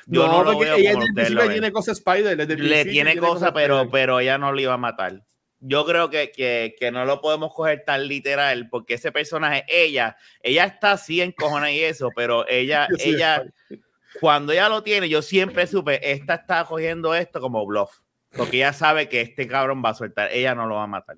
Yo 0.06 0.26
no, 0.28 0.44
lo 0.44 0.58
veo 0.58 0.76
ella 0.76 0.94
como 0.94 1.50
tiene 1.50 1.72
cosas 1.72 1.98
Spider. 1.98 2.38
Le 2.38 2.86
tiene 2.86 3.18
cosas, 3.18 3.52
pero, 3.54 3.90
pero 3.92 4.22
ella 4.22 4.38
no 4.38 4.54
lo 4.54 4.60
iba 4.62 4.74
a 4.74 4.78
matar 4.78 5.22
yo 5.60 5.86
creo 5.86 6.10
que, 6.10 6.32
que, 6.32 6.76
que, 6.80 6.92
no 6.92 7.06
lo 7.06 7.22
podemos 7.22 7.54
coger 7.54 7.84
tan 7.86 8.08
literal 8.08 8.70
porque 8.70 8.96
ese 8.96 9.12
personaje, 9.12 9.66
ella, 9.68 10.18
ella 10.42 10.66
está 10.66 10.94
así 10.94 11.22
en 11.22 11.32
cojones 11.32 11.74
y 11.74 11.84
eso, 11.84 12.10
pero 12.16 12.48
ella, 12.48 12.88
ella, 13.00 13.44
cuando 14.20 14.54
ella 14.54 14.70
lo 14.70 14.84
tiene, 14.84 15.10
yo 15.10 15.22
siempre 15.22 15.68
supe, 15.68 16.12
esta 16.12 16.36
está 16.36 16.66
cogiendo 16.66 17.14
esto 17.14 17.42
como 17.42 17.66
bluff, 17.66 18.00
porque 18.36 18.58
ella 18.58 18.74
sabe 18.74 19.10
que 19.10 19.22
este 19.22 19.48
cabrón 19.48 19.84
va 19.84 19.90
a 19.90 19.96
soltar, 19.96 20.30
ella 20.32 20.56
no 20.56 20.66
lo 20.66 20.76
va 20.76 20.84
a 20.84 20.88
matar. 20.88 21.18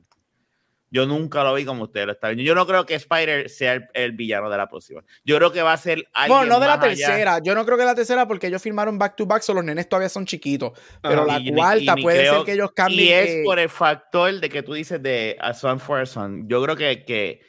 Yo 0.94 1.06
nunca 1.06 1.42
lo 1.46 1.54
vi 1.54 1.64
como 1.64 1.84
ustedes 1.84 2.06
lo 2.06 2.12
están 2.12 2.36
Yo 2.36 2.54
no 2.54 2.68
creo 2.68 2.86
que 2.86 2.96
Spider 2.96 3.50
sea 3.50 3.90
el, 3.94 4.12
villano 4.12 4.50
de 4.50 4.58
la 4.58 4.68
próxima. 4.68 5.02
Yo 5.24 5.38
creo 5.38 5.52
que 5.54 5.62
va 5.62 5.72
a 5.72 5.78
ser 5.78 6.06
alguien 6.14 6.38
Bueno, 6.38 6.54
no 6.54 6.60
de 6.60 6.68
la 6.68 6.80
tercera. 6.82 7.40
Yo 7.40 7.56
no 7.56 7.66
creo 7.66 7.78
que 7.78 7.86
la 7.86 7.96
tercera 7.96 8.28
porque 8.28 8.48
ellos 8.48 8.62
firmaron 8.62 9.00
back 9.00 9.16
to 9.16 9.26
back, 9.26 9.42
so 9.42 9.54
los 9.54 9.64
nenes 9.64 9.88
todavía 9.88 10.10
son 10.10 10.26
chiquitos. 10.26 10.78
Pero 11.02 11.26
la 11.26 11.42
cuarta 11.56 11.96
puede 11.96 12.30
ser 12.30 12.44
que 12.44 12.54
ellos 12.54 12.72
cambien. 12.74 13.08
Y 13.08 13.12
es 13.12 13.46
por 13.46 13.58
el 13.58 13.70
factor 13.70 14.38
de 14.38 14.50
que 14.50 14.64
tú 14.64 14.74
dices 14.74 15.02
de 15.02 15.38
A 15.40 15.54
Son 15.54 15.80
for 15.80 16.02
a 16.02 16.06
Son. 16.06 16.48
Yo 16.50 16.62
creo 16.62 16.76
que, 16.76 17.06
que, 17.06 17.40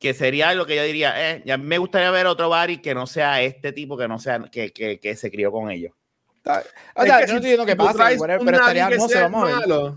que 0.00 0.12
sería 0.12 0.52
lo 0.54 0.66
que 0.66 0.74
yo 0.74 0.82
diría. 0.82 1.30
Eh, 1.30 1.42
ya 1.46 1.58
me 1.58 1.78
gustaría 1.78 2.10
ver 2.10 2.26
otro 2.26 2.48
Barry 2.48 2.78
que 2.78 2.92
no 2.92 3.06
sea 3.06 3.40
este 3.40 3.72
tipo, 3.72 3.96
que 3.96 4.08
no 4.08 4.18
sea 4.18 4.40
que, 4.50 4.72
que, 4.72 4.98
que 4.98 5.14
se 5.14 5.30
crió 5.30 5.52
con 5.52 5.70
ellos. 5.70 5.92
O 6.94 7.04
sea, 7.04 7.20
yo 7.20 7.34
no 7.34 7.38
estoy 7.38 7.40
diciendo 7.40 7.66
que 7.66 7.76
pase, 7.76 8.18
pero 8.18 8.56
estaría 8.56 8.88
hermoso, 8.88 9.20
vamos 9.20 9.48
a 9.48 9.58
ver 9.60 9.92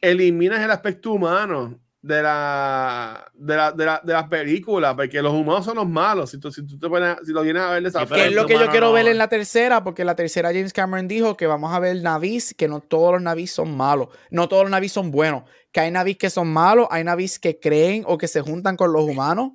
eliminas 0.00 0.60
el 0.60 0.70
aspecto 0.70 1.12
humano 1.12 1.78
de 2.02 2.22
la, 2.22 3.30
de 3.34 3.56
la, 3.56 3.72
de 3.72 3.84
la, 3.84 4.00
de 4.02 4.12
las 4.12 4.28
películas, 4.28 4.94
porque 4.94 5.20
los 5.20 5.34
humanos 5.34 5.66
son 5.66 5.76
los 5.76 5.88
malos. 5.88 6.30
Si 6.30 6.38
tú, 6.38 6.50
si 6.50 6.66
tú 6.66 6.78
te 6.78 6.88
pones, 6.88 7.16
si 7.24 7.32
lo 7.32 7.42
vienes 7.42 7.62
a 7.62 7.72
ver 7.72 7.82
de 7.82 7.88
esa 7.90 8.06
Que 8.06 8.26
es 8.26 8.32
lo 8.32 8.46
que 8.46 8.54
yo 8.54 8.70
quiero 8.70 8.92
ver 8.92 9.06
en 9.06 9.18
la 9.18 9.28
tercera, 9.28 9.84
porque 9.84 10.04
la 10.04 10.16
tercera 10.16 10.48
James 10.48 10.72
Cameron 10.72 11.08
dijo 11.08 11.36
que 11.36 11.46
vamos 11.46 11.74
a 11.74 11.78
ver 11.78 11.96
navis, 12.02 12.54
que 12.56 12.68
no 12.68 12.80
todos 12.80 13.12
los 13.12 13.22
navis 13.22 13.52
son 13.52 13.76
malos, 13.76 14.08
no 14.30 14.48
todos 14.48 14.62
los 14.62 14.70
navis 14.70 14.92
son 14.92 15.10
buenos, 15.10 15.44
que 15.72 15.80
hay 15.80 15.90
navis 15.90 16.16
que 16.16 16.30
son 16.30 16.48
malos, 16.48 16.88
hay 16.90 17.04
navis 17.04 17.38
que 17.38 17.60
creen 17.60 18.04
o 18.06 18.16
que 18.16 18.28
se 18.28 18.40
juntan 18.40 18.76
con 18.76 18.92
los 18.92 19.04
humanos, 19.04 19.52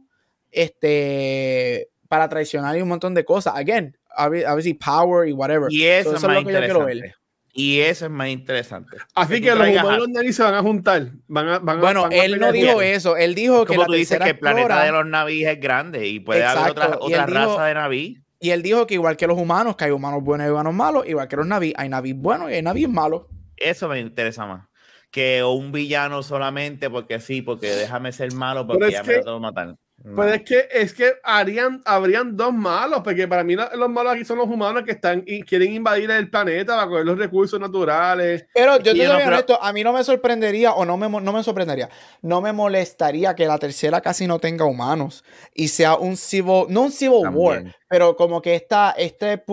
este, 0.51 1.89
para 2.07 2.29
traicionar 2.29 2.77
y 2.77 2.81
un 2.81 2.89
montón 2.89 3.15
de 3.15 3.25
cosas. 3.25 3.55
Again, 3.55 3.97
obviously 4.17 4.75
power 4.75 5.27
y 5.27 5.33
whatever. 5.33 5.71
Y 5.71 5.83
eso, 5.85 6.15
es 6.15 6.21
lo 6.21 6.29
que 6.45 6.53
yo 6.53 6.59
quiero 6.59 6.85
ver. 6.85 7.15
Y 7.57 7.79
eso 7.79 8.03
es 8.03 8.11
más 8.11 8.27
interesante. 8.27 8.97
Así 9.15 9.39
que, 9.39 9.55
los 9.55 9.65
humanos 9.65 10.09
Navi 10.09 10.33
se 10.33 10.43
van 10.43 10.55
a 10.55 10.61
juntar. 10.61 11.11
Van 11.27 11.47
a, 11.47 11.59
van 11.59 11.79
bueno, 11.79 12.09
él 12.11 12.37
no 12.37 12.51
dijo 12.51 12.81
eso. 12.81 13.15
Él 13.15 13.33
dijo 13.33 13.65
que 13.65 13.77
la 13.77 13.85
tú 13.85 13.93
dices 13.93 14.19
que 14.19 14.31
el 14.31 14.39
planeta 14.39 14.83
de 14.83 14.91
los 14.91 15.05
navíes 15.05 15.47
es 15.47 15.61
grande 15.61 16.05
y 16.05 16.19
puede 16.19 16.43
haber 16.43 16.71
otra, 16.71 16.97
otra 16.99 17.25
raza 17.25 17.63
de 17.63 17.73
naví. 17.73 18.21
Y 18.41 18.49
él 18.49 18.61
dijo 18.61 18.85
que 18.85 18.95
igual 18.95 19.15
que 19.15 19.25
los 19.25 19.37
humanos, 19.37 19.77
que 19.77 19.85
hay 19.85 19.91
humanos 19.91 20.21
buenos 20.21 20.47
y 20.47 20.49
humanos 20.49 20.73
malos, 20.73 21.07
igual 21.07 21.29
que 21.29 21.37
los 21.37 21.47
naví, 21.47 21.73
hay 21.77 21.87
naví 21.87 22.11
buenos 22.11 22.51
y 22.51 22.55
hay 22.55 22.61
naví 22.61 22.87
malos. 22.87 23.23
Eso 23.55 23.87
me 23.87 24.01
interesa 24.01 24.45
más. 24.45 24.67
Que 25.09 25.41
un 25.41 25.71
villano 25.71 26.23
solamente 26.23 26.89
porque 26.89 27.21
sí, 27.21 27.41
porque 27.41 27.67
déjame 27.67 28.11
ser 28.11 28.33
malo 28.33 28.67
porque 28.67 28.91
ya 28.91 29.01
me 29.01 29.21
lo 29.23 29.39
matar. 29.39 29.77
Pues 30.13 30.35
es 30.35 30.41
que, 30.43 30.67
es 30.71 30.93
que 30.93 31.13
harían, 31.23 31.81
habrían 31.83 32.37
dos 32.37 32.53
malos, 32.53 33.01
porque 33.03 33.27
para 33.27 33.43
mí 33.43 33.55
los 33.55 33.89
malos 33.89 34.13
aquí 34.13 34.23
son 34.23 34.37
los 34.37 34.47
humanos 34.47 34.83
que 34.83 34.91
están 34.91 35.23
y 35.25 35.41
quieren 35.41 35.73
invadir 35.73 36.11
el 36.11 36.29
planeta 36.29 36.75
para 36.75 36.87
coger 36.87 37.05
los 37.05 37.17
recursos 37.17 37.59
naturales. 37.59 38.45
Pero 38.53 38.77
yo 38.77 38.93
te 38.93 38.99
digo 38.99 39.13
esto, 39.13 39.61
a 39.61 39.73
mí 39.73 39.83
no 39.83 39.93
me 39.93 40.03
sorprendería, 40.03 40.73
o 40.73 40.85
no 40.85 40.95
me, 40.97 41.09
no 41.09 41.33
me 41.33 41.43
sorprendería, 41.43 41.89
no 42.21 42.39
me 42.39 42.53
molestaría 42.53 43.33
que 43.33 43.47
la 43.47 43.57
tercera 43.57 43.99
casi 44.01 44.27
no 44.27 44.37
tenga 44.37 44.65
humanos 44.65 45.23
y 45.53 45.69
sea 45.69 45.95
un 45.95 46.17
civil, 46.17 46.65
no 46.69 46.83
un 46.83 46.91
civil 46.91 47.27
war, 47.33 47.63
pero 47.87 48.15
como 48.15 48.41
que 48.41 48.55
esta, 48.55 48.91
este 48.91 49.43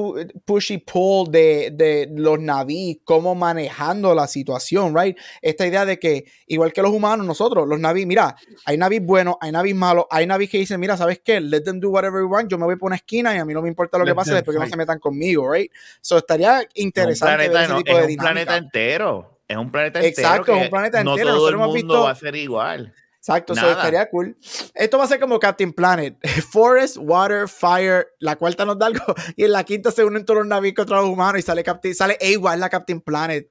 pushy 0.45 0.79
pull 0.79 1.31
de, 1.31 1.71
de 1.73 2.09
los 2.15 2.41
naví, 2.41 3.01
cómo 3.05 3.35
manejando 3.35 4.15
la 4.15 4.27
situación, 4.27 4.95
right? 4.97 5.17
Esta 5.41 5.67
idea 5.67 5.85
de 5.85 5.99
que, 5.99 6.25
igual 6.47 6.73
que 6.73 6.83
los 6.83 6.93
humanos, 6.93 7.27
nosotros, 7.27 7.69
los 7.69 7.79
naví, 7.79 8.05
mira, 8.05 8.35
hay 8.65 8.77
naví 8.77 8.99
buenos, 8.99 9.37
hay 9.41 9.53
naví 9.53 9.75
malos, 9.75 10.07
hay 10.11 10.27
que 10.51 10.59
dicen, 10.59 10.81
mira, 10.81 10.97
¿sabes 10.97 11.21
qué? 11.25 11.41
Let 11.41 11.63
them 11.63 11.81
do 11.81 11.91
whatever 11.91 12.23
we 12.23 12.29
want, 12.29 12.51
yo 12.51 12.59
me 12.59 12.65
voy 12.65 12.77
por 12.77 12.89
una 12.89 12.97
esquina 12.97 13.35
y 13.35 13.39
a 13.39 13.45
mí 13.45 13.55
no 13.55 13.63
me 13.63 13.69
importa 13.69 13.99
lo 13.99 14.05
que 14.05 14.15
pase 14.15 14.35
después 14.35 14.57
que 14.57 14.63
no 14.63 14.69
se 14.69 14.77
metan 14.77 14.99
conmigo, 14.99 15.53
right? 15.53 15.71
So 16.01 16.19
estaría 16.19 16.67
interesante 16.75 17.47
un 17.47 17.53
planeta, 17.53 17.77
ver 17.77 17.89
ese 17.89 18.03
es 18.03 18.09
un 18.09 18.17
planeta 18.17 18.57
entero. 18.57 19.39
Es 19.49 19.57
un 19.57 19.71
planeta 19.71 19.99
entero. 20.01 20.29
Exacto, 20.29 20.55
es 20.55 20.65
un 20.65 20.71
planeta 20.71 21.01
entero. 21.01 21.31
No 21.31 21.37
todo 21.37 21.49
el 21.49 21.57
mundo 21.57 22.03
va 22.03 22.11
a 22.11 22.15
ser 22.15 22.37
igual. 22.37 22.95
Exacto, 23.23 23.53
eso 23.53 23.71
estaría 23.71 24.11
cool. 24.11 24.37
Esto 24.75 24.99
va 24.99 25.05
a 25.05 25.07
ser 25.07 25.21
como 25.21 25.39
Captain 25.39 25.73
Planet. 25.73 26.17
Forest, 26.51 26.97
Water, 26.99 27.47
Fire. 27.47 28.09
La 28.19 28.35
cuarta 28.35 28.65
nos 28.65 28.77
da 28.77 28.87
algo. 28.87 29.15
Y 29.37 29.45
en 29.45 29.53
la 29.53 29.63
quinta 29.63 29.93
se 29.93 30.05
unen 30.05 30.25
todos 30.25 30.39
los 30.39 30.49
navíos 30.49 30.75
contra 30.75 30.97
los 30.97 31.09
humanos 31.09 31.39
y 31.39 31.43
sale 31.43 31.63
Captain, 31.63 31.95
sale 31.95 32.19
igual 32.21 32.59
la 32.59 32.69
Captain 32.69 33.01
Planet. 33.01 33.47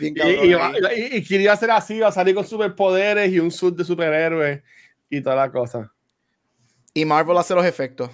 y, 0.00 0.06
y, 0.06 1.24
quería 1.24 1.52
hacer 1.52 1.72
así, 1.72 1.98
va 1.98 2.08
a 2.08 2.12
salir 2.12 2.32
con 2.32 2.46
superpoderes 2.46 3.32
y 3.32 3.40
un 3.40 3.50
suit 3.50 3.74
de 3.74 3.84
superhéroe 3.84 4.62
y 5.10 5.20
toda 5.20 5.34
la 5.34 5.50
cosa. 5.50 5.92
Y 6.98 7.04
Marvel 7.04 7.38
hace 7.38 7.54
los 7.54 7.64
efectos. 7.64 8.10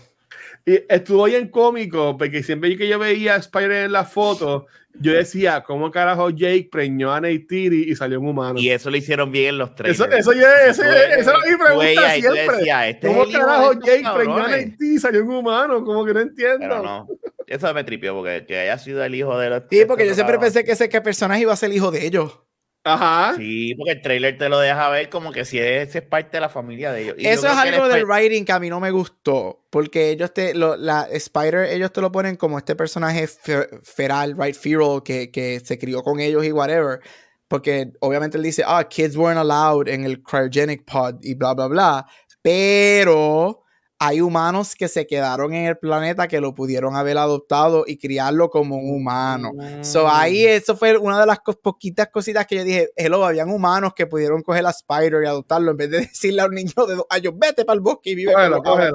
Y 0.66 0.80
estuvo 0.88 1.24
bien 1.24 1.48
cómico, 1.48 2.16
porque 2.18 2.42
siempre 2.42 2.76
que 2.76 2.86
yo 2.86 2.98
veía 2.98 3.34
a 3.34 3.38
Spider 3.38 3.84
en 3.84 3.92
la 3.92 4.04
foto, 4.04 4.66
yo 5.00 5.12
decía, 5.12 5.62
¿cómo 5.62 5.90
carajo 5.90 6.28
Jake 6.28 6.68
preñó 6.70 7.12
a 7.12 7.20
Neytiri 7.20 7.90
y 7.90 7.96
salió 7.96 8.20
un 8.20 8.28
humano? 8.28 8.58
Y 8.58 8.70
eso 8.70 8.90
lo 8.90 8.96
hicieron 8.98 9.32
bien 9.32 9.50
en 9.50 9.58
los 9.58 9.74
tres. 9.74 9.92
Eso, 9.92 10.04
eso, 10.04 10.32
eso, 10.32 10.82
eso 10.82 11.32
es 11.32 11.50
mi 11.50 11.56
pregunta 11.56 12.14
siempre. 12.14 12.90
Este 12.90 13.06
¿Cómo 13.06 13.24
carajo 13.30 13.72
Jake 13.72 14.04
preñó 14.14 14.36
a 14.36 14.48
Neytiri 14.48 14.94
y 14.94 14.98
salió 14.98 15.24
un 15.24 15.34
humano? 15.34 15.82
Como 15.82 16.04
que 16.04 16.12
no 16.12 16.20
entiendo. 16.20 16.58
Pero 16.60 16.82
no. 16.82 17.06
Eso 17.46 17.72
me 17.72 17.84
tripió, 17.84 18.14
porque 18.14 18.44
que 18.46 18.58
haya 18.58 18.78
sido 18.78 19.02
el 19.02 19.14
hijo 19.14 19.38
de 19.38 19.48
los 19.50 19.62
Sí, 19.70 19.84
porque 19.86 20.06
yo 20.06 20.14
siempre 20.14 20.38
pensé 20.38 20.62
que 20.64 20.72
ese 20.72 20.90
que 20.90 21.00
personaje 21.00 21.40
iba 21.40 21.54
a 21.54 21.56
ser 21.56 21.70
el 21.70 21.76
hijo 21.76 21.90
de 21.90 22.06
ellos. 22.06 22.38
Ajá. 22.84 23.34
Sí, 23.36 23.74
porque 23.74 23.92
el 23.92 24.02
trailer 24.02 24.36
te 24.36 24.50
lo 24.50 24.58
deja 24.58 24.90
ver 24.90 25.08
como 25.08 25.32
que 25.32 25.46
si 25.46 25.58
es 25.58 26.00
parte 26.02 26.36
de 26.36 26.42
la 26.42 26.50
familia 26.50 26.92
de 26.92 27.02
ellos. 27.02 27.16
Eso 27.18 27.46
es 27.46 27.54
algo 27.54 27.88
del 27.88 28.04
writing 28.04 28.44
que 28.44 28.52
a 28.52 28.60
mí 28.60 28.68
no 28.68 28.78
me 28.78 28.90
gustó. 28.90 29.64
Porque 29.70 30.10
ellos 30.10 30.34
te, 30.34 30.52
lo, 30.52 30.76
la 30.76 31.08
Spider, 31.10 31.64
ellos 31.64 31.92
te 31.92 32.02
lo 32.02 32.12
ponen 32.12 32.36
como 32.36 32.58
este 32.58 32.76
personaje 32.76 33.26
feral, 33.26 34.36
right? 34.38 34.54
Feral, 34.54 35.02
que, 35.02 35.30
que 35.30 35.60
se 35.60 35.78
crió 35.78 36.02
con 36.02 36.20
ellos 36.20 36.44
y 36.44 36.52
whatever. 36.52 37.00
Porque 37.48 37.92
obviamente 38.00 38.36
él 38.36 38.42
dice, 38.42 38.62
ah, 38.66 38.84
kids 38.86 39.16
weren't 39.16 39.38
allowed 39.38 39.88
en 39.88 40.04
el 40.04 40.22
cryogenic 40.22 40.84
pod 40.84 41.16
y 41.22 41.34
bla, 41.34 41.54
bla, 41.54 41.68
bla. 41.68 42.06
Pero 42.42 43.63
hay 43.98 44.20
humanos 44.20 44.74
que 44.74 44.88
se 44.88 45.06
quedaron 45.06 45.54
en 45.54 45.66
el 45.66 45.78
planeta 45.78 46.28
que 46.28 46.40
lo 46.40 46.54
pudieron 46.54 46.96
haber 46.96 47.16
adoptado 47.16 47.84
y 47.86 47.96
criarlo 47.96 48.50
como 48.50 48.76
un 48.76 48.94
humano. 48.94 49.52
So 49.82 50.08
ahí 50.08 50.44
mm. 50.44 50.48
eso 50.48 50.76
fue 50.76 50.96
una 50.98 51.20
de 51.20 51.26
las 51.26 51.38
poquitas 51.62 52.08
cositas 52.08 52.46
que 52.46 52.56
yo 52.56 52.64
dije, 52.64 52.90
hello, 52.96 53.24
habían 53.24 53.50
humanos 53.50 53.92
que 53.94 54.06
pudieron 54.06 54.42
coger 54.42 54.66
a 54.66 54.70
Spider 54.70 55.22
y 55.22 55.26
adoptarlo 55.26 55.70
en 55.70 55.76
vez 55.76 55.90
de 55.90 56.00
decirle 56.08 56.42
a 56.42 56.46
un 56.46 56.54
niño 56.54 56.86
de 56.86 56.96
dos 56.96 57.06
años, 57.08 57.34
vete 57.36 57.64
para 57.64 57.74
el 57.74 57.80
bosque 57.80 58.10
y 58.10 58.14
vive 58.14 58.32
con 58.32 58.94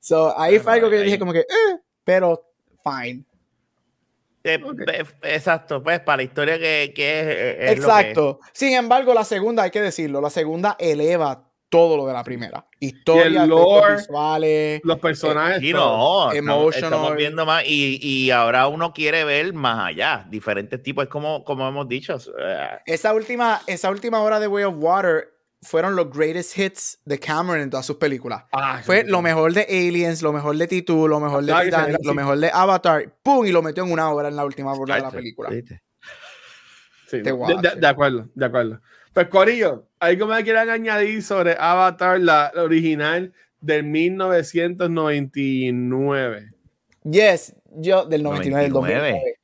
So 0.00 0.38
ahí 0.38 0.58
fue 0.58 0.72
algo 0.72 0.90
que 0.90 0.96
yo 0.96 1.02
dije 1.02 1.18
como 1.18 1.32
que, 1.32 1.40
eh, 1.40 1.78
pero 2.02 2.42
fine. 2.82 3.24
Eh, 4.44 4.58
exacto, 5.22 5.80
pues 5.80 6.00
para 6.00 6.16
la 6.16 6.22
historia 6.24 6.58
que, 6.58 6.92
que 6.94 7.60
es, 7.60 7.78
Exacto. 7.78 8.40
Sin 8.52 8.74
embargo, 8.74 9.14
la 9.14 9.22
segunda, 9.22 9.62
hay 9.62 9.70
que 9.70 9.80
decirlo, 9.80 10.20
la 10.20 10.30
segunda 10.30 10.76
eleva 10.80 11.51
todo 11.72 11.96
lo 11.96 12.06
de 12.06 12.12
la 12.12 12.22
primera. 12.22 12.66
Historia, 12.80 13.46
visuales, 13.46 14.82
los 14.84 14.98
personajes, 14.98 15.62
y 15.62 15.72
no, 15.72 16.30
estamos, 16.30 17.16
viendo 17.16 17.46
más 17.46 17.64
y, 17.66 17.98
y, 18.02 18.30
ahora 18.30 18.66
uno 18.66 18.92
quiere 18.92 19.24
ver 19.24 19.54
más 19.54 19.88
allá, 19.88 20.26
diferentes 20.28 20.82
tipos, 20.82 21.04
es 21.04 21.08
como, 21.08 21.42
como 21.44 21.66
hemos 21.66 21.88
dicho. 21.88 22.18
Esa 22.84 23.14
última, 23.14 23.62
esa 23.66 23.90
última 23.90 24.20
hora 24.20 24.38
de 24.38 24.48
Way 24.48 24.64
of 24.64 24.74
Water 24.76 25.32
fueron 25.62 25.96
los 25.96 26.10
greatest 26.10 26.58
hits 26.58 26.98
de 27.06 27.18
Cameron 27.18 27.62
en 27.62 27.70
todas 27.70 27.86
sus 27.86 27.96
películas. 27.96 28.44
Ah, 28.52 28.82
Fue 28.84 29.04
lo 29.04 29.22
mejor 29.22 29.54
de 29.54 29.62
Aliens, 29.62 30.20
lo 30.20 30.34
mejor 30.34 30.58
de 30.58 30.66
Titu, 30.66 31.08
lo 31.08 31.20
mejor 31.20 31.42
de 31.42 31.54
Titanic, 31.54 32.04
lo 32.04 32.12
mejor 32.12 32.38
de 32.38 32.50
Avatar, 32.52 33.14
¡pum! 33.22 33.46
Y 33.46 33.50
lo 33.50 33.62
metió 33.62 33.82
en 33.84 33.92
una 33.92 34.10
hora 34.12 34.28
en 34.28 34.36
la 34.36 34.44
última 34.44 34.74
hora 34.74 34.96
de 34.96 35.00
la 35.00 35.10
película. 35.10 35.48
Sí, 37.12 37.20
de, 37.20 37.32
de, 37.76 37.86
acuerdo, 37.86 38.26
de 38.34 38.46
acuerdo. 38.46 38.80
Pues 39.12 39.28
Corillo, 39.28 39.86
¿algo 40.00 40.26
me 40.26 40.42
quieran 40.42 40.70
añadir 40.70 41.22
sobre 41.22 41.54
Avatar, 41.58 42.18
la, 42.18 42.50
original 42.56 43.34
del 43.60 43.84
1999? 43.84 46.52
Yes, 47.04 47.54
yo 47.76 48.06
del 48.06 48.22
99, 48.22 48.70
99. 48.70 48.72
del 48.72 48.72
2009. 48.72 49.38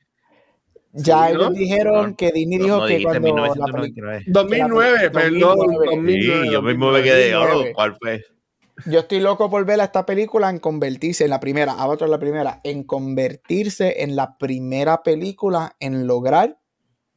Ya 0.93 1.29
ellos 1.29 1.53
dijeron 1.53 2.15
que 2.15 2.31
Disney 2.31 2.57
dijo 2.57 2.87
que 2.87 3.03
cuando 3.03 3.21
1999. 3.21 4.23
2009, 4.25 5.11
perdón, 5.11 5.59
2009. 5.85 6.45
Sí, 6.45 6.51
yo 6.51 6.63
mismo 6.63 6.91
me 6.91 7.03
quedé, 7.03 7.35
oh, 7.35 7.65
¿cuál 7.75 7.95
fue? 8.01 8.25
Yo 8.87 9.01
estoy 9.01 9.19
loco 9.19 9.51
por 9.51 9.63
ver 9.65 9.79
esta 9.81 10.07
película 10.07 10.49
en 10.49 10.57
convertirse 10.57 11.25
en 11.25 11.29
la 11.29 11.39
primera, 11.39 11.73
Avatar 11.73 12.09
la 12.09 12.17
primera, 12.17 12.61
en 12.63 12.81
convertirse 12.81 14.01
en 14.01 14.15
la 14.15 14.39
primera 14.39 15.03
película 15.03 15.75
en 15.79 16.07
lograr 16.07 16.58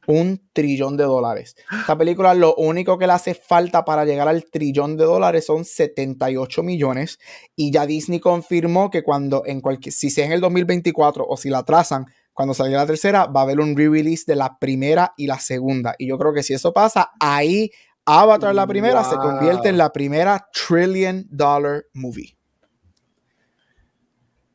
un 0.07 0.41
trillón 0.53 0.97
de 0.97 1.03
dólares. 1.03 1.55
Esta 1.71 1.97
película 1.97 2.33
lo 2.33 2.55
único 2.55 2.97
que 2.97 3.07
le 3.07 3.13
hace 3.13 3.33
falta 3.33 3.85
para 3.85 4.05
llegar 4.05 4.27
al 4.27 4.45
trillón 4.45 4.97
de 4.97 5.05
dólares 5.05 5.45
son 5.45 5.65
78 5.65 6.63
millones 6.63 7.19
y 7.55 7.71
ya 7.71 7.85
Disney 7.85 8.19
confirmó 8.19 8.89
que 8.89 9.03
cuando 9.03 9.43
en 9.45 9.61
cualquier, 9.61 9.93
si 9.93 10.09
sea 10.09 10.25
en 10.25 10.33
el 10.33 10.41
2024 10.41 11.25
o 11.27 11.37
si 11.37 11.49
la 11.49 11.63
trazan, 11.63 12.05
cuando 12.33 12.53
salga 12.53 12.77
la 12.77 12.87
tercera, 12.87 13.27
va 13.27 13.41
a 13.41 13.43
haber 13.43 13.59
un 13.59 13.77
re-release 13.77 14.23
de 14.25 14.35
la 14.35 14.57
primera 14.57 15.13
y 15.17 15.27
la 15.27 15.39
segunda. 15.39 15.95
Y 15.99 16.07
yo 16.07 16.17
creo 16.17 16.33
que 16.33 16.41
si 16.41 16.53
eso 16.53 16.73
pasa, 16.73 17.11
ahí 17.19 17.69
Avatar 18.05 18.53
la 18.53 18.67
primera 18.67 19.03
se 19.03 19.15
convierte 19.15 19.69
en 19.69 19.77
la 19.77 19.93
primera 19.93 20.49
trillion 20.51 21.25
dollar 21.29 21.85
movie. 21.93 22.37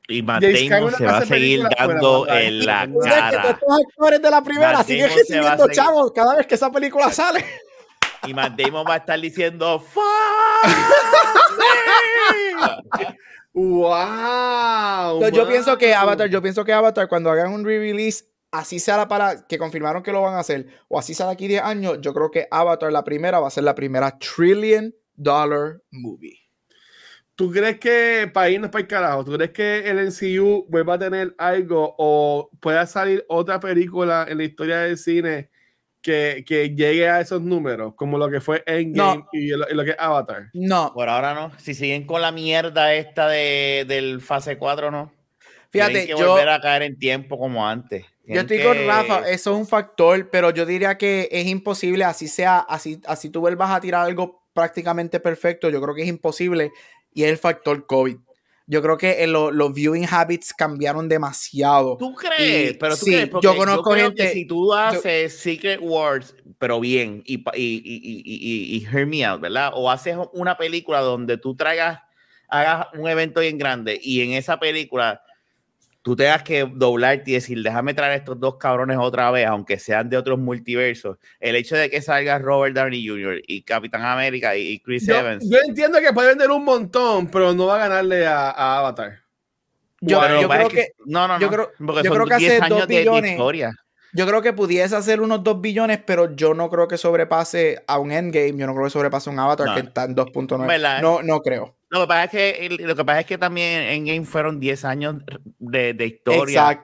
Y 0.09 0.23
Matt 0.23 0.43
Damon 0.43 0.93
se 0.93 1.05
va 1.05 1.19
a 1.19 1.27
seguir 1.27 1.63
dando 1.79 2.27
en 2.29 2.65
la 2.65 2.89
cara. 3.05 3.43
Que 3.43 3.51
estos 3.51 3.81
actores 3.87 4.23
de 4.23 4.31
la 4.31 4.43
primera 4.43 4.83
siguen 4.83 5.11
recibiendo 5.15 5.69
chavos 5.69 6.13
cada 6.13 6.35
vez 6.37 6.47
que 6.47 6.55
esa 6.55 6.73
película 6.73 7.13
sale. 7.13 7.45
Y 8.27 8.33
Matt 8.33 8.59
Damon 8.59 8.87
va 8.89 8.95
a 8.95 8.97
estar 8.97 9.21
diciendo 9.21 9.85
¡Wow! 13.53 15.31
yo 15.31 15.47
pienso 15.49 15.77
que 15.77 15.95
Avatar, 15.95 16.29
yo 16.29 16.41
pienso 16.41 16.65
que 16.65 16.73
Avatar, 16.73 17.07
cuando 17.09 17.31
hagan 17.31 17.53
un 17.53 17.65
re-release, 17.65 18.25
así 18.51 18.79
sea 18.79 18.97
la 18.97 19.09
para 19.09 19.47
que 19.47 19.59
confirmaron 19.59 20.03
que 20.03 20.13
lo 20.13 20.23
van 20.23 20.35
a 20.35 20.41
hacer, 20.41 20.67
o 20.89 20.99
así 20.99 21.13
sea 21.13 21.27
de 21.27 21.33
aquí 21.33 21.49
10 21.49 21.63
años, 21.63 21.99
yo 22.01 22.15
creo 22.15 22.31
que 22.31 22.49
Avatar, 22.51 22.91
la 22.93 23.05
primera, 23.05 23.41
va 23.41 23.49
a 23.49 23.51
ser 23.51 23.65
la 23.65 23.75
primera 23.75 24.17
trillion 24.19 24.95
dollar 25.15 25.83
movie. 25.91 26.48
¿Tú 27.39 27.53
crees 27.53 27.79
que, 27.79 28.29
para 28.35 28.51
irnos 28.51 28.69
para 28.69 28.83
el 28.83 28.89
carajo, 28.89 29.25
¿tú 29.25 29.33
crees 29.35 29.53
que 29.53 29.89
el 29.89 30.09
MCU 30.09 30.67
vuelva 30.69 30.95
a 30.95 30.99
tener 30.99 31.37
algo 31.39 31.95
o 31.97 32.51
pueda 32.59 32.85
salir 32.85 33.25
otra 33.29 33.61
película 33.61 34.27
en 34.29 34.39
la 34.39 34.43
historia 34.43 34.79
del 34.79 34.99
cine 34.99 35.49
que, 36.03 36.45
que, 36.45 36.71
llegue 36.71 37.09
a 37.09 37.21
esos 37.21 37.41
números, 37.41 37.95
como 37.95 38.19
lo 38.19 38.29
que 38.29 38.41
fue 38.41 38.65
Endgame 38.67 39.23
y, 39.33 39.51
lo, 39.51 39.85
que 39.85 39.91
es 39.91 39.97
Avatar. 40.01 40.51
No. 40.53 40.93
Por 40.93 41.09
ahora 41.09 41.33
no. 41.33 41.53
Si 41.61 41.75
siguen 41.75 42.07
con 42.07 42.23
la 42.23 42.33
mierda 42.33 42.93
esta 42.93 43.29
de, 43.29 43.85
del 43.87 44.21
fase 44.21 44.59
4, 44.59 44.91
no. 44.91 45.13
Fíjate, 45.71 46.09
que 46.09 46.15
volver 46.15 46.49
a 46.49 46.61
caer 46.61 46.83
en 46.83 46.99
tiempo 46.99 47.39
como 47.39 47.65
antes. 47.65 48.05
yo 48.27 48.41
estoy 48.41 48.65
con 48.65 48.85
Rafa, 48.85 49.31
eso 49.31 49.53
es 49.53 49.57
un 49.57 49.67
factor, 49.69 50.29
pero 50.29 50.51
yo 50.51 50.67
diría 50.67 50.99
que 50.99 51.29
es 51.31 51.47
imposible, 51.47 52.03
así 52.03 52.27
sea, 52.27 52.59
así, 52.59 53.01
así 53.07 53.31
tú 53.31 53.39
vuelvas 53.39 53.71
a 53.71 53.81
tirar 53.81 54.05
algo 54.07 54.43
prácticamente 54.53 55.21
perfecto, 55.21 55.71
yo 55.71 55.81
creo 55.81 55.95
que 55.95 56.03
es 56.03 56.09
imposible, 56.09 56.73
y 57.13 57.25
es 57.25 57.31
el 57.31 57.39
factor 57.39 57.87
COVID. 57.87 58.17
Yo 58.71 58.83
creo 58.83 58.99
que 58.99 59.27
los 59.27 59.73
viewing 59.73 60.07
habits 60.11 60.53
cambiaron 60.53 61.09
demasiado. 61.09 61.97
¿Tú 61.97 62.15
crees? 62.15 62.77
pero 62.79 62.99
tú 62.99 63.07
sí, 63.07 63.13
crees, 63.13 63.31
yo 63.41 63.57
conozco 63.57 63.93
gente. 63.93 64.31
si 64.31 64.45
tú 64.45 64.75
haces 64.75 65.39
Secret 65.39 65.81
Wars, 65.83 66.37
pero 66.59 66.79
bien, 66.79 67.23
y, 67.25 67.37
y, 67.37 67.43
y, 67.55 68.77
y, 68.77 68.85
hear 68.85 69.07
me 69.07 69.25
out, 69.25 69.41
¿verdad? 69.41 69.71
O 69.75 69.91
haces 69.91 70.17
una 70.35 70.59
película 70.59 71.01
donde 71.01 71.39
tú 71.39 71.57
traigas, 71.57 72.01
hagas 72.49 72.89
un 72.93 73.09
evento 73.09 73.41
bien 73.41 73.57
grande 73.57 73.99
y 74.03 74.21
en 74.21 74.33
esa 74.33 74.61
película 74.61 75.23
tú 76.09 76.17
tengas 76.17 76.43
que 76.43 76.67
doblarte 76.75 77.33
y 77.33 77.35
decir, 77.35 77.63
déjame 77.63 77.93
traer 77.93 78.13
a 78.13 78.15
estos 78.15 78.41
dos 78.41 78.57
cabrones 78.57 78.97
otra 78.99 79.31
vez, 79.31 79.47
aunque 79.47 79.79
sean 79.79 80.09
de 80.09 80.17
otros 80.17 80.39
multiversos. 80.39 81.19
El 81.39 81.55
hecho 81.55 81.77
de 81.77 81.91
que 81.91 82.01
salga 82.01 82.39
Robert 82.39 82.75
Downey 82.75 83.07
Jr. 83.07 83.43
y 83.47 83.61
Capitán 83.61 84.03
América 84.07 84.57
y 84.57 84.81
Chris 84.81 85.07
Evans. 85.07 85.45
Yo 85.47 85.59
entiendo 85.67 86.01
que 86.01 86.11
puede 86.15 86.29
vender 86.29 86.51
un 86.51 86.65
montón, 86.65 87.27
pero 87.27 87.53
no 87.53 87.67
va 87.67 87.75
a 87.75 87.89
ganarle 87.89 88.27
a, 88.27 88.79
Avatar. 88.79 89.19
Yo, 90.01 90.19
creo 90.19 90.69
que, 90.71 90.93
no, 91.05 91.29
no, 91.29 91.39
yo 91.39 91.51
creo, 91.51 91.73
yo 91.79 92.11
creo 92.15 92.25
que 92.25 92.35
hace 92.35 92.61
dos 92.71 92.87
billones, 92.87 93.39
Yo 94.13 94.27
creo 94.27 94.43
que 94.43 94.53
pudiese 94.53 94.97
hacer 94.97 95.21
unos 95.21 95.45
2 95.45 95.61
billones, 95.61 96.01
pero 96.05 96.35
yo 96.35 96.55
no 96.55 96.71
creo 96.71 96.89
que 96.89 96.97
sobrepase 96.97 97.83
a 97.87 97.99
un 97.99 98.11
Endgame. 98.11 98.57
Yo 98.57 98.67
no 98.67 98.75
creo 98.75 98.85
que 98.85 98.91
sobrepase 98.91 99.29
a 99.29 99.33
un 99.33 99.39
Avatar 99.39 99.75
que 99.75 99.81
está 99.81 100.05
en 100.05 100.17
2.9. 100.17 101.01
No, 101.01 101.23
no 101.23 101.41
creo. 101.41 101.75
Lo 101.91 102.03
que 102.03 102.07
pasa 102.07 102.25
es 102.25 102.31
que, 102.31 102.69
lo 102.81 102.95
que, 102.95 103.05
pasa 103.05 103.21
es 103.21 103.27
que 103.27 103.39
también 103.39 103.83
en 103.83 104.05
Game 104.05 104.25
fueron 104.27 104.61
10 104.61 104.85
años 104.85 105.17
de, 105.59 105.95
de 105.95 106.07
historia 106.07 106.83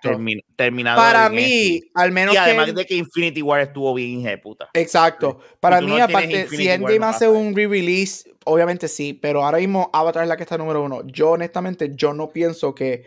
terminado. 0.56 0.96
Para 0.96 1.28
mí, 1.28 1.80
al 1.94 2.10
menos. 2.10 2.34
Y 2.34 2.38
además 2.38 2.74
de 2.74 2.86
que 2.86 2.94
Infinity 2.96 3.42
War 3.42 3.60
estuvo 3.60 3.92
bien 3.92 4.40
puta. 4.40 4.70
Exacto. 4.72 5.40
Para 5.60 5.80
mí, 5.80 6.00
aparte, 6.00 6.48
si 6.48 6.68
Endgame 6.68 7.04
hace 7.04 7.28
un 7.28 7.54
re-release, 7.54 8.30
obviamente 8.44 8.88
sí, 8.88 9.12
pero 9.12 9.44
ahora 9.44 9.58
mismo 9.58 9.90
Avatar 9.92 10.22
es 10.22 10.28
la 10.28 10.36
que 10.36 10.42
está 10.42 10.56
número 10.56 10.82
uno. 10.82 11.06
Yo, 11.06 11.32
honestamente, 11.32 11.92
yo 11.94 12.14
no 12.14 12.30
pienso 12.30 12.74
que 12.74 13.04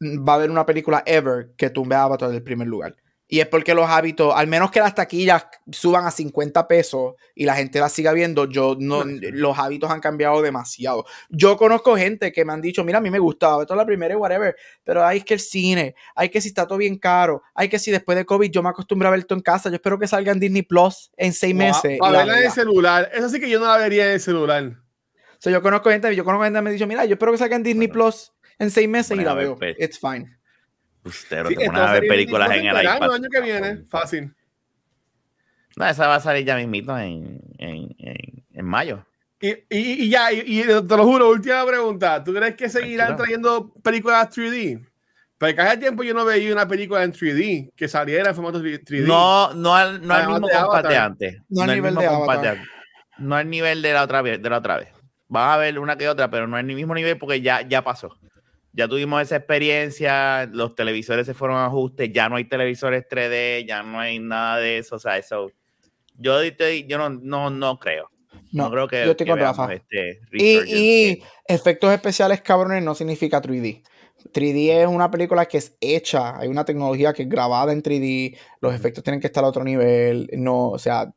va 0.00 0.34
a 0.34 0.36
haber 0.36 0.50
una 0.50 0.66
película 0.66 1.02
ever 1.06 1.52
que 1.56 1.70
tumbe 1.70 1.96
a 1.96 2.04
Avatar 2.04 2.30
del 2.30 2.42
primer 2.42 2.68
lugar. 2.68 2.96
Y 3.26 3.40
es 3.40 3.48
porque 3.48 3.74
los 3.74 3.88
hábitos, 3.88 4.34
al 4.36 4.46
menos 4.46 4.70
que 4.70 4.80
las 4.80 4.94
taquillas 4.94 5.46
suban 5.72 6.06
a 6.06 6.10
50 6.10 6.68
pesos 6.68 7.14
y 7.34 7.46
la 7.46 7.56
gente 7.56 7.80
las 7.80 7.90
siga 7.90 8.12
viendo, 8.12 8.44
yo 8.48 8.76
no, 8.78 9.02
los 9.04 9.58
hábitos 9.58 9.90
han 9.90 10.00
cambiado 10.00 10.42
demasiado. 10.42 11.06
Yo 11.30 11.56
conozco 11.56 11.96
gente 11.96 12.32
que 12.32 12.44
me 12.44 12.52
han 12.52 12.60
dicho, 12.60 12.84
mira, 12.84 12.98
a 12.98 13.00
mí 13.00 13.10
me 13.10 13.18
gustaba, 13.18 13.62
esto 13.62 13.72
es 13.72 13.78
la 13.78 13.86
primera 13.86 14.12
y 14.12 14.16
whatever, 14.16 14.54
pero 14.84 15.04
hay 15.06 15.22
que 15.22 15.34
el 15.34 15.40
cine, 15.40 15.94
hay 16.14 16.28
que 16.28 16.40
si 16.42 16.48
está 16.48 16.66
todo 16.66 16.76
bien 16.76 16.98
caro, 16.98 17.42
hay 17.54 17.70
que 17.70 17.78
si 17.78 17.90
después 17.90 18.16
de 18.16 18.26
COVID 18.26 18.50
yo 18.50 18.62
me 18.62 18.68
acostumbro 18.68 19.08
a 19.08 19.10
ver 19.10 19.20
esto 19.20 19.34
en 19.34 19.40
casa, 19.40 19.70
yo 19.70 19.76
espero 19.76 19.98
que 19.98 20.06
salga 20.06 20.30
en 20.30 20.38
Disney 20.38 20.62
Plus 20.62 21.10
en 21.16 21.32
seis 21.32 21.54
meses. 21.54 21.98
A, 22.02 22.10
verla 22.10 22.38
en 22.38 22.44
el 22.44 22.52
celular, 22.52 23.10
eso 23.12 23.30
sí 23.30 23.40
que 23.40 23.48
yo 23.48 23.58
no 23.58 23.66
la 23.66 23.78
vería 23.78 24.04
en 24.04 24.12
el 24.12 24.20
celular. 24.20 24.76
So, 25.38 25.50
yo 25.50 25.62
conozco 25.62 25.90
gente, 25.90 26.14
yo 26.14 26.24
conozco 26.24 26.44
gente 26.44 26.58
que 26.58 26.62
me 26.62 26.70
ha 26.70 26.72
dicho, 26.74 26.86
mira, 26.86 27.06
yo 27.06 27.14
espero 27.14 27.32
que 27.32 27.38
salga 27.38 27.56
en 27.56 27.62
Disney 27.62 27.88
Plus 27.88 28.32
en 28.58 28.70
seis 28.70 28.88
meses 28.88 29.18
y 29.18 29.22
la 29.22 29.34
veo. 29.34 29.56
Pues. 29.56 29.76
It's 29.78 29.98
fine. 29.98 30.36
Usted 31.04 31.46
sí, 31.48 31.56
te 31.56 31.66
pones 31.66 31.82
a 31.82 31.92
ver 31.92 32.06
películas 32.08 32.50
en 32.50 32.66
el 32.66 32.82
iPad. 32.82 33.02
El 33.02 33.10
año 33.10 33.28
que 33.30 33.40
viene, 33.40 33.84
fácil. 33.84 34.34
No, 35.76 35.86
esa 35.86 36.06
va 36.06 36.16
a 36.16 36.20
salir 36.20 36.46
ya 36.46 36.56
mismito 36.56 36.96
en, 36.98 37.40
en, 37.58 37.94
en, 37.98 38.64
mayo. 38.64 39.04
Y, 39.40 39.50
y, 39.50 40.04
y 40.04 40.08
ya, 40.08 40.32
y, 40.32 40.62
te 40.62 40.96
lo 40.96 41.04
juro, 41.04 41.28
última 41.30 41.66
pregunta. 41.66 42.22
¿Tú 42.22 42.32
crees 42.32 42.54
que 42.54 42.68
seguirán 42.68 43.16
trayendo 43.16 43.74
películas 43.82 44.30
3D? 44.30 44.86
Porque 45.36 45.60
hace 45.60 45.78
tiempo 45.78 46.04
yo 46.04 46.14
no 46.14 46.24
veía 46.24 46.52
una 46.52 46.66
película 46.66 47.02
en 47.02 47.12
3D 47.12 47.72
que 47.76 47.88
saliera 47.88 48.30
en 48.30 48.34
formato 48.36 48.62
3D. 48.62 49.04
No, 49.04 49.52
no 49.52 49.74
al, 49.74 50.06
no 50.06 50.14
al 50.14 50.28
mismo 50.28 50.48
compate 50.48 50.96
antes. 50.96 51.42
No, 51.48 51.62
al 51.62 51.74
nivel 51.74 51.94
de 51.96 52.06
antes. 52.06 52.58
No 53.18 53.34
al 53.34 53.50
nivel 53.50 53.82
de 53.82 53.92
la 53.92 54.04
otra 54.04 54.22
vez. 54.22 54.40
De 54.40 54.48
la 54.48 54.58
otra 54.58 54.78
vez. 54.78 54.88
Va 55.34 55.50
a 55.50 55.54
haber 55.54 55.78
una 55.78 55.96
que 55.96 56.08
otra, 56.08 56.30
pero 56.30 56.46
no 56.46 56.56
al 56.56 56.64
mismo 56.64 56.94
nivel 56.94 57.18
porque 57.18 57.42
ya, 57.42 57.62
ya 57.62 57.82
pasó 57.82 58.16
ya 58.74 58.88
tuvimos 58.88 59.22
esa 59.22 59.36
experiencia, 59.36 60.46
los 60.46 60.74
televisores 60.74 61.26
se 61.26 61.34
fueron 61.34 61.56
a 61.56 61.66
ajustes, 61.66 62.12
ya 62.12 62.28
no 62.28 62.36
hay 62.36 62.44
televisores 62.44 63.04
3D, 63.08 63.66
ya 63.66 63.82
no 63.82 64.00
hay 64.00 64.18
nada 64.18 64.58
de 64.58 64.78
eso, 64.78 64.96
o 64.96 64.98
sea, 64.98 65.16
eso, 65.16 65.50
yo, 66.18 66.42
yo 66.42 66.98
no, 66.98 67.08
no, 67.08 67.50
no 67.50 67.78
creo. 67.78 68.10
No, 68.52 68.70
creo 68.70 68.86
que. 68.86 69.04
Yo 69.04 69.12
estoy 69.12 69.26
con 69.26 69.38
Rafa. 69.38 69.74
Este 69.74 70.20
y, 70.32 71.22
efectos 71.46 71.92
especiales 71.92 72.40
cabrones 72.40 72.82
no 72.82 72.94
significa 72.94 73.42
3D. 73.42 73.82
3D 74.32 74.82
es 74.82 74.86
una 74.86 75.10
película 75.10 75.46
que 75.46 75.58
es 75.58 75.76
hecha, 75.80 76.38
hay 76.38 76.48
una 76.48 76.64
tecnología 76.64 77.12
que 77.12 77.22
es 77.24 77.28
grabada 77.28 77.72
en 77.72 77.82
3D, 77.82 78.36
los 78.60 78.74
efectos 78.74 79.04
tienen 79.04 79.20
que 79.20 79.26
estar 79.26 79.44
a 79.44 79.48
otro 79.48 79.64
nivel, 79.64 80.30
no, 80.32 80.70
o 80.70 80.78
sea, 80.78 81.12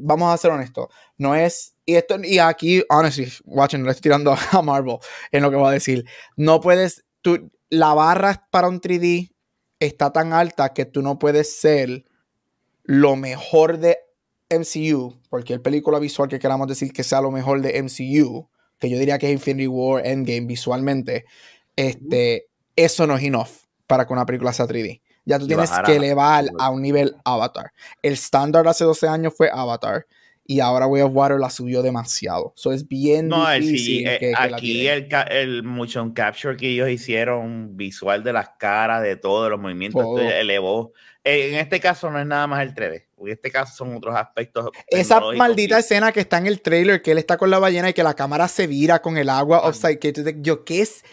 vamos 0.00 0.32
a 0.32 0.36
ser 0.36 0.50
honestos, 0.50 0.88
no 1.16 1.34
es, 1.34 1.74
y 1.84 1.94
esto, 1.94 2.16
y 2.22 2.38
aquí, 2.38 2.82
honestly, 2.88 3.30
watching, 3.44 3.84
le 3.84 3.90
estoy 3.90 4.02
tirando 4.02 4.34
a 4.52 4.62
Marvel 4.62 4.98
en 5.32 5.42
lo 5.42 5.50
que 5.50 5.56
voy 5.56 5.68
a 5.68 5.72
decir, 5.72 6.04
no 6.36 6.60
puedes, 6.60 7.04
tú, 7.22 7.50
la 7.70 7.94
barra 7.94 8.46
para 8.50 8.68
un 8.68 8.80
3D 8.80 9.32
está 9.80 10.12
tan 10.12 10.32
alta 10.32 10.72
que 10.72 10.84
tú 10.84 11.02
no 11.02 11.18
puedes 11.18 11.58
ser 11.58 12.04
lo 12.84 13.16
mejor 13.16 13.78
de 13.78 13.98
MCU, 14.50 15.20
cualquier 15.28 15.60
película 15.60 15.98
visual 15.98 16.28
que 16.28 16.38
queramos 16.38 16.68
decir 16.68 16.92
que 16.92 17.04
sea 17.04 17.20
lo 17.20 17.30
mejor 17.30 17.60
de 17.60 17.82
MCU, 17.82 18.48
que 18.78 18.88
yo 18.88 18.98
diría 18.98 19.18
que 19.18 19.26
es 19.26 19.32
Infinity 19.32 19.66
War, 19.66 20.06
Endgame 20.06 20.46
visualmente, 20.46 21.26
este, 21.76 22.46
eso 22.76 23.06
no 23.06 23.16
es 23.16 23.24
enough 23.24 23.48
para 23.86 24.06
que 24.06 24.12
una 24.12 24.24
película 24.24 24.52
sea 24.52 24.66
3D. 24.66 25.02
Ya 25.28 25.38
tú 25.38 25.46
tienes 25.46 25.70
que 25.84 25.96
elevar 25.96 26.46
a 26.58 26.70
un 26.70 26.80
nivel 26.80 27.14
Avatar. 27.22 27.70
El 28.00 28.14
estándar 28.14 28.66
hace 28.66 28.84
12 28.84 29.08
años 29.08 29.34
fue 29.36 29.50
Avatar. 29.52 30.06
y 30.46 30.60
ahora 30.60 30.86
Way 30.86 31.02
of 31.02 31.12
Water 31.12 31.38
la 31.38 31.50
subió 31.50 31.82
demasiado. 31.82 32.54
Eso 32.56 32.72
es 32.72 32.88
bien 32.88 33.28
no, 33.28 33.46
difícil. 33.50 34.08
Eh, 34.08 34.32
aquí 34.34 34.88
el, 34.88 35.06
el 35.30 35.62
motion 35.62 36.14
capture 36.14 36.56
que 36.56 36.70
ellos 36.70 36.88
hicieron, 36.88 37.76
visual 37.76 38.24
de 38.24 38.32
las 38.32 38.48
caras, 38.58 39.02
de 39.02 39.16
todos 39.16 39.50
los 39.50 39.60
movimientos, 39.60 40.02
elevó. 40.18 40.94
Eh, 41.22 41.50
en 41.50 41.54
este 41.56 41.78
caso 41.78 42.10
no 42.10 42.18
es 42.18 42.26
nada 42.26 42.46
más 42.46 42.62
el 42.62 42.74
3D. 42.74 43.04
En 43.18 43.28
este 43.28 43.50
caso 43.50 43.76
son 43.76 43.94
otros 43.94 44.16
aspectos. 44.16 44.70
Esa 44.86 45.20
maldita 45.20 45.78
escena 45.78 46.10
que 46.10 46.20
está 46.20 46.38
en 46.38 46.46
el 46.46 46.62
trailer, 46.62 47.02
que 47.02 47.12
él 47.12 47.18
está 47.18 47.36
con 47.36 47.50
la 47.50 47.58
ballena 47.58 47.90
y 47.90 47.92
que 47.92 48.02
la 48.02 48.14
cámara 48.14 48.48
se 48.48 48.66
vira 48.66 49.02
con 49.02 49.18
el 49.18 49.28
agua 49.28 49.68
upside. 49.68 49.98
Que 49.98 50.14
yo, 50.40 50.64
¿qué 50.64 50.80
es 50.80 51.04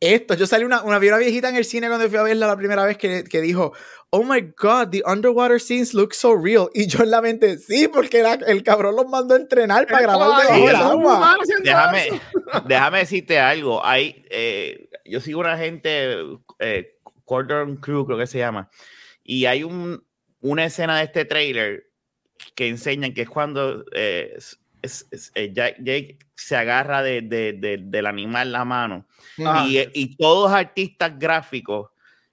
esto? 0.00 0.34
Yo 0.34 0.46
salí 0.46 0.64
una, 0.64 0.82
una, 0.82 0.98
viejita 0.98 1.48
en 1.48 1.56
el 1.56 1.64
cine 1.64 1.88
cuando 1.88 2.08
fui 2.08 2.18
a 2.18 2.22
verla 2.22 2.46
la 2.46 2.56
primera 2.56 2.84
vez 2.84 2.96
que, 2.96 3.24
que 3.24 3.40
dijo, 3.40 3.72
oh 4.10 4.24
my 4.24 4.40
god, 4.56 4.88
the 4.90 5.02
underwater 5.06 5.60
scenes 5.60 5.94
look 5.94 6.14
so 6.14 6.34
real. 6.36 6.68
Y 6.74 6.86
yo 6.86 7.02
en 7.02 7.10
la 7.10 7.22
mente, 7.22 7.58
sí, 7.58 7.88
porque 7.88 8.24
el 8.46 8.62
cabrón 8.62 8.96
los 8.96 9.08
mandó 9.08 9.34
a 9.34 9.38
entrenar 9.38 9.86
para 9.86 10.02
grabar 10.02 10.42
debajo 10.42 10.66
del 10.66 10.76
agua. 10.76 11.38
Déjame, 11.62 12.20
déjame 12.66 12.98
decirte 12.98 13.38
algo. 13.38 13.84
Hay, 13.84 14.24
eh, 14.30 14.88
yo 15.04 15.20
sigo 15.20 15.40
una 15.40 15.56
gente, 15.56 16.16
eh, 16.58 16.98
Cordon 17.24 17.76
Crew, 17.76 18.06
creo 18.06 18.18
que 18.18 18.26
se 18.26 18.38
llama, 18.38 18.70
y 19.22 19.46
hay 19.46 19.62
un, 19.62 20.04
una 20.40 20.64
escena 20.64 20.98
de 20.98 21.04
este 21.04 21.24
trailer 21.24 21.90
que 22.54 22.68
enseñan 22.68 23.14
que 23.14 23.22
es 23.22 23.28
cuando 23.28 23.84
eh, 23.92 24.36
eh, 25.34 25.52
Jake, 25.52 26.18
se 26.40 26.56
agarra 26.56 27.02
de, 27.02 27.22
de, 27.22 27.78
del 27.82 28.06
animal 28.06 28.52
la 28.52 28.64
mano. 28.64 29.06
Ah. 29.44 29.66
Y, 29.68 29.78
y 29.94 30.16
todos 30.16 30.52
artistas 30.52 31.18
gráficos 31.18 31.90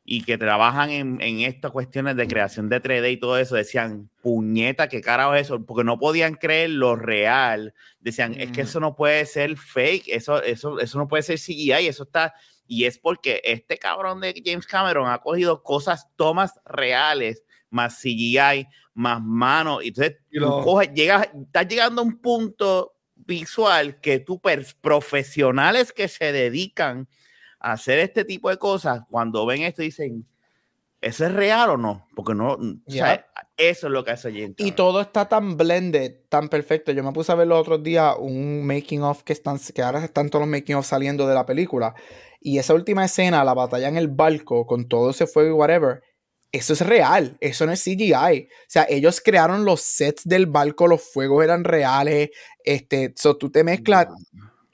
y 0.10 0.24
que 0.24 0.38
trabajan 0.38 0.90
en, 0.90 1.22
en, 1.22 1.42
estas 1.42 1.72
cuestiones 1.72 2.16
de 2.16 2.30
creación 2.30 2.70
de 2.70 2.82
3D 2.82 3.12
y 3.12 3.18
todo 3.18 3.38
eso, 3.38 3.56
decían, 3.56 4.10
puñeta, 4.22 4.88
qué 4.88 5.02
carajo 5.02 5.36
es 5.36 5.48
eso, 5.48 5.66
porque 5.66 5.84
no 5.84 6.00
podían 6.00 6.36
creer 6.36 6.70
lo 6.70 6.96
real. 6.96 7.74
Decían, 8.00 8.34
es 8.40 8.54
que 8.54 8.62
eso 8.62 8.80
no 8.80 8.96
puede 8.96 9.26
ser 9.26 9.58
fake, 9.58 10.06
eso, 10.08 10.42
eso, 10.42 10.80
eso 10.80 10.98
no 10.98 11.10
puede 11.10 11.24
ser 11.24 11.38
CGI, 11.38 11.88
eso 11.88 12.04
está... 12.04 12.34
Y 12.66 12.86
es 12.86 12.98
porque 12.98 13.42
este 13.44 13.78
cabrón 13.78 14.22
de 14.22 14.42
James 14.46 14.66
Cameron 14.66 15.10
ha 15.10 15.18
cogido 15.18 15.62
cosas, 15.62 16.08
tomas 16.16 16.54
reales, 16.64 17.44
más 17.70 18.00
CGI, 18.02 18.66
más 18.94 19.22
manos, 19.22 19.84
y 19.84 19.90
entonces 19.90 20.18
llegas, 20.94 21.30
estás 21.34 21.68
llegando 21.68 22.02
a 22.02 22.06
un 22.06 22.18
punto 22.22 22.97
visual 23.28 24.00
que 24.00 24.20
tú, 24.20 24.42
profesionales 24.82 25.92
que 25.92 26.08
se 26.08 26.32
dedican 26.32 27.08
hacer 27.60 28.00
este 28.00 28.26
tipo 28.26 28.50
de 28.50 28.58
cosas, 28.58 29.02
cuando 29.10 29.46
ven 29.46 29.64
esto 29.64 29.82
dicen, 29.82 30.26
¿eso 31.02 31.26
es 31.26 31.34
real 31.34 31.72
o 31.72 31.78
no? 31.78 32.08
Porque 32.16 32.34
no, 32.34 32.58
eso 32.88 33.88
es 33.88 33.94
lo 33.94 34.04
que 34.04 34.12
hace 34.12 34.32
James 34.32 34.56
Y 34.58 34.72
todo 34.72 35.02
está 35.02 35.28
tan 35.28 35.58
blended, 35.58 36.22
tan 36.30 36.50
perfecto. 36.50 36.92
Yo 36.92 37.04
me 37.04 37.12
puse 37.12 37.32
a 37.32 37.36
ver 37.36 37.48
los 37.48 37.60
otros 37.60 37.84
días 37.84 38.16
un 38.20 38.66
making 38.66 39.04
of 39.04 39.24
que 39.24 39.34
están, 39.34 39.60
que 39.60 39.82
ahora 39.82 40.04
están 40.04 40.30
todos 40.30 40.42
los 40.44 40.50
making 40.50 40.76
of 40.76 40.86
saliendo 40.86 41.28
de 41.28 41.36
la 41.36 41.46
película. 41.46 41.96
Y 42.40 42.60
esa 42.60 42.74
última 42.74 43.06
escena, 43.06 43.44
la 43.44 43.54
batalla 43.54 43.88
en 43.88 43.98
el 43.98 44.08
barco, 44.08 44.66
con 44.66 44.88
todo 44.88 45.10
ese 45.10 45.28
fuego 45.28 45.50
y 45.50 45.54
whatever, 45.54 46.04
eso 46.52 46.74
es 46.74 46.82
real, 46.82 47.38
eso 47.40 47.66
no 47.66 47.72
es 47.72 47.84
CGI. 47.84 48.48
O 48.50 48.66
sea, 48.68 48.86
ellos 48.90 49.22
crearon 49.24 49.66
los 49.66 49.82
sets 49.82 50.24
del 50.24 50.46
barco, 50.46 50.88
los 50.88 51.02
fuegos 51.02 51.44
eran 51.44 51.64
reales. 51.64 52.30
Este, 52.64 53.14
so 53.16 53.38
tú 53.38 53.52
te 53.52 53.64
mezclas 53.64 54.08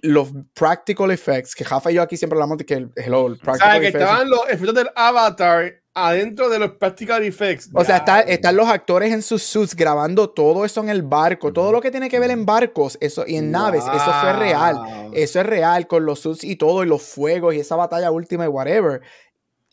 los 0.04 0.32
practical 0.54 1.12
effects, 1.12 1.56
que 1.56 1.64
Jafa 1.64 1.90
y 1.90 1.96
yo 1.96 2.02
aquí 2.02 2.18
siempre 2.18 2.36
hablamos 2.36 2.58
de 2.58 2.66
que 2.66 2.74
el, 2.74 2.92
hello, 2.96 3.38
practical 3.42 3.70
o 3.70 3.72
sea, 3.72 3.80
que 3.80 3.88
estaban 3.88 4.30
los 4.30 4.42
efectos 4.50 4.76
del 4.76 4.90
avatar 4.96 5.84
adentro 5.94 6.50
de 6.50 6.60
los 6.60 6.72
practical 6.72 7.24
effects. 7.24 7.70
O 7.74 7.84
sea, 7.86 7.98
están 8.28 8.56
los 8.56 8.68
actores 8.68 9.14
en 9.14 9.22
sus 9.22 9.44
suits 9.44 9.76
grabando 9.76 10.30
todo 10.30 10.66
eso 10.66 10.82
en 10.82 10.90
el 10.90 11.04
barco, 11.04 11.54
todo 11.54 11.72
lo 11.72 11.82
que 11.82 11.92
tiene 11.92 12.10
que 12.10 12.20
ver 12.20 12.32
en 12.32 12.46
barcos 12.46 12.98
eso, 13.00 13.24
y 13.28 13.38
en 13.38 13.52
naves, 13.52 13.84
eso 13.84 14.14
fue 14.22 14.34
real. 14.34 15.12
Eso 15.14 15.40
es 15.40 15.46
real 15.46 15.88
con 15.88 16.06
los 16.06 16.20
suits 16.20 16.44
y 16.44 16.56
todo, 16.56 16.84
y 16.84 16.88
los 16.88 17.02
fuegos 17.02 17.54
y 17.54 17.60
esa 17.60 17.76
batalla 17.76 18.12
última 18.12 18.46
y 18.46 18.48
whatever. 18.48 19.02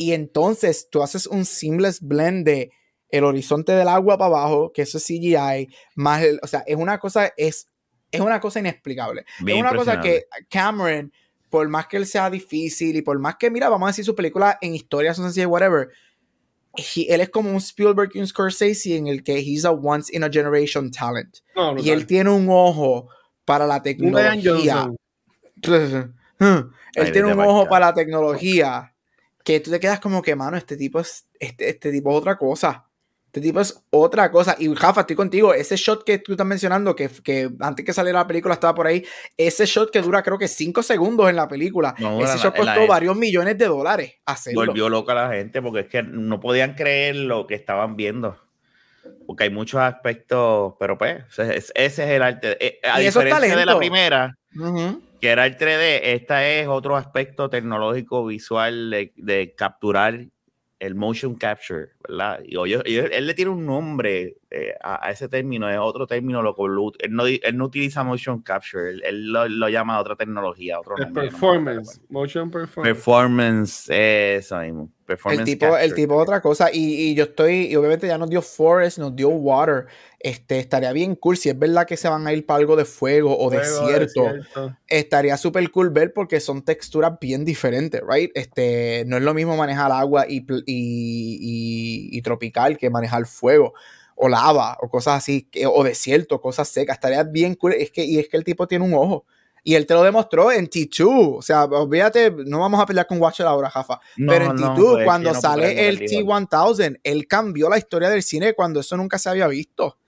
Y 0.00 0.14
entonces 0.14 0.88
tú 0.90 1.02
haces 1.02 1.26
un 1.26 1.44
seamless 1.44 2.00
blend 2.00 2.46
de 2.46 2.72
el 3.10 3.22
horizonte 3.22 3.72
del 3.72 3.86
agua 3.86 4.16
para 4.16 4.34
abajo, 4.34 4.72
que 4.72 4.80
eso 4.80 4.96
es 4.96 5.04
CGI, 5.04 5.68
más 5.94 6.24
o 6.42 6.46
sea, 6.46 6.64
es 6.66 6.76
una 6.76 6.98
cosa, 6.98 7.30
es 7.36 7.66
es 8.10 8.18
una 8.18 8.40
cosa 8.40 8.60
inexplicable. 8.60 9.26
es 9.46 9.54
una 9.60 9.74
cosa 9.74 10.00
que 10.00 10.24
Cameron, 10.48 11.12
por 11.50 11.68
más 11.68 11.86
que 11.86 11.98
él 11.98 12.06
sea 12.06 12.30
difícil 12.30 12.96
y 12.96 13.02
por 13.02 13.18
más 13.18 13.36
que, 13.36 13.50
mira, 13.50 13.68
vamos 13.68 13.88
a 13.88 13.90
decir 13.90 14.06
su 14.06 14.14
película 14.14 14.56
en 14.62 14.74
historia 14.74 15.12
son 15.12 15.26
sencillas, 15.26 15.48
whatever, 15.48 15.90
él 16.96 17.20
es 17.20 17.28
como 17.28 17.50
un 17.50 17.56
Spielberg 17.56 18.10
y 18.14 18.20
un 18.20 18.26
Scorsese 18.26 18.96
en 18.96 19.06
el 19.06 19.22
que 19.22 19.36
he's 19.36 19.66
a 19.66 19.70
once 19.70 20.16
in 20.16 20.24
a 20.24 20.30
generation 20.30 20.90
talent. 20.90 21.40
y 21.76 21.90
él 21.90 22.06
tiene 22.06 22.30
un 22.30 22.48
ojo 22.48 23.10
para 23.44 23.66
la 23.66 23.82
tecnología. 23.82 24.90
él 26.94 27.12
tiene 27.12 27.34
un 27.34 27.40
ojo 27.40 27.68
para 27.68 27.88
la 27.88 27.92
tecnología 27.94 28.94
que 29.44 29.60
tú 29.60 29.70
te 29.70 29.80
quedas 29.80 30.00
como 30.00 30.22
que, 30.22 30.34
mano, 30.36 30.56
este 30.56 30.76
tipo 30.76 31.00
es, 31.00 31.26
este, 31.38 31.70
este 31.70 31.90
tipo 31.90 32.10
es 32.10 32.16
otra 32.16 32.36
cosa. 32.36 32.86
Este 33.26 33.40
tipo 33.40 33.60
es 33.60 33.84
otra 33.90 34.28
cosa. 34.32 34.56
Y 34.58 34.74
Jafa, 34.74 35.02
estoy 35.02 35.14
contigo. 35.14 35.54
Ese 35.54 35.76
shot 35.76 36.02
que 36.02 36.18
tú 36.18 36.32
estás 36.32 36.46
mencionando, 36.46 36.96
que, 36.96 37.08
que 37.08 37.48
antes 37.60 37.86
que 37.86 37.92
saliera 37.92 38.18
la 38.18 38.26
película 38.26 38.54
estaba 38.54 38.74
por 38.74 38.88
ahí, 38.88 39.04
ese 39.36 39.66
shot 39.66 39.92
que 39.92 40.02
dura 40.02 40.24
creo 40.24 40.36
que 40.36 40.48
5 40.48 40.82
segundos 40.82 41.30
en 41.30 41.36
la 41.36 41.46
película. 41.46 41.94
ese 41.96 42.38
shot 42.38 42.56
costó 42.56 42.88
varios 42.88 43.16
millones 43.16 43.56
de 43.56 43.66
dólares 43.66 44.14
hacerlo. 44.26 44.66
Volvió 44.66 44.88
loca 44.88 45.14
la 45.14 45.30
gente 45.30 45.62
porque 45.62 45.80
es 45.80 45.86
que 45.86 46.02
no 46.02 46.40
podían 46.40 46.74
creer 46.74 47.14
lo 47.14 47.46
que 47.46 47.54
estaban 47.54 47.94
viendo. 47.94 48.36
Porque 49.28 49.44
hay 49.44 49.50
muchos 49.50 49.80
aspectos, 49.80 50.74
pero 50.80 50.98
pues, 50.98 51.22
ese 51.38 51.72
es 51.74 51.98
el 52.00 52.22
arte. 52.22 52.56
Eh, 52.58 52.80
a 52.82 52.98
diferencia 52.98 53.56
de 53.56 53.64
la 53.64 53.78
primera, 53.78 54.36
que 55.20 55.28
era 55.28 55.46
el 55.46 55.56
3D, 55.56 56.00
esta 56.04 56.48
es 56.48 56.66
otro 56.66 56.96
aspecto 56.96 57.50
tecnológico 57.50 58.26
visual 58.26 58.90
de, 58.90 59.54
capturar 59.56 60.26
el 60.78 60.94
motion 60.94 61.34
capture, 61.34 61.90
¿verdad? 62.08 62.40
Y 62.44 62.56
oye, 62.56 62.80
él 62.86 63.26
le 63.26 63.34
tiene 63.34 63.50
un 63.50 63.66
nombre 63.66 64.39
eh, 64.52 64.74
a, 64.82 65.12
ese 65.12 65.28
término, 65.28 65.70
es 65.70 65.78
otro 65.78 66.08
término, 66.08 66.42
lo, 66.42 66.56
él, 66.98 67.14
no, 67.14 67.24
él 67.24 67.56
no 67.56 67.66
utiliza 67.66 68.02
motion 68.02 68.42
capture, 68.42 68.90
él, 68.90 69.30
lo, 69.30 69.46
lo, 69.46 69.68
llama 69.68 70.00
otra 70.00 70.16
tecnología, 70.16 70.80
otro 70.80 70.96
nombre. 70.96 71.28
Performance, 71.28 72.00
motion 72.08 72.50
performance. 72.50 72.96
Performance, 72.96 73.88
eso 73.90 74.58
mismo. 74.58 74.90
el 75.26 75.44
tipo, 75.44 75.76
el 75.76 75.94
tipo 75.94 76.16
otra 76.16 76.40
cosa, 76.40 76.68
y, 76.72 77.10
y, 77.10 77.14
yo 77.14 77.24
estoy, 77.24 77.66
y 77.66 77.76
obviamente 77.76 78.08
ya 78.08 78.18
nos 78.18 78.28
dio 78.28 78.42
Forest, 78.42 78.98
nos 78.98 79.14
dio 79.14 79.28
Water, 79.28 79.86
este, 80.18 80.58
estaría 80.58 80.92
bien 80.92 81.14
cool, 81.14 81.36
si 81.36 81.48
es 81.48 81.56
verdad 81.56 81.86
que 81.86 81.96
se 81.96 82.08
van 82.08 82.26
a 82.26 82.32
ir 82.32 82.44
para 82.44 82.58
algo 82.58 82.74
de 82.74 82.84
fuego 82.84 83.38
o 83.38 83.50
desierto, 83.50 84.32
estaría 84.88 85.36
súper 85.36 85.70
cool 85.70 85.90
ver 85.90 86.12
porque 86.12 86.40
son 86.40 86.64
texturas 86.64 87.20
bien 87.20 87.44
diferentes, 87.44 88.02
right? 88.04 88.32
Este, 88.34 89.04
no 89.06 89.16
es 89.16 89.22
lo 89.22 89.32
mismo 89.32 89.56
manejar 89.56 89.92
agua 89.92 90.26
y, 90.28 90.44
y, 90.66 92.08
y 92.10 92.22
tropical 92.22 92.76
que 92.76 92.90
manejar 92.90 93.26
fuego 93.26 93.74
o 94.20 94.28
lava 94.28 94.76
o 94.80 94.88
cosas 94.88 95.16
así, 95.16 95.48
o 95.66 95.82
desierto, 95.82 96.40
cosas 96.40 96.68
secas, 96.68 96.96
estaría 96.96 97.22
bien 97.24 97.54
cool, 97.54 97.72
es 97.72 97.90
que, 97.90 98.04
y 98.04 98.18
es 98.18 98.28
que 98.28 98.36
el 98.36 98.44
tipo 98.44 98.66
tiene 98.66 98.84
un 98.84 98.94
ojo. 98.94 99.24
Y 99.62 99.74
él 99.74 99.86
te 99.86 99.92
lo 99.92 100.02
demostró 100.02 100.50
en 100.50 100.68
T2. 100.68 101.38
O 101.38 101.42
sea, 101.42 101.64
olvídate, 101.64 102.30
no 102.46 102.60
vamos 102.60 102.80
a 102.80 102.86
pelear 102.86 103.06
con 103.06 103.20
Watcher 103.20 103.46
ahora, 103.46 103.68
Jafa. 103.68 104.00
pero 104.16 104.46
en 104.46 104.52
T2, 104.52 104.92
pues, 104.92 105.04
cuando 105.04 105.34
sale 105.34 105.88
el 105.88 106.00
T1000, 106.00 107.00
él 107.02 107.26
cambió 107.26 107.68
la 107.68 107.76
historia 107.76 108.08
del 108.08 108.22
cine 108.22 108.54
cuando 108.54 108.80
eso 108.80 108.96
nunca 108.96 109.18
se 109.18 109.28
había 109.28 109.46
visto. 109.48 109.98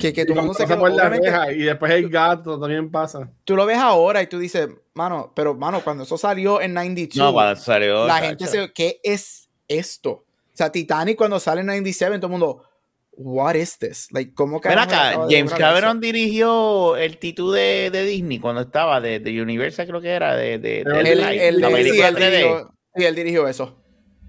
Que, 0.00 0.12
que 0.12 0.24
tú 0.24 0.34
no 0.34 0.54
se 0.54 0.66
por 0.76 0.92
la 0.92 1.08
reja, 1.08 1.52
y 1.52 1.62
después 1.62 1.92
el 1.92 2.08
gato 2.08 2.58
también 2.58 2.90
pasa. 2.90 3.28
Tú 3.44 3.56
lo 3.56 3.66
ves 3.66 3.78
ahora 3.78 4.22
y 4.22 4.28
tú 4.28 4.38
dices, 4.38 4.68
mano, 4.94 5.32
pero 5.34 5.54
mano, 5.54 5.82
cuando 5.82 6.04
eso 6.04 6.16
salió 6.16 6.60
en 6.60 6.72
92, 6.72 7.16
no, 7.16 7.32
cuando 7.32 7.60
salió, 7.60 8.06
la 8.06 8.18
gente 8.18 8.46
se, 8.46 8.72
¿qué 8.72 9.00
es 9.02 9.48
esto? 9.66 10.10
O 10.10 10.54
sea, 10.54 10.70
Titanic 10.70 11.16
cuando 11.16 11.40
sale 11.40 11.62
en 11.62 11.66
97, 11.66 12.16
todo 12.18 12.26
el 12.26 12.30
mundo, 12.30 12.64
what 13.12 13.54
is 13.54 13.78
this? 13.78 14.08
Like, 14.10 14.32
¿cómo 14.34 14.60
que 14.60 14.68
acá, 14.68 15.26
James 15.28 15.52
Cameron 15.52 16.00
dirigió 16.00 16.96
el 16.96 17.18
título 17.18 17.52
de, 17.52 17.90
de, 17.90 18.04
Disney 18.04 18.38
cuando 18.38 18.62
estaba 18.62 19.00
de, 19.00 19.20
de 19.20 19.42
Universal, 19.42 19.86
creo 19.86 20.00
que 20.00 20.10
era, 20.10 20.36
de, 20.36 20.58
de, 20.58 20.80
el, 20.80 21.60
la 21.60 21.68
película 21.70 22.08
sí, 22.08 22.14
3D. 22.14 22.70
sí, 22.96 23.04
él 23.04 23.14
dirigió 23.14 23.46
eso. 23.48 23.78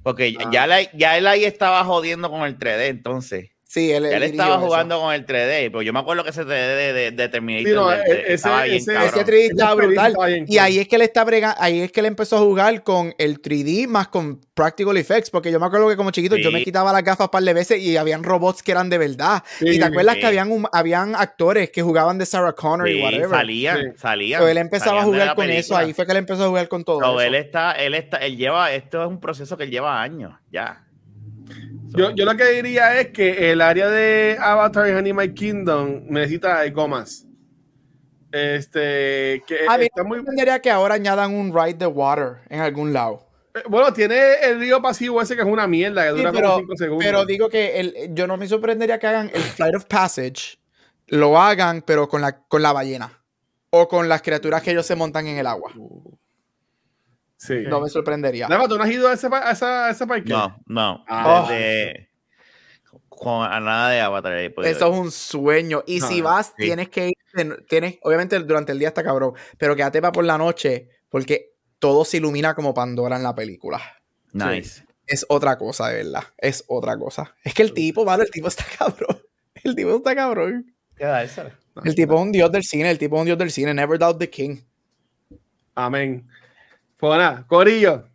Porque 0.04 0.36
ya, 0.52 0.68
la, 0.68 0.82
ya 0.92 1.18
él 1.18 1.28
ahí 1.28 1.46
estaba 1.46 1.84
jodiendo 1.86 2.30
con 2.30 2.42
el 2.42 2.58
3D, 2.58 2.88
entonces. 2.88 3.52
Sí, 3.74 3.92
él, 3.92 4.06
él 4.06 4.22
estaba 4.22 4.60
jugando 4.60 5.02
con 5.02 5.12
el 5.12 5.26
3D, 5.26 5.72
pero 5.72 5.82
yo 5.82 5.92
me 5.94 6.00
acuerdo 6.00 6.24
que 6.24 6.30
ese 6.30 6.44
3D 6.44 6.46
de, 6.46 6.94
de, 6.94 7.12
de 7.12 7.28
Terminator 7.28 7.96
ese, 8.06 8.34
estaba 8.36 8.64
bien 8.66 8.78
ese, 8.78 8.94
ese 8.94 9.26
3D 9.26 9.50
estaba 9.50 9.74
brutal. 9.74 10.16
y 10.46 10.60
ahí 10.60 10.78
es 10.78 10.88
que 10.88 10.96
él 10.96 11.02
está 11.02 11.24
brega, 11.24 11.56
ahí 11.58 11.82
es 11.82 11.92
que 11.92 12.02
él 12.02 12.06
empezó 12.06 12.38
a 12.38 12.42
jugar 12.42 12.84
con 12.84 13.16
el 13.18 13.42
3D 13.42 13.88
más 13.88 14.10
con 14.10 14.40
Practical 14.54 14.96
Effects, 14.96 15.32
porque 15.32 15.52
yo 15.52 15.60
me 15.60 15.66
acuerdo 15.66 15.90
que 15.90 15.98
como 15.98 16.12
chiquito 16.12 16.38
yo 16.38 16.52
me 16.52 16.64
quitaba 16.64 16.94
las 16.94 17.04
gafas 17.04 17.26
un 17.26 17.32
par 17.32 17.42
de 17.42 17.52
veces 17.52 17.82
y 17.82 17.98
habían 17.98 18.22
robots 18.22 18.62
que 18.62 18.74
eran 18.74 18.92
de 18.92 19.00
verdad. 19.00 19.42
y 19.60 19.80
te 19.80 19.86
acuerdas 19.86 20.18
que 20.18 20.28
habían, 20.28 20.52
habían 20.72 21.16
actores 21.16 21.72
que 21.72 21.82
jugaban 21.82 22.20
de 22.20 22.28
Sarah 22.28 22.54
Connor 22.54 22.88
y 22.88 23.02
whatever. 23.02 23.30
Salían, 23.32 23.96
salían. 23.98 24.40
Pero 24.42 24.52
él 24.52 24.58
empezaba 24.60 25.02
a 25.02 25.04
jugar 25.04 25.34
con 25.34 25.50
eso, 25.50 25.76
ahí 25.76 25.94
fue 25.94 26.06
que 26.06 26.12
él 26.12 26.20
empezó 26.20 26.44
a 26.44 26.48
jugar 26.50 26.68
con 26.68 26.84
todo 26.84 27.00
Pero 27.00 27.22
él 27.22 27.34
está, 27.34 27.72
él 27.72 27.96
está, 27.96 28.18
él 28.18 28.38
lleva, 28.38 28.72
esto 28.72 29.02
es 29.02 29.10
un 29.10 29.20
proceso 29.20 29.58
que 29.58 29.64
él 29.64 29.72
lleva 29.72 30.00
años, 30.00 30.32
ya 30.52 30.83
Yo, 31.96 32.12
yo, 32.12 32.26
lo 32.26 32.36
que 32.36 32.46
diría 32.46 33.00
es 33.00 33.10
que 33.10 33.52
el 33.52 33.62
área 33.62 33.88
de 33.88 34.38
Avatar 34.40 34.88
y 34.90 34.92
Animal 34.92 35.34
Kingdom 35.34 36.06
necesita 36.10 36.60
algo 36.60 36.88
más. 36.88 37.28
Este, 38.32 39.44
que 39.46 39.68
a 39.70 39.78
mí 39.78 39.86
está 39.86 40.04
muy... 40.04 40.24
que 40.62 40.72
ahora 40.72 40.96
añadan 40.96 41.36
un 41.36 41.54
ride 41.54 41.76
the 41.76 41.86
water 41.86 42.38
en 42.50 42.62
algún 42.62 42.92
lado. 42.92 43.28
Eh, 43.54 43.60
bueno, 43.70 43.94
tiene 43.94 44.34
el 44.42 44.60
río 44.60 44.82
pasivo 44.82 45.22
ese 45.22 45.36
que 45.36 45.44
es 45.44 45.48
una 45.48 45.68
mierda, 45.68 46.04
que 46.04 46.10
dura 46.10 46.32
pero, 46.32 46.54
como 46.54 46.60
5 46.62 46.76
segundos. 46.78 47.06
Pero 47.06 47.26
digo 47.26 47.48
que 47.50 47.80
el, 47.80 48.16
yo 48.16 48.26
no 48.26 48.38
me 48.38 48.48
sorprendería 48.48 48.98
que 48.98 49.06
hagan 49.06 49.30
el 49.32 49.42
Flight 49.42 49.76
of 49.76 49.86
Passage, 49.86 50.58
lo 51.08 51.40
hagan, 51.40 51.84
pero 51.84 52.08
con 52.08 52.22
la, 52.22 52.40
con 52.48 52.64
la 52.64 52.74
ballena. 52.74 53.20
O 53.70 53.88
con 53.88 54.10
las 54.10 54.22
criaturas 54.22 54.62
que 54.62 54.72
ellos 54.72 54.86
se 54.86 54.96
montan 54.96 55.28
en 55.28 55.38
el 55.38 55.48
agua. 55.48 55.72
Sí. 57.44 57.64
No 57.68 57.82
me 57.82 57.90
sorprendería. 57.90 58.48
¿tú 58.48 58.78
no 58.78 58.84
has 58.84 58.90
ido 58.90 59.10
a 59.10 59.14
ese, 59.14 59.28
a 59.30 59.90
ese 59.92 60.08
parque? 60.08 60.30
No, 60.30 60.58
no. 60.66 61.04
Ah. 61.10 61.46
con, 63.10 63.46
a 63.46 63.60
nada 63.60 63.90
de 63.90 64.00
Avatar. 64.00 64.34
Eso 64.34 64.54
es 64.64 64.82
un 64.82 65.12
sueño. 65.12 65.84
Y 65.86 66.00
si 66.00 66.22
vas, 66.22 66.56
tienes 66.56 66.88
que 66.88 67.10
ir. 67.10 67.14
Tienes, 67.68 67.98
obviamente 68.04 68.40
durante 68.40 68.72
el 68.72 68.80
día 68.80 68.90
está 68.90 69.04
cabrón, 69.04 69.34
pero 69.58 69.76
quédate 69.76 70.00
para 70.00 70.12
por 70.12 70.24
la 70.24 70.38
noche, 70.38 70.88
porque 71.10 71.56
todo 71.80 72.06
se 72.06 72.18
ilumina 72.18 72.54
como 72.54 72.74
Pandora 72.74 73.18
en 73.18 73.24
la 73.24 73.34
película. 73.34 73.82
Nice. 74.32 74.86
Es 75.06 75.26
otra 75.28 75.58
cosa, 75.58 75.90
de 75.90 76.04
verdad. 76.04 76.24
Es 76.38 76.64
otra 76.68 76.98
cosa. 76.98 77.36
Es 77.44 77.54
que 77.54 77.64
el 77.64 77.74
tipo, 77.74 78.06
vale, 78.06 78.24
el 78.24 78.32
tipo 78.32 78.48
está 78.48 78.64
cabrón. 78.78 79.20
El 79.64 79.76
tipo 79.76 79.96
está 79.96 80.14
cabrón. 80.14 80.76
El 81.86 81.96
tipo 81.96 82.16
es 82.16 82.22
un 82.22 82.32
dios 82.34 82.52
del 82.52 82.64
cine, 82.64 82.92
el 82.92 82.98
tipo 82.98 83.16
es 83.16 83.22
un 83.22 83.26
dios 83.26 83.38
del 83.38 83.50
cine. 83.50 83.74
Never 83.74 83.98
doubt 83.98 84.20
the 84.20 84.30
king. 84.30 84.58
Amén. 85.74 86.28
Pues 87.04 87.20
nada, 87.20 87.46
Corillo. 87.48 88.06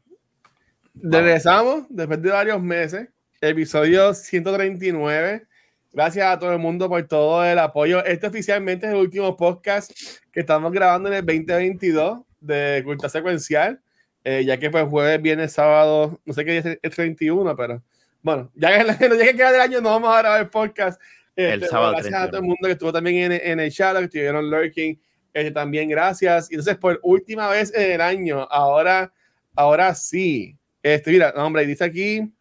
Regresamos 0.94 1.84
después 1.90 2.22
de 2.22 2.30
varios 2.30 2.62
meses. 2.62 3.06
Episodio 3.38 4.14
139. 4.14 5.46
Gracias 5.92 6.26
a 6.26 6.38
todo 6.38 6.54
el 6.54 6.58
mundo 6.58 6.88
por 6.88 7.06
todo 7.06 7.44
el 7.44 7.58
apoyo. 7.58 8.02
Este 8.02 8.28
oficialmente 8.28 8.86
es 8.86 8.94
el 8.94 8.98
último 8.98 9.36
podcast 9.36 9.92
que 10.32 10.40
estamos 10.40 10.72
grabando 10.72 11.10
en 11.10 11.16
el 11.16 11.26
2022 11.26 12.20
de 12.40 12.80
culta 12.82 13.10
secuencial, 13.10 13.78
eh, 14.24 14.42
ya 14.46 14.56
que 14.56 14.70
pues 14.70 14.88
jueves, 14.88 15.20
viernes, 15.20 15.52
sábado, 15.52 16.18
no 16.24 16.32
sé 16.32 16.46
qué 16.46 16.52
día 16.52 16.60
es 16.60 16.78
el 16.80 16.90
31, 16.90 17.54
pero 17.56 17.82
bueno, 18.22 18.50
ya 18.54 18.70
que, 18.70 18.86
ya 19.18 19.24
que 19.26 19.36
queda 19.36 19.52
del 19.52 19.60
año 19.60 19.82
no 19.82 19.90
vamos 19.90 20.16
a 20.16 20.20
grabar 20.20 20.40
el 20.40 20.48
podcast. 20.48 20.98
el 21.36 21.56
este, 21.56 21.68
sábado 21.68 21.92
gracias 21.92 22.14
a 22.14 22.28
todo 22.28 22.40
el 22.40 22.46
mundo 22.46 22.64
que 22.64 22.72
estuvo 22.72 22.90
también 22.90 23.32
en, 23.32 23.32
en 23.32 23.60
el 23.60 23.70
chat, 23.70 23.98
que 23.98 24.04
estuvieron 24.04 24.50
lurking. 24.50 24.98
Este, 25.32 25.50
también 25.50 25.88
gracias. 25.88 26.50
Y 26.50 26.54
entonces, 26.54 26.76
por 26.76 26.98
última 27.02 27.48
vez 27.48 27.72
en 27.74 27.92
el 27.92 28.00
año, 28.00 28.46
ahora, 28.50 29.12
ahora 29.54 29.94
sí. 29.94 30.56
Este, 30.82 31.10
mira, 31.10 31.32
hombre, 31.36 31.66
dice 31.66 31.84
aquí 31.84 32.32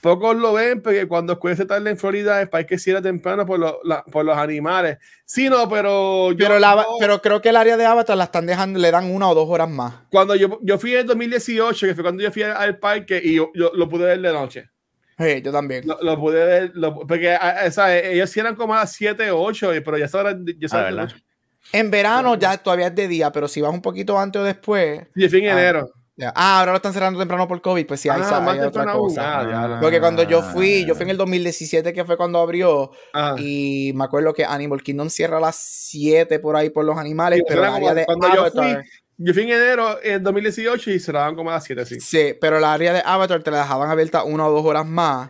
Pocos 0.00 0.36
lo 0.36 0.52
ven 0.52 0.80
porque 0.80 1.08
cuando 1.08 1.32
oscurece 1.32 1.66
tarde 1.66 1.90
en 1.90 1.96
Florida 1.96 2.40
es 2.40 2.48
para 2.48 2.64
que 2.64 2.78
cierra 2.78 3.02
temprano 3.02 3.44
por, 3.44 3.80
por 4.12 4.24
los 4.24 4.36
animales. 4.36 4.98
Sí, 5.24 5.48
no, 5.48 5.68
pero 5.68 6.32
yo. 6.32 6.46
Pero, 6.46 6.86
pero 7.00 7.20
creo 7.20 7.42
que 7.42 7.48
el 7.48 7.56
área 7.56 7.76
de 7.76 7.84
Avatar 7.84 8.16
la 8.16 8.24
están 8.24 8.46
dejando, 8.46 8.78
le 8.78 8.90
dan 8.90 9.10
una 9.10 9.28
o 9.28 9.34
dos 9.34 9.48
horas 9.48 9.68
más. 9.68 9.94
Cuando 10.10 10.36
yo, 10.36 10.60
yo 10.62 10.78
fui 10.78 10.94
en 10.94 11.06
2018, 11.06 11.86
que 11.86 11.94
fue 11.94 12.04
cuando 12.04 12.22
yo 12.22 12.30
fui 12.30 12.42
al 12.42 12.78
parque 12.78 13.20
y 13.22 13.34
yo, 13.34 13.50
lo 13.54 13.88
pude 13.88 14.04
ver 14.04 14.20
de 14.20 14.32
noche. 14.32 14.70
Sí, 15.18 15.42
yo 15.42 15.50
también. 15.50 15.84
Lo, 15.84 16.16
pude 16.16 16.44
ver, 16.44 16.72
porque 17.08 17.36
ellos 18.04 18.30
cierran 18.30 18.54
como 18.54 18.74
a 18.74 18.80
las 18.80 18.92
7 18.92 19.32
o 19.32 19.40
8, 19.40 19.72
pero 19.84 19.98
ya 19.98 20.06
saben. 20.06 20.46
Ya 20.60 20.68
ah, 20.70 21.08
en 21.72 21.90
verano 21.90 22.34
ya 22.36 22.56
todavía 22.58 22.88
es 22.88 22.94
de 22.94 23.08
día, 23.08 23.32
pero 23.32 23.48
si 23.48 23.60
vas 23.60 23.72
un 23.72 23.82
poquito 23.82 24.18
antes 24.18 24.40
o 24.40 24.44
después. 24.44 25.02
Y 25.14 25.28
fin 25.28 25.42
de 25.42 25.50
ah, 25.50 25.52
enero. 25.52 25.90
Ah, 26.34 26.58
ahora 26.58 26.72
lo 26.72 26.76
están 26.76 26.92
cerrando 26.92 27.18
temprano 27.18 27.46
por 27.46 27.60
COVID, 27.60 27.86
pues 27.86 28.00
sí, 28.00 28.08
hay, 28.08 28.20
ah, 28.24 28.66
otra 28.66 28.92
cosa. 28.92 29.78
Porque 29.80 30.00
cuando 30.00 30.24
yo 30.24 30.42
fui, 30.42 30.84
yo 30.84 30.94
fui 30.94 31.04
en 31.04 31.10
el 31.10 31.16
2017, 31.16 31.92
que 31.92 32.04
fue 32.04 32.16
cuando 32.16 32.40
abrió, 32.40 32.90
ah. 33.14 33.36
y 33.38 33.92
me 33.94 34.04
acuerdo 34.04 34.34
que 34.34 34.44
Animal 34.44 34.82
Kingdom 34.82 35.10
cierra 35.10 35.36
a 35.36 35.40
las 35.40 35.56
7 35.56 36.40
por 36.40 36.56
ahí 36.56 36.70
por 36.70 36.84
los 36.84 36.98
animales, 36.98 37.42
pero 37.46 37.64
el 37.64 37.70
área 37.72 37.94
de 37.94 38.06
Avatar... 38.08 38.34
Yo 38.34 38.50
fui, 38.50 38.76
yo 39.18 39.34
fui 39.34 39.42
en 39.44 39.50
enero 39.50 39.98
en 40.02 40.22
2018 40.22 40.90
y 40.90 40.98
cerraban 40.98 41.36
como 41.36 41.50
a 41.50 41.54
las 41.54 41.64
7, 41.64 41.86
sí. 41.86 42.00
Sí, 42.00 42.34
pero 42.40 42.58
el 42.58 42.64
área 42.64 42.94
de 42.94 43.02
Avatar 43.04 43.42
te 43.42 43.52
la 43.52 43.58
dejaban 43.58 43.88
abierta 43.88 44.24
una 44.24 44.48
o 44.48 44.50
dos 44.50 44.64
horas 44.64 44.86
más 44.86 45.28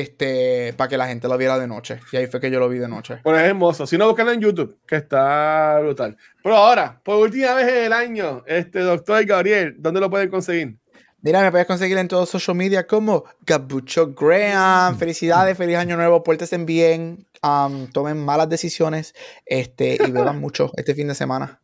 este, 0.00 0.74
para 0.76 0.88
que 0.88 0.98
la 0.98 1.06
gente 1.06 1.28
lo 1.28 1.38
viera 1.38 1.56
de 1.56 1.68
noche. 1.68 2.00
Y 2.10 2.16
ahí 2.16 2.26
fue 2.26 2.40
que 2.40 2.50
yo 2.50 2.58
lo 2.58 2.68
vi 2.68 2.78
de 2.78 2.88
noche. 2.88 3.18
Pues 3.22 3.40
es 3.40 3.48
hermoso. 3.48 3.86
Si 3.86 3.96
no, 3.96 4.08
buscan 4.08 4.28
en 4.28 4.40
YouTube, 4.40 4.76
que 4.86 4.96
está 4.96 5.78
brutal. 5.80 6.16
Pero 6.42 6.56
ahora, 6.56 7.00
por 7.04 7.16
última 7.16 7.54
vez 7.54 7.68
en 7.68 7.84
el 7.84 7.92
año, 7.92 8.42
este 8.46 8.80
doctor 8.80 9.24
Gabriel, 9.24 9.76
¿dónde 9.78 10.00
lo 10.00 10.10
pueden 10.10 10.30
conseguir? 10.30 10.76
Mira, 11.20 11.42
me 11.42 11.50
puedes 11.52 11.66
conseguir 11.66 11.96
en 11.96 12.08
todos 12.08 12.28
social 12.28 12.56
media 12.56 12.86
como 12.86 13.24
Gabucho 13.46 14.12
Graham. 14.12 14.98
Felicidades, 14.98 15.56
feliz 15.56 15.76
año 15.76 15.96
nuevo, 15.96 16.22
pórtense 16.24 16.58
bien, 16.58 17.26
um, 17.42 17.86
tomen 17.86 18.18
malas 18.18 18.48
decisiones 18.48 19.14
este, 19.46 19.96
y 20.06 20.10
beban 20.10 20.40
mucho 20.40 20.72
este 20.76 20.94
fin 20.94 21.06
de 21.06 21.14
semana. 21.14 21.60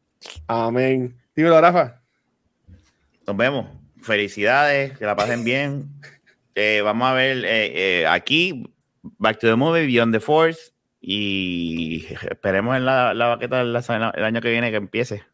Amén. 0.47 1.17
Dímelo, 1.35 1.61
Rafa. 1.61 2.01
Nos 3.27 3.37
vemos. 3.37 3.67
Felicidades, 4.01 4.97
que 4.97 5.05
la 5.05 5.17
pasen 5.17 5.43
bien. 5.45 5.91
Eh, 6.55 6.81
vamos 6.83 7.09
a 7.09 7.15
ver 7.15 7.45
eh, 7.45 8.01
eh, 8.01 8.07
aquí, 8.07 8.65
Back 9.03 9.39
to 9.39 9.47
the 9.47 9.57
Movie, 9.57 9.87
Beyond 9.87 10.13
the 10.13 10.21
Force, 10.21 10.73
y 11.01 12.07
esperemos 12.29 12.77
en 12.77 12.85
la, 12.85 13.15
la 13.15 13.29
baqueta 13.29 13.61
el 13.63 13.77
año 14.25 14.41
que 14.41 14.51
viene 14.51 14.71
que 14.71 14.77
empiece. 14.77 15.25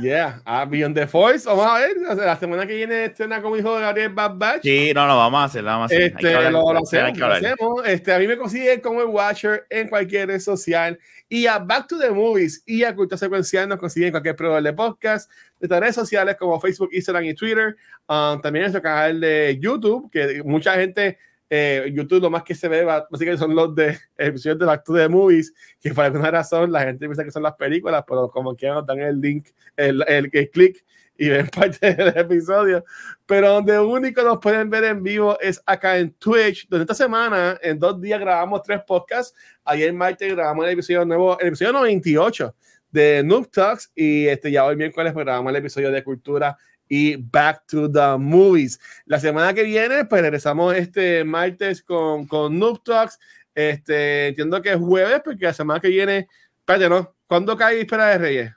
Yeah, 0.00 0.40
ah, 0.44 0.64
Beyond 0.64 0.94
the 0.94 1.06
Force, 1.06 1.46
vamos 1.46 1.66
a 1.66 1.78
ver, 1.78 1.96
la 2.16 2.36
semana 2.36 2.66
que 2.66 2.74
viene 2.74 3.06
estrena 3.06 3.40
como 3.40 3.56
hijo 3.56 3.74
de 3.74 3.82
Gabriel 3.82 4.12
Bad 4.12 4.34
Batch. 4.36 4.62
Sí, 4.62 4.92
no, 4.94 5.06
no, 5.06 5.16
vamos 5.16 5.40
a 5.40 5.44
hacer, 5.44 5.64
vamos 5.64 5.90
a 5.90 5.94
hacer. 5.94 6.12
Este, 6.14 6.50
lo, 6.50 6.78
hacemos, 6.78 7.86
Este, 7.86 8.12
a 8.12 8.18
mí 8.18 8.26
me 8.28 8.36
consiguen 8.36 8.80
como 8.80 9.00
el 9.00 9.06
Watcher 9.06 9.66
en 9.70 9.88
cualquier 9.88 10.28
red 10.28 10.40
social 10.40 10.98
y 11.28 11.46
a 11.46 11.58
Back 11.58 11.88
to 11.88 11.98
the 11.98 12.10
Movies 12.10 12.62
y 12.66 12.84
a 12.84 12.94
Cultura 12.94 13.18
Secuencial 13.18 13.68
nos 13.68 13.78
consiguen 13.78 14.10
cualquier 14.10 14.36
proveedor 14.36 14.62
de 14.62 14.72
podcast, 14.72 15.30
de 15.58 15.80
redes 15.80 15.94
sociales 15.94 16.36
como 16.38 16.60
Facebook, 16.60 16.90
Instagram 16.92 17.24
y 17.24 17.34
Twitter. 17.34 17.76
Um, 18.08 18.40
también 18.40 18.66
en 18.66 18.72
nuestro 18.72 18.82
canal 18.82 19.20
de 19.20 19.58
YouTube, 19.60 20.10
que 20.10 20.42
mucha 20.44 20.74
gente 20.74 21.18
eh, 21.50 21.90
YouTube 21.94 22.22
lo 22.22 22.30
más 22.30 22.42
que 22.42 22.54
se 22.54 22.68
ve 22.68 22.84
básicamente 22.84 23.38
son 23.38 23.54
los 23.54 23.74
de 23.74 23.98
episodios 24.16 24.58
de 24.58 24.66
Back 24.66 24.84
to 24.84 24.94
the 24.94 25.08
Movies, 25.08 25.52
que 25.80 25.94
por 25.94 26.04
alguna 26.04 26.30
razón 26.30 26.70
la 26.72 26.82
gente 26.82 27.06
piensa 27.06 27.24
que 27.24 27.30
son 27.30 27.42
las 27.42 27.54
películas, 27.54 28.04
pero 28.06 28.28
como 28.30 28.54
quieran 28.54 28.78
nos 28.78 28.86
dan 28.86 29.00
el 29.00 29.20
link, 29.20 29.48
el, 29.76 30.04
el, 30.06 30.30
el 30.32 30.50
clic 30.50 30.84
y 31.18 31.28
ven 31.28 31.48
parte 31.54 31.94
del 31.94 32.16
episodio. 32.16 32.84
Pero 33.26 33.54
donde 33.54 33.78
único 33.78 34.22
nos 34.22 34.38
pueden 34.38 34.70
ver 34.70 34.84
en 34.84 35.02
vivo 35.02 35.38
es 35.40 35.60
acá 35.66 35.98
en 35.98 36.12
Twitch, 36.14 36.68
donde 36.68 36.84
esta 36.84 36.94
semana, 36.94 37.58
en 37.60 37.78
dos 37.78 38.00
días, 38.00 38.20
grabamos 38.20 38.62
tres 38.62 38.80
podcasts. 38.86 39.36
Ayer 39.64 39.92
martes 39.92 40.32
grabamos 40.32 40.64
el 40.64 40.72
episodio 40.72 41.04
nuevo, 41.04 41.38
el 41.40 41.48
episodio 41.48 41.72
98 41.72 42.54
de 42.90 43.22
Noob 43.22 43.50
Talks 43.50 43.92
y 43.94 44.26
este, 44.28 44.50
ya 44.50 44.64
hoy 44.64 44.76
miércoles 44.76 45.12
pues, 45.12 45.26
grabamos 45.26 45.50
el 45.50 45.56
episodio 45.56 45.90
de 45.90 46.02
Cultura 46.02 46.56
y 46.88 47.16
Back 47.16 47.66
to 47.66 47.90
the 47.90 48.16
Movies. 48.18 48.80
La 49.06 49.20
semana 49.20 49.52
que 49.52 49.62
viene, 49.62 50.04
pues 50.04 50.22
regresamos 50.22 50.74
este 50.74 51.24
martes 51.24 51.82
con, 51.82 52.26
con 52.26 52.58
Noob 52.58 52.82
Talks. 52.82 53.18
Este, 53.54 54.28
entiendo 54.28 54.62
que 54.62 54.72
es 54.72 54.78
jueves, 54.78 55.20
porque 55.24 55.46
la 55.46 55.52
semana 55.52 55.80
que 55.80 55.88
viene, 55.88 56.28
espérate, 56.60 56.88
¿no? 56.88 57.14
¿Cuándo 57.26 57.56
cae 57.56 57.80
Espera 57.80 58.06
de 58.06 58.18
Reyes? 58.18 58.52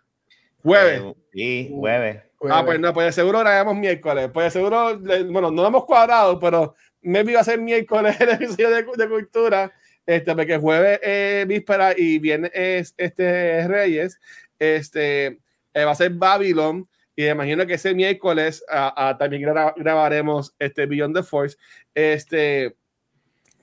Jueves. 0.63 1.01
Eh, 1.01 1.15
sí, 1.33 1.69
jueves. 1.73 2.23
Ah, 2.49 2.63
pues 2.65 2.79
no, 2.79 2.93
pues 2.93 3.13
seguro 3.13 3.39
grabamos 3.39 3.75
miércoles. 3.75 4.29
Pues 4.33 4.53
seguro, 4.53 4.97
bueno, 5.29 5.51
no 5.51 5.67
hemos 5.67 5.85
cuadrado, 5.85 6.39
pero 6.39 6.75
me 7.01 7.21
iba 7.21 7.39
a 7.39 7.43
ser 7.43 7.59
miércoles 7.59 8.15
el 8.19 8.29
episodio 8.29 8.69
de, 8.69 8.83
de 8.97 9.09
cultura. 9.09 9.71
Este, 10.05 10.35
porque 10.35 10.57
jueves 10.57 10.99
es 11.03 11.47
víspera 11.47 11.93
y 11.95 12.19
viernes 12.19 12.51
es 12.53 12.93
este 12.97 13.67
Reyes. 13.67 14.19
Este 14.57 15.39
eh, 15.73 15.85
va 15.85 15.91
a 15.91 15.95
ser 15.95 16.11
Babylon 16.11 16.87
y 17.15 17.27
imagino 17.27 17.65
que 17.65 17.73
ese 17.73 17.93
miércoles 17.93 18.63
también 19.19 19.43
grabaremos 19.43 20.55
este 20.59 20.85
Beyond 20.85 21.15
the 21.15 21.23
Force. 21.23 21.57
Este, 21.93 22.75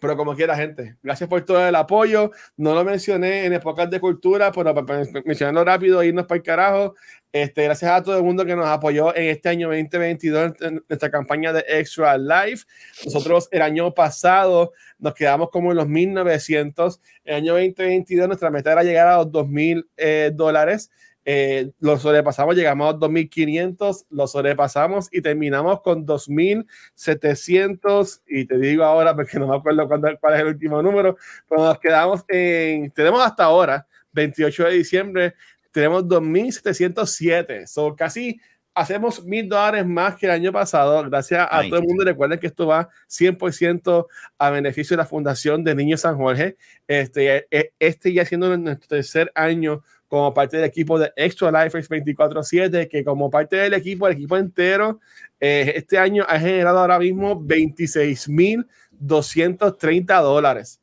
pero 0.00 0.16
como 0.16 0.34
quiera, 0.34 0.54
gente, 0.54 0.96
gracias 1.02 1.28
por 1.28 1.44
todo 1.44 1.66
el 1.66 1.74
apoyo. 1.74 2.30
No 2.56 2.74
lo 2.74 2.84
mencioné 2.84 3.46
en 3.46 3.52
épocas 3.52 3.90
de 3.90 4.00
cultura, 4.00 4.52
pero 4.52 4.74
para 4.74 5.02
mencionarlo 5.24 5.64
rápido, 5.64 6.02
irnos 6.02 6.26
para 6.26 6.36
el 6.36 6.42
carajo. 6.42 6.94
Este, 7.32 7.64
gracias 7.64 7.90
a 7.90 8.02
todo 8.02 8.16
el 8.16 8.24
mundo 8.24 8.44
que 8.44 8.56
nos 8.56 8.66
apoyó 8.66 9.14
en 9.14 9.24
este 9.24 9.48
año 9.48 9.68
2022 9.68 10.52
en 10.60 10.84
nuestra 10.88 11.10
campaña 11.10 11.52
de 11.52 11.64
Extra 11.66 12.16
Life. 12.16 12.64
Nosotros 13.04 13.48
el 13.50 13.62
año 13.62 13.92
pasado 13.92 14.72
nos 14.98 15.14
quedamos 15.14 15.50
como 15.50 15.72
en 15.72 15.78
los 15.78 15.88
1900. 15.88 17.00
El 17.24 17.34
año 17.34 17.52
2022 17.54 18.28
nuestra 18.28 18.50
meta 18.50 18.72
era 18.72 18.82
llegar 18.82 19.08
a 19.08 19.16
los 19.18 19.32
2000 19.32 19.88
eh, 19.96 20.30
dólares. 20.32 20.90
Eh, 21.24 21.70
lo 21.80 21.98
sobrepasamos, 21.98 22.54
llegamos 22.56 22.94
a 22.94 22.96
2.500, 22.96 24.06
lo 24.10 24.26
sobrepasamos 24.26 25.08
y 25.12 25.20
terminamos 25.20 25.82
con 25.82 26.06
2.700 26.06 28.22
y 28.26 28.46
te 28.46 28.58
digo 28.58 28.84
ahora 28.84 29.14
porque 29.14 29.38
no 29.38 29.46
me 29.46 29.56
acuerdo 29.56 29.86
cuál 29.86 30.34
es 30.34 30.40
el 30.40 30.46
último 30.46 30.82
número, 30.82 31.18
pero 31.48 31.64
nos 31.64 31.78
quedamos 31.78 32.24
en, 32.28 32.90
tenemos 32.92 33.20
hasta 33.20 33.44
ahora, 33.44 33.86
28 34.12 34.64
de 34.64 34.72
diciembre, 34.72 35.34
tenemos 35.70 36.04
2.707, 36.04 37.66
son 37.66 37.94
casi 37.94 38.40
hacemos 38.78 39.24
mil 39.24 39.48
dólares 39.48 39.84
más 39.84 40.16
que 40.16 40.26
el 40.26 40.32
año 40.32 40.52
pasado. 40.52 41.02
Gracias 41.10 41.46
a 41.50 41.62
todo 41.62 41.80
el 41.80 41.86
mundo. 41.86 42.04
Recuerden 42.04 42.38
que 42.38 42.46
esto 42.46 42.68
va 42.68 42.88
100% 43.08 44.06
a 44.38 44.50
beneficio 44.50 44.96
de 44.96 45.02
la 45.02 45.06
Fundación 45.06 45.64
de 45.64 45.74
Niños 45.74 46.02
San 46.02 46.16
Jorge. 46.16 46.56
Este, 46.86 47.46
e, 47.50 47.72
este 47.78 48.12
ya 48.12 48.24
siendo 48.24 48.56
nuestro 48.56 48.88
tercer 48.88 49.32
año 49.34 49.82
como 50.08 50.34
parte 50.34 50.56
del 50.56 50.66
equipo 50.66 50.98
de 50.98 51.12
Extra 51.14 51.52
Life 51.52 51.78
24-7, 51.78 52.88
que 52.88 53.04
como 53.04 53.30
parte 53.30 53.54
del 53.56 53.74
equipo, 53.74 54.08
el 54.08 54.14
equipo 54.14 54.36
entero, 54.36 54.98
eh, 55.38 55.74
este 55.76 55.98
año 55.98 56.24
ha 56.26 56.40
generado 56.40 56.78
ahora 56.78 56.98
mismo 56.98 57.40
26.230 57.40 60.22
dólares 60.22 60.80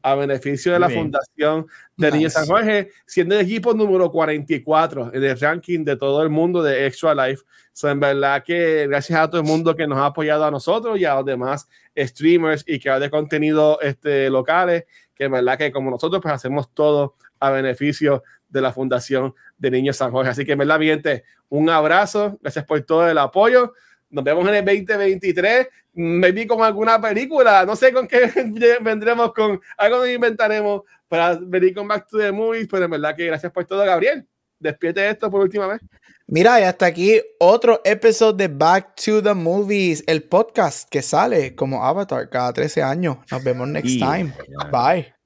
a 0.00 0.14
beneficio 0.14 0.72
de 0.72 0.78
la 0.78 0.88
Fundación 0.88 1.66
de 1.96 2.12
Niños 2.12 2.32
San 2.32 2.46
Jorge, 2.46 2.90
siendo 3.04 3.34
el 3.34 3.42
equipo 3.42 3.74
número 3.74 4.10
44 4.10 5.10
en 5.12 5.24
el 5.24 5.38
ranking 5.38 5.84
de 5.84 5.96
todo 5.96 6.22
el 6.22 6.30
mundo 6.30 6.62
de 6.62 6.86
Extra 6.86 7.14
Life. 7.14 7.42
So, 7.72 7.90
en 7.90 8.00
verdad 8.00 8.42
que 8.44 8.86
gracias 8.86 9.18
a 9.18 9.28
todo 9.28 9.40
el 9.40 9.46
mundo 9.46 9.74
que 9.74 9.86
nos 9.86 9.98
ha 9.98 10.06
apoyado 10.06 10.44
a 10.44 10.50
nosotros 10.50 10.98
y 10.98 11.04
a 11.04 11.16
los 11.16 11.24
demás 11.24 11.68
streamers 11.96 12.64
y 12.66 12.78
que 12.78 12.90
de 12.90 13.10
contenido 13.10 13.80
este, 13.80 14.30
locales, 14.30 14.84
que 15.14 15.24
en 15.24 15.32
verdad 15.32 15.58
que 15.58 15.72
como 15.72 15.90
nosotros 15.90 16.22
pues 16.22 16.34
hacemos 16.34 16.72
todo 16.72 17.16
a 17.40 17.50
beneficio 17.50 18.22
de 18.48 18.60
la 18.60 18.72
Fundación 18.72 19.34
de 19.56 19.70
Niños 19.70 19.96
San 19.96 20.10
Jorge. 20.10 20.30
Así 20.30 20.44
que 20.44 20.52
en 20.52 20.58
verdad, 20.58 20.80
gente, 20.80 21.24
un 21.48 21.68
abrazo, 21.70 22.38
gracias 22.40 22.64
por 22.64 22.80
todo 22.82 23.08
el 23.08 23.18
apoyo. 23.18 23.72
Nos 24.10 24.24
vemos 24.24 24.48
en 24.48 24.54
el 24.54 24.64
2023. 24.64 25.68
Me 25.94 26.32
vi 26.32 26.46
con 26.46 26.62
alguna 26.62 27.00
película. 27.00 27.64
No 27.66 27.76
sé 27.76 27.92
con 27.92 28.06
qué 28.06 28.32
vendremos 28.80 29.32
con. 29.32 29.60
Algo 29.76 29.98
nos 29.98 30.08
inventaremos 30.08 30.82
para 31.08 31.34
venir 31.34 31.74
con 31.74 31.86
Back 31.86 32.08
to 32.08 32.18
the 32.18 32.32
Movies. 32.32 32.68
Pero 32.70 32.84
en 32.84 32.90
verdad 32.90 33.14
que 33.14 33.26
gracias 33.26 33.52
por 33.52 33.64
todo, 33.64 33.84
Gabriel. 33.84 34.26
Despierte 34.58 35.08
esto 35.08 35.30
por 35.30 35.42
última 35.42 35.66
vez. 35.66 35.80
Mira, 36.26 36.60
y 36.60 36.64
hasta 36.64 36.86
aquí 36.86 37.20
otro 37.38 37.80
episodio 37.84 38.34
de 38.34 38.48
Back 38.48 38.96
to 38.96 39.22
the 39.22 39.32
Movies, 39.32 40.04
el 40.06 40.22
podcast 40.24 40.88
que 40.90 41.00
sale 41.00 41.54
como 41.54 41.82
Avatar 41.82 42.28
cada 42.28 42.52
13 42.52 42.82
años. 42.82 43.18
Nos 43.30 43.42
vemos 43.42 43.68
next 43.68 43.98
time. 43.98 44.34
Bye. 44.70 45.17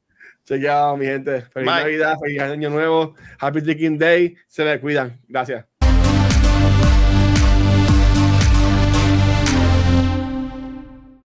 Chequeado, 0.45 0.97
mi 0.97 1.07
gente. 1.07 1.43
Feliz 1.43 1.67
Navidad, 1.67 2.17
feliz 2.21 2.41
año 2.41 2.71
nuevo. 2.71 3.15
Happy 3.39 3.61
Drinking 3.61 3.99
Day. 3.99 4.37
Se 4.49 4.65
me 4.65 4.81
cuidan. 4.81 5.21
Gracias. 5.29 5.72